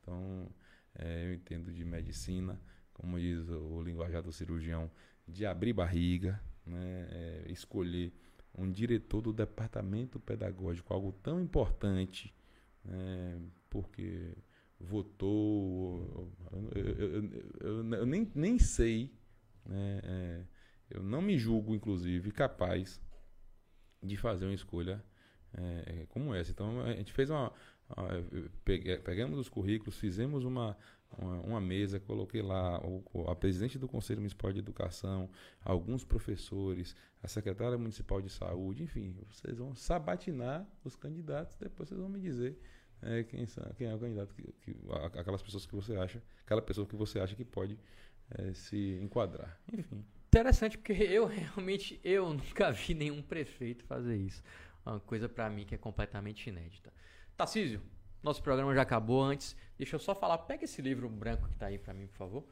Então, 0.00 0.48
é, 0.94 1.26
eu 1.26 1.34
entendo 1.34 1.72
de 1.72 1.84
medicina, 1.84 2.60
como 2.92 3.18
diz 3.18 3.48
o, 3.48 3.82
linguajar 3.82 4.22
do 4.22 4.32
cirurgião, 4.32 4.90
de 5.26 5.44
abrir 5.44 5.72
barriga, 5.72 6.40
né? 6.64 7.08
É, 7.10 7.44
escolher 7.48 8.12
um 8.56 8.70
diretor 8.70 9.20
do 9.20 9.32
departamento 9.32 10.18
pedagógico, 10.18 10.92
algo 10.92 11.12
tão 11.12 11.40
importante, 11.40 12.34
né? 12.84 13.40
porque 13.70 14.34
votou. 14.80 16.32
Eu, 16.74 16.82
eu, 16.82 17.24
eu, 17.60 17.92
eu, 17.92 18.06
nem, 18.06 18.30
nem 18.34 18.58
sei 18.58 19.12
né? 19.68 20.00
É, 20.02 20.44
eu 20.90 21.02
não 21.02 21.20
me 21.20 21.36
julgo, 21.36 21.74
inclusive, 21.74 22.32
capaz 22.32 23.00
de 24.02 24.16
fazer 24.16 24.46
uma 24.46 24.54
escolha 24.54 25.04
é, 25.86 26.06
como 26.08 26.34
essa. 26.34 26.50
Então, 26.50 26.80
a 26.80 26.92
gente 26.92 27.12
fez 27.12 27.30
uma 27.30 27.52
pegamos 29.02 29.38
os 29.38 29.48
currículos, 29.48 29.96
fizemos 29.96 30.44
uma, 30.44 30.76
uma, 31.16 31.40
uma, 31.40 31.60
mesa, 31.60 31.98
coloquei 31.98 32.42
lá 32.42 32.78
o, 32.84 33.02
a 33.28 33.34
presidente 33.34 33.78
do 33.78 33.88
Conselho 33.88 34.20
Municipal 34.20 34.52
de 34.52 34.58
Educação, 34.58 35.30
alguns 35.64 36.04
professores, 36.04 36.94
a 37.22 37.28
secretária 37.28 37.78
municipal 37.78 38.20
de 38.20 38.28
saúde, 38.28 38.82
enfim, 38.82 39.16
vocês 39.30 39.58
vão 39.58 39.74
sabatinar 39.74 40.66
os 40.84 40.94
candidatos, 40.96 41.56
depois 41.56 41.88
vocês 41.88 42.00
vão 42.00 42.10
me 42.10 42.20
dizer 42.20 42.58
é, 43.00 43.22
quem, 43.24 43.46
são, 43.46 43.64
quem 43.76 43.86
é 43.86 43.94
o 43.94 43.98
candidato, 43.98 44.34
que, 44.34 44.42
que, 44.60 44.76
aquelas 45.18 45.42
pessoas 45.42 45.64
que 45.64 45.74
você 45.74 45.96
acha, 45.96 46.22
aquela 46.44 46.60
pessoa 46.60 46.86
que 46.86 46.96
você 46.96 47.18
acha 47.20 47.34
que 47.34 47.44
pode 47.44 47.78
é, 48.30 48.52
se 48.52 48.98
enquadrar. 49.02 49.58
Enfim. 49.72 50.04
Interessante, 50.28 50.76
porque 50.76 50.92
eu 50.92 51.24
realmente 51.26 51.98
eu 52.04 52.34
nunca 52.34 52.70
vi 52.70 52.92
nenhum 52.92 53.22
prefeito 53.22 53.84
fazer 53.84 54.16
isso. 54.16 54.42
Uma 54.88 55.00
coisa 55.00 55.28
para 55.28 55.48
mim 55.50 55.64
que 55.64 55.74
é 55.74 55.78
completamente 55.78 56.48
inédita. 56.48 56.92
Tarcísio, 57.36 57.80
nosso 58.22 58.42
programa 58.42 58.74
já 58.74 58.82
acabou 58.82 59.22
antes. 59.22 59.56
Deixa 59.76 59.96
eu 59.96 60.00
só 60.00 60.14
falar, 60.14 60.38
pega 60.38 60.64
esse 60.64 60.80
livro 60.80 61.08
branco 61.08 61.46
que 61.46 61.54
está 61.54 61.66
aí 61.66 61.78
para 61.78 61.92
mim, 61.92 62.06
por 62.06 62.16
favor. 62.16 62.44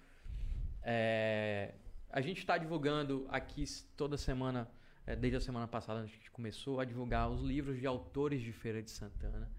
É, 0.83 1.75
a 2.11 2.21
gente 2.21 2.39
está 2.39 2.57
divulgando 2.57 3.27
aqui 3.31 3.65
toda 3.97 4.17
semana, 4.17 4.71
é, 5.07 5.17
desde 5.17 5.39
a 5.39 5.41
semana 5.41 5.67
passada 5.67 6.01
a 6.01 6.07
gente 6.07 6.31
começou 6.31 6.79
a 6.79 6.85
divulgar 6.85 7.31
os 7.31 7.41
livros 7.41 7.81
de 7.81 7.87
autores 7.87 8.41
de 8.41 8.53
Feira 8.53 8.83
de 8.83 8.91
Santana. 8.91 9.51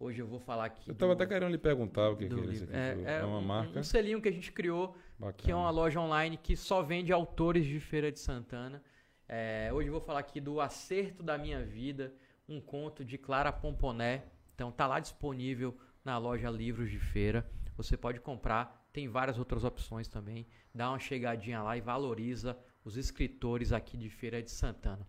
Hoje 0.00 0.20
eu 0.20 0.26
vou 0.26 0.40
falar 0.40 0.64
aqui. 0.64 0.88
Eu 0.88 0.94
estava 0.94 1.12
até 1.12 1.24
querendo 1.24 1.52
lhe 1.52 1.58
perguntar 1.58 2.10
o 2.10 2.16
que, 2.16 2.28
que 2.28 2.34
é 2.34 2.44
isso 2.46 2.64
aqui. 2.64 2.74
É, 2.74 2.98
é, 3.04 3.18
é 3.20 3.24
uma 3.24 3.40
marca. 3.40 3.78
Um 3.78 3.84
selinho 3.84 4.20
que 4.20 4.28
a 4.28 4.32
gente 4.32 4.50
criou, 4.50 4.96
Bacana. 5.16 5.32
que 5.34 5.50
é 5.50 5.54
uma 5.54 5.70
loja 5.70 6.00
online 6.00 6.36
que 6.36 6.56
só 6.56 6.82
vende 6.82 7.12
autores 7.12 7.64
de 7.64 7.78
Feira 7.78 8.10
de 8.10 8.18
Santana. 8.18 8.82
É, 9.28 9.70
hoje 9.72 9.88
eu 9.88 9.92
vou 9.92 10.00
falar 10.00 10.18
aqui 10.18 10.40
do 10.40 10.60
Acerto 10.60 11.22
da 11.22 11.38
Minha 11.38 11.64
Vida, 11.64 12.12
um 12.48 12.60
conto 12.60 13.04
de 13.04 13.18
Clara 13.18 13.52
Pomponé. 13.52 14.24
Então 14.54 14.70
tá 14.70 14.86
lá 14.86 15.00
disponível 15.00 15.76
na 16.04 16.18
loja 16.18 16.50
Livros 16.50 16.90
de 16.90 16.98
Feira. 16.98 17.48
Você 17.76 17.96
pode 17.96 18.20
comprar, 18.20 18.88
tem 18.92 19.08
várias 19.08 19.38
outras 19.38 19.64
opções 19.64 20.08
também. 20.08 20.46
Dá 20.74 20.90
uma 20.90 20.98
chegadinha 20.98 21.62
lá 21.62 21.76
e 21.76 21.80
valoriza 21.80 22.56
os 22.84 22.96
escritores 22.96 23.72
aqui 23.72 23.96
de 23.96 24.10
Feira 24.10 24.42
de 24.42 24.50
Santana. 24.50 25.06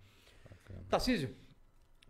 Bacana. 0.49 0.85
Tarcísio, 0.89 1.35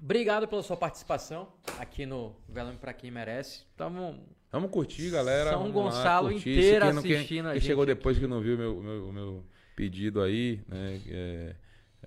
Obrigado 0.03 0.47
pela 0.49 0.61
sua 0.61 0.75
participação 0.75 1.47
aqui 1.79 2.05
no 2.05 2.35
Velame 2.49 2.77
para 2.77 2.93
quem 2.93 3.09
merece. 3.09 3.63
Tamo 3.77 4.21
Vamos 4.51 4.69
curtir, 4.69 5.09
galera. 5.09 5.51
São 5.51 5.59
Vamos 5.59 5.73
Gonçalo 5.73 6.27
lá, 6.27 6.33
inteira 6.33 6.91
quem, 6.91 6.99
assistindo 6.99 7.45
quem. 7.45 7.51
Quem 7.53 7.61
chegou 7.61 7.85
depois 7.85 8.19
que 8.19 8.27
não 8.27 8.41
viu 8.41 8.55
o 8.55 8.57
meu, 8.57 8.83
meu, 8.83 9.11
meu 9.13 9.45
pedido 9.75 10.21
aí, 10.21 10.61
né? 10.67 11.01
É, 11.07 11.55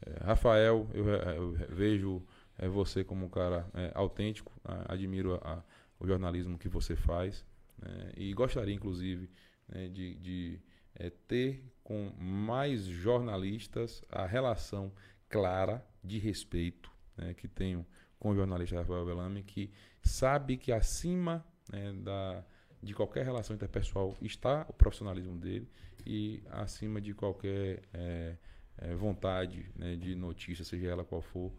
é, 0.04 0.24
Rafael, 0.24 0.86
eu, 0.92 1.08
eu, 1.08 1.52
vejo 1.70 2.22
é, 2.58 2.68
você 2.68 3.04
como 3.04 3.26
um 3.26 3.28
cara 3.28 3.68
é, 3.74 3.92
autêntico, 3.94 4.52
admiro 4.88 5.34
a, 5.34 5.54
a, 5.54 5.62
o 5.98 6.06
jornalismo 6.06 6.58
que 6.58 6.68
você 6.68 6.96
faz 6.96 7.44
né, 7.78 8.12
e 8.16 8.32
gostaria, 8.32 8.74
inclusive, 8.74 9.30
né, 9.68 9.88
de, 9.88 10.14
de 10.16 10.60
é, 10.94 11.10
ter 11.10 11.64
com 11.82 12.12
mais 12.18 12.84
jornalistas 12.84 14.02
a 14.10 14.26
relação 14.26 14.92
clara 15.28 15.86
de 16.02 16.18
respeito 16.18 16.90
né, 17.16 17.34
que 17.34 17.48
tenho 17.48 17.86
com 18.18 18.30
o 18.30 18.34
jornalista 18.34 18.76
Rafael 18.76 19.04
Belame, 19.04 19.42
que 19.42 19.70
sabe 20.02 20.56
que 20.56 20.72
acima 20.72 21.44
né, 21.70 21.92
da, 21.92 22.44
de 22.82 22.94
qualquer 22.94 23.24
relação 23.24 23.54
interpessoal 23.54 24.16
está 24.22 24.64
o 24.68 24.72
profissionalismo 24.72 25.36
dele 25.36 25.68
e 26.04 26.42
acima 26.50 27.00
de 27.00 27.12
qualquer 27.12 27.82
é, 27.92 28.36
é, 28.78 28.94
vontade 28.94 29.70
né, 29.74 29.96
de 29.96 30.14
notícia, 30.14 30.64
seja 30.64 30.88
ela 30.88 31.04
qual 31.04 31.20
for, 31.20 31.52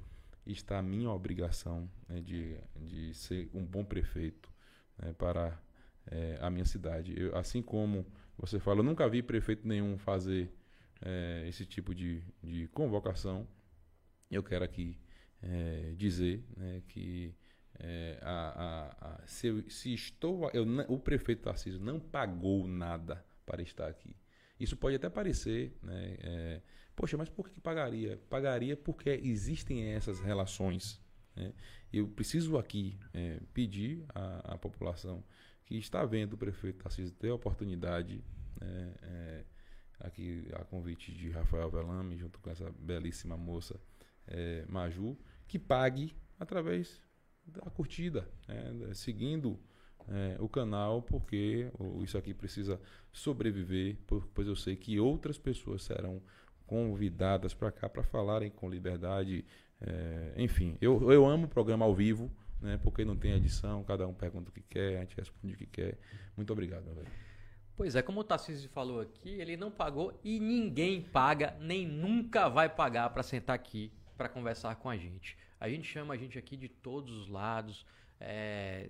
está 0.52 0.80
a 0.80 0.84
minha 0.84 1.10
obrigação 1.10 1.90
né, 2.08 2.22
de, 2.22 2.58
de 2.76 3.14
ser 3.14 3.50
um 3.54 3.66
bom 3.66 3.84
prefeito 3.84 4.52
né, 4.98 5.14
para 5.14 5.60
é, 6.08 6.38
a 6.42 6.50
minha 6.50 6.66
cidade. 6.66 7.14
Eu, 7.18 7.36
assim 7.36 7.62
como 7.62 8.06
você 8.38 8.60
fala, 8.60 8.80
eu 8.80 8.84
nunca 8.84 9.08
vi 9.10 9.22
prefeito 9.22 9.68
nenhum 9.68 9.98
fazer 9.98 10.52
é, 11.02 11.46
esse 11.48 11.66
tipo 11.66 11.94
de, 11.94 12.24
de 12.44 12.68
convocação. 12.68 13.48
Eu 14.30 14.44
quero 14.44 14.64
aqui 14.64 14.98
é, 15.42 15.94
dizer 15.96 16.44
né, 16.56 16.82
que 16.88 17.36
é, 17.80 18.20
a, 18.22 18.32
a, 18.32 19.08
a, 19.16 19.28
se, 19.28 19.64
se, 19.70 19.94
estou. 19.94 20.50
Eu, 20.52 20.66
o 20.88 21.00
prefeito 21.00 21.44
Tarcísio 21.44 21.80
não 21.80 22.00
pagou 22.00 22.68
nada 22.68 23.24
para 23.46 23.62
estar 23.62 23.88
aqui. 23.88 24.16
Isso 24.60 24.76
pode 24.76 24.96
até 24.96 25.10
parecer, 25.10 25.78
né, 25.84 26.18
é, 26.20 26.62
Poxa, 26.98 27.16
mas 27.16 27.30
por 27.30 27.48
que 27.48 27.62
pagaria? 27.62 28.20
Pagaria 28.28 28.76
porque 28.76 29.12
existem 29.24 29.94
essas 29.94 30.20
relações. 30.20 31.00
Né? 31.36 31.54
Eu 31.94 32.08
preciso 32.08 32.58
aqui 32.58 32.98
é, 33.14 33.40
pedir 33.54 34.04
à, 34.16 34.56
à, 34.56 34.58
população 34.58 35.24
que 35.64 35.78
está 35.78 36.04
vendo 36.04 36.34
o 36.34 36.38
prefeito 36.38 36.80
Tarcísio 36.80 37.14
ter 37.14 37.30
a 37.30 37.36
oportunidade, 37.36 38.24
né, 38.60 38.96
é, 39.04 39.46
aqui 40.00 40.48
a 40.54 40.66
convite 40.66 41.14
de 41.14 41.30
Rafael 41.30 41.70
Velame, 41.70 42.18
junto 42.18 42.40
com 42.40 42.50
essa 42.50 42.68
belíssima 42.80 43.38
moça 43.38 43.80
é, 44.26 44.66
Maju, 44.68 45.16
que 45.48 45.60
pague 45.60 46.16
através 46.40 47.00
da 47.46 47.62
curtida, 47.70 48.28
né, 48.48 48.92
seguindo 48.96 49.60
é, 50.08 50.36
o 50.40 50.50
canal, 50.50 51.04
porque 51.04 51.72
isso 52.02 52.18
aqui 52.18 52.34
precisa 52.34 52.82
sobreviver, 53.14 54.00
pois 54.34 54.48
eu 54.48 54.56
sei 54.56 54.76
que 54.76 55.00
outras 55.00 55.38
pessoas 55.38 55.84
serão 55.84 56.24
convidadas 56.68 57.54
para 57.54 57.72
cá 57.72 57.90
para 57.90 58.04
falarem 58.04 58.52
com 58.52 58.70
liberdade. 58.70 59.44
É, 59.82 60.34
enfim, 60.38 60.78
eu, 60.80 61.12
eu 61.12 61.26
amo 61.26 61.46
o 61.46 61.50
programa 61.50 61.86
ao 61.86 61.96
vivo, 61.96 62.30
né, 62.62 62.80
porque 62.84 63.04
não 63.06 63.16
tem 63.16 63.32
edição, 63.32 63.84
cada 63.84 64.08
um 64.08 64.14
pergunta 64.14 64.50
o 64.50 64.54
que 64.54 64.62
quer, 64.62 64.98
a 64.98 65.00
gente 65.02 65.16
responde 65.16 65.54
o 65.54 65.58
que 65.58 65.66
quer. 65.66 65.98
Muito 66.36 66.52
obrigado, 66.52 66.84
meu 66.84 66.94
velho. 66.94 67.08
Pois 67.76 67.96
é, 67.96 68.02
como 68.02 68.20
o 68.20 68.24
Tarcísio 68.24 68.70
falou 68.70 69.00
aqui, 69.00 69.30
ele 69.30 69.56
não 69.56 69.70
pagou 69.72 70.20
e 70.24 70.40
ninguém 70.40 71.02
paga, 71.02 71.56
nem 71.60 71.88
nunca 71.88 72.50
vai 72.50 72.68
pagar 72.68 73.10
para 73.12 73.22
sentar 73.22 73.56
aqui 73.56 73.92
para 74.18 74.28
conversar 74.28 74.76
com 74.76 74.90
a 74.90 74.98
gente. 74.98 75.38
A 75.60 75.70
gente 75.70 75.88
chama 75.88 76.16
a 76.16 76.18
gente 76.18 76.38
aqui 76.38 76.58
de 76.58 76.68
todos 76.68 77.16
os 77.16 77.30
lados, 77.30 77.86
é, 78.20 78.90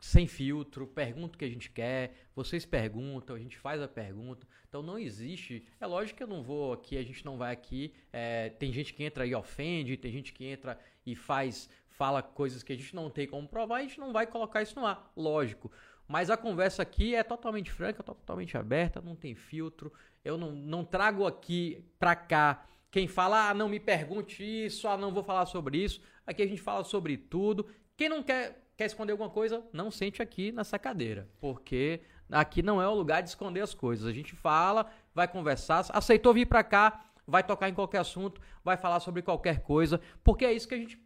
sem 0.00 0.26
filtro, 0.26 0.86
pergunta 0.86 1.34
o 1.34 1.38
que 1.38 1.44
a 1.44 1.48
gente 1.48 1.70
quer, 1.70 2.14
vocês 2.34 2.64
perguntam, 2.64 3.34
a 3.34 3.38
gente 3.38 3.58
faz 3.58 3.80
a 3.82 3.88
pergunta. 3.88 4.46
Então 4.68 4.82
não 4.82 4.98
existe. 4.98 5.64
É 5.80 5.86
lógico 5.86 6.18
que 6.18 6.22
eu 6.22 6.28
não 6.28 6.42
vou 6.42 6.72
aqui, 6.72 6.96
a 6.96 7.02
gente 7.02 7.24
não 7.24 7.36
vai 7.36 7.52
aqui. 7.52 7.92
É, 8.12 8.50
tem 8.50 8.72
gente 8.72 8.92
que 8.94 9.02
entra 9.02 9.26
e 9.26 9.34
ofende, 9.34 9.96
tem 9.96 10.12
gente 10.12 10.32
que 10.32 10.44
entra 10.44 10.78
e 11.04 11.14
faz, 11.14 11.68
fala 11.88 12.22
coisas 12.22 12.62
que 12.62 12.72
a 12.72 12.76
gente 12.76 12.94
não 12.94 13.10
tem 13.10 13.26
como 13.26 13.48
provar, 13.48 13.76
a 13.76 13.82
gente 13.82 13.98
não 13.98 14.12
vai 14.12 14.26
colocar 14.26 14.62
isso 14.62 14.78
no 14.78 14.86
ar, 14.86 15.12
lógico. 15.16 15.70
Mas 16.06 16.30
a 16.30 16.36
conversa 16.36 16.82
aqui 16.82 17.14
é 17.14 17.22
totalmente 17.22 17.70
franca, 17.70 18.02
totalmente 18.02 18.56
aberta, 18.56 19.00
não 19.00 19.14
tem 19.14 19.34
filtro. 19.34 19.92
Eu 20.24 20.38
não, 20.38 20.52
não 20.52 20.84
trago 20.84 21.26
aqui 21.26 21.84
pra 21.98 22.16
cá 22.16 22.66
quem 22.90 23.06
fala, 23.06 23.50
ah, 23.50 23.54
não 23.54 23.68
me 23.68 23.78
pergunte 23.78 24.42
isso, 24.42 24.88
ah, 24.88 24.96
não 24.96 25.12
vou 25.12 25.22
falar 25.22 25.44
sobre 25.46 25.78
isso. 25.78 26.00
Aqui 26.26 26.42
a 26.42 26.46
gente 26.46 26.62
fala 26.62 26.84
sobre 26.84 27.16
tudo. 27.16 27.68
Quem 27.96 28.08
não 28.08 28.22
quer 28.22 28.67
Quer 28.78 28.86
esconder 28.86 29.10
alguma 29.10 29.28
coisa? 29.28 29.66
Não 29.72 29.90
sente 29.90 30.22
aqui 30.22 30.52
nessa 30.52 30.78
cadeira, 30.78 31.28
porque 31.40 32.00
aqui 32.30 32.62
não 32.62 32.80
é 32.80 32.86
o 32.86 32.94
lugar 32.94 33.24
de 33.24 33.28
esconder 33.28 33.60
as 33.60 33.74
coisas. 33.74 34.06
A 34.06 34.12
gente 34.12 34.36
fala, 34.36 34.88
vai 35.12 35.26
conversar, 35.26 35.84
aceitou 35.88 36.32
vir 36.32 36.46
para 36.46 36.62
cá, 36.62 37.04
vai 37.26 37.42
tocar 37.42 37.68
em 37.68 37.74
qualquer 37.74 37.98
assunto, 37.98 38.40
vai 38.62 38.76
falar 38.76 39.00
sobre 39.00 39.20
qualquer 39.20 39.62
coisa, 39.62 40.00
porque 40.22 40.44
é 40.44 40.52
isso 40.52 40.68
que 40.68 40.76
a 40.76 40.78
gente 40.78 40.96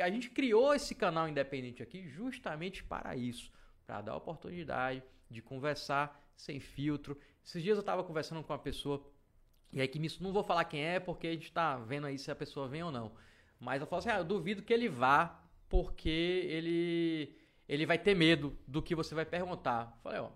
a 0.00 0.08
gente 0.08 0.30
criou 0.30 0.72
esse 0.72 0.94
canal 0.94 1.28
independente 1.28 1.82
aqui 1.82 2.06
justamente 2.08 2.84
para 2.84 3.16
isso, 3.16 3.50
para 3.84 4.00
dar 4.00 4.14
oportunidade 4.14 5.02
de 5.28 5.42
conversar 5.42 6.24
sem 6.36 6.60
filtro. 6.60 7.18
Esses 7.44 7.60
dias 7.60 7.76
eu 7.76 7.80
estava 7.80 8.04
conversando 8.04 8.44
com 8.44 8.52
uma 8.52 8.60
pessoa 8.60 9.04
e 9.72 9.80
aí 9.80 9.88
que 9.88 9.98
me, 9.98 10.08
não 10.20 10.32
vou 10.32 10.44
falar 10.44 10.64
quem 10.66 10.84
é 10.84 11.00
porque 11.00 11.26
a 11.26 11.32
gente 11.32 11.46
está 11.46 11.78
vendo 11.78 12.06
aí 12.06 12.16
se 12.16 12.30
a 12.30 12.36
pessoa 12.36 12.68
vem 12.68 12.84
ou 12.84 12.92
não. 12.92 13.10
Mas 13.58 13.80
eu 13.80 13.88
falo 13.88 13.98
assim, 13.98 14.10
ah, 14.10 14.18
eu 14.18 14.24
duvido 14.24 14.62
que 14.62 14.72
ele 14.72 14.88
vá 14.88 15.47
porque 15.68 16.08
ele 16.08 17.36
ele 17.68 17.84
vai 17.84 17.98
ter 17.98 18.14
medo 18.14 18.58
do 18.66 18.82
que 18.82 18.94
você 18.94 19.14
vai 19.14 19.26
perguntar. 19.26 19.98
Falei, 20.02 20.20
ó, 20.20 20.30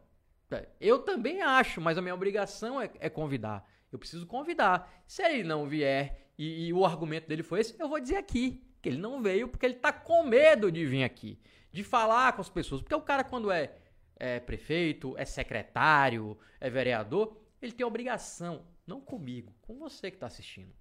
é, 0.51 0.69
eu 0.79 0.99
também 0.99 1.41
acho, 1.41 1.81
mas 1.81 1.97
a 1.97 2.03
minha 2.03 2.15
obrigação 2.15 2.81
é, 2.81 2.91
é 3.01 3.09
convidar. 3.09 3.67
Eu 3.91 3.99
preciso 3.99 4.27
convidar. 4.27 5.03
Se 5.07 5.23
ele 5.23 5.43
não 5.43 5.67
vier 5.67 6.31
e, 6.37 6.67
e, 6.67 6.73
o 6.73 6.85
argumento 6.85 7.29
dele 7.29 7.43
foi 7.43 7.61
esse, 7.61 7.79
eu 7.81 7.89
vou 7.89 8.01
dizer 8.01 8.17
aqui 8.17 8.63
que 8.83 8.89
ele 8.89 8.99
não 8.99 9.23
veio 9.23 9.49
porque 9.49 9.65
ele 9.65 9.77
está 9.77 9.93
com 9.93 10.23
medo 10.25 10.71
de 10.71 10.85
vir 10.85 11.05
aqui, 11.05 11.39
de 11.71 11.83
falar 11.83 12.33
com 12.33 12.43
as 12.43 12.51
pessoas. 12.51 12.83
Porque 12.83 12.95
o 12.95 13.01
cara, 13.01 13.25
quando 13.25 13.51
é, 13.51 13.75
é 14.17 14.41
prefeito, 14.41 15.15
é 15.17 15.25
secretário, 15.25 16.37
é 16.61 16.69
vereador, 16.69 17.37
ele 17.61 17.73
tem 17.73 17.87
obrigação, 17.87 18.67
não 18.87 19.01
comigo, 19.01 19.55
com 19.63 19.79
você 19.79 20.11
que 20.11 20.17
está 20.17 20.27
assistindo. 20.27 20.75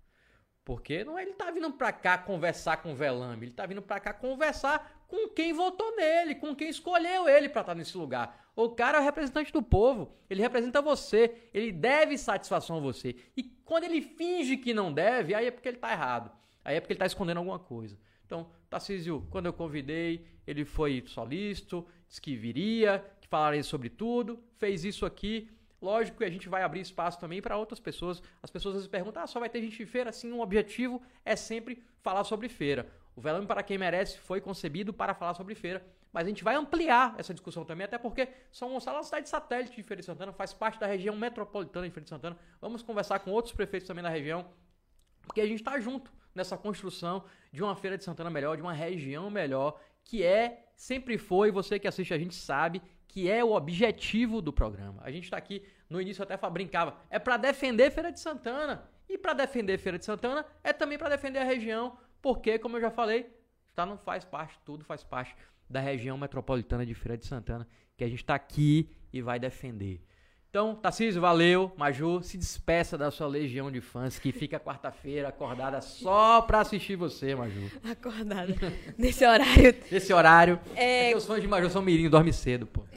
Porque 0.64 1.04
não, 1.04 1.18
ele 1.18 1.34
tá 1.34 1.50
vindo 1.50 1.72
para 1.72 1.92
cá 1.92 2.18
conversar 2.18 2.78
com 2.78 2.92
o 2.92 2.96
Velame, 2.96 3.48
ele 3.48 3.54
tá 3.54 3.66
vindo 3.66 3.82
para 3.82 4.00
cá 4.00 4.14
conversar 4.14 5.04
com 5.08 5.28
quem 5.30 5.52
votou 5.52 5.96
nele, 5.96 6.36
com 6.36 6.56
quem 6.56 6.70
escolheu 6.70 7.28
ele 7.28 7.50
para 7.50 7.62
estar 7.62 7.74
tá 7.74 7.76
nesse 7.76 7.98
lugar. 7.98 8.50
O 8.56 8.70
cara 8.70 9.00
é 9.00 9.02
o 9.02 9.04
representante 9.04 9.52
do 9.52 9.62
povo, 9.62 10.16
ele 10.30 10.42
representa 10.42 10.82
você, 10.82 11.50
ele 11.54 11.72
deve 11.72 12.18
satisfação 12.18 12.78
a 12.78 12.80
você. 12.80 13.16
E 13.36 13.44
quando 13.44 13.86
ele 13.86 14.02
finge 14.02 14.56
que 14.56 14.74
não 14.74 14.94
deve, 14.94 15.34
aí 15.34 15.48
é 15.48 15.52
porque 15.52 15.68
ele 15.68 15.78
tá 15.78 15.92
errado. 15.92 16.32
Aí 16.64 16.76
é 16.76 16.80
porque 16.80 16.94
ele 16.94 17.00
tá 17.00 17.06
escondendo 17.06 17.38
alguma 17.38 17.58
coisa. 17.58 17.98
Então, 18.26 18.50
Tarcísio, 18.70 19.28
quando 19.30 19.48
eu 19.48 19.54
convidei, 19.54 20.26
ele 20.48 20.64
foi 20.64 21.04
solícito, 21.06 21.86
disse 22.08 22.22
que 22.22 22.36
viria, 22.36 23.04
que 23.20 23.28
falaria 23.28 23.64
sobre 23.64 23.90
tudo, 23.90 24.42
fez 24.58 24.86
isso 24.86 25.06
aqui. 25.06 25.50
Lógico 25.82 26.20
que 26.20 26.24
a 26.24 26.30
gente 26.30 26.48
vai 26.48 26.62
abrir 26.62 26.82
espaço 26.82 27.20
também 27.20 27.42
para 27.42 27.58
outras 27.58 27.80
pessoas. 27.80 28.22
As 28.44 28.52
pessoas 28.52 28.76
às 28.76 28.82
vezes 28.82 28.92
perguntam: 28.92 29.24
ah, 29.24 29.28
só 29.28 29.40
vai 29.40 29.50
ter 29.50 29.62
gente 29.62 29.78
de 29.78 29.86
feira? 29.86 30.12
Sim, 30.12 30.32
um 30.32 30.42
objetivo 30.42 31.02
é 31.26 31.36
sempre 31.36 31.84
falar 32.02 32.24
sobre 32.24 32.48
feira. 32.48 32.88
O 33.16 33.22
Velame 33.22 33.48
para 33.48 33.64
quem 33.64 33.78
merece 33.78 34.20
foi 34.20 34.40
concebido 34.40 34.94
para 34.94 35.14
falar 35.14 35.34
sobre 35.34 35.56
feira. 35.56 35.84
Mas 36.14 36.26
a 36.26 36.30
gente 36.30 36.44
vai 36.44 36.56
ampliar 36.56 37.16
essa 37.18 37.34
discussão 37.34 37.64
também, 37.64 37.86
até 37.86 37.98
porque 37.98 38.28
São 38.52 38.70
Gonçalo 38.70 38.98
é 38.98 39.00
uma 39.00 39.04
cidade 39.04 39.30
satélite 39.30 39.76
de 39.76 39.84
Feira 39.84 40.02
de 40.02 40.06
Santana, 40.06 40.34
faz 40.34 40.54
parte 40.54 40.80
da 40.80 40.86
região 40.86 41.16
metropolitana 41.16 41.88
de 41.88 41.94
Feira 41.94 42.04
de 42.04 42.10
Santana. 42.10 42.38
Vamos 42.60 42.84
conversar 42.84 43.20
com 43.20 43.32
outros 43.32 43.54
prefeitos 43.54 43.88
também 43.88 44.04
da 44.04 44.10
região, 44.10 44.46
porque 45.24 45.40
a 45.40 45.46
gente 45.46 45.60
está 45.60 45.80
junto 45.80 46.12
nessa 46.36 46.58
construção 46.58 47.24
de 47.52 47.64
uma 47.64 47.76
Feira 47.76 47.98
de 47.98 48.04
Santana 48.04 48.30
melhor, 48.30 48.58
de 48.58 48.62
uma 48.62 48.74
região 48.74 49.30
melhor, 49.30 49.80
que 50.04 50.24
é, 50.24 50.66
sempre 50.76 51.18
foi, 51.18 51.50
você 51.50 51.80
que 51.80 51.88
assiste 51.88 52.14
a 52.14 52.18
gente 52.18 52.36
sabe, 52.36 52.82
que 53.12 53.30
é 53.30 53.44
o 53.44 53.52
objetivo 53.52 54.42
do 54.42 54.54
programa. 54.54 55.02
A 55.04 55.12
gente 55.12 55.26
está 55.26 55.36
aqui, 55.36 55.62
no 55.90 56.00
início 56.00 56.24
até 56.24 56.38
brincava, 56.50 56.96
é 57.10 57.20
para 57.20 57.36
defender 57.36 57.92
Feira 57.92 58.10
de 58.10 58.22
Santana. 58.22 58.90
E 59.10 59.18
para 59.18 59.34
defender 59.34 59.78
Feira 59.78 60.00
de 60.00 60.06
Santana 60.06 60.46
é 60.64 60.72
também 60.72 60.98
para 60.98 61.10
defender 61.10 61.40
a 61.40 61.44
região, 61.44 61.98
porque, 62.22 62.58
como 62.58 62.78
eu 62.78 62.82
já 62.82 62.90
falei, 62.90 63.30
tá, 63.76 63.86
não 63.86 63.98
faz 63.98 64.24
parte, 64.24 64.58
tudo 64.64 64.86
faz 64.86 65.04
parte 65.04 65.36
da 65.70 65.82
região 65.82 66.18
metropolitana 66.18 66.86
de 66.86 66.94
Feira 66.94 67.18
de 67.18 67.26
Santana, 67.26 67.68
que 67.98 68.06
a 68.06 68.08
gente 68.08 68.22
está 68.24 68.34
aqui 68.34 68.90
e 69.12 69.22
vai 69.22 69.38
defender. 69.38 70.02
Então, 70.52 70.76
Tarcísio, 70.76 71.22
valeu. 71.22 71.72
Maju, 71.78 72.22
se 72.22 72.38
despeça 72.38 72.98
da 72.98 73.10
sua 73.10 73.26
legião 73.26 73.72
de 73.72 73.80
fãs 73.80 74.20
que 74.20 74.34
fica 74.34 74.60
quarta-feira 74.60 75.30
acordada 75.30 75.80
só 75.80 76.42
pra 76.42 76.60
assistir 76.60 76.98
você, 76.98 77.34
Maju. 77.34 77.72
Acordada. 77.90 78.54
Nesse 78.98 79.26
horário. 79.26 79.76
Nesse 79.90 80.12
horário. 80.12 80.60
É... 80.76 81.04
Porque 81.04 81.16
os 81.16 81.26
fãs 81.26 81.42
de 81.42 81.48
Maju 81.48 81.70
são 81.70 81.82
mirim, 81.82 82.10
dorme 82.10 82.34
cedo, 82.34 82.68
pô. 82.68 82.82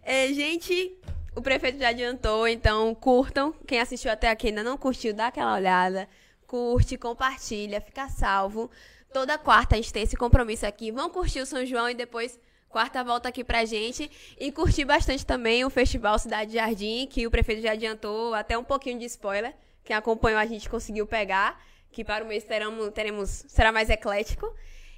é, 0.00 0.32
gente, 0.32 0.96
o 1.34 1.42
prefeito 1.42 1.80
já 1.80 1.88
adiantou, 1.88 2.46
então 2.46 2.94
curtam. 2.94 3.52
Quem 3.66 3.80
assistiu 3.80 4.12
até 4.12 4.30
aqui 4.30 4.46
ainda 4.46 4.62
não 4.62 4.78
curtiu, 4.78 5.12
dá 5.12 5.26
aquela 5.26 5.56
olhada. 5.56 6.08
Curte, 6.46 6.96
compartilha, 6.96 7.80
fica 7.80 8.08
salvo. 8.08 8.70
Toda 9.12 9.36
quarta 9.36 9.74
a 9.74 9.78
gente 9.78 9.92
tem 9.92 10.04
esse 10.04 10.16
compromisso 10.16 10.64
aqui. 10.64 10.92
Vão 10.92 11.10
curtir 11.10 11.40
o 11.40 11.46
São 11.46 11.66
João 11.66 11.90
e 11.90 11.94
depois 11.94 12.38
quarta 12.68 13.02
volta 13.02 13.28
aqui 13.28 13.42
pra 13.42 13.64
gente 13.64 14.10
e 14.38 14.52
curtir 14.52 14.84
bastante 14.84 15.24
também 15.24 15.64
o 15.64 15.70
Festival 15.70 16.18
Cidade 16.18 16.52
Jardim, 16.52 17.06
que 17.06 17.26
o 17.26 17.30
prefeito 17.30 17.62
já 17.62 17.72
adiantou 17.72 18.34
até 18.34 18.56
um 18.56 18.64
pouquinho 18.64 18.98
de 18.98 19.06
spoiler. 19.06 19.54
Quem 19.82 19.96
acompanhou 19.96 20.38
a 20.38 20.46
gente 20.46 20.68
conseguiu 20.68 21.06
pegar, 21.06 21.60
que 21.90 22.04
para 22.04 22.24
o 22.24 22.28
mês 22.28 22.44
teremos, 22.44 22.90
teremos 22.92 23.28
será 23.48 23.72
mais 23.72 23.88
eclético. 23.88 24.54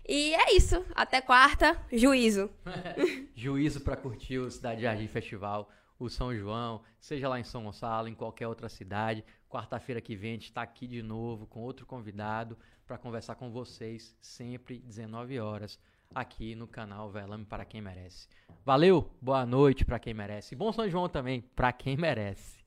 E 0.08 0.34
é 0.34 0.56
isso. 0.56 0.84
Até 0.94 1.20
quarta, 1.20 1.80
juízo. 1.92 2.50
juízo 3.34 3.80
para 3.80 3.96
curtir 3.96 4.38
o 4.38 4.50
Cidade 4.50 4.82
Jardim 4.82 5.06
Festival, 5.06 5.70
o 5.98 6.08
São 6.08 6.34
João, 6.34 6.82
seja 6.98 7.28
lá 7.28 7.38
em 7.38 7.44
São 7.44 7.64
Gonçalo, 7.64 8.08
em 8.08 8.14
qualquer 8.14 8.48
outra 8.48 8.68
cidade. 8.68 9.24
Quarta-feira 9.48 10.00
que 10.00 10.16
vem 10.16 10.30
a 10.30 10.34
gente 10.34 10.44
está 10.46 10.62
aqui 10.62 10.86
de 10.86 11.02
novo 11.02 11.46
com 11.46 11.60
outro 11.60 11.86
convidado 11.86 12.58
para 12.86 12.98
conversar 12.98 13.36
com 13.36 13.50
vocês, 13.52 14.16
sempre 14.20 14.78
19 14.80 15.38
horas 15.38 15.78
aqui 16.14 16.56
no 16.56 16.66
canal 16.66 17.08
Velame 17.08 17.44
para 17.44 17.64
quem 17.64 17.80
merece. 17.80 18.26
Valeu, 18.64 19.08
boa 19.22 19.46
noite 19.46 19.84
para 19.84 19.98
quem 19.98 20.12
merece. 20.12 20.56
Bom 20.56 20.72
São 20.72 20.88
João 20.90 21.08
também 21.08 21.40
para 21.40 21.72
quem 21.72 21.96
merece. 21.96 22.59